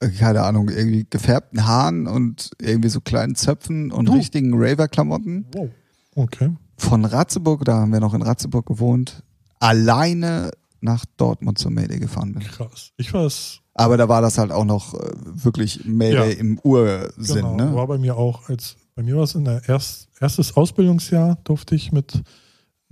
äh, 0.00 0.08
keine 0.08 0.42
Ahnung, 0.42 0.70
irgendwie 0.70 1.06
gefärbten 1.08 1.66
Haaren 1.66 2.06
und 2.06 2.50
irgendwie 2.60 2.88
so 2.88 3.00
kleinen 3.02 3.34
Zöpfen 3.34 3.92
und 3.92 4.08
Oh. 4.08 4.14
richtigen 4.14 4.52
Raver-Klamotten 4.54 5.46
Wow. 5.52 5.68
Okay. 6.14 6.50
von 6.76 7.04
Ratzeburg, 7.04 7.64
da 7.64 7.80
haben 7.80 7.92
wir 7.92 8.00
noch 8.00 8.14
in 8.14 8.22
Ratzeburg 8.22 8.66
gewohnt, 8.66 9.22
alleine 9.60 10.50
nach 10.80 11.04
Dortmund 11.16 11.58
zur 11.58 11.70
Mayday 11.70 11.98
gefahren 11.98 12.32
bin. 12.34 12.42
Krass. 12.42 12.90
Ich 12.96 13.14
war 13.14 13.24
es, 13.24 13.60
Aber 13.74 13.96
da 13.96 14.08
war 14.08 14.20
das 14.20 14.36
halt 14.38 14.50
auch 14.50 14.64
noch 14.64 14.94
äh, 14.94 14.98
wirklich 15.22 15.84
Mayday 15.84 16.32
Ja. 16.32 16.38
im 16.38 16.58
Ursinn, 16.58 17.36
genau, 17.36 17.56
ne? 17.56 17.74
war 17.74 17.86
bei 17.86 17.98
mir 17.98 18.16
auch, 18.16 18.48
als 18.48 18.76
bei 18.94 19.02
mir 19.02 19.16
war 19.16 19.22
es 19.24 19.34
in 19.34 19.44
der 19.44 19.62
erst, 19.68 20.08
erstes 20.20 20.56
Ausbildungsjahr, 20.56 21.38
durfte 21.44 21.74
ich 21.74 21.92
mit 21.92 22.22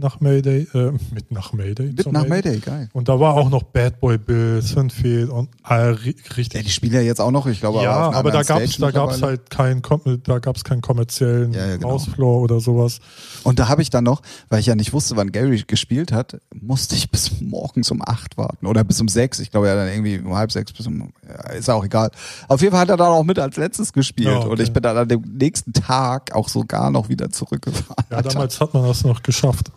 nach 0.01 0.20
Mayday, 0.20 0.66
äh, 0.74 0.92
mit 1.14 1.30
nach 1.30 1.53
Mayday. 1.53 1.92
Mit 1.92 2.11
nach 2.12 2.26
Mayday, 2.26 2.59
geil. 2.59 2.88
Und 2.92 3.09
da 3.09 3.20
war 3.20 3.34
auch 3.34 3.48
noch 3.51 3.62
Bad 3.62 4.01
Boy 4.01 4.18
Bill, 4.18 4.61
Synfeld 4.62 5.28
und 5.30 5.48
all, 5.62 5.92
ri- 5.92 6.16
Ja, 6.28 6.34
richtig. 6.36 6.64
die 6.64 6.70
spielen 6.70 6.94
ja 6.94 7.01
jetzt 7.01 7.20
auch 7.20 7.30
noch, 7.30 7.46
ich 7.46 7.61
glaube, 7.61 7.82
Ja, 7.82 8.11
aber 8.11 8.30
da 8.30 8.42
gab's, 8.42 8.72
Stage 8.74 8.80
da 8.80 8.90
gab's 8.90 9.22
halt 9.22 9.51
keinen, 9.51 9.82
da 10.24 10.38
gab's 10.38 10.64
keinen 10.64 10.80
kommerziellen 10.80 11.53
Ja, 11.53 11.66
ja, 11.68 11.76
genau. 11.76 11.90
Hausfloor 11.90 12.40
oder 12.42 12.61
sowas. 12.61 12.98
Und 13.44 13.59
da 13.59 13.68
habe 13.68 13.82
ich 13.82 13.90
dann 13.90 14.05
noch, 14.05 14.22
weil 14.48 14.61
ich 14.61 14.66
ja 14.66 14.74
nicht 14.74 14.92
wusste, 14.92 15.16
wann 15.16 15.32
Gary 15.32 15.62
gespielt 15.66 16.12
hat, 16.12 16.40
musste 16.55 16.94
ich 16.96 17.11
bis 17.11 17.40
morgens 17.40 17.90
um 17.90 18.03
acht 18.05 18.36
warten 18.36 18.66
oder 18.66 18.82
bis 18.84 19.01
um 19.01 19.09
sechs. 19.09 19.38
Ich 19.38 19.51
glaube 19.51 19.66
ja 19.68 19.74
dann 19.74 19.88
irgendwie 19.88 20.18
um 20.18 20.34
halb 20.34 20.51
sechs 20.53 20.72
bis 20.72 20.86
um, 20.86 21.12
ja, 21.28 21.51
ist 21.53 21.68
auch 21.70 21.84
egal. 21.84 22.11
Auf 22.48 22.61
jeden 22.61 22.72
Fall 22.72 22.80
hat 22.80 22.88
er 22.90 22.96
dann 22.96 23.09
auch 23.09 23.24
mit 23.24 23.38
als 23.38 23.57
letztes 23.57 23.92
gespielt 23.92 24.28
Ja, 24.28 24.38
okay. 24.40 24.48
und 24.48 24.61
ich 24.61 24.72
bin 24.72 24.82
dann 24.82 24.96
an 24.96 25.09
dem 25.09 25.22
nächsten 25.22 25.72
Tag 25.72 26.34
auch 26.34 26.48
sogar 26.48 26.90
noch 26.90 27.09
wieder 27.09 27.30
zurückgefahren. 27.30 28.05
Ja, 28.11 28.22
damals 28.22 28.61
hat 28.61 28.72
man 28.74 28.84
das 28.86 29.05
noch 29.05 29.22
geschafft. 29.22 29.70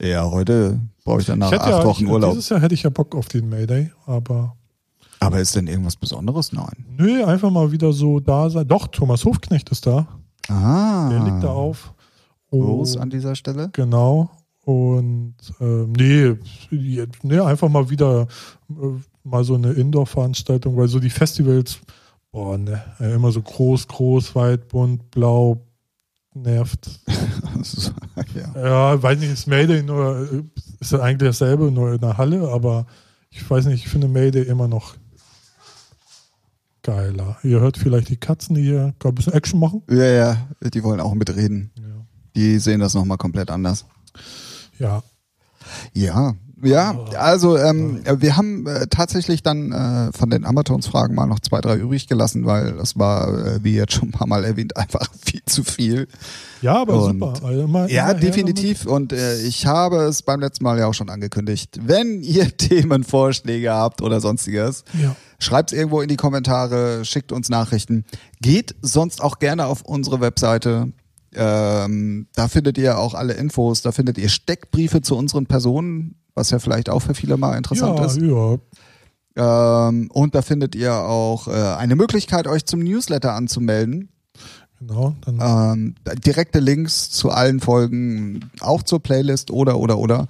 Ja, 0.00 0.30
heute 0.30 0.80
brauche 1.04 1.20
ich 1.20 1.26
dann 1.26 1.38
nach 1.40 1.52
Ich 1.52 1.60
acht 1.60 1.68
ja, 1.70 1.84
Wochen 1.84 2.04
ich, 2.04 2.10
Urlaub. 2.10 2.32
Dieses 2.32 2.48
Jahr 2.50 2.60
hätte 2.60 2.74
ich 2.74 2.82
ja 2.84 2.90
Bock 2.90 3.14
auf 3.14 3.28
den 3.28 3.48
Mayday, 3.48 3.90
aber 4.06 4.56
Aber 5.20 5.40
ist 5.40 5.56
denn 5.56 5.66
irgendwas 5.66 5.96
Besonderes? 5.96 6.52
Nein. 6.52 6.86
nö, 6.96 7.24
einfach 7.24 7.50
mal 7.50 7.72
wieder 7.72 7.92
so 7.92 8.20
da 8.20 8.48
sein. 8.50 8.66
Doch, 8.68 8.86
Thomas 8.88 9.24
Hofknecht 9.24 9.70
ist 9.70 9.86
da. 9.86 10.06
Ah. 10.48 11.08
Der 11.10 11.24
liegt 11.24 11.42
da 11.42 11.48
auf. 11.50 11.92
Groß 12.50 12.96
Und- 12.96 13.02
an 13.02 13.10
dieser 13.10 13.34
Stelle. 13.34 13.68
Genau. 13.72 14.30
Und 14.64 15.34
ähm, 15.60 15.92
nee, 15.92 16.34
nee, 17.22 17.40
einfach 17.40 17.70
mal 17.70 17.88
wieder 17.88 18.26
äh, 18.68 18.74
mal 19.24 19.42
so 19.42 19.54
eine 19.54 19.72
Indoor-Veranstaltung, 19.72 20.76
weil 20.76 20.88
so 20.88 21.00
die 21.00 21.08
Festivals, 21.08 21.78
boah, 22.30 22.58
ne, 22.58 22.82
äh, 23.00 23.14
immer 23.14 23.32
so 23.32 23.40
groß, 23.40 23.88
groß, 23.88 24.34
weit, 24.34 24.68
bunt, 24.68 25.10
blau, 25.10 25.62
nervt. 26.34 27.00
ja. 28.34 28.62
Ja, 28.62 29.02
weiß 29.02 29.18
nicht, 29.18 29.32
ist 29.32 29.46
Mayday 29.46 29.82
nur, 29.82 30.44
ist 30.80 30.94
eigentlich 30.94 31.30
dasselbe, 31.30 31.70
nur 31.70 31.94
in 31.94 32.00
der 32.00 32.18
Halle, 32.18 32.48
aber 32.48 32.86
ich 33.30 33.48
weiß 33.48 33.66
nicht, 33.66 33.84
ich 33.84 33.90
finde 33.90 34.08
Mayday 34.08 34.42
immer 34.42 34.68
noch 34.68 34.94
geiler. 36.82 37.36
Ihr 37.42 37.60
hört 37.60 37.76
vielleicht 37.76 38.08
die 38.08 38.16
Katzen, 38.16 38.54
die 38.54 38.62
hier 38.62 38.94
ein 39.02 39.14
bisschen 39.14 39.34
Action 39.34 39.60
machen. 39.60 39.82
ja, 39.90 40.04
ja, 40.04 40.48
die 40.62 40.82
wollen 40.82 41.00
auch 41.00 41.14
mitreden. 41.14 41.70
Ja. 41.76 41.82
Die 42.34 42.58
sehen 42.58 42.80
das 42.80 42.94
nochmal 42.94 43.18
komplett 43.18 43.50
anders. 43.50 43.84
Ja. 44.78 45.02
Ja, 45.92 46.34
ja, 46.62 46.98
also 47.18 47.56
ähm, 47.56 48.00
wir 48.18 48.36
haben 48.36 48.66
äh, 48.66 48.86
tatsächlich 48.88 49.42
dann 49.42 49.72
äh, 49.72 50.12
von 50.12 50.30
den 50.30 50.44
Amatons-Fragen 50.44 51.14
mal 51.14 51.26
noch 51.26 51.40
zwei, 51.40 51.60
drei 51.60 51.76
übrig 51.76 52.08
gelassen, 52.08 52.46
weil 52.46 52.72
das 52.72 52.98
war, 52.98 53.28
äh, 53.46 53.64
wie 53.64 53.74
jetzt 53.74 53.92
schon 53.92 54.08
ein 54.08 54.12
paar 54.12 54.26
Mal 54.26 54.44
erwähnt, 54.44 54.76
einfach 54.76 55.08
viel 55.24 55.42
zu 55.46 55.62
viel. 55.64 56.08
Ja, 56.60 56.74
aber 56.82 57.02
Und- 57.02 57.20
super. 57.20 57.46
Also 57.46 57.62
immer, 57.62 57.88
Ja, 57.88 58.12
definitiv. 58.14 58.86
Und 58.86 59.12
äh, 59.12 59.40
ich 59.42 59.66
habe 59.66 59.98
es 60.02 60.22
beim 60.22 60.40
letzten 60.40 60.64
Mal 60.64 60.78
ja 60.78 60.86
auch 60.86 60.94
schon 60.94 61.10
angekündigt. 61.10 61.78
Wenn 61.82 62.22
ihr 62.22 62.56
Themenvorschläge 62.56 63.72
habt 63.72 64.02
oder 64.02 64.20
sonstiges, 64.20 64.84
damit. 64.92 65.04
Ja. 65.06 65.16
schreibt 65.38 65.72
es 65.72 65.78
irgendwo 65.78 66.00
in 66.00 66.08
die 66.08 66.16
Kommentare, 66.16 67.04
schickt 67.04 67.30
uns 67.32 67.48
Nachrichten. 67.48 68.04
Geht 68.42 68.74
sonst 68.82 69.22
auch 69.22 69.38
gerne 69.38 69.66
auf 69.66 69.82
unsere 69.82 70.20
Webseite. 70.20 70.92
Ähm, 71.34 72.26
da 72.34 72.48
findet 72.48 72.78
ihr 72.78 72.98
auch 72.98 73.14
alle 73.14 73.34
Infos. 73.34 73.82
Da 73.82 73.92
findet 73.92 74.18
ihr 74.18 74.28
Steckbriefe 74.28 75.02
zu 75.02 75.14
unseren 75.16 75.46
Personen, 75.46 76.16
was 76.38 76.50
ja 76.50 76.58
vielleicht 76.58 76.88
auch 76.88 77.00
für 77.00 77.14
viele 77.14 77.36
mal 77.36 77.56
interessant 77.56 77.98
ja, 77.98 78.04
ist. 78.06 78.16
ja, 79.36 79.88
Ähm, 79.88 80.10
und 80.12 80.34
da 80.34 80.42
findet 80.42 80.74
ihr 80.74 80.94
auch 80.94 81.48
äh, 81.48 81.52
eine 81.52 81.96
Möglichkeit, 81.96 82.46
euch 82.46 82.64
zum 82.64 82.80
Newsletter 82.80 83.34
anzumelden. 83.34 84.08
genau. 84.78 85.14
Dann, 85.20 85.40
Ähm, 85.40 85.94
direkte 86.24 86.60
Links 86.60 87.10
zu 87.10 87.30
allen 87.30 87.60
Folgen, 87.60 88.50
auch 88.60 88.82
zur 88.82 89.00
Playlist 89.02 89.50
oder 89.50 89.78
oder 89.78 89.98
oder. 89.98 90.26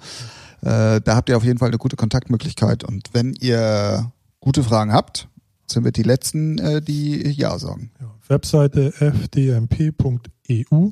Äh, 0.61 0.99
da 1.01 1.15
habt 1.15 1.29
ihr 1.29 1.37
auf 1.37 1.43
jeden 1.45 1.59
Fall 1.59 1.69
eine 1.69 1.77
gute 1.77 1.95
Kontaktmöglichkeit. 1.95 2.83
Und 2.83 3.09
wenn 3.13 3.33
ihr 3.39 4.11
gute 4.41 4.63
Fragen 4.63 4.91
habt, 4.91 5.29
sind 5.67 5.85
wir 5.85 5.91
die 5.91 6.03
Letzten, 6.03 6.57
äh, 6.57 6.81
die 6.81 7.29
Ja 7.31 7.57
sagen. 7.59 7.91
ja. 8.01 8.07
Webseite 8.27 8.91
fdmp.eu. 8.91 10.89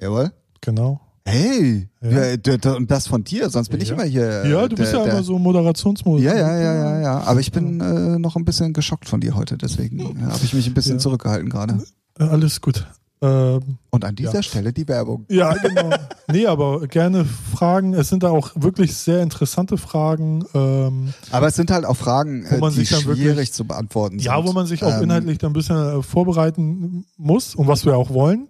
Jawohl. 0.00 0.32
Genau. 0.60 1.00
Hey, 1.24 1.88
Ja. 2.02 2.34
ja, 2.34 2.72
und 2.74 2.90
das 2.90 3.06
von 3.06 3.22
dir, 3.22 3.50
sonst 3.50 3.68
bin 3.68 3.80
ich 3.80 3.88
Ja. 3.88 3.94
immer 3.94 4.04
hier. 4.04 4.46
Ja, 4.46 4.64
äh, 4.64 4.68
du 4.68 4.76
bist 4.76 4.92
der- 4.92 5.00
ja 5.00 5.04
der- 5.04 5.14
immer 5.14 5.22
so 5.22 5.38
Moderationsmodus. 5.38 6.22
Ja, 6.24 6.34
ja, 6.34 6.58
ja, 6.58 6.74
ja, 6.74 7.00
ja. 7.00 7.20
Aber 7.20 7.40
ich 7.40 7.52
bin 7.52 7.80
äh, 7.80 8.18
noch 8.18 8.36
ein 8.36 8.44
bisschen 8.44 8.72
geschockt 8.72 9.08
von 9.08 9.20
dir 9.20 9.34
heute, 9.36 9.56
deswegen 9.58 10.00
äh, 10.00 10.22
habe 10.24 10.40
ich 10.44 10.54
mich 10.54 10.66
ein 10.66 10.74
bisschen 10.74 10.94
Ja. 10.94 10.98
zurückgehalten 10.98 11.50
gerade. 11.50 11.82
Äh, 12.18 12.24
Alles 12.24 12.60
gut. 12.60 12.86
Ähm, 13.22 13.60
Und 13.90 14.04
an 14.06 14.16
dieser 14.16 14.32
Ja. 14.36 14.42
Stelle 14.42 14.72
die 14.72 14.88
Werbung. 14.88 15.26
ja, 15.28 15.52
genau. 15.52 15.90
nee, 16.32 16.46
aber 16.46 16.86
gerne 16.86 17.26
Fragen. 17.26 17.92
Es 17.92 18.08
sind 18.08 18.22
da 18.22 18.30
auch 18.30 18.52
wirklich 18.54 18.96
sehr 18.96 19.22
interessante 19.22 19.76
Fragen. 19.76 20.42
Ähm, 20.54 21.12
Aber 21.30 21.48
es 21.48 21.54
sind 21.54 21.70
halt 21.70 21.84
auch 21.84 21.98
Fragen, 21.98 22.46
Wo 22.48 22.56
man 22.56 22.70
die 22.72 22.78
sich 22.80 22.88
dann 22.88 23.04
wirklich- 23.04 23.26
schwierig 23.26 23.52
zu 23.52 23.66
beantworten 23.66 24.18
sind. 24.18 24.24
ja, 24.24 24.42
wo 24.42 24.52
man 24.54 24.66
sich 24.66 24.82
auch 24.84 24.96
Ähm, 24.96 25.02
inhaltlich 25.04 25.36
dann 25.36 25.50
ein 25.50 25.52
bisschen 25.52 26.02
vorbereiten 26.02 27.04
muss 27.18 27.54
und 27.54 27.68
was 27.68 27.84
wir 27.84 27.94
auch 27.94 28.08
wollen. 28.08 28.48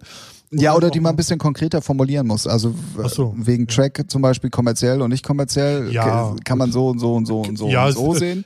Ja, 0.53 0.75
oder 0.75 0.89
die 0.89 0.99
man 0.99 1.13
ein 1.13 1.15
bisschen 1.15 1.39
konkreter 1.39 1.81
formulieren 1.81 2.27
muss. 2.27 2.45
Also 2.45 2.75
so, 3.07 3.33
wegen 3.37 3.67
Track 3.67 4.03
zum 4.09 4.21
Beispiel 4.21 4.49
kommerziell 4.49 5.01
und 5.01 5.09
nicht 5.09 5.25
kommerziell 5.25 5.91
Ja, 5.93 6.35
kann 6.43 6.57
man 6.57 6.71
so 6.71 6.89
und 6.89 6.99
so 6.99 7.15
und 7.15 7.25
so 7.25 7.41
und 7.41 7.57
so 7.57 7.69
Ja, 7.69 7.83
und 7.85 7.89
es- 7.91 7.95
so 7.95 8.13
sehen. 8.13 8.45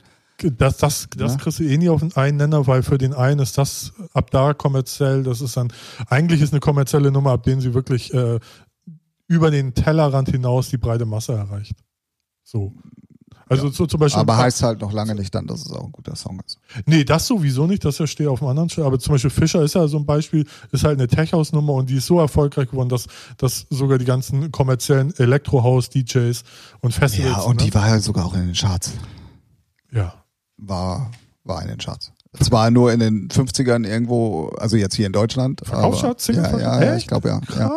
Das, 0.58 0.76
das, 0.76 1.08
das 1.16 1.32
Ja. 1.32 1.38
kriegst 1.38 1.58
du 1.60 1.64
eh 1.64 1.78
nie 1.78 1.88
auf 1.88 2.02
einen 2.16 2.36
Nenner, 2.36 2.66
weil 2.66 2.82
für 2.82 2.98
den 2.98 3.14
einen 3.14 3.40
ist 3.40 3.56
das 3.56 3.92
ab 4.12 4.30
da 4.30 4.52
kommerziell, 4.52 5.22
das 5.22 5.40
ist 5.40 5.56
dann, 5.56 5.72
eigentlich 6.08 6.42
ist 6.42 6.52
eine 6.52 6.60
kommerzielle 6.60 7.10
Nummer, 7.10 7.30
ab 7.30 7.42
denen 7.44 7.62
sie 7.62 7.72
wirklich 7.72 8.12
äh, 8.12 8.38
über 9.28 9.50
den 9.50 9.72
Tellerrand 9.72 10.28
hinaus 10.28 10.68
die 10.68 10.76
breite 10.76 11.06
Masse 11.06 11.32
erreicht. 11.32 11.74
So. 12.44 12.74
Also 13.48 13.70
so 13.70 13.86
zum 13.86 14.00
Beispiel. 14.00 14.20
Aber 14.20 14.36
heißt 14.36 14.62
halt 14.62 14.80
noch 14.80 14.92
lange 14.92 15.14
nicht 15.14 15.32
dann, 15.34 15.46
dass 15.46 15.64
es 15.64 15.70
auch 15.70 15.84
ein 15.84 15.92
guter 15.92 16.16
Song 16.16 16.40
ist. 16.44 16.58
Nee, 16.84 17.04
das 17.04 17.28
sowieso 17.28 17.66
nicht, 17.66 17.84
das 17.84 17.96
steht 18.10 18.26
auf 18.26 18.40
dem 18.40 18.48
anderen 18.48 18.68
Stelle. 18.68 18.86
Aber 18.86 18.98
zum 18.98 19.14
Beispiel 19.14 19.30
Fischer 19.30 19.62
ist 19.62 19.74
ja 19.74 19.86
so 19.86 19.98
ein 19.98 20.04
Beispiel, 20.04 20.46
ist 20.72 20.82
halt 20.82 20.98
eine 20.98 21.06
Tech-House-Nummer 21.06 21.74
und 21.74 21.88
die 21.88 21.96
ist 21.96 22.06
so 22.06 22.18
erfolgreich 22.18 22.70
geworden, 22.70 22.88
dass, 22.88 23.06
dass 23.36 23.66
sogar 23.70 23.98
die 23.98 24.04
ganzen 24.04 24.50
kommerziellen 24.50 25.14
Elektro-House-DJs 25.16 26.42
und 26.80 26.92
Festivals. 26.92 27.36
Ja, 27.36 27.42
und 27.42 27.60
ne? 27.60 27.66
die 27.66 27.74
war 27.74 27.88
ja 27.88 28.00
sogar 28.00 28.26
auch 28.26 28.34
in 28.34 28.46
den 28.46 28.54
Charts. 28.54 28.92
Ja. 29.92 30.14
War, 30.56 31.12
war 31.44 31.62
in 31.62 31.68
den 31.68 31.78
Charts. 31.78 32.12
Zwar 32.40 32.70
nur 32.70 32.92
in 32.92 33.00
den 33.00 33.28
50ern 33.28 33.86
irgendwo, 33.86 34.48
also 34.58 34.76
jetzt 34.76 34.96
hier 34.96 35.06
in 35.06 35.12
Deutschland. 35.12 35.60
Verkaufscharts, 35.64 36.26
Ja, 36.26 36.58
ja, 36.58 36.84
ja, 36.84 36.96
ich 36.96 37.06
glaube 37.06 37.28
ja, 37.28 37.40
ja. 37.56 37.70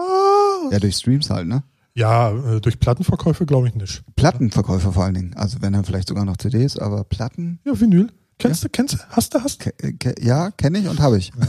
Ja, 0.72 0.80
durch 0.80 0.96
Streams 0.96 1.30
halt, 1.30 1.48
ne? 1.48 1.64
Ja, 1.96 2.32
äh, 2.32 2.62
durch 2.62 2.80
Plattenverkäufe 2.80 3.46
glaube 3.46 3.68
ich 3.68 3.76
nicht. 3.76 4.04
Plattenverkäufer 4.16 4.94
vor 4.94 5.04
allen 5.04 5.16
Dingen. 5.16 5.34
Also 5.36 5.62
wenn 5.62 5.74
dann 5.74 5.84
vielleicht 5.84 6.08
sogar 6.08 6.26
noch 6.26 6.38
CDs, 6.38 6.78
aber 6.78 7.04
Platten, 7.04 7.60
Ja, 7.66 7.80
Vinyl. 7.80 8.12
Kennst 8.38 8.64
du, 8.64 8.70
kennst 8.70 8.94
du, 8.94 8.98
hast 9.10 9.34
du, 9.34 9.40
hast 9.44 9.66
du? 9.66 9.72
ke 9.72 9.94
ke 9.98 10.16
ja, 10.22 10.52
kenne 10.52 10.80
ich 10.80 10.88
und 10.88 11.00
habe 11.00 11.18
ich. 11.18 11.32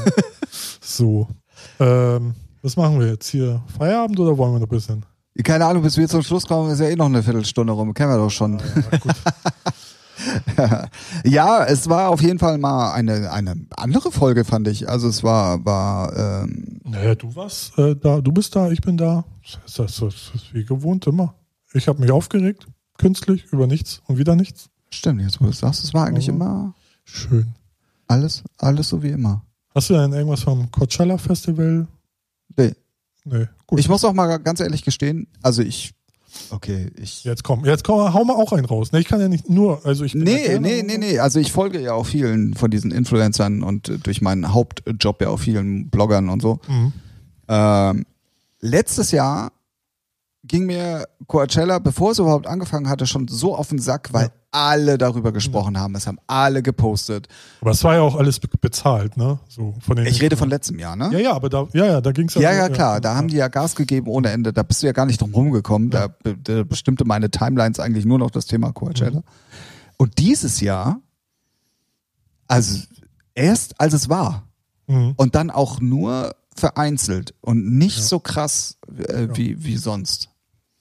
So. 0.80 1.28
Ähm, 1.78 2.34
was 2.62 2.76
machen 2.76 2.98
wir 2.98 3.06
jetzt 3.06 3.28
hier? 3.28 3.62
Feierabend 3.78 4.18
oder 4.18 4.36
wollen 4.36 4.52
wir 4.54 4.58
noch 4.58 4.66
ein 4.66 4.70
bisschen? 4.70 5.04
Keine 5.44 5.64
Ahnung, 5.66 5.82
bis 5.84 5.96
wir 5.96 6.08
zum 6.08 6.22
Schluss 6.22 6.46
kommen, 6.46 6.70
ist 6.72 6.80
ja 6.80 6.88
eh 6.88 6.96
noch 6.96 7.06
eine 7.06 7.22
Viertelstunde 7.22 7.72
rum. 7.72 7.94
Kennen 7.94 8.10
wir 8.10 8.16
doch 8.18 8.30
schon. 8.30 8.58
Ja, 8.58 8.98
gut. 8.98 9.14
ja, 11.24 11.64
es 11.64 11.88
war 11.88 12.10
auf 12.10 12.20
jeden 12.22 12.38
Fall 12.38 12.58
mal 12.58 12.92
eine, 12.92 13.30
eine 13.32 13.66
andere 13.76 14.12
Folge, 14.12 14.44
fand 14.44 14.68
ich. 14.68 14.88
Also 14.88 15.08
es 15.08 15.22
war, 15.22 15.64
war 15.64 16.42
ähm, 16.44 16.80
naja, 16.84 17.14
du 17.14 17.34
warst 17.34 17.78
äh, 17.78 17.96
da, 17.96 18.20
du 18.20 18.32
bist 18.32 18.54
da, 18.56 18.70
ich 18.70 18.80
bin 18.80 18.96
da. 18.96 19.24
Das 19.66 19.88
ist, 19.90 20.00
das 20.02 20.14
ist, 20.34 20.54
wie 20.54 20.64
gewohnt 20.64 21.06
immer. 21.06 21.34
Ich 21.72 21.88
habe 21.88 22.00
mich 22.00 22.10
aufgeregt, 22.10 22.66
künstlich, 22.98 23.46
über 23.52 23.66
nichts 23.66 24.02
und 24.06 24.18
wieder 24.18 24.34
nichts. 24.36 24.68
stimmt, 24.90 25.22
jetzt 25.22 25.40
wo 25.40 25.44
du 25.44 25.50
es 25.50 25.58
sagst, 25.60 25.84
es 25.84 25.94
war 25.94 26.06
eigentlich 26.06 26.28
Aber- 26.28 26.36
immer 26.36 26.74
Schön. 27.04 27.54
alles, 28.08 28.42
alles 28.58 28.88
so 28.88 29.02
wie 29.02 29.10
immer. 29.10 29.42
Hast 29.74 29.90
du 29.90 29.94
denn 29.94 30.12
irgendwas 30.12 30.42
vom 30.42 30.70
Coachella 30.70 31.16
Festival? 31.16 31.86
Nee. 32.56 32.74
Nee, 33.24 33.46
gut. 33.66 33.78
Ich 33.78 33.88
muss 33.88 34.04
auch 34.04 34.14
mal 34.14 34.38
ganz 34.38 34.60
ehrlich 34.60 34.82
gestehen, 34.82 35.28
also 35.42 35.62
ich, 35.62 35.92
okay, 36.50 36.90
ich. 36.96 37.24
jetzt 37.24 37.44
komm, 37.44 37.64
jetzt 37.64 37.84
komm, 37.84 38.12
hau 38.12 38.24
mal 38.24 38.34
auch 38.34 38.52
einen 38.52 38.66
raus. 38.66 38.92
Ne, 38.92 39.00
ich 39.00 39.06
kann 39.06 39.20
ja 39.20 39.28
nicht 39.28 39.48
nur, 39.48 39.84
also 39.84 40.04
ich 40.04 40.14
Nee, 40.14 40.58
nee, 40.58 40.82
nee, 40.82 40.98
nee. 40.98 41.18
Also 41.18 41.40
ich 41.40 41.52
folge 41.52 41.80
ja 41.80 41.94
auch 41.94 42.06
vielen 42.06 42.54
von 42.54 42.70
diesen 42.70 42.90
Influencern 42.90 43.62
und 43.62 43.88
äh, 43.88 43.98
durch 43.98 44.20
meinen 44.20 44.52
Hauptjob 44.52 45.22
ja 45.22 45.28
auch 45.28 45.40
vielen 45.40 45.90
Bloggern 45.90 46.28
und 46.28 46.42
so. 46.42 46.60
Mhm. 46.68 46.92
Ähm, 47.48 48.06
letztes 48.60 49.10
Jahr 49.10 49.52
ging 50.50 50.66
mir 50.66 51.06
Coachella, 51.28 51.78
bevor 51.78 52.10
es 52.10 52.18
überhaupt 52.18 52.48
angefangen 52.48 52.88
hatte, 52.88 53.06
schon 53.06 53.28
so 53.28 53.54
auf 53.54 53.68
den 53.68 53.78
Sack, 53.78 54.12
weil 54.12 54.24
Ja. 54.26 54.30
alle 54.50 54.98
darüber 54.98 55.30
gesprochen 55.30 55.78
haben. 55.78 55.94
Es 55.94 56.08
haben 56.08 56.18
alle 56.26 56.60
gepostet. 56.60 57.28
Aber 57.60 57.70
es 57.70 57.84
war 57.84 57.94
ja 57.94 58.00
auch 58.00 58.16
alles 58.16 58.40
be 58.40 58.48
bezahlt, 58.60 59.16
ne? 59.16 59.38
So 59.48 59.74
von 59.80 59.94
den 59.94 60.06
Ich 60.06 60.20
rede 60.20 60.36
von 60.36 60.48
letztem 60.50 60.80
Jahr, 60.80 60.96
ne? 60.96 61.08
Ja, 61.12 61.18
ja, 61.20 61.32
aber 61.34 61.48
da, 61.50 61.68
ja, 61.72 61.86
ja, 61.86 62.00
da 62.00 62.10
ging's 62.10 62.34
Ja, 62.34 62.52
ja, 62.52 62.68
klar. 62.68 63.00
Da 63.00 63.14
haben 63.14 63.28
die 63.28 63.36
ja 63.36 63.46
Gas 63.46 63.76
gegeben 63.76 64.08
ohne 64.08 64.30
Ende. 64.30 64.52
Da 64.52 64.64
bist 64.64 64.82
du 64.82 64.86
ja 64.86 64.92
gar 64.92 65.06
nicht 65.06 65.20
drum 65.20 65.32
rumgekommen. 65.32 65.90
Da, 65.90 66.08
da 66.42 66.64
bestimmte 66.64 67.04
meine 67.04 67.30
Timelines 67.30 67.78
eigentlich 67.78 68.04
nur 68.04 68.18
noch 68.18 68.32
das 68.32 68.46
Thema 68.46 68.72
Coachella. 68.72 69.22
Und 69.98 70.18
dieses 70.18 70.60
Jahr, 70.60 71.00
also 72.48 72.80
erst 73.36 73.80
als 73.80 73.92
es 73.94 74.08
war 74.08 74.48
Mhm. 74.88 75.12
und 75.16 75.36
dann 75.36 75.50
auch 75.50 75.80
nur 75.80 76.34
vereinzelt 76.56 77.34
und 77.40 77.78
nicht 77.78 77.98
Ja. 77.98 78.02
so 78.02 78.18
krass 78.18 78.78
äh, 79.08 79.26
Ja. 79.26 79.36
wie, 79.36 79.62
wie 79.64 79.76
sonst. 79.76 80.29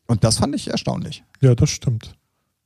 Und 0.10 0.24
das 0.24 0.40
fand 0.40 0.56
ich 0.56 0.72
erstaunlich. 0.72 1.24
Ja, 1.40 1.54
das 1.54 1.70
stimmt. 1.70 2.16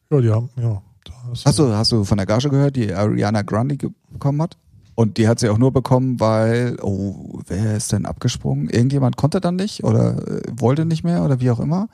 Ja, 0.10 0.22
die 0.22 0.30
haben, 0.30 0.50
ja. 0.56 0.82
Da 1.04 1.14
hast 1.30 1.46
Hast 1.46 1.60
du, 1.60 1.74
hast 1.74 1.92
du 1.92 2.06
von 2.06 2.18
der 2.18 2.26
Gage 2.26 2.50
gehört, 2.50 2.78
die 2.78 2.94
Ariana 2.94 3.42
Grande 3.42 3.76
bekommen 4.10 4.42
hat? 4.42 4.58
Und 4.96 5.18
die 5.18 5.28
hat 5.28 5.40
sie 5.40 5.50
auch 5.50 5.58
nur 5.58 5.74
bekommen, 5.74 6.22
weil, 6.22 6.78
oh, 6.82 7.42
wer 7.48 7.76
ist 7.76 7.92
denn 7.92 8.06
abgesprungen? 8.06 8.70
Irgendjemand 8.70 9.18
konnte 9.18 9.42
dann 9.42 9.58
nicht 9.58 9.84
oder 9.84 10.26
äh, 10.26 10.42
wollte 10.56 10.86
nicht 10.86 11.04
mehr 11.04 11.26
oder 11.26 11.42
wie 11.42 11.52
auch 11.52 11.60
immer. 11.60 11.90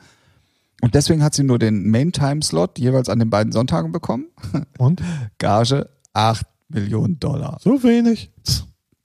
Und 0.82 0.94
deswegen 0.94 1.24
hat 1.24 1.34
sie 1.34 1.42
nur 1.42 1.58
den 1.58 1.90
Main-Time-Slot 1.90 2.78
jeweils 2.78 3.08
an 3.08 3.18
den 3.18 3.30
beiden 3.30 3.52
Sonntagen 3.52 3.90
bekommen. 3.90 4.26
Und? 4.78 5.02
Gage 5.38 5.90
8 6.12 6.46
Millionen 6.68 7.18
Dollar. 7.18 7.58
So 7.60 7.82
wenig? 7.82 8.30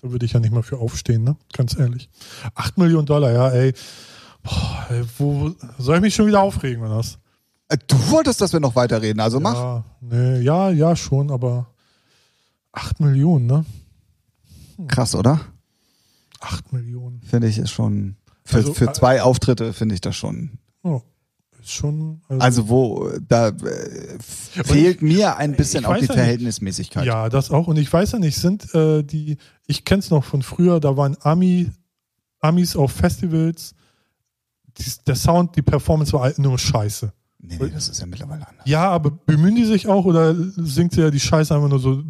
Da 0.06 0.12
würde 0.12 0.28
ich 0.28 0.34
ja 0.34 0.40
nicht 0.40 0.54
mal 0.54 0.62
für 0.62 0.78
aufstehen, 0.78 1.24
ne? 1.24 1.36
Ganz 1.54 1.76
ehrlich. 1.76 2.12
Acht 2.54 2.78
Millionen 2.78 3.08
Dollar, 3.08 3.32
ja, 3.32 3.50
ey. 3.50 3.74
Boah, 4.46 4.86
ey 4.90 5.04
wo, 5.18 5.52
soll 5.78 5.96
ich 5.98 6.02
mich 6.02 6.16
schon 6.16 6.28
wieder 6.28 6.42
aufregen, 6.42 6.82
oder 6.84 6.98
was? 6.98 7.18
Äh, 7.68 7.78
Du 7.88 7.96
wolltest, 8.12 8.40
dass 8.42 8.54
wir 8.54 8.60
noch 8.60 8.76
weiterreden, 8.76 9.20
also 9.20 9.40
mach. 9.40 9.56
Ja, 9.56 9.84
nee, 10.02 10.40
ja, 10.42 10.70
ja, 10.70 10.96
schon, 10.96 11.32
aber 11.32 11.68
acht 12.72 13.00
Millionen, 13.00 13.48
ne? 13.48 13.66
Krass, 14.88 15.16
oder? 15.16 15.40
Acht 16.40 16.72
Millionen. 16.74 17.22
Finde 17.22 17.48
ich 17.48 17.58
ist 17.58 17.72
schon, 17.72 18.18
für, 18.44 18.58
Also, 18.58 18.74
für 18.74 18.90
äh, 18.90 18.94
zwei 18.94 19.22
Auftritte 19.22 19.74
finde 19.74 19.96
ich 19.96 20.02
das 20.02 20.16
schon. 20.16 20.60
Oh, 20.84 21.02
ist 21.60 21.72
schon. 21.72 22.22
Also 22.28 22.70
wo, 22.70 23.08
äh, 23.08 23.20
da 23.28 23.48
äh, 23.48 24.18
fehlt 24.20 25.02
mir 25.02 25.38
ein 25.38 25.54
bisschen 25.56 25.82
ich 25.82 25.88
auch 25.88 25.92
weiß 25.94 26.02
die 26.02 26.06
ja 26.08 26.12
nicht. 26.14 26.20
Verhältnismäßigkeit. 26.22 27.06
Ja, 27.06 27.30
das 27.30 27.50
auch. 27.50 27.68
Und 27.68 27.78
ich 27.78 27.92
weiß 27.92 28.12
ja 28.12 28.20
nicht, 28.20 28.38
sind 28.38 28.72
äh, 28.76 29.02
die, 29.04 29.38
ich 29.66 29.86
kenne 29.86 30.00
es 30.02 30.12
noch 30.12 30.24
von 30.24 30.44
früher, 30.44 30.80
da 30.80 30.96
waren 30.98 31.18
Ami, 31.22 31.72
Amis 32.42 32.76
auf 32.76 32.92
Festivals, 32.92 33.74
der 35.08 35.16
Sound, 35.16 35.56
die 35.56 35.62
Performance 35.62 36.14
war 36.14 36.22
halt 36.22 36.40
nur 36.40 36.58
scheiße. 36.58 37.12
Nee, 37.40 37.58
nee, 37.60 37.70
das 37.70 37.90
ist 37.90 38.00
ja 38.00 38.08
mittlerweile 38.08 38.48
anders. 38.48 38.66
Ja, 38.68 38.90
aber 38.90 39.12
bemühen 39.12 39.56
die 39.56 39.66
sich 39.66 39.88
auch 39.88 40.06
oder 40.06 40.34
singt 40.36 40.94
sie 40.94 41.02
ja 41.02 41.12
die 41.12 41.20
Scheiße 41.20 41.54
einfach 41.54 41.70
nur 41.70 41.80
so 41.80 42.02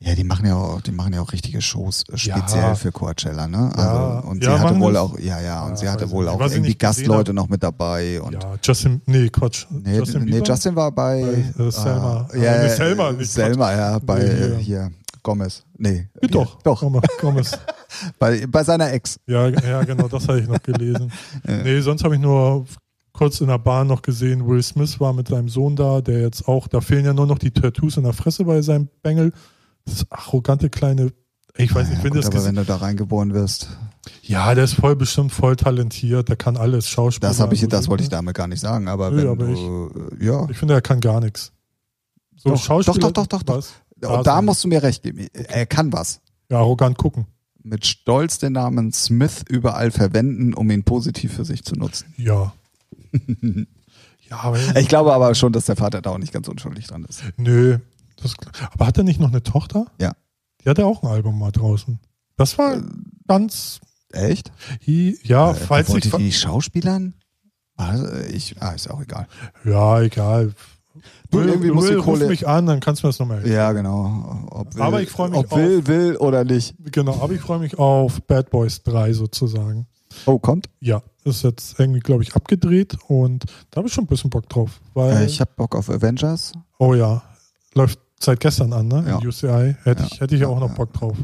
Ja, 0.00 0.16
die 0.16 0.24
machen 0.24 0.44
ja 0.46 0.56
auch, 0.56 0.80
die 0.80 0.90
machen 0.90 1.12
ja 1.12 1.20
auch 1.20 1.30
richtige 1.32 1.62
Shows 1.62 2.02
äh, 2.08 2.18
speziell 2.18 2.62
Ja. 2.62 2.74
für 2.74 2.90
Coachella, 2.90 3.46
ne? 3.46 3.70
Also, 3.76 3.96
Ja. 3.96 4.18
und 4.20 4.42
Ja, 4.42 4.56
sie 4.56 4.60
hatte 4.60 4.80
wohl 4.80 4.96
auch, 4.96 5.16
ja, 5.20 5.40
ja, 5.40 5.64
und 5.66 5.78
sie 5.78 5.88
hatte 5.88 6.10
wohl 6.10 6.26
auch 6.28 6.40
irgendwie 6.40 6.74
Gastleute 6.74 7.32
noch 7.32 7.48
mit 7.48 7.62
dabei 7.62 8.20
und 8.20 8.32
Ja, 8.32 8.40
Justin, 8.60 9.00
nee, 9.06 9.28
Quatsch. 9.28 9.66
Nee, 9.70 9.98
Justin 9.98 10.24
nee? 10.24 10.42
Justin 10.44 10.74
war 10.74 10.90
bei, 10.90 11.52
Bei, 11.56 11.64
äh, 11.64 11.70
Selma. 11.70 12.26
Ah, 12.28 12.28
Ah, 12.32 12.36
ja, 12.36 12.62
nee, 12.62 12.68
Selma, 12.70 13.12
nicht 13.12 13.30
Selma, 13.30 13.72
ja, 13.72 13.98
bei 14.00 14.18
Nee, 14.18 14.24
äh, 14.24 14.36
hier. 14.48 14.56
hier 14.56 14.90
Gomez. 15.22 15.62
Nee, 15.78 16.08
Ja, 16.14 16.20
hier, 16.22 16.28
doch, 16.30 16.60
doch, 16.62 16.82
es. 17.36 17.52
bei, 18.18 18.46
bei 18.46 18.64
seiner 18.64 18.92
Ex. 18.92 19.18
Ja, 19.26 19.48
ja, 19.48 19.82
genau, 19.84 20.08
das 20.08 20.28
habe 20.28 20.40
ich 20.40 20.48
noch 20.48 20.62
gelesen. 20.62 21.12
Nee, 21.46 21.80
sonst 21.80 22.04
habe 22.04 22.14
ich 22.14 22.20
nur 22.20 22.66
kurz 23.12 23.40
in 23.40 23.48
der 23.48 23.58
Bahn 23.58 23.86
noch 23.86 24.02
gesehen, 24.02 24.46
Will 24.48 24.62
Smith 24.62 24.98
war 25.00 25.12
mit 25.12 25.28
seinem 25.28 25.48
Sohn 25.48 25.76
da, 25.76 26.00
der 26.00 26.20
jetzt 26.22 26.48
auch, 26.48 26.66
da 26.68 26.80
fehlen 26.80 27.04
ja 27.04 27.12
nur 27.12 27.26
noch 27.26 27.38
die 27.38 27.50
Tattoos 27.50 27.96
in 27.96 28.04
der 28.04 28.12
Fresse 28.12 28.44
bei 28.44 28.62
seinem 28.62 28.88
Bengel. 29.02 29.32
Das 29.84 30.06
arrogante 30.10 30.70
kleine, 30.70 31.12
ich 31.56 31.74
weiß 31.74 31.88
nicht, 31.88 31.98
ja, 31.98 32.04
wenn 32.04 32.12
gut, 32.12 32.20
das 32.24 32.26
aber 32.26 32.44
wenn 32.44 32.54
du 32.54 32.64
da 32.64 32.76
reingeboren 32.76 33.34
wirst, 33.34 33.68
Ja, 34.22 34.54
der 34.54 34.64
ist 34.64 34.74
voll 34.74 34.96
bestimmt 34.96 35.32
voll 35.32 35.56
talentiert, 35.56 36.28
der 36.28 36.36
kann 36.36 36.56
alles, 36.56 36.88
Schauspieler. 36.88 37.28
das 37.28 37.40
habe 37.40 37.54
ich, 37.54 37.66
das 37.68 37.88
wollte 37.88 38.02
ich 38.04 38.10
ne? 38.10 38.16
damit 38.16 38.34
gar 38.36 38.46
nicht 38.46 38.60
sagen, 38.60 38.88
aber 38.88 39.10
Nö, 39.10 39.18
wenn 39.18 39.28
aber 39.28 39.46
du, 39.46 39.90
äh, 40.20 40.24
ja, 40.24 40.48
Ich 40.48 40.56
finde, 40.56 40.74
er 40.74 40.82
kann 40.82 41.00
gar 41.00 41.20
nichts. 41.20 41.52
So 42.36 42.50
Doch, 42.50 42.62
Schauspieler, 42.62 43.12
doch, 43.12 43.26
doch, 43.26 43.26
doch, 43.26 43.42
doch. 43.42 43.56
Was? 43.56 43.72
und 44.18 44.26
da 44.26 44.42
musst 44.42 44.64
du 44.64 44.68
mir 44.68 44.82
recht 44.82 45.02
geben, 45.02 45.28
er 45.32 45.66
kann 45.66 45.92
was. 45.92 46.20
Ja, 46.50 46.58
arrogant 46.58 46.96
gucken. 46.98 47.26
Mit 47.64 47.86
Stolz 47.86 48.38
den 48.38 48.54
Namen 48.54 48.92
Smith 48.92 49.44
überall 49.48 49.90
verwenden, 49.90 50.52
um 50.54 50.70
ihn 50.70 50.82
positiv 50.84 51.34
für 51.34 51.44
sich 51.44 51.64
zu 51.64 51.74
nutzen. 51.76 52.12
Ja. 52.16 52.52
ja, 54.28 54.36
aber 54.38 54.76
Ich 54.78 54.88
glaube 54.88 55.12
aber 55.12 55.34
schon, 55.34 55.52
dass 55.52 55.66
der 55.66 55.76
Vater 55.76 56.02
da 56.02 56.10
auch 56.10 56.18
nicht 56.18 56.32
ganz 56.32 56.48
unschuldig 56.48 56.86
dran 56.86 57.04
ist. 57.04 57.22
Nö. 57.36 57.78
Das, 58.22 58.34
aber 58.72 58.86
hat 58.86 58.98
er 58.98 59.04
nicht 59.04 59.20
noch 59.20 59.28
eine 59.30 59.42
Tochter? 59.42 59.86
Ja. 60.00 60.12
Die 60.64 60.68
hat 60.68 60.78
ja 60.78 60.84
auch 60.84 61.02
ein 61.02 61.08
Album 61.08 61.38
mal 61.38 61.50
draußen. 61.52 61.98
Das 62.36 62.56
war 62.58 62.74
Äh, 62.76 62.82
ganz. 63.26 63.80
Echt? 64.12 64.52
hi- 64.86 65.18
Ja, 65.22 65.52
Äh, 65.52 65.54
falls 65.54 65.88
ich. 65.94 66.10
die 66.10 66.32
Schauspielern? 66.32 67.14
Also 67.76 68.06
ich, 68.32 68.60
ah, 68.60 68.70
ist 68.72 68.90
auch 68.90 69.00
egal. 69.00 69.26
Ja, 69.64 70.00
egal. 70.02 70.52
Will, 71.32 71.48
irgendwie 71.48 71.68
Will, 71.68 71.74
musst 71.74 71.90
du 71.90 71.96
ruf 71.96 72.04
Kohle- 72.04 72.28
mich 72.28 72.46
an, 72.46 72.66
dann 72.66 72.80
kannst 72.80 73.02
du 73.02 73.06
mir 73.06 73.10
das 73.10 73.18
nochmal 73.18 73.38
erzählen. 73.38 73.54
Ja, 73.54 73.72
genau. 73.72 74.46
Ob 74.50 74.74
will, 74.74 74.82
Aber 74.82 75.00
ich 75.02 75.08
freu 75.10 75.28
mich 75.28 75.38
Ob 75.38 75.56
will, 75.56 75.86
will 75.86 76.16
oder 76.16 76.44
nicht. 76.44 76.74
Genau, 76.92 77.18
aber 77.20 77.32
ich 77.32 77.40
freue 77.40 77.58
mich 77.58 77.78
auf 77.78 78.20
Bad 78.22 78.50
Boys 78.50 78.82
3 78.82 79.12
sozusagen. 79.12 79.86
Oh, 80.26 80.38
kommt. 80.38 80.68
Ja, 80.80 81.02
ist 81.24 81.42
jetzt 81.42 81.78
irgendwie, 81.80 82.00
glaube 82.00 82.22
ich, 82.22 82.34
abgedreht 82.36 82.98
und 83.08 83.44
da 83.70 83.78
habe 83.78 83.88
ich 83.88 83.94
schon 83.94 84.04
ein 84.04 84.08
bisschen 84.08 84.28
Bock 84.30 84.48
drauf. 84.48 84.80
Weil, 84.94 85.16
Äh, 85.22 85.24
ich 85.26 85.40
habe 85.40 85.50
Bock 85.56 85.74
auf 85.74 85.88
Avengers. 85.88 86.52
oh 86.78 86.94
ja, 86.94 87.22
läuft 87.74 87.98
seit 88.20 88.38
gestern 88.40 88.72
an, 88.74 88.88
ne? 88.88 89.04
Ja. 89.08 89.18
In 89.18 89.26
UCI. 89.26 89.74
Hätte 89.84 90.02
Ja. 90.02 90.08
ich, 90.12 90.20
hätte 90.20 90.36
ich 90.36 90.44
auch 90.44 90.54
Ja, 90.54 90.60
noch 90.60 90.68
ja. 90.68 90.74
Bock 90.74 90.92
drauf. 90.92 91.16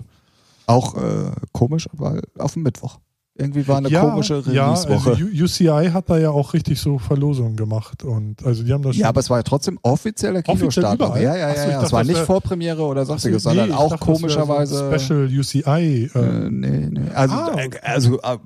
Auch 0.66 0.94
äh, 0.96 1.30
komisch, 1.52 1.88
weil 1.92 2.22
auf 2.38 2.54
dem 2.54 2.62
Mittwoch. 2.62 2.98
Irgendwie 3.40 3.68
war 3.68 3.76
eine 3.78 3.88
ja, 3.88 4.00
komische 4.00 4.42
ja, 4.50 4.72
also 4.72 4.88
Release-Woche. 4.88 5.44
UCI 5.44 5.90
hat 5.92 6.10
da 6.10 6.18
ja 6.18 6.30
auch 6.30 6.52
richtig 6.54 6.80
so 6.80 6.98
Verlosungen 6.98 7.54
gemacht 7.56 8.02
und 8.02 8.44
also 8.44 8.64
die 8.64 8.72
haben 8.72 8.82
das 8.82 8.96
Ja, 8.96 9.08
aber 9.10 9.20
es 9.20 9.30
war 9.30 9.38
ja 9.38 9.42
trotzdem 9.44 9.78
offizieller 9.82 10.40
Offiziell 10.40 10.58
Kinostart. 10.84 10.94
überall? 10.96 11.22
Ja, 11.22 11.36
ja, 11.36 11.48
Ach 11.50 11.54
so, 11.54 11.60
ja. 11.62 11.70
ja. 11.70 11.82
Es 11.84 11.92
war 11.92 12.02
nicht 12.04 12.18
Vorpremiere 12.18 12.82
oder 12.82 13.06
sonstiges, 13.06 13.44
Nee, 13.44 13.50
sondern 13.54 13.72
auch 13.72 13.90
dachte, 13.90 14.04
komischerweise. 14.04 14.74
So 14.90 14.98
Special 14.98 15.26
UCI. 15.38 16.10
Äh, 16.14 16.18
äh, 16.18 16.50
nee, 16.50 16.88
nee. 16.90 17.10
Also, 17.14 17.34
Ah, 17.36 17.52
äh, 17.60 17.66
okay. 17.66 17.78
also 17.82 18.20
äh, 18.20 18.38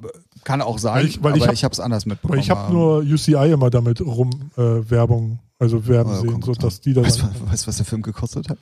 kann 0.44 0.60
auch 0.60 0.78
sein, 0.78 0.96
Weil 0.96 1.06
ich- 1.06 1.22
weil 1.22 1.32
aber 1.42 1.52
ich 1.54 1.64
habe 1.64 1.72
es 1.72 1.80
anders 1.80 2.04
mitbekommen. 2.04 2.34
weil 2.36 2.44
ich 2.44 2.50
habe 2.50 2.70
nur 2.70 2.98
UCI 2.98 3.50
immer 3.52 3.70
damit 3.70 4.00
rum 4.02 4.28
äh, 4.58 4.60
Werbung, 4.90 5.38
also 5.58 5.86
Werben 5.88 6.12
Ja, 6.12 6.20
sehen, 6.20 6.42
so 6.42 6.52
dass 6.52 6.82
die 6.82 6.92
da 6.92 7.02
Weißt 7.02 7.18
du, 7.18 7.22
dann, 7.22 7.50
weißt 7.50 7.64
du, 7.64 7.68
was 7.68 7.76
der 7.78 7.86
Film 7.86 8.02
gekostet 8.02 8.50
hat? 8.50 8.58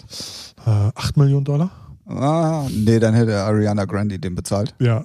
äh, 0.64 0.90
8 0.94 1.16
Millionen 1.16 1.44
Dollar? 1.44 1.70
Ah, 2.06 2.64
nee, 2.70 2.98
dann 3.00 3.14
hätte 3.14 3.36
Ariana 3.42 3.84
Grande 3.84 4.18
den 4.18 4.34
bezahlt. 4.34 4.74
Ja. 4.80 5.04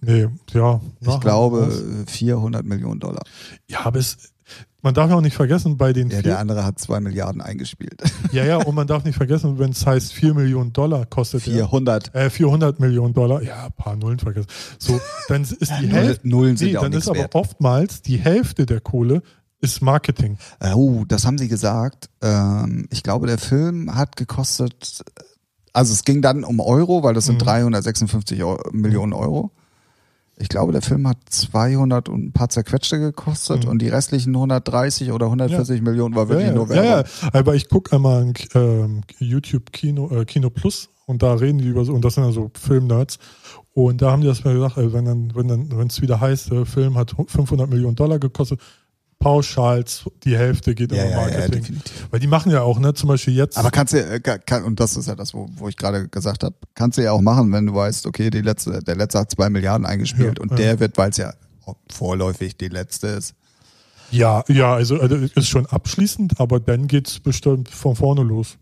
Nee, 0.00 0.28
ja. 0.52 0.80
Ich 1.00 1.20
glaube 1.20 1.68
was? 1.68 2.12
400 2.14 2.64
Millionen 2.64 3.00
Dollar. 3.00 3.22
Ja, 3.68 3.80
aber 3.84 3.98
es, 3.98 4.16
man 4.82 4.94
darf 4.94 5.10
ja 5.10 5.16
auch 5.16 5.20
nicht 5.20 5.36
vergessen, 5.36 5.76
bei 5.76 5.92
den 5.92 6.08
Ja, 6.08 6.16
vier, 6.16 6.22
der 6.22 6.38
andere 6.38 6.64
hat 6.64 6.78
2 6.78 7.00
Milliarden 7.00 7.40
eingespielt. 7.42 8.00
ja, 8.32 8.44
ja, 8.44 8.56
und 8.56 8.74
man 8.74 8.86
darf 8.86 9.04
nicht 9.04 9.16
vergessen, 9.16 9.58
wenn 9.58 9.72
es 9.72 9.84
heißt 9.86 10.12
4 10.14 10.32
Millionen 10.34 10.72
Dollar 10.72 11.04
kostet 11.06 11.46
der, 11.46 11.54
400. 11.54 12.14
äh, 12.14 12.30
400 12.30 12.80
Millionen 12.80 13.12
Dollar, 13.12 13.42
ja, 13.42 13.66
ein 13.66 13.72
paar 13.72 13.96
Nullen 13.96 14.18
vergessen. 14.18 14.48
So, 14.78 14.98
dann 15.28 15.42
ist 15.42 15.60
die 15.60 15.86
Hälfte, 15.88 16.26
Nullen 16.28 16.56
sind 16.56 16.70
nee, 16.70 16.76
auch 16.78 16.82
dann 16.82 16.92
ist 16.94 17.08
aber 17.08 17.18
wert. 17.18 17.34
oftmals 17.34 18.00
die 18.02 18.16
Hälfte 18.18 18.64
der 18.66 18.80
Kohle 18.80 19.22
ist 19.60 19.82
Marketing. 19.82 20.38
Äh, 20.60 20.72
Oh, 20.74 21.04
das 21.06 21.26
haben 21.26 21.36
sie 21.36 21.48
gesagt. 21.48 22.08
Ähm, 22.22 22.86
ich 22.90 23.02
glaube, 23.02 23.26
der 23.26 23.36
Film 23.36 23.94
hat 23.94 24.16
gekostet, 24.16 25.02
also 25.74 25.92
es 25.92 26.04
ging 26.04 26.22
dann 26.22 26.42
um 26.44 26.58
Euro, 26.60 27.02
weil 27.02 27.12
das 27.12 27.26
sind 27.26 27.34
Mhm. 27.34 27.44
356 27.44 28.42
Eu 28.42 28.56
Millionen 28.72 29.12
Euro. 29.12 29.50
Ich 30.40 30.48
glaube, 30.48 30.72
der 30.72 30.82
Film 30.82 31.06
hat 31.06 31.18
200 31.28 32.08
und 32.08 32.26
ein 32.26 32.32
paar 32.32 32.48
zerquetschte 32.48 32.98
gekostet 32.98 33.64
Mhm. 33.64 33.70
und 33.70 33.82
die 33.82 33.88
restlichen 33.88 34.34
130 34.34 35.12
oder 35.12 35.26
140 35.26 35.82
Millionen 35.82 36.14
war 36.14 36.28
wirklich 36.28 36.48
ja, 36.48 36.54
nur 36.54 36.66
ja, 36.68 36.82
Werbung. 36.82 37.10
ja, 37.22 37.28
aber 37.38 37.54
ich 37.54 37.68
gucke 37.68 37.94
einmal 37.94 38.22
ein 38.22 38.34
ähm, 38.54 39.02
YouTube 39.18 39.70
Kino, 39.72 40.10
äh, 40.10 40.24
Kino 40.24 40.48
Plus 40.50 40.88
und 41.06 41.22
da 41.22 41.34
reden 41.34 41.58
die 41.58 41.66
über 41.68 41.84
so, 41.84 41.92
und 41.92 42.04
das 42.04 42.14
sind 42.14 42.24
ja 42.24 42.32
so 42.32 42.50
Filmnerds. 42.54 43.18
Und 43.72 44.02
da 44.02 44.10
haben 44.10 44.20
die 44.22 44.28
das 44.28 44.42
mir 44.44 44.52
gesagt, 44.52 44.78
also 44.78 44.92
wenn 44.92 45.04
dann, 45.04 45.32
wenn 45.34 45.46
dann, 45.48 45.76
wenn 45.78 45.86
es 45.88 46.00
wieder 46.00 46.20
heißt, 46.20 46.50
der 46.50 46.66
Film 46.66 46.96
hat 46.96 47.14
500 47.26 47.68
Millionen 47.70 47.94
Dollar 47.94 48.18
gekostet, 48.18 48.60
pauschal 49.20 49.84
die 50.24 50.36
Hälfte 50.36 50.74
geht 50.74 50.90
Ja, 50.90 51.02
immer 51.04 51.10
ja, 51.10 51.16
ja, 51.28 51.38
Marketing. 51.38 51.60
definitiv. 51.62 52.08
Weil 52.10 52.18
die 52.20 52.26
machen 52.26 52.50
ja 52.50 52.62
auch, 52.62 52.80
ne, 52.80 52.92
zum 52.94 53.08
Beispiel 53.08 53.34
jetzt. 53.34 53.56
Aber 53.56 53.70
kannst 53.70 53.92
du, 53.92 53.98
äh, 54.04 54.18
kann, 54.20 54.64
und 54.64 54.80
das 54.80 54.96
ist 54.96 55.06
ja 55.06 55.14
das, 55.14 55.32
wo, 55.34 55.48
wo 55.56 55.68
ich 55.68 55.76
gerade 55.76 56.08
gesagt 56.08 56.42
habe, 56.42 56.56
kannst 56.74 56.98
du 56.98 57.02
ja 57.02 57.12
auch 57.12 57.20
machen, 57.20 57.52
wenn 57.52 57.66
du 57.66 57.74
weißt, 57.74 58.06
okay, 58.06 58.30
die 58.30 58.40
letzte, 58.40 58.82
der 58.82 58.96
letzte 58.96 59.20
hat 59.20 59.30
zwei 59.30 59.48
Milliarden 59.50 59.86
eingespielt 59.86 60.38
Ja, 60.38 60.42
und 60.42 60.50
ja. 60.52 60.56
der 60.56 60.80
wird, 60.80 60.98
weil 60.98 61.10
es 61.10 61.18
ja 61.18 61.32
vorläufig 61.90 62.56
die 62.56 62.68
letzte 62.68 63.06
ist. 63.08 63.34
ja, 64.10 64.42
ja, 64.48 64.74
also, 64.74 64.98
also 64.98 65.14
ist 65.16 65.48
schon 65.48 65.66
abschließend, 65.66 66.40
aber 66.40 66.58
dann 66.58 66.88
geht's 66.88 67.20
bestimmt 67.20 67.68
von 67.68 67.94
vorne 67.94 68.22
los. 68.22 68.56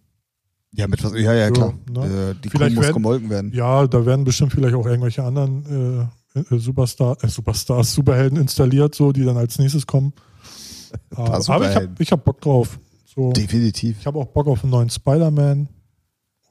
Ja, 0.74 0.86
mit 0.86 1.02
was, 1.02 1.12
ja, 1.14 1.32
ja, 1.32 1.34
Ja, 1.34 1.50
klar. 1.50 1.72
ne? 1.90 2.34
Äh, 2.36 2.42
die 2.42 2.50
Vielleicht 2.50 2.72
Kuh 2.74 2.80
muss 2.80 2.82
werden- 2.84 2.94
gemolken 2.94 3.30
werden. 3.30 3.52
Ja, 3.54 3.86
da 3.86 4.04
werden 4.04 4.24
bestimmt 4.24 4.52
vielleicht 4.52 4.74
auch 4.74 4.84
irgendwelche 4.84 5.22
anderen 5.24 6.10
äh, 6.34 6.40
äh, 6.54 6.58
Superstar, 6.58 7.16
äh, 7.22 7.28
Superstars, 7.28 7.94
Superhelden 7.94 8.38
installiert, 8.38 8.94
so, 8.94 9.12
die 9.12 9.24
dann 9.24 9.38
als 9.38 9.58
nächstes 9.58 9.86
kommen. 9.86 10.12
Paar 11.10 11.48
aber 11.50 11.70
ich 11.70 11.74
habe 11.76 12.04
hab 12.04 12.24
Bock 12.24 12.40
drauf. 12.40 12.78
So, 13.04 13.32
Definitiv. 13.32 13.98
ich 14.00 14.06
habe 14.06 14.18
auch 14.18 14.26
Bock 14.28 14.46
auf 14.46 14.62
einen 14.62 14.70
neuen 14.70 14.90
Spider-Man. 14.90 15.68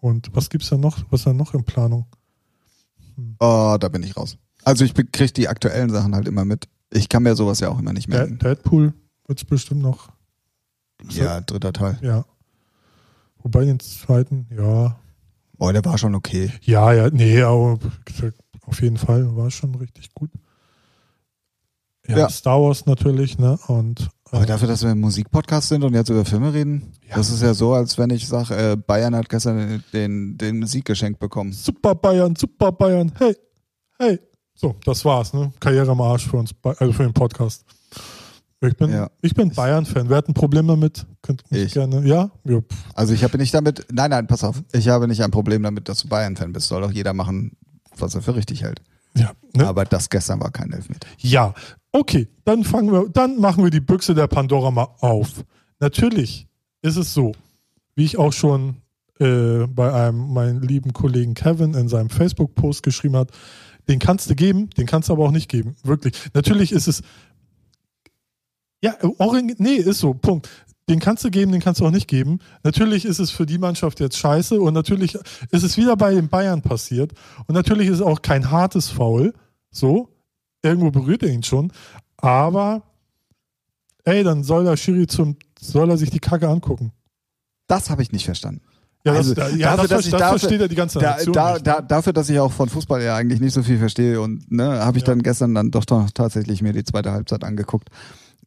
Und 0.01 0.29
was 0.35 0.49
gibt's 0.49 0.69
da 0.69 0.77
noch? 0.77 0.99
Was 1.09 1.21
ist 1.21 1.25
da 1.27 1.33
noch 1.33 1.53
in 1.53 1.63
Planung? 1.63 2.05
Oh, 3.39 3.77
da 3.79 3.87
bin 3.89 4.03
ich 4.03 4.15
raus. 4.15 4.37
Also 4.63 4.85
ich 4.85 4.93
be- 4.93 5.05
krieg 5.05 5.33
die 5.33 5.47
aktuellen 5.47 5.89
Sachen 5.89 6.13
halt 6.13 6.27
immer 6.27 6.45
mit. 6.45 6.67
Ich 6.91 7.09
kann 7.09 7.23
mir 7.23 7.35
sowas 7.35 7.59
ja 7.59 7.69
auch 7.69 7.79
immer 7.79 7.93
nicht 7.93 8.07
merken. 8.07 8.37
Deadpool 8.37 8.93
wird's 9.25 9.43
bestimmt 9.43 9.81
noch. 9.81 10.09
Ja, 11.09 11.41
dritter 11.41 11.73
Teil. 11.73 11.97
Ja. 12.01 12.25
Wobei 13.39 13.65
den 13.65 13.79
zweiten, 13.79 14.47
ja. 14.55 14.99
Oh, 15.59 15.71
der 15.71 15.83
war 15.85 15.97
schon 15.97 16.15
okay. 16.15 16.51
Ja, 16.61 16.91
ja, 16.93 17.09
nee, 17.09 17.41
aber 17.41 17.79
auf 18.65 18.81
jeden 18.81 18.97
Fall 18.97 19.35
war 19.35 19.49
schon 19.51 19.73
richtig 19.75 20.13
gut. 20.13 20.29
Ja, 22.07 22.17
Ja. 22.19 22.29
Star 22.29 22.61
Wars 22.61 22.85
natürlich, 22.85 23.37
ne? 23.37 23.57
Und 23.67 24.09
Aber 24.31 24.45
dafür, 24.45 24.67
dass 24.67 24.83
wir 24.83 24.89
ein 24.91 24.99
Musikpodcast 24.99 25.69
sind 25.69 25.83
und 25.83 25.93
jetzt 25.93 26.09
über 26.09 26.25
Filme 26.25 26.53
reden, 26.53 26.91
Ja. 27.09 27.15
das 27.15 27.29
ist 27.29 27.41
ja 27.41 27.53
so, 27.53 27.73
als 27.73 27.97
wenn 27.97 28.09
ich 28.09 28.27
sage, 28.27 28.55
äh, 28.55 28.75
Bayern 28.75 29.15
hat 29.15 29.29
gestern 29.29 29.83
den, 29.93 30.37
den 30.37 30.65
Sieg 30.65 30.85
geschenkt 30.85 31.19
bekommen. 31.19 31.53
Super 31.53 31.95
Bayern, 31.95 32.35
super 32.35 32.71
Bayern, 32.71 33.11
hey, 33.19 33.35
hey. 33.99 34.19
So, 34.55 34.75
das 34.85 35.05
war's, 35.05 35.33
ne? 35.33 35.51
Karriere 35.59 35.91
am 35.91 36.01
Arsch 36.01 36.27
für 36.27 36.37
uns, 36.37 36.51
also 36.63 36.91
für 36.91 37.03
den 37.03 37.13
Podcast. 37.13 37.63
Ich 38.59 38.75
bin, 38.75 38.89
Ja. 38.91 39.07
ich 39.21 39.35
bin 39.35 39.51
Bayern-Fan. 39.51 40.09
Wer 40.09 40.17
hat 40.17 40.27
ein 40.29 40.33
Problem 40.33 40.65
damit? 40.67 41.05
Könnt 41.21 41.43
mich 41.51 41.61
Ich. 41.61 41.73
gerne. 41.73 42.03
Ja? 42.07 42.31
ja. 42.43 42.59
Also 42.95 43.13
ich 43.13 43.23
habe 43.23 43.37
nicht 43.37 43.53
damit, 43.53 43.85
nein, 43.91 44.09
nein, 44.09 44.25
pass 44.25 44.43
auf, 44.43 44.63
ich 44.73 44.87
habe 44.89 45.07
nicht 45.07 45.21
ein 45.23 45.29
Problem 45.29 45.61
damit, 45.61 45.87
dass 45.89 45.99
du 45.99 46.07
Bayern-Fan 46.07 46.53
bist. 46.53 46.67
Soll 46.69 46.81
doch 46.81 46.91
jeder 46.91 47.13
machen, 47.13 47.51
was 47.97 48.15
er 48.15 48.23
für 48.23 48.35
richtig 48.35 48.63
hält. 48.63 48.81
Ja, 49.15 49.31
ne? 49.55 49.67
Aber 49.67 49.85
das 49.85 50.09
gestern 50.09 50.39
war 50.39 50.51
kein 50.51 50.71
Elfmeter. 50.71 51.07
ja. 51.17 51.53
Okay, 51.93 52.27
dann 52.43 52.63
fangen 52.63 52.91
wir, 52.91 53.09
dann 53.09 53.39
machen 53.39 53.63
wir 53.63 53.71
die 53.71 53.79
Büchse 53.79 54.13
der 54.13 54.27
Pandora 54.27 54.69
mal 54.69 54.87
auf. 54.99 55.43
Natürlich 55.79 56.47
ist 56.83 56.97
es 56.97 57.13
so, 57.13 57.31
wie 57.95 58.03
ich 58.03 58.17
auch 58.17 58.33
schon 58.33 58.81
äh, 59.19 59.65
bei 59.67 59.91
einem 59.91 60.31
meinen 60.31 60.61
lieben 60.61 60.93
Kollegen 60.93 61.33
Kevin 61.33 61.73
in 61.73 61.87
seinem 61.87 62.09
Facebook-Post 62.09 62.83
geschrieben 62.83 63.15
hat, 63.15 63.31
den 63.87 63.99
kannst 63.99 64.29
du 64.29 64.35
geben, 64.35 64.69
den 64.71 64.85
kannst 64.85 65.09
du 65.09 65.13
aber 65.13 65.25
auch 65.25 65.31
nicht 65.31 65.49
geben. 65.49 65.75
Wirklich. 65.83 66.13
Natürlich 66.33 66.71
ist 66.71 66.87
es. 66.87 67.01
Ja, 68.83 68.95
Oring, 69.17 69.55
nee, 69.57 69.75
ist 69.75 69.99
so, 69.99 70.13
Punkt. 70.13 70.49
Den 70.89 70.99
kannst 70.99 71.23
du 71.25 71.29
geben, 71.29 71.51
den 71.51 71.59
kannst 71.61 71.81
du 71.81 71.85
auch 71.85 71.91
nicht 71.91 72.07
geben. 72.07 72.39
Natürlich 72.63 73.03
ist 73.05 73.19
es 73.19 73.29
für 73.29 73.45
die 73.45 73.57
Mannschaft 73.57 73.99
jetzt 73.99 74.17
scheiße 74.17 74.59
und 74.61 74.73
natürlich 74.73 75.15
ist 75.51 75.63
es 75.63 75.75
wieder 75.77 75.97
bei 75.97 76.13
den 76.13 76.29
Bayern 76.29 76.61
passiert 76.61 77.11
und 77.47 77.55
natürlich 77.55 77.87
ist 77.89 77.95
es 77.95 78.01
auch 78.01 78.21
kein 78.21 78.51
hartes 78.51 78.89
Foul. 78.89 79.33
So, 79.69 80.09
irgendwo 80.63 80.89
berührt 80.91 81.23
er 81.23 81.29
ihn 81.29 81.43
schon, 81.43 81.71
aber 82.15 82.83
ey, 84.05 84.23
dann 84.23 84.43
soll 84.43 84.63
der 84.63 84.77
Schiri 84.77 85.07
zum, 85.07 85.35
soll 85.59 85.89
er 85.89 85.97
sich 85.97 86.09
die 86.09 86.19
Kacke 86.19 86.47
angucken. 86.47 86.93
Das 87.67 87.89
habe 87.89 88.01
ich 88.01 88.13
nicht 88.13 88.25
verstanden. 88.25 88.61
Ja, 89.05 89.11
das, 89.13 89.17
Also, 89.27 89.33
da, 89.35 89.49
ja, 89.49 89.75
dafür, 89.75 89.87
das, 89.87 89.89
dass 89.89 90.05
ich 90.05 90.11
das 90.11 90.19
dafür- 90.21 90.39
versteht 90.39 90.61
ja 90.61 90.67
die 90.69 90.75
ganze 90.75 90.99
Da, 90.99 91.17
da, 91.25 91.53
nicht. 91.53 91.67
da, 91.67 91.81
dafür, 91.81 92.13
dass 92.13 92.29
ich 92.29 92.39
auch 92.39 92.51
von 92.53 92.69
Fußball 92.69 93.01
ja 93.03 93.15
eigentlich 93.15 93.41
nicht 93.41 93.53
so 93.53 93.61
viel 93.63 93.77
verstehe 93.77 94.19
und 94.21 94.49
ne, 94.51 94.79
habe 94.83 94.97
ich 94.97 95.03
Ja. 95.03 95.07
dann 95.13 95.21
gestern 95.21 95.53
dann 95.53 95.71
doch, 95.71 95.83
doch 95.85 96.09
tatsächlich 96.11 96.61
mir 96.61 96.71
die 96.73 96.83
zweite 96.85 97.11
Halbzeit 97.11 97.43
angeguckt. 97.43 97.89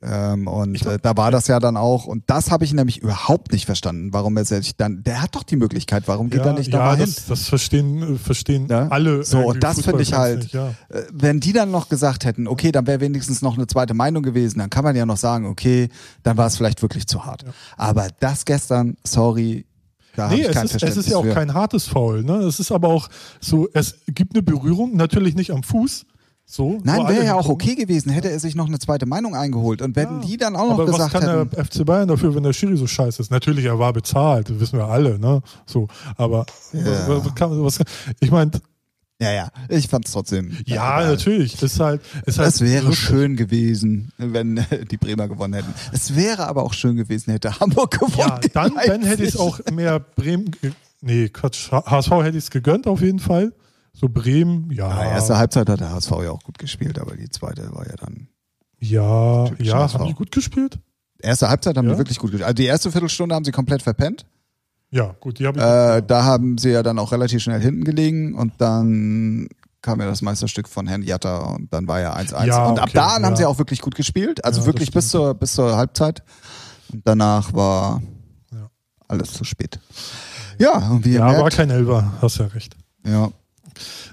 Ähm, 0.03 0.47
und 0.47 0.87
äh, 0.87 0.99
da 1.01 1.15
war 1.17 1.31
das 1.31 1.47
ja 1.47 1.61
dann 1.61 1.77
auch, 1.77 2.07
und 2.07 2.25
das 2.27 2.51
habe 2.51 2.65
ich 2.65 2.73
nämlich 2.73 2.99
überhaupt 3.03 3.53
nicht 3.53 3.67
verstanden, 3.67 4.15
warum 4.15 4.35
er 4.39 4.47
sich 4.47 4.75
dann, 4.77 5.03
der 5.05 5.21
hat 5.21 5.35
doch 5.37 5.43
die 5.43 5.57
Möglichkeit, 5.57 6.05
warum 6.07 6.31
geht 6.31 6.41
ja, 6.41 6.47
er 6.47 6.53
nicht 6.55 6.73
ja, 6.73 6.79
nochmal 6.79 6.97
hin? 6.97 7.05
das, 7.15 7.27
das 7.27 7.49
verstehen, 7.49 8.15
äh, 8.15 8.19
verstehen 8.19 8.67
Ja? 8.71 8.89
alle. 8.89 9.23
So, 9.25 9.41
und 9.41 9.63
das 9.63 9.83
finde 9.83 10.03
ich 10.03 10.15
halt, 10.15 10.45
Nicht, 10.45 10.55
ja. 10.55 10.71
äh, 10.89 11.03
wenn 11.13 11.41
die 11.41 11.53
dann 11.53 11.71
noch 11.71 11.91
gesagt 11.91 12.25
hätten, 12.25 12.49
okay, 12.49 12.73
dann 12.73 12.87
wäre 12.87 13.01
wenigstens 13.01 13.43
noch 13.43 13.59
eine 13.59 13.67
zweite 13.67 13.93
Meinung 13.93 14.23
gewesen, 14.23 14.59
dann 14.59 14.71
kann 14.71 14.85
man 14.85 14.97
ja 14.97 15.05
noch 15.05 15.19
sagen, 15.19 15.45
okay, 15.47 15.91
dann 16.23 16.39
war 16.39 16.47
es 16.47 16.57
vielleicht 16.57 16.81
wirklich 16.81 17.07
zu 17.07 17.27
hart. 17.27 17.45
Aber 17.77 18.09
das 18.21 18.47
gestern, 18.47 18.97
sorry, 19.05 19.67
da 20.17 20.25
habe 20.25 20.35
Nee, 20.35 20.41
ich 20.43 20.49
es 20.49 20.55
kein 20.55 20.65
ist, 20.65 20.83
es 20.83 20.97
ist 20.97 21.09
ja 21.11 21.19
auch 21.19 21.25
für. 21.25 21.35
kein 21.35 21.55
hartes 21.55 21.87
Foul. 21.87 22.25
Ne? 22.25 22.37
Es 22.39 22.59
ist 22.59 22.73
aber 22.73 22.89
auch 22.89 23.09
so, 23.39 23.69
es 23.75 23.97
gibt 24.07 24.35
eine 24.35 24.43
Berührung, 24.43 24.97
natürlich 24.97 25.35
nicht 25.35 25.51
am 25.53 25.63
Fuß. 25.63 26.07
So, 26.53 26.81
Nein, 26.83 27.07
wäre 27.07 27.25
ja 27.25 27.35
auch 27.37 27.49
okay 27.49 27.77
gewesen, 27.77 28.11
hätte 28.11 28.29
er 28.29 28.41
sich 28.41 28.57
noch 28.57 28.67
eine 28.67 28.81
zweite 28.81 29.07
Meinung 29.07 29.37
eingeholt. 29.37 29.83
Und 29.83 29.95
wenn 29.95 30.09
Ja. 30.09 30.21
die 30.27 30.37
dann 30.37 30.57
auch 30.57 30.65
noch 30.67 30.73
aber 30.81 30.89
was 30.89 30.93
gesagt 30.97 31.13
kann 31.13 31.23
hätten, 31.23 31.51
der 31.51 31.65
FC 31.65 31.85
Bayern 31.87 32.09
dafür, 32.09 32.35
wenn 32.35 32.43
der 32.43 32.53
Schiri 32.53 32.77
so 32.77 32.89
scheiße 32.89 33.23
ist? 33.23 33.31
Natürlich, 33.31 33.67
er 33.67 33.79
war 33.79 33.93
bezahlt, 33.93 34.51
das 34.51 34.59
wissen 34.59 34.77
wir 34.79 34.87
alle, 34.87 35.17
ne? 35.21 35.43
So, 35.65 35.87
aber 36.17 36.47
Ja. 36.73 37.07
was, 37.09 37.25
was 37.25 37.35
kann, 37.37 37.65
was 37.65 37.79
kann, 37.79 37.87
ich 38.19 38.33
meine, 38.33 38.51
ja, 39.23 39.31
ja, 39.33 39.49
ich 39.69 39.87
fand 39.87 40.07
es 40.07 40.13
trotzdem. 40.13 40.51
ja, 40.67 40.75
egal. 41.01 41.11
natürlich, 41.11 41.63
ist 41.63 41.79
halt, 41.79 42.01
ist 42.27 42.39
halt 42.41 42.49
Es 42.49 42.61
wäre 42.63 42.87
lustig. 42.87 43.05
schön 43.07 43.37
gewesen, 43.37 44.11
wenn 44.19 44.57
äh, 44.57 44.85
die 44.91 44.97
Bremer 44.97 45.29
gewonnen 45.29 45.55
hätten. 45.55 45.73
Es 45.93 46.17
wäre 46.17 46.49
aber 46.49 46.65
auch 46.65 46.73
schön 46.73 46.97
gewesen, 46.97 47.31
hätte 47.31 47.61
Hamburg 47.61 47.93
gewonnen. 48.01 48.17
Ja, 48.19 48.41
dann, 48.55 48.73
dann 48.85 49.03
hätte 49.03 49.23
ich 49.23 49.39
auch 49.39 49.61
mehr 49.73 50.01
Bremen, 50.01 50.51
nee, 51.01 51.29
Quatsch, 51.29 51.71
HSV 51.71 52.11
hätte 52.11 52.39
ich 52.39 52.45
es 52.45 52.51
gegönnt 52.51 52.89
auf 52.89 53.03
jeden 53.03 53.21
Fall. 53.21 53.53
So 53.93 54.09
Bremen, 54.09 54.71
ja. 54.71 54.89
Ja, 54.89 55.11
erste 55.13 55.37
Halbzeit 55.37 55.69
hat 55.69 55.81
der 55.81 55.91
HSV 55.93 56.11
ja 56.23 56.31
auch 56.31 56.43
gut 56.43 56.59
gespielt, 56.59 56.99
aber 56.99 57.17
die 57.17 57.29
zweite 57.29 57.75
war 57.75 57.87
ja 57.87 57.97
dann. 57.97 58.29
Ja, 58.79 59.47
ja, 59.59 59.75
HSV. 59.81 59.95
haben 59.99 60.07
die 60.07 60.15
gut 60.15 60.31
gespielt? 60.33 60.79
Erste 61.19 61.49
Halbzeit 61.51 61.77
haben 61.77 61.87
Ja? 61.87 61.93
die 61.93 61.99
wirklich 61.99 62.19
gut 62.19 62.31
gespielt. 62.31 62.47
Also 62.47 62.55
die 62.55 62.65
erste 62.65 62.91
Viertelstunde 62.91 63.35
haben 63.35 63.45
sie 63.45 63.51
komplett 63.53 63.83
verpennt. 63.83 64.25
Ja, 64.91 65.15
gut, 65.21 65.39
die 65.39 65.47
habe 65.47 65.59
ich. 65.59 65.65
Äh, 65.65 66.03
da 66.07 66.25
haben 66.25 66.57
sie 66.59 66.71
ja 66.71 66.83
dann 66.83 66.99
auch 66.99 67.13
relativ 67.13 67.43
schnell 67.43 67.61
hinten 67.61 67.85
gelegen 67.85 68.35
und 68.35 68.55
dann 68.59 69.49
kam 69.83 70.01
ja 70.01 70.07
das 70.07 70.21
Meisterstück 70.23 70.69
von 70.69 70.87
Herrn 70.87 71.03
Jatta 71.03 71.39
und 71.55 71.73
dann 71.73 71.87
war 71.89 72.01
ja 72.01 72.15
1-1. 72.17 72.47
Ja, 72.47 72.67
und 72.69 72.79
ab 72.79 72.85
okay, 72.89 72.93
da 72.95 73.07
an 73.17 73.25
haben 73.25 73.33
ja. 73.33 73.37
sie 73.37 73.45
auch 73.47 73.59
wirklich 73.59 73.81
gut 73.83 73.95
gespielt. 73.95 74.45
Also 74.45 74.61
Ja, 74.63 74.67
wirklich 74.67 74.91
bis 74.93 75.09
zur, 75.11 75.35
bis 75.35 75.53
zur 75.55 75.77
Halbzeit. 75.77 76.23
Und 76.93 77.03
danach 77.07 77.53
war 77.53 78.03
Ja. 78.53 78.71
alles 79.09 79.33
zu 79.33 79.45
spät. 79.45 79.79
Ja, 80.59 80.77
und 80.91 81.05
wie 81.05 81.15
ja, 81.15 81.27
war 81.27 81.33
merkt, 81.39 81.57
kein 81.57 81.71
Elber, 81.71 82.13
hast 82.21 82.39
ja 82.39 82.47
recht. 82.47 82.77
ja. 83.07 83.31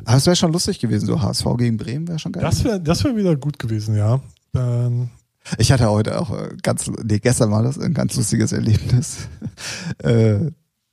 Aber 0.05 0.17
es 0.17 0.25
wäre 0.25 0.35
schon 0.35 0.51
lustig 0.53 0.79
gewesen, 0.79 1.05
so 1.05 1.21
HSV 1.21 1.45
gegen 1.57 1.77
Bremen 1.77 2.07
wäre 2.07 2.19
schon 2.19 2.31
geil. 2.31 2.43
Das 2.43 2.63
wäre 2.63 2.79
das 2.81 3.03
wär 3.03 3.15
wieder 3.15 3.35
gut 3.35 3.59
gewesen, 3.59 3.95
ja. 3.95 4.19
Dann, 4.53 5.09
Ich 5.57 5.71
hatte 5.71 5.89
heute 5.89 6.19
auch 6.19 6.31
äh, 6.37 6.49
ganz, 6.61 6.89
nee, 7.03 7.19
gestern 7.19 7.51
war 7.51 7.63
das 7.63 7.77
ein 7.79 7.93
ganz 7.93 8.15
lustiges 8.15 8.51
Erlebnis. 8.51 9.17
äh, 10.03 10.39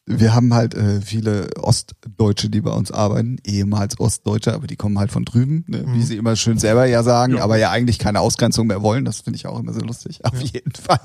wir 0.06 0.34
haben 0.34 0.52
halt 0.52 0.74
äh, 0.74 1.00
viele 1.00 1.48
Ostdeutsche, 1.56 2.50
die 2.50 2.60
bei 2.60 2.70
uns 2.72 2.92
arbeiten, 2.92 3.38
ehemals 3.46 3.98
Ostdeutsche, 3.98 4.52
aber 4.52 4.66
die 4.66 4.76
kommen 4.76 4.98
halt 4.98 5.10
von 5.10 5.24
drüben, 5.24 5.64
ne? 5.66 5.82
wie 5.86 5.96
Mhm. 5.98 6.02
sie 6.02 6.16
immer 6.18 6.36
schön 6.36 6.58
selber 6.58 6.84
ja 6.84 7.02
sagen, 7.02 7.36
Ja. 7.38 7.42
aber 7.42 7.56
ja 7.56 7.70
eigentlich 7.70 7.98
keine 7.98 8.20
Ausgrenzung 8.20 8.66
mehr 8.66 8.82
wollen. 8.82 9.06
Das 9.06 9.22
finde 9.22 9.38
ich 9.38 9.46
auch 9.46 9.58
immer 9.58 9.72
so 9.72 9.80
lustig. 9.80 10.22
Auf 10.26 10.38
jeden 10.42 10.72
Fall 10.74 11.00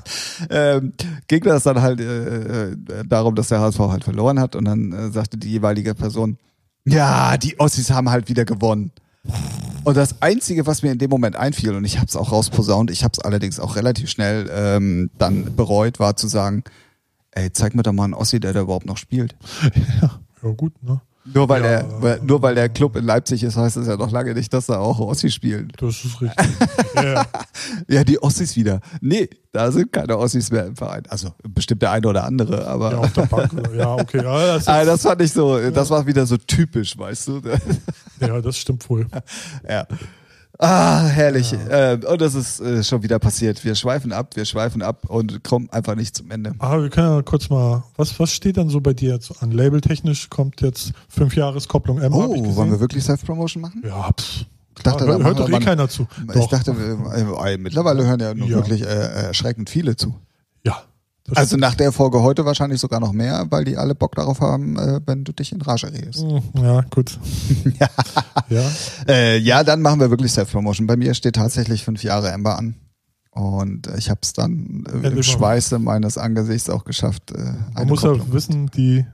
ähm, 0.50 0.92
ging 1.30 1.44
das 1.44 1.64
dann 1.64 1.82
halt 1.82 2.02
äh, 2.02 2.76
darum, 3.08 3.36
dass 3.36 3.48
der 3.48 3.62
HSV 3.62 3.80
halt 3.80 4.04
verloren 4.04 4.38
hat 4.38 4.58
und 4.58 4.66
dann 4.66 4.92
äh, 4.92 5.12
sagte 5.12 5.38
die 5.38 5.50
jeweilige 5.50 5.96
Person, 5.96 6.38
ja, 6.92 7.38
die 7.38 7.60
Ossis 7.60 7.92
haben 7.92 8.10
halt 8.10 8.30
wieder 8.30 8.46
gewonnen. 8.46 8.92
Und 9.84 9.98
das 9.98 10.22
Einzige, 10.22 10.68
was 10.68 10.84
mir 10.84 10.92
in 10.92 10.98
dem 10.98 11.10
Moment 11.10 11.36
einfiel, 11.36 11.74
und 11.74 11.86
ich 11.86 11.98
habe 11.98 12.08
es 12.08 12.16
auch 12.16 12.32
rausposaunt, 12.32 12.92
ich 12.92 13.04
habe 13.04 13.14
es 13.14 13.20
allerdings 13.20 13.60
auch 13.60 13.76
relativ 13.76 14.10
schnell 14.10 14.50
ähm, 14.54 15.10
dann 15.18 15.56
bereut, 15.56 16.00
war 16.00 16.16
zu 16.16 16.28
sagen, 16.28 16.64
ey, 17.32 17.52
zeig 17.52 17.76
mir 17.76 17.84
doch 17.84 17.94
mal 17.94 18.06
einen 18.06 18.14
Ossi, 18.14 18.40
der 18.40 18.54
da 18.54 18.62
überhaupt 18.62 18.86
noch 18.86 18.98
spielt. 18.98 19.36
ja, 20.02 20.20
ja 20.44 20.50
gut, 20.52 20.74
ne? 20.84 21.02
Nur 21.34 21.48
weil, 21.50 21.64
Ja. 21.64 21.84
der, 21.84 22.22
nur 22.24 22.42
weil 22.42 22.56
der 22.56 22.70
Club 22.70 22.96
in 22.96 23.06
Leipzig 23.06 23.44
ist, 23.44 23.56
heißt 23.56 23.78
das 23.78 23.88
ja 23.88 23.98
noch 23.98 24.12
lange 24.12 24.34
nicht, 24.34 24.54
dass 24.54 24.66
da 24.68 24.78
auch 24.80 25.00
Ossi 25.00 25.30
spielen. 25.30 25.72
Das 25.78 26.04
ist 26.06 26.22
richtig. 26.22 26.48
ja, 26.96 27.26
ja. 27.88 28.04
Die 28.04 28.22
Ossis 28.22 28.56
wieder. 28.56 28.80
Nee, 29.02 29.30
da 29.52 29.72
sind 29.72 29.92
keine 29.92 30.18
Ossis 30.18 30.52
mehr 30.52 30.66
im 30.66 30.76
Verein. 30.76 31.04
Also 31.10 31.30
bestimmt 31.48 31.82
der 31.82 31.92
eine 31.92 32.08
oder 32.08 32.24
andere, 32.24 32.68
aber... 32.68 32.92
ja, 32.92 32.98
auf 33.00 33.14
der 33.14 33.26
Bank. 33.26 33.52
Ja, 33.76 33.94
okay. 33.96 34.24
Ja, 34.24 34.56
das, 34.56 34.68
Ah, 34.68 34.82
ist, 34.82 34.88
das 34.88 35.02
fand 35.04 35.22
ich 35.22 35.32
so, 35.32 35.70
das 35.72 35.90
war 35.90 36.06
wieder 36.06 36.26
so 36.26 36.38
typisch, 36.38 36.98
weißt 36.98 37.28
du? 37.28 37.42
ja, 38.22 38.42
das 38.42 38.58
stimmt 38.58 38.90
wohl. 38.90 39.08
Ja. 39.68 39.86
Ah, 40.62 41.06
herrlich. 41.08 41.56
Ähm, 41.70 42.02
und 42.04 42.20
das 42.20 42.36
ist 42.36 42.60
äh, 42.60 42.84
schon 42.84 43.02
wieder 43.02 43.18
passiert. 43.18 43.64
Wir 43.64 43.76
schweifen 43.76 44.12
ab, 44.12 44.36
wir 44.36 44.44
schweifen 44.44 44.82
ab 44.82 45.10
und 45.10 45.42
kommen 45.46 45.70
einfach 45.70 45.96
nicht 45.96 46.18
zum 46.18 46.30
Ende. 46.32 46.54
Aber 46.60 46.84
wir 46.84 46.90
können 46.90 47.16
ja 47.16 47.22
kurz 47.22 47.50
mal, 47.50 47.84
was, 47.96 48.20
was 48.20 48.34
steht 48.34 48.58
dann 48.58 48.68
so 48.68 48.82
bei 48.82 48.94
dir 48.94 49.14
jetzt 49.14 49.42
an? 49.42 49.52
Labeltechnisch 49.52 50.30
kommt 50.30 50.60
jetzt 50.60 50.92
fünf 51.08 51.34
Jahreskopplung 51.38 52.00
M. 52.02 52.14
Oh, 52.14 52.56
wollen 52.58 52.72
wir 52.72 52.80
wirklich 52.82 53.06
Self-Promotion 53.06 53.62
machen? 53.62 53.82
Ja, 53.86 54.12
pff. 54.12 54.46
Ich 54.78 54.84
dachte, 54.84 55.06
da 55.06 55.18
hört 55.18 55.40
doch 55.40 55.50
eh 55.50 55.60
keiner 55.60 55.90
zu. 55.90 56.08
Ich 56.28 56.34
Doch. 56.34 56.50
dachte, 56.50 56.72
äh, 56.72 57.54
äh, 57.54 57.58
mittlerweile 57.58 58.06
hören 58.06 58.20
ja, 58.20 58.34
nun 58.34 58.48
Ja. 58.48 58.56
wirklich 58.58 58.82
äh, 58.82 58.86
erschreckend 58.86 59.70
viele 59.70 59.96
zu. 59.98 60.16
Ja. 61.30 61.38
Also 61.38 61.58
nach 61.58 61.76
der 61.76 61.92
Folge 61.92 62.22
heute 62.22 62.46
wahrscheinlich 62.46 62.80
sogar 62.82 63.00
noch 63.00 63.12
mehr, 63.14 63.46
weil 63.50 63.66
die 63.66 63.78
alle 63.78 63.96
Bock 63.96 64.16
darauf 64.16 64.40
haben, 64.42 64.78
äh, 64.78 65.00
wenn 65.06 65.24
du 65.24 65.32
dich 65.32 65.52
in 65.52 65.62
Rage 65.62 65.92
redest. 65.92 66.22
Hm, 66.22 66.42
Ja, 66.62 66.82
gut. 66.90 67.18
ja. 68.50 68.62
Äh, 69.08 69.38
ja, 69.38 69.64
dann 69.64 69.82
machen 69.82 70.00
wir 70.00 70.10
wirklich 70.10 70.32
Self-Promotion. 70.32 70.88
Bei 70.88 70.98
mir 70.98 71.14
steht 71.14 71.36
tatsächlich 71.36 71.84
fünf 71.84 72.04
Jahre 72.04 72.32
Ember 72.32 72.58
an. 72.58 72.76
Und 73.32 73.88
äh, 73.88 73.98
ich 73.98 74.10
habe 74.10 74.20
es 74.24 74.34
dann 74.34 74.86
äh, 75.04 75.08
im. 75.08 75.24
Schweiße 75.24 75.80
meines 75.80 76.18
Angesichts 76.18 76.70
auch 76.70 76.84
geschafft. 76.84 77.32
Äh, 77.32 77.54
Man 77.74 77.88
muss 77.88 78.02
Kopplung. 78.02 78.28
ja 78.28 78.34
wissen, 78.34 78.72
die 78.72 79.06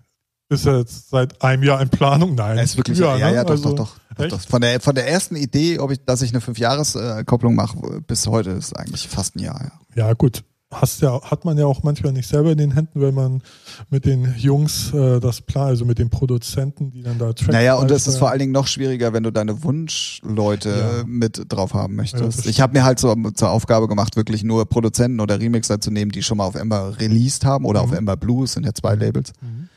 ist 0.50 0.66
ja 0.66 0.78
jetzt 0.78 1.10
seit 1.10 1.42
einem 1.42 1.64
Jahr 1.64 1.82
in 1.82 1.90
Planung. 1.90 2.36
Nein. 2.36 2.58
Ja, 2.58 2.64
ist 2.64 2.78
wirklich, 2.78 2.98
ja, 3.00 3.18
ja, 3.18 3.32
ne? 3.32 3.44
doch, 3.44 3.50
Also, 3.52 3.74
doch, 3.74 3.98
doch, 4.18 4.28
doch. 4.28 4.40
Von 4.42 4.62
der, 4.62 4.80
von 4.80 4.96
der 4.96 5.08
ersten 5.10 5.36
Idee, 5.36 5.80
ob 5.80 5.92
ich, 5.92 6.04
dass 6.06 6.22
ich 6.22 6.32
eine 6.32 6.40
Fünfjahreskopplung 6.42 7.56
mache, 7.56 8.02
bis 8.08 8.28
heute 8.28 8.52
ist 8.52 8.74
eigentlich 8.78 9.08
fast 9.08 9.36
ein 9.36 9.40
Jahr. 9.40 9.72
Ja. 9.96 10.08
Ja, 10.08 10.14
gut. 10.14 10.44
Hast 10.82 11.02
ja, 11.02 11.22
hat 11.22 11.46
man 11.46 11.58
ja 11.58 11.66
auch 11.66 11.84
manchmal 11.84 12.12
nicht 12.14 12.28
selber 12.28 12.52
in 12.52 12.58
den 12.58 12.72
Händen, 12.72 13.02
wenn 13.02 13.14
man 13.16 13.42
mit 13.90 14.06
den 14.06 14.34
Jungs 14.38 14.94
äh, 14.94 15.20
das 15.20 15.42
Plan, 15.42 15.68
also 15.68 15.86
mit 15.86 16.00
den 16.00 16.10
Produzenten, 16.10 16.92
die 16.92 17.02
dann 17.02 17.18
da 17.18 17.34
Tracks 17.34 17.52
Naja, 17.54 17.76
und 17.76 17.90
es 17.92 17.98
ist 18.00 18.06
beisteuern. 18.06 18.20
vor 18.20 18.30
allen 18.32 18.40
Dingen 18.40 18.52
noch 18.52 18.68
schwieriger, 18.68 19.14
wenn 19.14 19.24
du 19.24 19.32
deine 19.32 19.64
Wunschleute 19.64 20.70
Ja. 20.70 21.04
mit 21.08 21.44
drauf 21.50 21.74
haben 21.74 21.94
Ja, 21.94 21.98
möchtest. 22.02 22.40
das 22.40 22.46
ich 22.46 22.62
habe 22.62 22.74
mir 22.74 22.84
halt 22.84 23.00
so, 23.00 23.16
zur 23.36 23.50
Aufgabe 23.52 23.88
gemacht, 23.88 24.16
wirklich 24.16 24.44
nur 24.44 24.66
Produzenten 24.66 25.20
oder 25.20 25.40
Remixer 25.40 25.80
zu 25.80 25.92
nehmen, 25.92 26.12
die 26.12 26.24
schon 26.24 26.38
mal 26.38 26.46
auf 26.46 26.56
Ember 26.56 27.00
released 27.00 27.46
haben 27.46 27.66
oder 27.66 27.84
Mhm. 27.84 27.92
auf 27.92 27.98
Ember 27.98 28.18
Blue, 28.18 28.44
es 28.44 28.54
sind 28.54 28.66
ja 28.66 28.74
zwei 28.74 28.96
Labels. 28.96 29.34
Mhm. 29.42 29.70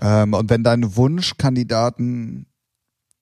Ähm, 0.00 0.34
und 0.34 0.50
wenn 0.50 0.64
deine 0.64 0.96
Wunschkandidaten 0.96 2.46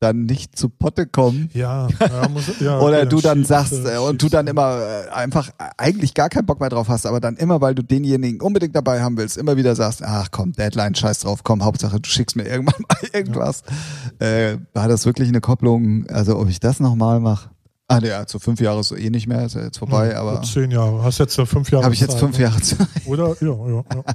dann 0.01 0.25
nicht 0.25 0.57
zu 0.57 0.71
Potte 0.71 1.07
kommen, 1.07 1.51
Ja, 1.53 1.87
ja, 2.01 2.29
muss, 2.29 2.59
ja 2.59 2.79
Oder 2.81 3.01
okay, 3.01 3.09
du 3.09 3.21
dann 3.21 3.39
schiebst, 3.39 3.49
sagst 3.49 3.85
äh, 3.85 3.97
äh, 3.97 3.99
und 3.99 4.23
du 4.23 4.31
dann 4.31 4.47
immer 4.47 4.81
äh, 4.81 5.11
einfach 5.11 5.51
eigentlich 5.77 6.15
gar 6.15 6.31
keinen 6.31 6.47
Bock 6.47 6.59
mehr 6.59 6.71
drauf 6.71 6.89
hast, 6.89 7.05
aber 7.05 7.21
dann 7.21 7.37
immer, 7.37 7.61
weil 7.61 7.75
du 7.75 7.83
denjenigen 7.83 8.41
unbedingt 8.41 8.75
dabei 8.75 9.03
haben 9.03 9.19
willst, 9.19 9.37
immer 9.37 9.59
wieder 9.59 9.77
sagst, 9.77 10.03
ach 10.03 10.29
komm, 10.31 10.53
Deadline, 10.53 10.95
scheiß 10.95 11.21
drauf, 11.21 11.45
komm, 11.45 11.63
Hauptsache 11.63 12.01
du 12.01 12.09
schickst 12.09 12.35
mir 12.35 12.45
irgendwann 12.45 12.83
mal 12.89 13.09
irgendwas. 13.13 13.63
Äh, 14.19 14.57
war 14.73 14.89
das 14.89 15.05
wirklich 15.05 15.29
eine 15.29 15.43
Kopplung, 15.43 16.07
also 16.09 16.39
ob 16.39 16.49
ich 16.49 16.61
das 16.61 16.81
nochmal 16.81 17.21
mache? 17.21 17.51
Ah, 17.89 17.99
ja, 17.99 18.25
zu 18.25 18.39
fünf 18.39 18.61
Jahre 18.61 18.81
ist 18.81 18.89
so 18.89 18.97
eh 18.97 19.11
nicht 19.11 19.27
mehr, 19.27 19.45
ist 19.45 19.57
ja 19.57 19.65
jetzt 19.65 19.79
vorbei, 19.79 20.13
Ja, 20.13 20.21
aber 20.21 20.43
Zehn 20.43 20.71
Jahre. 20.71 21.03
Hast 21.03 21.19
jetzt 21.19 21.37
ja 21.37 21.45
fünf 21.45 21.71
Jahre. 21.73 21.85
habe 21.85 21.93
ich 21.93 22.01
jetzt 22.01 22.19
fünf 22.19 22.39
ne? 22.39 22.45
Jahre 22.45 22.61
Zeit. 22.63 22.87
Oder? 23.05 23.37
Ja, 23.41 23.49
ja, 23.49 23.85
ja. 23.93 24.05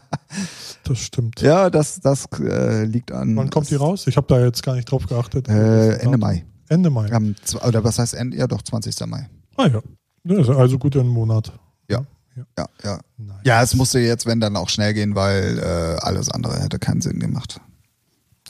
Das 0.86 1.00
stimmt. 1.00 1.42
Ja, 1.42 1.70
das, 1.70 2.00
das 2.00 2.26
äh, 2.40 2.86
liegt 2.86 3.12
an. 3.12 3.36
Wann 3.36 3.50
kommt 3.50 3.70
die 3.70 3.76
raus? 3.76 4.06
Ich 4.08 4.18
habe 4.18 4.28
da 4.28 4.40
jetzt 4.40 4.62
gar 4.64 4.76
nicht 4.76 4.90
drauf 4.90 5.06
geachtet. 5.08 5.50
Äh, 5.50 5.98
Ende 5.98 6.18
Mai. 6.18 6.46
Ende 6.70 6.90
Mai. 6.90 7.12
Am, 7.12 7.36
oder 7.68 7.84
was 7.84 8.00
heißt 8.00 8.14
Ende? 8.14 8.38
Ja, 8.38 8.46
doch, 8.48 8.62
20. 8.62 8.96
Mai. 9.08 9.28
Ah 9.58 9.68
ja. 9.68 9.82
Ja, 10.24 10.40
ist 10.40 10.50
Also 10.50 10.78
gut 10.78 10.96
einen 10.96 11.10
Monat. 11.10 11.52
Ja. 11.90 12.06
ja. 12.36 12.46
Ja, 12.58 12.68
ja. 12.84 13.00
Ja, 13.44 13.62
es 13.64 13.74
musste 13.76 14.00
jetzt, 14.00 14.26
wenn 14.28 14.40
dann 14.40 14.56
auch 14.56 14.70
schnell 14.70 14.94
gehen, 14.94 15.16
weil 15.16 15.58
äh, 15.60 16.00
alles 16.02 16.30
andere 16.30 16.60
hätte 16.62 16.78
keinen 16.80 17.02
Sinn 17.02 17.20
gemacht. 17.20 17.60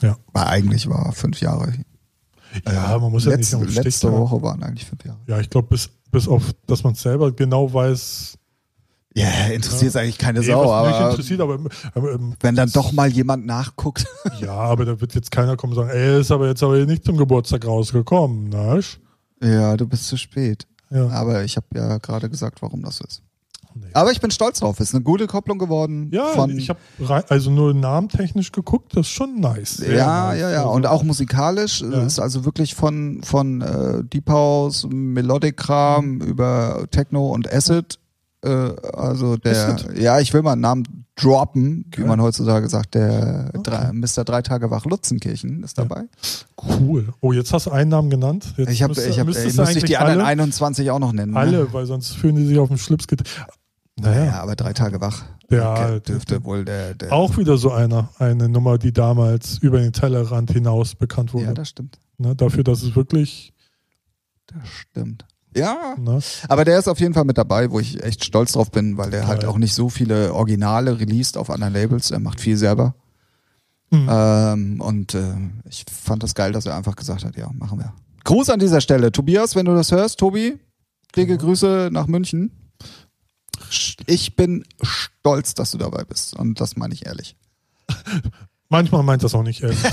Ja. 0.02 0.16
Weil 0.32 0.44
eigentlich 0.44 0.88
war 0.88 1.12
fünf 1.12 1.40
Jahre. 1.40 1.72
Ja, 2.66 2.98
man 2.98 3.10
muss 3.12 3.24
ja 3.24 3.36
nicht 3.36 3.50
den 3.52 3.60
Letzte 3.62 3.80
Stichtag- 3.82 4.12
Woche 4.12 4.42
waren 4.42 4.62
eigentlich 4.62 4.86
fünf 4.86 5.04
Jahre. 5.04 5.18
Ja, 5.26 5.40
ich 5.40 5.48
glaube, 5.50 5.68
bis, 5.68 5.88
bis 6.10 6.28
auf, 6.28 6.52
dass 6.66 6.84
man 6.84 6.94
selber 6.94 7.32
genau 7.32 7.72
weiß, 7.72 8.36
Ja, 9.16 9.46
interessiert 9.46 9.90
es 9.90 9.96
eigentlich 9.96 10.18
keine 10.18 10.40
nee, 10.40 10.46
Sau, 10.46 10.68
was 10.68 10.86
mich 10.88 10.96
aber 10.96 11.10
interessiert, 11.10 11.40
aber 11.40 11.54
ähm, 11.54 11.68
ähm, 11.96 12.34
wenn 12.40 12.54
dann 12.54 12.70
doch 12.70 12.92
mal 12.92 13.08
jemand 13.08 13.46
nachguckt. 13.46 14.04
ja, 14.40 14.52
aber 14.52 14.84
da 14.84 15.00
wird 15.00 15.14
jetzt 15.14 15.30
keiner 15.30 15.56
kommen 15.56 15.72
und 15.72 15.78
sagen, 15.78 15.90
ey, 15.90 16.20
ist 16.20 16.30
aber 16.30 16.48
jetzt 16.48 16.62
aber 16.62 16.84
nicht 16.84 17.04
zum 17.04 17.16
Geburtstag 17.16 17.66
rausgekommen, 17.66 18.50
ne? 18.50 18.80
ja, 19.42 19.74
du 19.78 19.86
bist 19.86 20.06
zu 20.08 20.18
spät. 20.18 20.66
Ja. 20.90 21.08
Aber 21.08 21.44
ich 21.44 21.56
habe 21.56 21.66
ja 21.74 21.96
gerade 21.96 22.28
gesagt, 22.28 22.60
warum 22.60 22.82
das 22.82 22.96
so 22.98 23.04
ist. 23.04 23.22
Nee. 23.74 23.86
Aber 23.92 24.12
ich 24.12 24.20
bin 24.20 24.30
stolz 24.30 24.60
drauf. 24.60 24.80
Ist 24.80 24.94
eine 24.94 25.02
gute 25.02 25.26
Kopplung 25.26 25.58
geworden. 25.58 26.10
Ja, 26.12 26.46
ich 26.48 26.70
habe 26.70 26.78
also 27.28 27.50
nur 27.50 27.74
namentechnisch 27.74 28.52
geguckt, 28.52 28.96
das 28.96 29.06
ist 29.06 29.12
schon 29.12 29.40
nice. 29.40 29.78
Ja, 29.78 30.28
nice. 30.28 30.40
ja, 30.40 30.50
ja. 30.50 30.58
Also, 30.58 30.70
Und 30.70 30.86
auch 30.86 31.02
musikalisch 31.02 31.82
Ja. 31.82 32.02
ist 32.02 32.18
also 32.18 32.44
wirklich 32.44 32.74
von, 32.74 33.22
von 33.22 33.60
äh, 33.60 34.04
Deep 34.04 34.30
House, 34.30 34.86
Melodic 34.90 35.56
Kram 35.58 36.20
über 36.20 36.86
Techno 36.90 37.28
und 37.28 37.52
Acid. 37.52 37.98
Äh, 38.46 38.96
also 38.96 39.36
der, 39.36 39.76
ja, 39.96 40.20
ich 40.20 40.32
will 40.32 40.42
mal 40.42 40.52
einen 40.52 40.60
Namen 40.60 41.04
droppen, 41.16 41.86
wie 41.96 42.04
man 42.04 42.20
heutzutage 42.20 42.68
sagt. 42.68 42.94
Der 42.94 43.50
Okay. 43.54 43.62
drei, 43.62 43.92
Mr. 43.92 44.24
Drei 44.24 44.42
Tage 44.42 44.70
wach 44.70 44.84
Lutzenkirchen 44.84 45.62
ist 45.62 45.76
Ja. 45.78 45.84
dabei. 45.84 46.04
Cool. 46.62 47.08
Oh, 47.20 47.32
jetzt 47.32 47.52
hast 47.52 47.66
du 47.66 47.70
einen 47.70 47.90
Namen 47.90 48.10
genannt. 48.10 48.52
Jetzt 48.56 48.70
Ich 48.70 48.82
habe, 48.82 48.92
ich 48.92 49.18
habe, 49.18 49.30
ich 49.30 49.56
muss 49.56 49.74
ich 49.76 49.84
die 49.84 49.96
anderen 49.96 50.20
alle, 50.20 50.28
21 50.28 50.90
auch 50.90 50.98
noch 50.98 51.12
nennen. 51.12 51.32
Ne? 51.32 51.38
alle, 51.38 51.72
weil 51.72 51.86
sonst 51.86 52.12
fühlen 52.16 52.36
die 52.36 52.46
sich 52.46 52.58
auf 52.58 52.68
den 52.68 52.78
Schlips 52.78 53.06
get 53.06 53.22
Naja, 53.98 54.24
Ja, 54.26 54.42
aber 54.42 54.56
drei 54.56 54.74
Tage 54.74 55.00
wach 55.00 55.24
Ja, 55.50 55.98
dürfte 56.00 56.44
wohl 56.44 56.64
der, 56.66 56.94
der 56.94 57.12
auch 57.12 57.38
wieder 57.38 57.56
so 57.56 57.70
einer, 57.72 58.10
eine 58.18 58.48
Nummer, 58.50 58.76
die 58.78 58.92
damals 58.92 59.56
über 59.58 59.78
den 59.80 59.92
Tellerrand 59.94 60.50
hinaus 60.50 60.94
bekannt 60.94 61.32
wurde. 61.32 61.46
Ja, 61.46 61.54
das 61.54 61.68
stimmt. 61.70 61.98
ne, 62.18 62.36
dafür, 62.36 62.62
dass 62.62 62.82
es 62.82 62.94
wirklich, 62.94 63.54
Das 64.48 64.68
stimmt. 64.68 65.24
Ja, 65.56 65.94
ne, 65.98 66.20
aber 66.48 66.66
der 66.66 66.78
ist 66.78 66.86
auf 66.86 67.00
jeden 67.00 67.14
Fall 67.14 67.24
mit 67.24 67.38
dabei, 67.38 67.70
wo 67.70 67.80
ich 67.80 68.02
echt 68.02 68.24
stolz 68.24 68.52
drauf 68.52 68.70
bin, 68.70 68.98
weil 68.98 69.10
der 69.10 69.26
halt 69.26 69.40
Geil. 69.40 69.48
auch 69.48 69.56
nicht 69.56 69.74
so 69.74 69.88
viele 69.88 70.34
Originale 70.34 71.00
released 71.00 71.38
auf 71.38 71.48
anderen 71.48 71.72
Labels. 71.72 72.10
Er 72.10 72.18
macht 72.18 72.40
viel 72.40 72.58
selber. 72.58 72.94
Mhm. 73.90 74.08
Ähm, 74.10 74.80
und 74.82 75.14
äh, 75.14 75.34
ich 75.68 75.84
fand 75.90 76.22
das 76.22 76.34
geil, 76.34 76.52
dass 76.52 76.66
er 76.66 76.76
einfach 76.76 76.94
gesagt 76.94 77.24
hat, 77.24 77.36
ja, 77.36 77.50
machen 77.54 77.78
wir. 77.78 77.94
Gruß 78.24 78.50
an 78.50 78.58
dieser 78.58 78.82
Stelle. 78.82 79.12
Tobias, 79.12 79.56
wenn 79.56 79.64
du 79.64 79.74
das 79.74 79.92
hörst, 79.92 80.18
Tobi, 80.18 80.58
dicke 81.16 81.38
Grüße 81.38 81.88
nach 81.90 82.06
München. 82.06 82.50
Ich 84.06 84.36
bin 84.36 84.64
stolz, 84.82 85.54
dass 85.54 85.70
du 85.70 85.78
dabei 85.78 86.04
bist. 86.04 86.36
Und 86.36 86.60
das 86.60 86.76
meine 86.76 86.92
ich 86.92 87.06
ehrlich. 87.06 87.36
manchmal 88.68 89.04
meint 89.04 89.22
das 89.22 89.34
auch 89.34 89.42
nicht 89.42 89.62
ehrlich. 89.62 89.78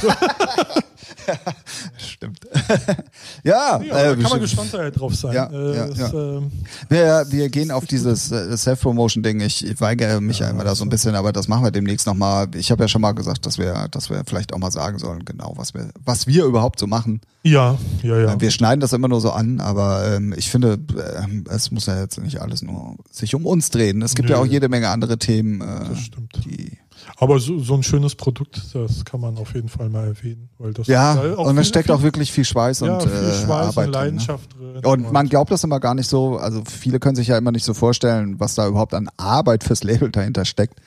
Stimmt. 1.97 2.39
ja, 3.43 3.53
Ja, 3.53 3.77
äh, 3.80 4.15
da 4.15 4.22
kann 4.22 4.31
man 4.31 4.39
gespannt 4.39 4.73
halt 4.73 4.99
drauf 4.99 5.15
sein. 5.15 5.34
Ja, 5.34 5.49
äh, 5.51 5.76
ja, 5.76 5.85
es, 5.85 5.97
ja. 5.97 6.41
Wir, 6.89 7.26
wir 7.30 7.49
gehen 7.49 7.72
auf 7.72 7.85
dieses 7.85 8.31
äh, 8.31 8.55
Self-Promotion-Ding. 8.57 9.39
Ich, 9.41 9.65
ich 9.65 9.80
weigere 9.81 10.22
mich 10.22 10.39
ja, 10.39 10.49
immer 10.49 10.64
da 10.64 10.76
so 10.76 10.84
ein 10.85 10.89
bisschen, 10.89 11.15
aber 11.15 11.31
das 11.31 11.47
machen 11.47 11.64
wir 11.64 11.72
demnächst 11.72 12.07
nochmal. 12.07 12.47
Ich 12.55 12.72
habe 12.72 12.84
ja 12.84 12.88
schon 12.88 13.01
mal 13.01 13.11
gesagt, 13.14 13.45
dass 13.45 13.57
wir, 13.57 13.88
dass 13.91 14.10
wir 14.10 14.23
vielleicht 14.26 14.53
auch 14.53 14.60
mal 14.60 14.72
sagen 14.72 14.99
sollen, 14.99 15.26
genau, 15.26 15.53
was 15.55 15.73
wir, 15.73 15.89
was 16.03 16.27
wir 16.27 16.45
überhaupt 16.45 16.80
so 16.80 16.88
machen. 16.88 17.22
ja, 17.43 17.77
ja, 18.01 18.19
ja. 18.19 18.34
Äh, 18.34 18.41
Wir 18.41 18.51
schneiden 18.51 18.80
das 18.81 18.93
immer 18.93 19.07
nur 19.07 19.22
so 19.22 19.31
an, 19.31 19.60
aber 19.61 20.15
ähm, 20.15 20.34
ich 20.38 20.49
finde, 20.49 20.80
ähm, 21.23 21.43
es 21.49 21.72
muss 21.72 21.85
ja 21.85 21.99
jetzt 21.99 22.19
nicht 22.22 22.41
alles 22.41 22.61
nur 22.61 22.95
sich 23.11 23.35
um 23.35 23.45
uns 23.45 23.69
drehen. 23.69 24.01
Es 24.01 24.15
gibt 24.15 24.30
Nö. 24.30 24.35
ja 24.35 24.41
auch 24.41 24.45
jede 24.45 24.69
Menge 24.69 24.89
andere 24.89 25.18
Themen, 25.18 25.61
äh, 25.61 25.89
Das 25.89 25.99
stimmt. 25.99 26.31
die 26.45 26.77
Aber 27.17 27.39
so, 27.39 27.59
so 27.59 27.73
ein 27.75 27.84
schönes 27.84 28.15
Produkt, 28.15 28.61
das 28.73 29.05
kann 29.05 29.21
man 29.21 29.38
auf 29.38 29.53
jeden 29.53 29.69
Fall 29.69 29.89
mal 29.89 30.07
erwähnen. 30.07 30.49
Weil 30.57 30.73
das 30.73 30.88
ja, 30.88 31.17
weil 31.17 31.34
und 31.34 31.57
es 31.57 31.65
viel- 31.65 31.65
steckt 31.65 31.91
auch 31.91 32.01
wirklich 32.01 32.31
viel 32.31 32.45
Schweiß 32.45 32.81
ja, 32.81 32.93
und 32.93 33.03
viel 33.03 33.11
äh, 33.11 33.34
Schweiß 33.34 33.67
Arbeit 33.67 33.67
und 33.67 33.75
drin. 33.75 33.85
Ne? 33.85 33.91
Leidenschaft 33.91 34.49
drin. 34.57 34.85
Und 34.85 35.11
man 35.11 35.30
glaubt 35.30 35.51
das 35.51 35.63
immer 35.63 35.80
gar 35.80 35.95
nicht 35.95 36.09
so, 36.09 36.38
also 36.38 36.63
viele 36.69 36.99
können 36.99 37.15
sich 37.15 37.27
ja 37.27 37.38
immer 37.38 37.51
nicht 37.51 37.65
so 37.65 37.73
vorstellen, 37.73 38.39
was 38.39 38.55
da 38.55 38.67
überhaupt 38.67 38.93
an 38.93 39.09
Arbeit 39.17 39.63
fürs 39.63 39.84
Label 39.84 40.11
dahinter 40.11 40.45
steckt. 40.45 40.80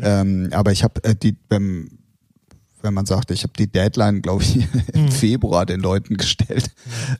Ähm, 0.00 0.48
aber 0.52 0.72
ich 0.72 0.82
habe 0.82 1.02
äh, 1.04 1.14
die, 1.14 1.36
wenn, 1.48 1.99
wenn 2.82 2.94
man 2.94 3.06
sagt, 3.06 3.30
ich 3.30 3.42
habe 3.42 3.52
die 3.58 3.66
Deadline, 3.70 4.22
glaube 4.22 4.42
ich, 4.42 4.56
im 4.94 5.04
Mhm. 5.04 5.08
Februar 5.10 5.66
den 5.66 5.80
Leuten 5.80 6.16
gestellt. 6.16 6.70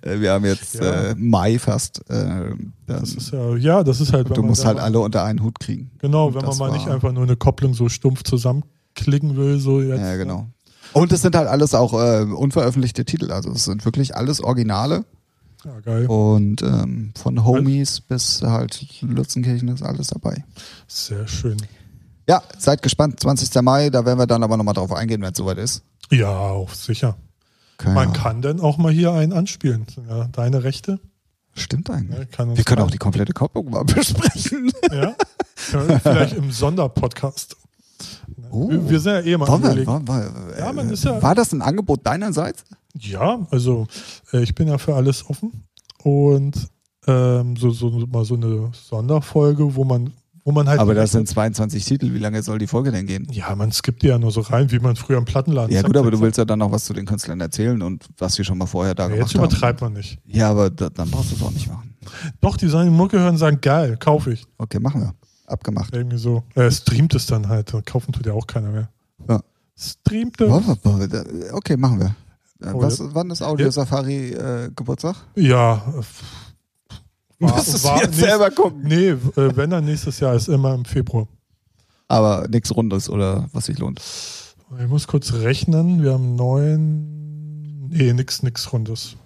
Äh, 0.02 0.20
Wir 0.20 0.32
haben 0.32 0.44
jetzt 0.44 0.74
Ja. 0.74 1.10
äh, 1.10 1.14
Mai 1.16 1.58
fast. 1.58 2.02
Äh, 2.10 2.54
das 2.86 3.14
ist 3.14 3.32
ja, 3.32 3.56
ja, 3.56 3.84
das 3.84 4.00
ist 4.00 4.12
halt, 4.12 4.34
du 4.36 4.42
musst 4.42 4.64
halt 4.64 4.78
alle 4.78 5.00
unter 5.00 5.24
einen 5.24 5.42
Hut 5.42 5.58
kriegen. 5.60 5.90
Genau, 5.98 6.28
Und 6.28 6.34
wenn 6.36 6.44
man 6.44 6.58
mal 6.58 6.72
nicht 6.72 6.88
einfach 6.88 7.12
nur 7.12 7.22
eine 7.24 7.36
Kopplung 7.36 7.74
so 7.74 7.88
stumpf 7.88 8.22
zusammenklicken 8.24 9.36
will, 9.36 9.58
so 9.60 9.80
jetzt. 9.80 10.00
Ja, 10.00 10.16
genau. 10.16 10.46
Und 10.92 11.12
es 11.12 11.22
sind 11.22 11.36
halt 11.36 11.46
alles 11.48 11.74
auch 11.74 11.92
äh, 11.94 12.22
unveröffentlichte 12.24 13.04
Titel. 13.04 13.30
Also 13.30 13.50
es 13.52 13.64
sind 13.64 13.84
wirklich 13.84 14.16
alles 14.16 14.42
Originale. 14.42 15.04
Ja, 15.64 15.78
geil. 15.80 16.06
Und 16.06 16.62
ähm, 16.62 17.12
von 17.16 17.44
Homies 17.44 18.00
bis 18.00 18.42
halt 18.42 18.86
Lützenkirchen 19.02 19.68
ist 19.68 19.82
alles 19.82 20.08
dabei. 20.08 20.42
Sehr 20.88 21.28
schön. 21.28 21.58
Ja, 22.30 22.42
seid 22.58 22.80
gespannt. 22.82 23.18
20. 23.18 23.60
Mai, 23.62 23.90
da 23.90 24.04
werden 24.04 24.18
wir 24.18 24.26
dann 24.26 24.42
aber 24.44 24.56
nochmal 24.56 24.74
drauf 24.74 24.92
eingehen, 24.92 25.20
wenn 25.22 25.32
es 25.32 25.36
soweit 25.38 25.58
ist. 25.58 25.82
Ja, 26.10 26.28
auch 26.30 26.72
sicher. 26.72 27.16
Können 27.76 27.94
Man 27.94 28.12
ja- 28.12 28.20
kann 28.20 28.40
dann 28.42 28.60
auch 28.60 28.78
mal 28.78 28.92
hier 28.92 29.12
einen 29.12 29.32
anspielen. 29.32 29.86
Ja, 30.08 30.28
deine 30.30 30.62
Rechte. 30.62 31.00
Stimmt 31.54 31.90
eigentlich. 31.90 32.12
Ja, 32.38 32.46
wir 32.56 32.62
können 32.64 32.80
mal- 32.80 32.86
auch 32.86 32.90
die 32.90 32.98
komplette 32.98 33.32
Kopplung 33.32 33.68
mal 33.70 33.84
besprechen. 33.84 34.70
Ja, 34.92 35.14
vielleicht 35.58 36.36
im 36.36 36.52
Sonderpodcast. 36.52 37.56
Oh. 38.52 38.68
Wir, 38.70 39.00
sind 39.00 39.12
ja 39.12 39.20
eh 39.20 39.36
mal 39.36 39.46
wir, 39.48 39.86
wollen 39.86 40.06
wir, 40.08 40.54
Ja, 40.58 40.72
man 40.72 40.88
ist 40.90 41.04
ja- 41.04 41.20
war 41.22 41.34
das 41.34 41.52
ein 41.52 41.62
Angebot 41.62 42.06
deinerseits? 42.06 42.64
Ja, 42.96 43.46
also 43.50 43.86
äh, 44.32 44.42
ich 44.42 44.54
bin 44.54 44.68
ja 44.68 44.78
für 44.78 44.94
alles 44.94 45.28
offen 45.28 45.64
und 46.02 46.68
ähm, 47.06 47.56
so, 47.56 47.70
so 47.70 47.90
mal 47.90 48.24
so 48.24 48.34
eine 48.34 48.70
Sonderfolge, 48.72 49.74
wo 49.74 49.84
man, 49.84 50.12
wo 50.44 50.52
man 50.52 50.68
halt. 50.68 50.80
Aber 50.80 50.94
das 50.94 51.12
sind 51.12 51.28
22 51.28 51.84
Titel. 51.84 52.12
Wie 52.14 52.18
lange 52.18 52.42
soll 52.42 52.58
die 52.58 52.66
Folge 52.66 52.90
denn 52.92 53.06
gehen? 53.06 53.26
ja, 53.30 53.54
man 53.54 53.72
skippt 53.72 54.02
die 54.02 54.06
ja 54.08 54.18
nur 54.18 54.30
so 54.30 54.40
rein, 54.40 54.70
wie 54.70 54.78
man 54.78 54.96
früher 54.96 55.18
im 55.18 55.24
Plattenladen. 55.24 55.74
Ja 55.74 55.82
gut, 55.82 55.96
aber 55.96 56.10
du 56.10 56.20
willst 56.20 56.38
ja 56.38 56.44
dann 56.44 56.58
noch 56.60 56.72
was 56.72 56.84
zu 56.84 56.92
den 56.92 57.06
Künstlern 57.06 57.40
erzählen 57.40 57.80
und 57.82 58.06
was 58.18 58.34
sie 58.34 58.44
schon 58.44 58.58
mal 58.58 58.66
vorher 58.66 58.94
da 58.94 59.04
Ja, 59.04 59.08
gemacht 59.14 59.30
Jetzt 59.32 59.38
haben. 59.40 59.44
übertreibt 59.48 59.80
man 59.80 59.92
nicht. 59.92 60.18
Ja, 60.26 60.50
aber 60.50 60.70
da, 60.70 60.88
dann 60.90 61.10
brauchst 61.10 61.30
du 61.32 61.36
es 61.36 61.42
auch 61.42 61.50
nicht 61.52 61.68
machen. 61.68 61.94
Doch, 62.40 62.56
die 62.56 62.68
sollen 62.68 62.90
die 62.90 62.96
Mucke 62.96 63.18
hören 63.18 63.30
und 63.30 63.38
sagen, 63.38 63.58
geil, 63.60 63.96
kaufe 63.98 64.32
ich. 64.32 64.44
Okay, 64.58 64.78
machen 64.80 65.00
wir. 65.02 65.14
Abgemacht. 65.46 65.94
Irgendwie 65.94 66.18
so. 66.18 66.44
Er 66.54 66.70
streamt 66.70 67.14
es 67.14 67.26
dann 67.26 67.48
halt. 67.48 67.72
Kaufen 67.84 68.12
tut 68.12 68.24
ja 68.26 68.32
auch 68.32 68.46
keiner 68.46 68.70
mehr. 68.70 68.88
Ja. 69.28 69.40
Streamt 69.76 70.40
es. 70.40 70.50
Okay, 71.52 71.76
machen 71.76 71.98
wir. 72.00 72.06
Äh, 72.06 72.72
Oh, 72.74 72.82
Was, 72.82 73.02
wann 73.14 73.30
ist 73.30 73.40
Audio 73.42 73.70
Safari 73.70 74.32
äh, 74.32 74.70
Geburtstag? 74.76 75.16
Ja. 75.34 75.82
Äh, 77.40 77.50
war- 77.50 77.84
war 77.84 78.02
jetzt 78.02 78.16
selber 78.18 78.50
gucken. 78.50 78.82
Nee, 78.84 79.08
äh, 79.10 79.16
wenn 79.56 79.70
dann 79.70 79.84
nächstes 79.84 80.20
Jahr 80.20 80.34
ist 80.34 80.48
immer 80.48 80.74
im 80.74 80.84
Februar. 80.84 81.26
Aber 82.08 82.46
nichts 82.48 82.74
Rundes 82.74 83.08
oder 83.08 83.48
was 83.52 83.66
sich 83.66 83.78
lohnt. 83.78 84.00
Ich 84.80 84.88
muss 84.88 85.06
kurz 85.06 85.32
rechnen. 85.32 86.02
Wir 86.02 86.12
haben 86.12 86.34
neun. 86.36 87.88
Nee, 87.88 88.12
nix, 88.12 88.42
nix 88.42 88.72
Rundes. 88.72 89.16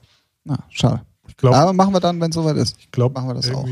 Na, 0.44 0.58
schade. 0.70 1.02
Ich 1.28 1.36
glaube, 1.36 1.56
Aber 1.56 1.72
machen 1.72 1.92
wir 1.94 2.00
dann, 2.00 2.20
wenn 2.20 2.30
es 2.30 2.34
soweit 2.34 2.56
ist. 2.56 2.76
ich 2.78 2.90
glaub, 2.90 3.14
machen 3.14 3.28
wir 3.28 3.34
das 3.34 3.50
auch. 3.50 3.66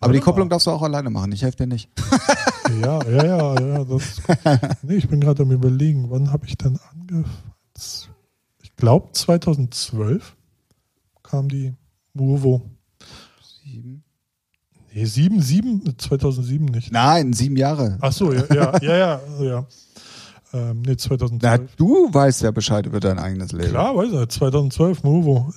Aber 0.00 0.12
die 0.12 0.20
Kopplung 0.20 0.46
mal. 0.48 0.50
darfst 0.54 0.66
du 0.66 0.70
auch 0.70 0.82
alleine 0.82 1.10
machen. 1.10 1.32
Ich 1.32 1.42
helfe 1.42 1.58
dir 1.58 1.66
nicht. 1.66 1.88
Ja, 2.82 3.00
ja, 3.08 3.24
ja, 3.24 3.60
ja. 3.60 3.84
Das, 3.84 4.20
nee, 4.82 4.96
ich 4.96 5.08
bin 5.08 5.20
gerade 5.20 5.44
am 5.44 5.52
überlegen, 5.52 6.10
wann 6.10 6.32
habe 6.32 6.46
ich 6.46 6.58
denn 6.58 6.76
angefangen? 6.90 7.30
Ich 8.60 8.74
glaube 8.74 9.12
2012 9.12 10.34
kam 11.22 11.48
die 11.48 11.74
Movo. 12.16 12.62
Sieben. 13.62 14.02
Nee, 14.92 15.04
7, 15.04 15.40
7, 15.42 15.98
2007 15.98 16.64
nicht. 16.66 16.90
Nein, 16.92 17.32
sieben 17.32 17.56
Jahre. 17.56 17.98
Ach 18.00 18.12
so, 18.12 18.32
ja, 18.32 18.44
ja, 18.52 18.78
ja, 18.80 19.20
ja. 19.38 19.44
ja. 19.44 19.66
Ähm, 20.52 20.82
nee, 20.82 20.92
Na, 20.92 20.98
2012. 20.98 21.76
du 21.76 22.08
weißt 22.12 22.42
ja 22.42 22.50
Bescheid 22.50 22.86
über 22.86 23.00
dein 23.00 23.18
eigenes 23.18 23.52
Leben. 23.52 23.70
Klar, 23.70 23.96
weiß 23.96 24.12
er, 24.12 24.28
2012, 24.28 25.02
Movo. 25.02 25.52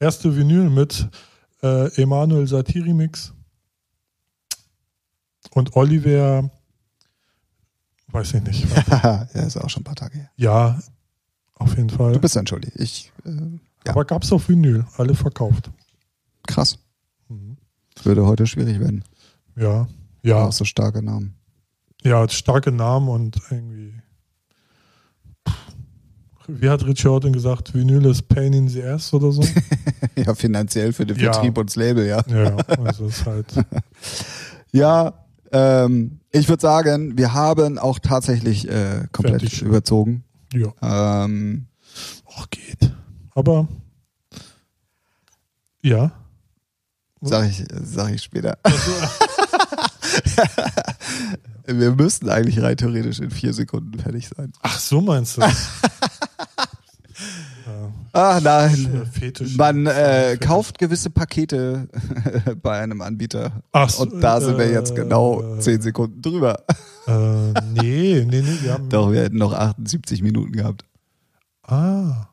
Erste 0.00 0.36
Vinyl 0.36 0.70
mit 0.70 1.08
äh, 1.62 2.02
Emanuel 2.02 2.46
Satiri-Mix 2.46 3.32
und 5.52 5.76
Oliver, 5.76 6.50
weiß 8.08 8.34
ich 8.34 8.42
nicht. 8.42 8.66
ja, 8.90 9.22
ist 9.34 9.56
auch 9.56 9.70
schon 9.70 9.82
ein 9.82 9.84
paar 9.84 9.94
Tage 9.94 10.18
her. 10.18 10.30
Ja, 10.36 10.78
auf 11.54 11.76
jeden 11.76 11.90
Fall. 11.90 12.12
Du 12.12 12.18
bist 12.18 12.36
entschuldigt. 12.36 12.76
Ich, 12.76 13.12
äh, 13.24 13.30
ja. 13.30 13.92
Aber 13.92 14.04
gab 14.04 14.22
es 14.22 14.32
auf 14.32 14.48
Vinyl, 14.48 14.84
alle 14.96 15.14
verkauft. 15.14 15.70
Krass. 16.46 16.78
Mhm. 17.28 17.56
Würde 18.02 18.26
heute 18.26 18.46
schwierig 18.46 18.80
werden. 18.80 19.04
Ja, 19.56 19.86
ja, 20.22 20.44
Auch 20.46 20.52
so 20.52 20.64
starke 20.64 21.02
Namen. 21.02 21.34
ja, 22.02 22.28
starke 22.28 22.72
Namen 22.72 23.08
und 23.08 23.36
irgendwie. 23.50 23.94
Wie 26.46 26.68
hat 26.68 26.84
Richard 26.84 27.10
Horton 27.10 27.32
gesagt, 27.32 27.72
Vinyl 27.74 28.04
ist 28.04 28.28
Pain 28.28 28.52
in 28.52 28.68
the 28.68 28.82
Ass 28.84 29.14
oder 29.14 29.32
so? 29.32 29.42
ja, 30.16 30.34
finanziell 30.34 30.92
für 30.92 31.06
den 31.06 31.18
Ja. 31.18 31.32
Vertrieb 31.32 31.56
und 31.56 31.70
das 31.70 31.76
Label, 31.76 32.06
ja. 32.06 32.22
ja, 32.26 32.56
also 32.84 33.06
ist 33.06 33.24
halt. 33.24 33.46
Ja, 34.72 35.14
ähm, 35.52 36.18
ich 36.32 36.48
würde 36.48 36.60
sagen, 36.60 37.16
wir 37.16 37.32
haben 37.32 37.78
auch 37.78 38.00
tatsächlich 38.00 38.68
äh, 38.68 39.06
komplett 39.12 39.42
Fertig. 39.42 39.62
überzogen. 39.62 40.24
Ja, 40.52 41.24
Ähm, 41.24 41.66
auch 42.24 42.50
geht. 42.50 42.92
Aber 43.36 43.68
ja. 45.80 46.10
Sag 47.28 47.48
ich, 47.48 47.64
sag 47.82 48.12
ich 48.12 48.22
später. 48.22 48.58
wir 51.66 51.92
müssten 51.92 52.28
eigentlich 52.28 52.62
rein 52.62 52.76
theoretisch 52.76 53.20
in 53.20 53.30
vier 53.30 53.52
Sekunden 53.52 53.98
fertig 53.98 54.28
sein. 54.28 54.52
Ach, 54.62 54.78
so 54.78 55.00
meinst 55.00 55.36
du. 55.36 55.40
ja, 55.42 55.50
Ah 58.12 58.40
nein. 58.42 59.08
Fetisch. 59.12 59.56
Man 59.56 59.86
äh, 59.86 60.36
kauft 60.40 60.78
gewisse 60.78 61.10
Pakete 61.10 61.88
bei 62.62 62.78
einem 62.80 63.00
Anbieter. 63.02 63.62
Ach 63.72 63.90
so, 63.90 64.02
Und 64.02 64.20
da 64.20 64.40
sind 64.40 64.56
wir 64.58 64.70
jetzt 64.70 64.92
äh, 64.92 64.94
genau 64.94 65.58
10 65.58 65.82
Sekunden 65.82 66.22
drüber. 66.22 66.62
Äh, 67.06 67.52
nee, 67.72 68.24
nee, 68.24 68.40
nee, 68.40 68.58
wir 68.62 68.74
haben. 68.74 68.88
Doch, 68.88 69.10
wir 69.10 69.22
hätten 69.22 69.38
noch 69.38 69.52
78 69.52 70.22
Minuten 70.22 70.52
gehabt. 70.52 70.84
Ah. 71.62 72.28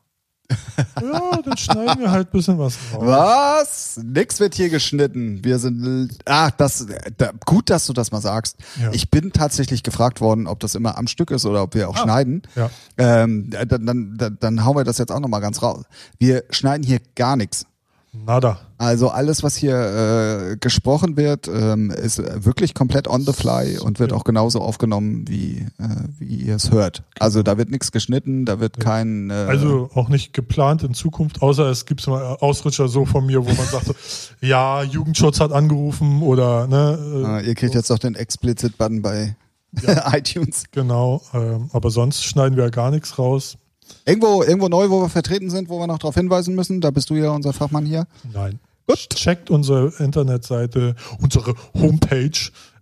Ja, 1.02 1.40
dann 1.44 1.56
schneiden 1.56 2.00
wir 2.00 2.10
halt 2.10 2.28
ein 2.28 2.30
bisschen 2.32 2.58
was 2.58 2.76
raus. 2.94 3.02
Was? 3.04 4.00
Nix 4.04 4.38
wird 4.40 4.54
hier 4.54 4.68
geschnitten. 4.68 5.44
Wir 5.44 5.58
sind. 5.58 6.18
Ach, 6.26 6.50
das. 6.52 6.86
Da, 7.18 7.32
gut, 7.44 7.70
dass 7.70 7.86
du 7.86 7.92
das 7.92 8.12
mal 8.12 8.20
sagst. 8.20 8.56
Ja. 8.80 8.90
Ich 8.92 9.10
bin 9.10 9.32
tatsächlich 9.32 9.82
gefragt 9.82 10.20
worden, 10.20 10.46
ob 10.46 10.60
das 10.60 10.74
immer 10.74 10.96
am 10.98 11.06
Stück 11.08 11.30
ist 11.32 11.44
oder 11.44 11.62
ob 11.62 11.74
wir 11.74 11.88
auch 11.88 11.96
Ah. 11.96 12.02
schneiden. 12.02 12.42
Ja. 12.54 12.70
Ähm, 12.98 13.50
dann, 13.50 13.86
dann, 13.86 14.14
dann, 14.16 14.36
dann 14.40 14.64
hauen 14.64 14.76
wir 14.76 14.84
das 14.84 14.98
jetzt 14.98 15.10
auch 15.10 15.20
nochmal 15.20 15.40
ganz 15.40 15.62
raus. 15.62 15.84
Wir 16.18 16.44
schneiden 16.50 16.84
hier 16.86 17.00
gar 17.16 17.36
nichts. 17.36 17.66
Nada. 18.14 18.60
Also 18.76 19.08
alles, 19.08 19.42
was 19.42 19.56
hier 19.56 19.74
äh, 19.74 20.56
gesprochen 20.58 21.16
wird, 21.16 21.48
ähm, 21.48 21.90
ist 21.90 22.18
wirklich 22.44 22.74
komplett 22.74 23.08
on 23.08 23.22
the 23.22 23.32
fly 23.32 23.78
und 23.78 24.00
wird 24.00 24.12
auch 24.12 24.24
genauso 24.24 24.60
aufgenommen, 24.60 25.26
wie, 25.28 25.66
äh, 25.78 25.86
wie 26.18 26.36
ihr 26.36 26.56
es 26.56 26.70
hört. 26.70 27.04
Also 27.18 27.42
da 27.42 27.56
wird 27.56 27.70
nichts 27.70 27.90
geschnitten, 27.90 28.44
da 28.44 28.60
wird 28.60 28.78
kein... 28.78 29.30
Äh, 29.30 29.46
Also 29.48 29.88
auch 29.94 30.10
nicht 30.10 30.34
geplant 30.34 30.82
in 30.82 30.92
Zukunft, 30.92 31.40
außer 31.40 31.70
es 31.70 31.86
gibt 31.86 32.06
mal 32.06 32.36
Ausrutscher 32.40 32.88
so 32.88 33.06
von 33.06 33.24
mir, 33.24 33.46
wo 33.46 33.48
man 33.48 33.66
sagt, 33.66 33.86
so, 33.86 33.94
ja, 34.46 34.82
Jugendschutz 34.82 35.40
hat 35.40 35.52
angerufen 35.52 36.20
oder 36.22 36.66
ne. 36.66 37.40
äh, 37.40 37.48
ihr 37.48 37.54
kriegt 37.54 37.74
jetzt 37.74 37.90
auch 37.90 37.98
den 37.98 38.14
Explicit-Button 38.14 39.00
bei 39.00 39.36
iTunes. 40.12 40.64
Genau, 40.70 41.22
ähm, 41.32 41.70
aber 41.72 41.90
sonst 41.90 42.24
schneiden 42.24 42.56
wir 42.56 42.64
ja 42.64 42.70
gar 42.70 42.90
nichts 42.90 43.18
raus. 43.18 43.56
Irgendwo, 44.04 44.42
irgendwo 44.42 44.68
neu, 44.68 44.90
wo 44.90 45.00
wir 45.02 45.08
vertreten 45.08 45.50
sind, 45.50 45.68
wo 45.68 45.78
wir 45.78 45.86
noch 45.86 45.98
darauf 45.98 46.14
hinweisen 46.14 46.54
müssen. 46.54 46.80
Da 46.80 46.90
bist 46.90 47.10
du 47.10 47.14
ja 47.14 47.30
unser 47.30 47.52
Fachmann 47.52 47.86
hier. 47.86 48.06
Nein. 48.32 48.58
Gut. 48.86 49.08
Checkt 49.14 49.50
unsere 49.50 49.92
Internetseite, 49.98 50.94
unsere 51.20 51.54
Homepage 51.74 52.30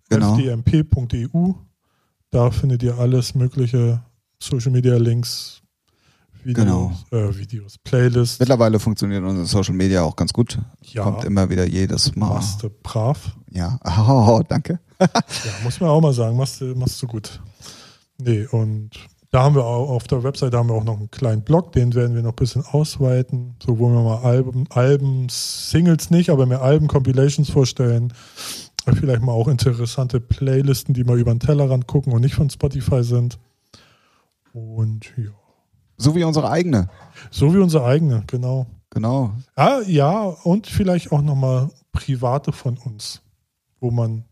Genau. 0.08 0.34
fdmp.eu. 0.36 1.52
Da 2.30 2.50
findet 2.50 2.82
ihr 2.82 2.98
alles 2.98 3.34
mögliche 3.34 4.02
Social 4.42 4.72
Media 4.72 4.96
Links, 4.96 5.60
Videos, 6.42 6.64
Genau. 6.64 6.92
äh, 7.10 7.36
Videos, 7.36 7.76
Playlists. 7.84 8.38
Mittlerweile 8.40 8.78
funktioniert 8.80 9.22
unser 9.22 9.44
Social 9.44 9.74
Media 9.74 10.02
auch 10.02 10.16
ganz 10.16 10.32
gut. 10.32 10.58
Ja, 10.82 11.02
Kommt 11.04 11.24
immer 11.24 11.50
wieder 11.50 11.66
jedes 11.66 12.14
Mal. 12.16 12.28
machst 12.30 12.62
du 12.62 12.70
brav. 12.82 13.36
Ja. 13.50 13.78
Oh, 14.08 14.42
danke. 14.48 14.80
Ja, 15.00 15.08
muss 15.64 15.80
man 15.80 15.90
auch 15.90 16.00
mal 16.00 16.12
sagen, 16.14 16.36
machst 16.36 16.60
du, 16.60 16.74
machst 16.74 17.00
du 17.02 17.06
gut. 17.06 17.40
Nee, 18.18 18.46
und 18.46 18.90
da 19.30 19.42
haben 19.44 19.54
wir 19.54 19.64
auch 19.64 19.90
auf 19.90 20.08
der 20.08 20.24
Website 20.24 20.54
haben 20.54 20.68
wir 20.68 20.74
auch 20.74 20.84
noch 20.84 20.98
einen 20.98 21.10
kleinen 21.10 21.42
Blog, 21.42 21.72
den 21.72 21.94
werden 21.94 22.16
wir 22.16 22.22
noch 22.22 22.32
ein 22.32 22.36
bisschen 22.36 22.64
ausweiten, 22.64 23.54
so 23.64 23.78
wo 23.78 23.88
wir 23.88 24.02
mal 24.02 24.18
Alben, 24.18 24.66
Alben, 24.70 25.28
Singles 25.28 26.10
nicht, 26.10 26.30
aber 26.30 26.46
mehr 26.46 26.62
Alben, 26.62 26.88
Compilations 26.88 27.48
vorstellen. 27.48 28.12
Vielleicht 28.94 29.22
mal 29.22 29.32
auch 29.32 29.46
interessante 29.46 30.20
Playlisten, 30.20 30.94
die 30.94 31.04
mal 31.04 31.18
über 31.18 31.32
den 31.32 31.40
Tellerrand 31.40 31.86
gucken 31.86 32.12
und 32.12 32.22
nicht 32.22 32.34
von 32.34 32.50
Spotify 32.50 33.04
sind. 33.04 33.38
Und 34.52 35.12
ja. 35.16 35.30
So 35.96 36.14
wie 36.14 36.24
unsere 36.24 36.50
eigene. 36.50 36.88
So 37.30 37.54
wie 37.54 37.58
unsere 37.58 37.84
eigene, 37.84 38.24
genau. 38.26 38.66
Genau. 38.90 39.32
Ah, 39.54 39.80
ja, 39.86 40.22
und 40.22 40.66
vielleicht 40.66 41.12
auch 41.12 41.22
nochmal 41.22 41.70
private 41.92 42.52
von 42.52 42.76
uns, 42.78 43.22
wo 43.78 43.92
man 43.92 44.24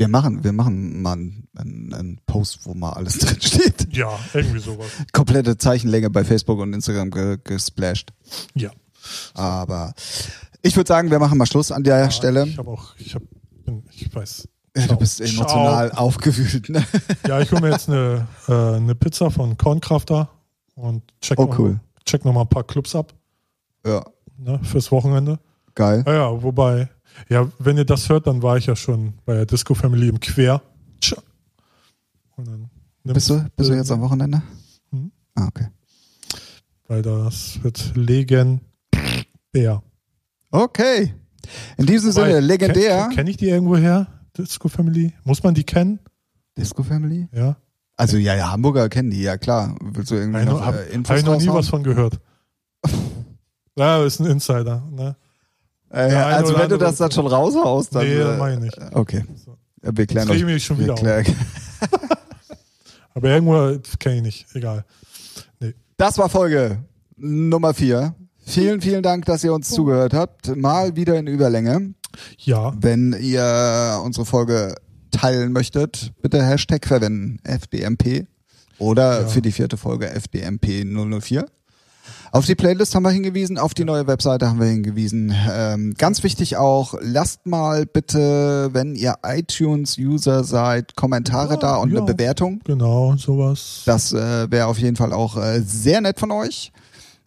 Wir 0.00 0.08
machen, 0.08 0.42
wir 0.42 0.52
machen 0.54 1.02
mal 1.02 1.12
einen, 1.12 1.92
einen, 1.92 2.20
Post, 2.24 2.60
wo 2.64 2.72
mal 2.72 2.92
alles 2.94 3.18
drin 3.18 3.36
steht. 3.38 3.94
ja, 3.94 4.08
irgendwie 4.32 4.58
sowas. 4.58 4.86
Komplette 5.12 5.58
Zeichenlänge 5.58 6.08
bei 6.08 6.24
Facebook 6.24 6.58
und 6.58 6.72
Instagram 6.72 7.10
ge 7.10 7.36
gesplasht. 7.44 8.10
Ja. 8.54 8.70
Aber 9.34 9.92
ich 10.62 10.74
würde 10.74 10.88
sagen, 10.88 11.10
wir 11.10 11.18
machen 11.18 11.36
mal 11.36 11.44
Schluss 11.44 11.70
an 11.70 11.84
der 11.84 11.98
Ja, 11.98 12.10
Stelle. 12.10 12.46
Ich 12.46 12.56
habe 12.56 12.70
auch, 12.70 12.94
ich 12.96 13.14
habe, 13.14 13.26
ich 13.92 14.14
weiß. 14.14 14.48
Ja, 14.74 14.86
du 14.86 14.96
bist 14.96 15.16
Ciao. 15.18 15.28
emotional 15.28 15.92
aufgewühlt. 15.92 16.70
Ne? 16.70 16.82
Ja, 17.28 17.40
ich 17.42 17.52
hole 17.52 17.60
mir 17.60 17.70
jetzt 17.72 17.90
eine, 17.90 18.26
äh, 18.48 18.76
eine 18.76 18.94
Pizza 18.94 19.30
von 19.30 19.54
Kornkrafter 19.58 20.30
und 20.76 21.02
check 21.20 21.38
Oh, 21.38 21.44
noch, 21.44 21.58
cool. 21.58 21.78
check 22.06 22.24
noch 22.24 22.32
mal 22.32 22.40
ein 22.42 22.48
paar 22.48 22.64
Clubs 22.64 22.94
ab 22.94 23.12
Ja, 23.86 24.02
ne, 24.38 24.60
fürs 24.62 24.90
Wochenende. 24.92 25.38
geil. 25.74 26.02
Ja, 26.06 26.12
ja, 26.14 26.42
wobei, 26.42 26.88
ja, 27.28 27.48
wenn 27.58 27.76
ihr 27.76 27.84
das 27.84 28.08
hört, 28.08 28.26
dann 28.26 28.42
war 28.42 28.56
ich 28.56 28.66
ja 28.66 28.76
schon 28.76 29.14
bei 29.24 29.34
der 29.34 29.46
Disco 29.46 29.74
Family 29.74 30.08
im 30.08 30.20
Quer. 30.20 30.62
Bist 33.04 33.30
du, 33.30 33.44
bist 33.56 33.70
du 33.70 33.74
jetzt 33.74 33.90
am 33.90 34.00
Wochenende? 34.00 34.42
Mhm. 34.90 35.10
Ah, 35.34 35.46
okay. 35.46 35.68
Weil 36.86 37.02
das 37.02 37.62
wird 37.62 37.92
legendär. 37.96 38.60
Okay. 40.50 41.14
In 41.76 41.86
diesem 41.86 42.12
Sinne, 42.12 42.28
Wobei, 42.28 42.40
legendär. 42.40 43.02
Kenne 43.02 43.14
kenn 43.14 43.26
ich 43.26 43.36
die 43.36 43.48
irgendwo 43.48 43.76
her? 43.76 44.06
Disco 44.36 44.68
Family? 44.68 45.12
Muss 45.24 45.42
man 45.42 45.54
die 45.54 45.64
kennen? 45.64 46.00
Disco 46.56 46.82
Family? 46.82 47.28
Ja. 47.32 47.56
Also 47.96 48.16
ja, 48.16 48.34
ja, 48.34 48.50
Hamburger 48.50 48.88
kennen 48.88 49.10
die, 49.10 49.22
ja 49.22 49.36
klar. 49.36 49.74
Willst 49.80 50.10
du 50.10 50.14
irgendwie 50.14 50.40
Habe 50.40 50.50
noch 50.50 50.64
hab, 50.64 50.74
äh, 50.74 50.78
hab 50.78 50.92
Infos 50.92 51.18
ich 51.18 51.24
noch 51.24 51.32
nie 51.38 51.48
raushauen? 51.48 51.58
was 51.58 51.68
von 51.68 51.82
gehört. 51.82 52.20
ja, 53.76 54.04
ist 54.04 54.20
ein 54.20 54.26
Insider. 54.26 54.82
Ne? 54.90 55.16
Äh, 55.90 56.12
also 56.14 56.56
wenn 56.56 56.68
du 56.68 56.76
das 56.78 56.96
dann 56.96 57.10
schon 57.10 57.26
raushaust, 57.26 57.94
dann... 57.94 58.06
nee, 58.06 58.14
äh, 58.14 58.36
meine 58.36 58.54
ich 58.54 58.60
nicht. 58.62 58.78
Okay, 58.92 59.24
wir 59.82 60.06
klären 60.06 60.28
das. 60.28 60.36
ich 60.36 60.44
mich 60.44 60.64
schon 60.64 60.78
wieder 60.78 60.94
Aber 63.14 63.28
irgendwo 63.28 63.78
kenne 63.98 64.16
ich 64.16 64.22
nicht. 64.22 64.46
Egal. 64.54 64.84
Das 65.96 66.16
war 66.16 66.28
Folge 66.28 66.78
Nummer 67.16 67.74
vier. 67.74 68.14
Vielen, 68.46 68.80
vielen 68.80 69.02
Dank, 69.02 69.26
dass 69.26 69.44
ihr 69.44 69.52
uns 69.52 69.68
zugehört 69.68 70.14
habt. 70.14 70.56
Mal 70.56 70.96
wieder 70.96 71.16
in 71.18 71.26
Überlänge. 71.26 71.94
Ja, 72.38 72.72
Wenn 72.80 73.14
ihr 73.20 74.00
unsere 74.04 74.26
Folge 74.26 74.74
teilen 75.10 75.52
möchtet, 75.52 76.12
bitte 76.22 76.42
Hashtag 76.42 76.86
verwenden, 76.86 77.38
FDMP. 77.44 78.26
Oder 78.78 79.22
Ja. 79.22 79.28
für 79.28 79.42
die 79.42 79.52
vierte 79.52 79.76
Folge 79.76 80.08
FDMP 80.10 80.84
004. 80.84 81.44
Auf 82.32 82.46
die 82.46 82.54
Playlist 82.54 82.94
haben 82.94 83.02
wir 83.02 83.10
hingewiesen, 83.10 83.58
auf 83.58 83.74
die 83.74 83.84
neue 83.84 84.06
Webseite 84.06 84.48
haben 84.48 84.60
wir 84.60 84.68
hingewiesen. 84.68 85.34
Ähm, 85.50 85.94
ganz 85.98 86.22
wichtig 86.22 86.56
auch, 86.56 86.94
lasst 87.00 87.44
mal 87.46 87.86
bitte, 87.86 88.70
wenn 88.72 88.94
ihr 88.94 89.16
iTunes-User 89.24 90.44
seid, 90.44 90.94
Kommentare 90.94 91.54
Ja, 91.54 91.58
da 91.58 91.76
und 91.76 91.90
ja. 91.92 91.98
eine 91.98 92.06
Bewertung. 92.06 92.60
genau, 92.64 93.16
sowas. 93.16 93.82
Das 93.84 94.12
äh, 94.12 94.48
wäre 94.48 94.66
auf 94.66 94.78
jeden 94.78 94.94
Fall 94.94 95.12
auch 95.12 95.36
äh, 95.36 95.60
sehr 95.60 96.00
nett 96.00 96.20
von 96.20 96.30
euch. 96.30 96.70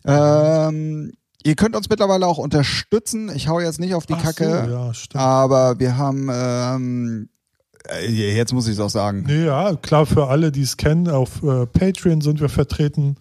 Ähm, 0.06 1.12
ihr 1.44 1.56
könnt 1.56 1.76
uns 1.76 1.90
mittlerweile 1.90 2.26
auch 2.26 2.38
unterstützen. 2.38 3.30
Ich 3.36 3.50
hau 3.50 3.60
jetzt 3.60 3.82
nicht 3.82 3.96
auf 3.96 4.06
die 4.06 4.14
Ach 4.14 4.24
Kacke, 4.24 4.68
So, 4.68 4.72
ja, 4.72 5.20
aber 5.20 5.80
wir 5.80 5.98
haben, 5.98 6.30
ähm, 6.32 7.30
äh, 7.90 8.10
jetzt 8.10 8.54
muss 8.54 8.68
ich 8.68 8.74
es 8.74 8.80
auch 8.80 8.90
sagen. 8.90 9.26
Ja, 9.28 9.76
klar, 9.76 10.06
für 10.06 10.28
alle, 10.28 10.54
die 10.54 10.62
es 10.62 10.78
kennen, 10.78 11.10
auf 11.10 11.44
äh, 11.44 11.66
Patreon 11.66 12.22
sind 12.22 12.40
wir 12.40 12.48
vertreten. 12.50 13.18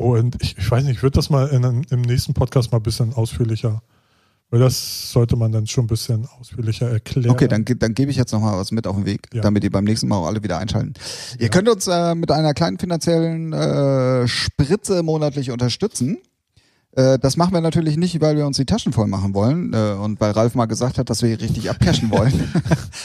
Und 0.00 0.36
ich, 0.40 0.56
ich 0.56 0.70
weiß 0.70 0.84
nicht, 0.84 0.96
ich 0.96 1.02
würde 1.02 1.16
das 1.16 1.28
mal 1.28 1.48
in, 1.48 1.84
im 1.90 2.00
nächsten 2.00 2.32
Podcast 2.32 2.72
mal 2.72 2.78
ein 2.78 2.82
bisschen 2.82 3.12
ausführlicher, 3.12 3.82
weil 4.48 4.58
das 4.60 5.12
sollte 5.12 5.36
man 5.36 5.52
dann 5.52 5.66
schon 5.66 5.84
ein 5.84 5.88
bisschen 5.88 6.26
ausführlicher 6.38 6.88
erklären. 6.90 7.30
Okay, 7.30 7.48
dann, 7.48 7.66
dann 7.66 7.92
gebe 7.92 8.10
ich 8.10 8.16
jetzt 8.16 8.32
noch 8.32 8.40
mal 8.40 8.56
was 8.56 8.72
mit 8.72 8.86
auf 8.86 8.96
den 8.96 9.04
Weg, 9.04 9.28
Ja. 9.34 9.42
damit 9.42 9.62
ihr 9.62 9.70
beim 9.70 9.84
nächsten 9.84 10.08
Mal 10.08 10.16
auch 10.16 10.26
alle 10.26 10.42
wieder 10.42 10.56
einschalten. 10.56 10.94
Ihr 11.38 11.44
Ja. 11.44 11.48
könnt 11.50 11.68
uns 11.68 11.86
äh, 11.86 12.14
mit 12.14 12.30
einer 12.30 12.54
kleinen 12.54 12.78
finanziellen 12.78 13.52
äh, 13.52 14.26
Spritze 14.26 15.02
monatlich 15.02 15.50
unterstützen. 15.50 16.16
Äh, 16.92 17.18
das 17.18 17.36
machen 17.36 17.52
wir 17.52 17.60
natürlich 17.60 17.96
nicht, 17.96 18.20
weil 18.20 18.36
wir 18.36 18.46
uns 18.46 18.56
die 18.56 18.64
Taschen 18.64 18.92
voll 18.92 19.06
machen 19.06 19.32
wollen 19.34 19.72
äh, 19.72 19.92
und 19.92 20.20
weil 20.20 20.32
Ralf 20.32 20.54
mal 20.54 20.66
gesagt 20.66 20.98
hat, 20.98 21.08
dass 21.08 21.22
wir 21.22 21.28
hier 21.28 21.40
richtig 21.40 21.70
abcashen 21.70 22.10
wollen. 22.10 22.32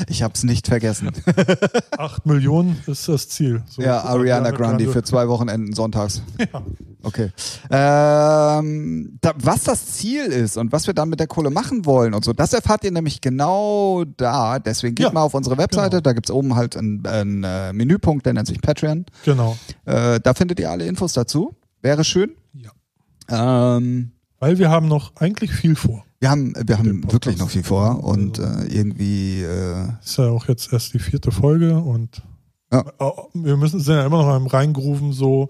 ich 0.08 0.24
habe 0.24 0.34
es 0.34 0.44
nicht 0.44 0.68
vergessen. 0.68 1.12
Acht 1.98 2.26
Millionen 2.26 2.82
ist 2.88 3.08
das 3.08 3.30
Ziel. 3.30 3.64
So, 3.68 3.82
ja, 3.82 4.02
so 4.02 4.08
Ariana 4.08 4.52
Grande 4.52 4.88
für 4.88 5.04
zwei 5.04 5.28
Wochenenden 5.28 5.74
sonntags. 5.74 6.22
Okay. 7.06 7.32
Ähm, 7.70 9.20
da, 9.22 9.34
was 9.38 9.64
das 9.66 9.86
Ziel 9.94 10.26
ist 10.26 10.58
und 10.58 10.72
was 10.72 10.88
wir 10.88 10.96
dann 10.96 11.08
mit 11.08 11.20
der 11.20 11.28
Kohle 11.28 11.52
machen 11.52 11.86
wollen 11.86 12.16
und 12.16 12.26
so, 12.26 12.34
das 12.34 12.52
erfahrt 12.52 12.84
ihr 12.84 12.90
nämlich 12.90 13.22
genau 13.22 14.06
da. 14.18 14.58
Deswegen 14.58 14.96
geht 14.96 15.06
Ja, 15.06 15.12
mal 15.12 15.22
auf 15.22 15.36
unsere 15.36 15.56
Webseite, 15.60 15.98
genau. 15.98 16.02
da 16.02 16.14
gibt's 16.14 16.32
oben 16.32 16.56
halt 16.56 16.76
einen, 16.76 17.06
einen 17.06 17.44
äh, 17.44 17.74
Menüpunkt, 17.74 18.26
der 18.26 18.34
nennt 18.34 18.48
sich 18.48 18.60
Patreon. 18.60 19.06
Genau. 19.24 19.56
Äh, 19.86 20.20
da 20.20 20.34
findet 20.34 20.60
ihr 20.60 20.72
alle 20.72 20.88
Infos 20.88 21.14
dazu. 21.14 21.54
Wäre 21.84 22.04
schön. 22.04 22.32
Ja. 22.54 22.72
Ähm, 23.30 24.12
Weil 24.40 24.58
wir 24.60 24.70
haben 24.70 24.88
noch 24.88 25.16
eigentlich 25.16 25.52
viel 25.52 25.76
vor. 25.76 26.04
wir 26.20 26.30
haben, 26.30 26.54
wir 26.66 26.78
haben 26.78 27.12
wirklich 27.12 27.38
noch 27.38 27.50
viel 27.50 27.64
vor 27.64 28.04
und 28.04 28.40
Also- 28.40 28.64
äh, 28.64 28.68
irgendwie 28.68 29.42
äh, 29.44 29.88
Ist 30.04 30.18
ja 30.18 30.30
auch 30.30 30.48
jetzt 30.48 30.72
erst 30.74 30.94
die 30.94 31.00
vierte 31.00 31.32
Folge 31.32 31.78
und 31.78 32.22
Ja. 32.72 32.84
wir 33.34 33.58
müssen 33.58 33.80
sind 33.80 33.96
ja 33.96 34.06
immer 34.06 34.24
noch 34.24 34.28
am 34.34 34.48
Reingrooven 34.48 35.12
so 35.14 35.50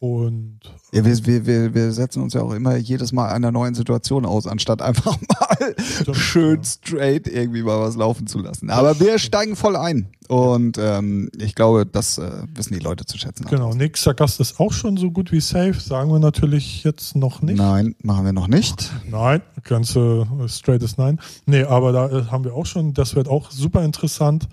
Und 0.00 0.60
Ja, 0.92 1.04
wir, 1.04 1.26
wir, 1.26 1.46
wir, 1.46 1.74
wir 1.74 1.92
setzen 1.92 2.22
uns 2.22 2.32
ja 2.32 2.42
auch 2.42 2.52
immer 2.52 2.76
jedes 2.76 3.10
Mal 3.10 3.30
einer 3.30 3.50
neuen 3.50 3.74
Situation 3.74 4.24
aus, 4.26 4.46
anstatt 4.46 4.80
einfach 4.80 5.18
mal 5.40 5.74
Stimmt, 5.76 6.16
schön 6.16 6.56
ja. 6.56 6.64
straight 6.64 7.26
irgendwie 7.26 7.62
mal 7.62 7.80
was 7.80 7.96
laufen 7.96 8.28
zu 8.28 8.38
lassen. 8.38 8.70
Aber 8.70 9.00
wir 9.00 9.18
steigen 9.18 9.56
voll 9.56 9.74
ein. 9.74 10.08
Und 10.28 10.78
ähm, 10.78 11.30
ich 11.36 11.56
glaube, 11.56 11.84
das 11.84 12.18
äh, 12.18 12.30
wissen 12.54 12.74
die 12.74 12.80
Leute 12.80 13.06
zu 13.06 13.18
schätzen. 13.18 13.46
genau, 13.46 13.74
nächster 13.74 14.14
Gast 14.14 14.38
ist 14.38 14.60
auch 14.60 14.72
schon 14.72 14.96
so 14.96 15.10
gut 15.10 15.32
wie 15.32 15.40
safe. 15.40 15.80
Sagen 15.80 16.12
wir 16.12 16.20
natürlich 16.20 16.84
jetzt 16.84 17.16
noch 17.16 17.42
nicht. 17.42 17.58
Nein, 17.58 17.96
machen 18.02 18.24
wir 18.24 18.32
noch 18.32 18.46
nicht. 18.46 18.92
Nein, 19.10 19.42
ganze 19.64 20.28
straightes 20.46 20.96
Nein. 20.96 21.18
Nee, 21.46 21.64
aber 21.64 21.90
da 21.90 22.08
äh, 22.08 22.24
haben 22.26 22.44
wir 22.44 22.54
auch 22.54 22.66
schon, 22.66 22.94
das 22.94 23.16
wird 23.16 23.26
auch 23.26 23.50
super 23.50 23.82
interessant. 23.84 24.48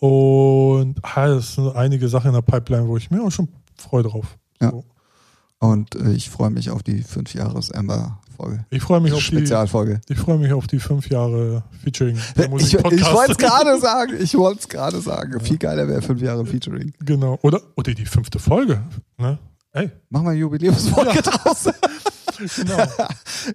Und 0.00 0.96
ah, 1.02 1.28
es 1.28 1.54
sind 1.54 1.76
einige 1.76 2.08
Sachen 2.08 2.28
in 2.28 2.34
der 2.34 2.42
Pipeline, 2.42 2.88
wo 2.88 2.96
ich 2.96 3.10
mir 3.10 3.22
auch 3.22 3.30
schon 3.30 3.48
freue 3.76 4.02
drauf. 4.02 4.36
Ja. 4.72 5.68
Und 5.68 5.94
äh, 5.94 6.12
ich 6.12 6.30
freue 6.30 6.50
mich 6.50 6.70
auf 6.70 6.82
die 6.82 7.02
5 7.02 7.34
Jahres 7.34 7.70
Amber 7.72 8.18
Folge. 8.34 8.64
Ich 8.70 8.82
freue 8.82 9.00
mich 9.00 9.12
auf 9.12 9.18
die, 9.18 9.24
Spezialfolge. 9.24 10.00
ich 10.08 10.18
freue 10.18 10.38
mich 10.38 10.52
auf 10.52 10.66
die 10.66 10.78
fünf 10.78 11.08
Jahre 11.08 11.62
Featuring. 11.82 12.18
der 12.36 12.52
Ich, 12.56 12.74
ich 12.74 12.82
wollte 12.82 13.32
es 13.32 13.38
gerade 13.38 13.78
sagen. 13.80 14.14
Ich 14.18 14.34
wollte 14.34 14.60
es 14.60 14.68
gerade 14.68 15.00
sagen. 15.00 15.40
Viel 15.40 15.58
geiler 15.58 15.88
wäre 15.88 16.02
5 16.02 16.20
Jahre 16.20 16.44
Featuring. 16.44 16.92
Genau. 17.00 17.38
Oder, 17.42 17.60
oder 17.76 17.94
die 17.94 18.06
fünfte 18.06 18.38
Folge. 18.38 18.82
Ne? 19.18 19.38
Ey, 19.72 19.90
Machen 20.10 20.26
wir 20.26 20.32
Jubiläumsfolge 20.34 21.22
draus. 21.22 21.64
genau. 22.56 22.86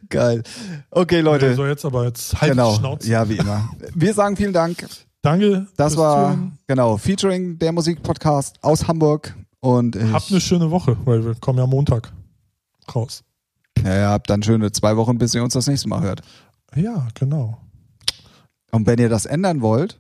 Geil. 0.10 0.44
Okay, 0.92 1.22
Leute. 1.22 1.56
So, 1.56 1.66
jetzt 1.66 1.86
aber 1.86 2.06
jetzt 2.06 2.34
halt 2.34 2.52
die 2.52 2.56
genau. 2.56 2.76
Schnauze. 2.76 3.10
Ja, 3.10 3.28
wie 3.30 3.38
immer. 3.38 3.70
Wir 3.94 4.14
sagen 4.14 4.36
vielen 4.36 4.54
Dank. 4.54 4.86
Danke. 5.22 5.68
Das 5.76 5.98
war 5.98 6.34
Zuhören. 6.34 6.58
genau 6.68 6.98
Featuring 6.98 7.60
der 7.60 7.72
Musikpodcast 7.74 8.58
aus 8.62 8.88
Hamburg 8.88 9.36
und 9.62 9.96
ich, 9.96 10.12
Habt 10.14 10.32
eine 10.32 10.42
schöne 10.42 10.72
Woche, 10.72 10.98
weil 11.06 11.24
wir 11.26 11.36
kommen 11.36 11.60
ja 11.60 11.68
Montag 11.68 12.12
raus. 12.96 13.24
ja, 13.84 13.96
ja, 13.98 14.10
habt 14.12 14.30
dann 14.30 14.42
schöne 14.44 14.72
zwei 14.72 14.96
Wochen, 14.98 15.18
bis 15.18 15.34
ihr 15.36 15.44
uns 15.44 15.54
das 15.54 15.68
nächste 15.68 15.88
Mal 15.90 16.02
hört. 16.02 16.22
Ja, 16.76 17.08
genau. 17.14 17.58
Und 18.72 18.86
wenn 18.88 19.00
ihr 19.00 19.10
das 19.10 19.26
ändern 19.26 19.62
wollt, 19.62 20.00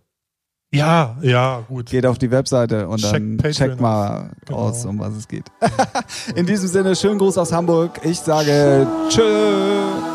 Ja, 0.71 1.17
ja, 1.21 1.61
gut. 1.67 1.87
geht 1.87 2.05
auf 2.05 2.17
die 2.19 2.29
Webseite 2.31 2.87
und 2.87 2.99
Check 2.99 3.11
dann 3.13 3.37
Patreon 3.37 3.53
checkt 3.53 3.81
mal 3.81 4.29
Genau. 4.45 4.59
aus, 4.59 4.85
um 4.85 4.99
was 4.99 5.13
es 5.15 5.27
geht. 5.27 5.45
In 6.35 6.45
diesem 6.45 6.67
Sinne, 6.67 6.95
schönen 6.95 7.17
Gruß 7.17 7.37
aus 7.39 7.51
Hamburg. 7.51 7.99
Ich 8.03 8.19
sage 8.19 8.85
Tschö. 9.09 10.08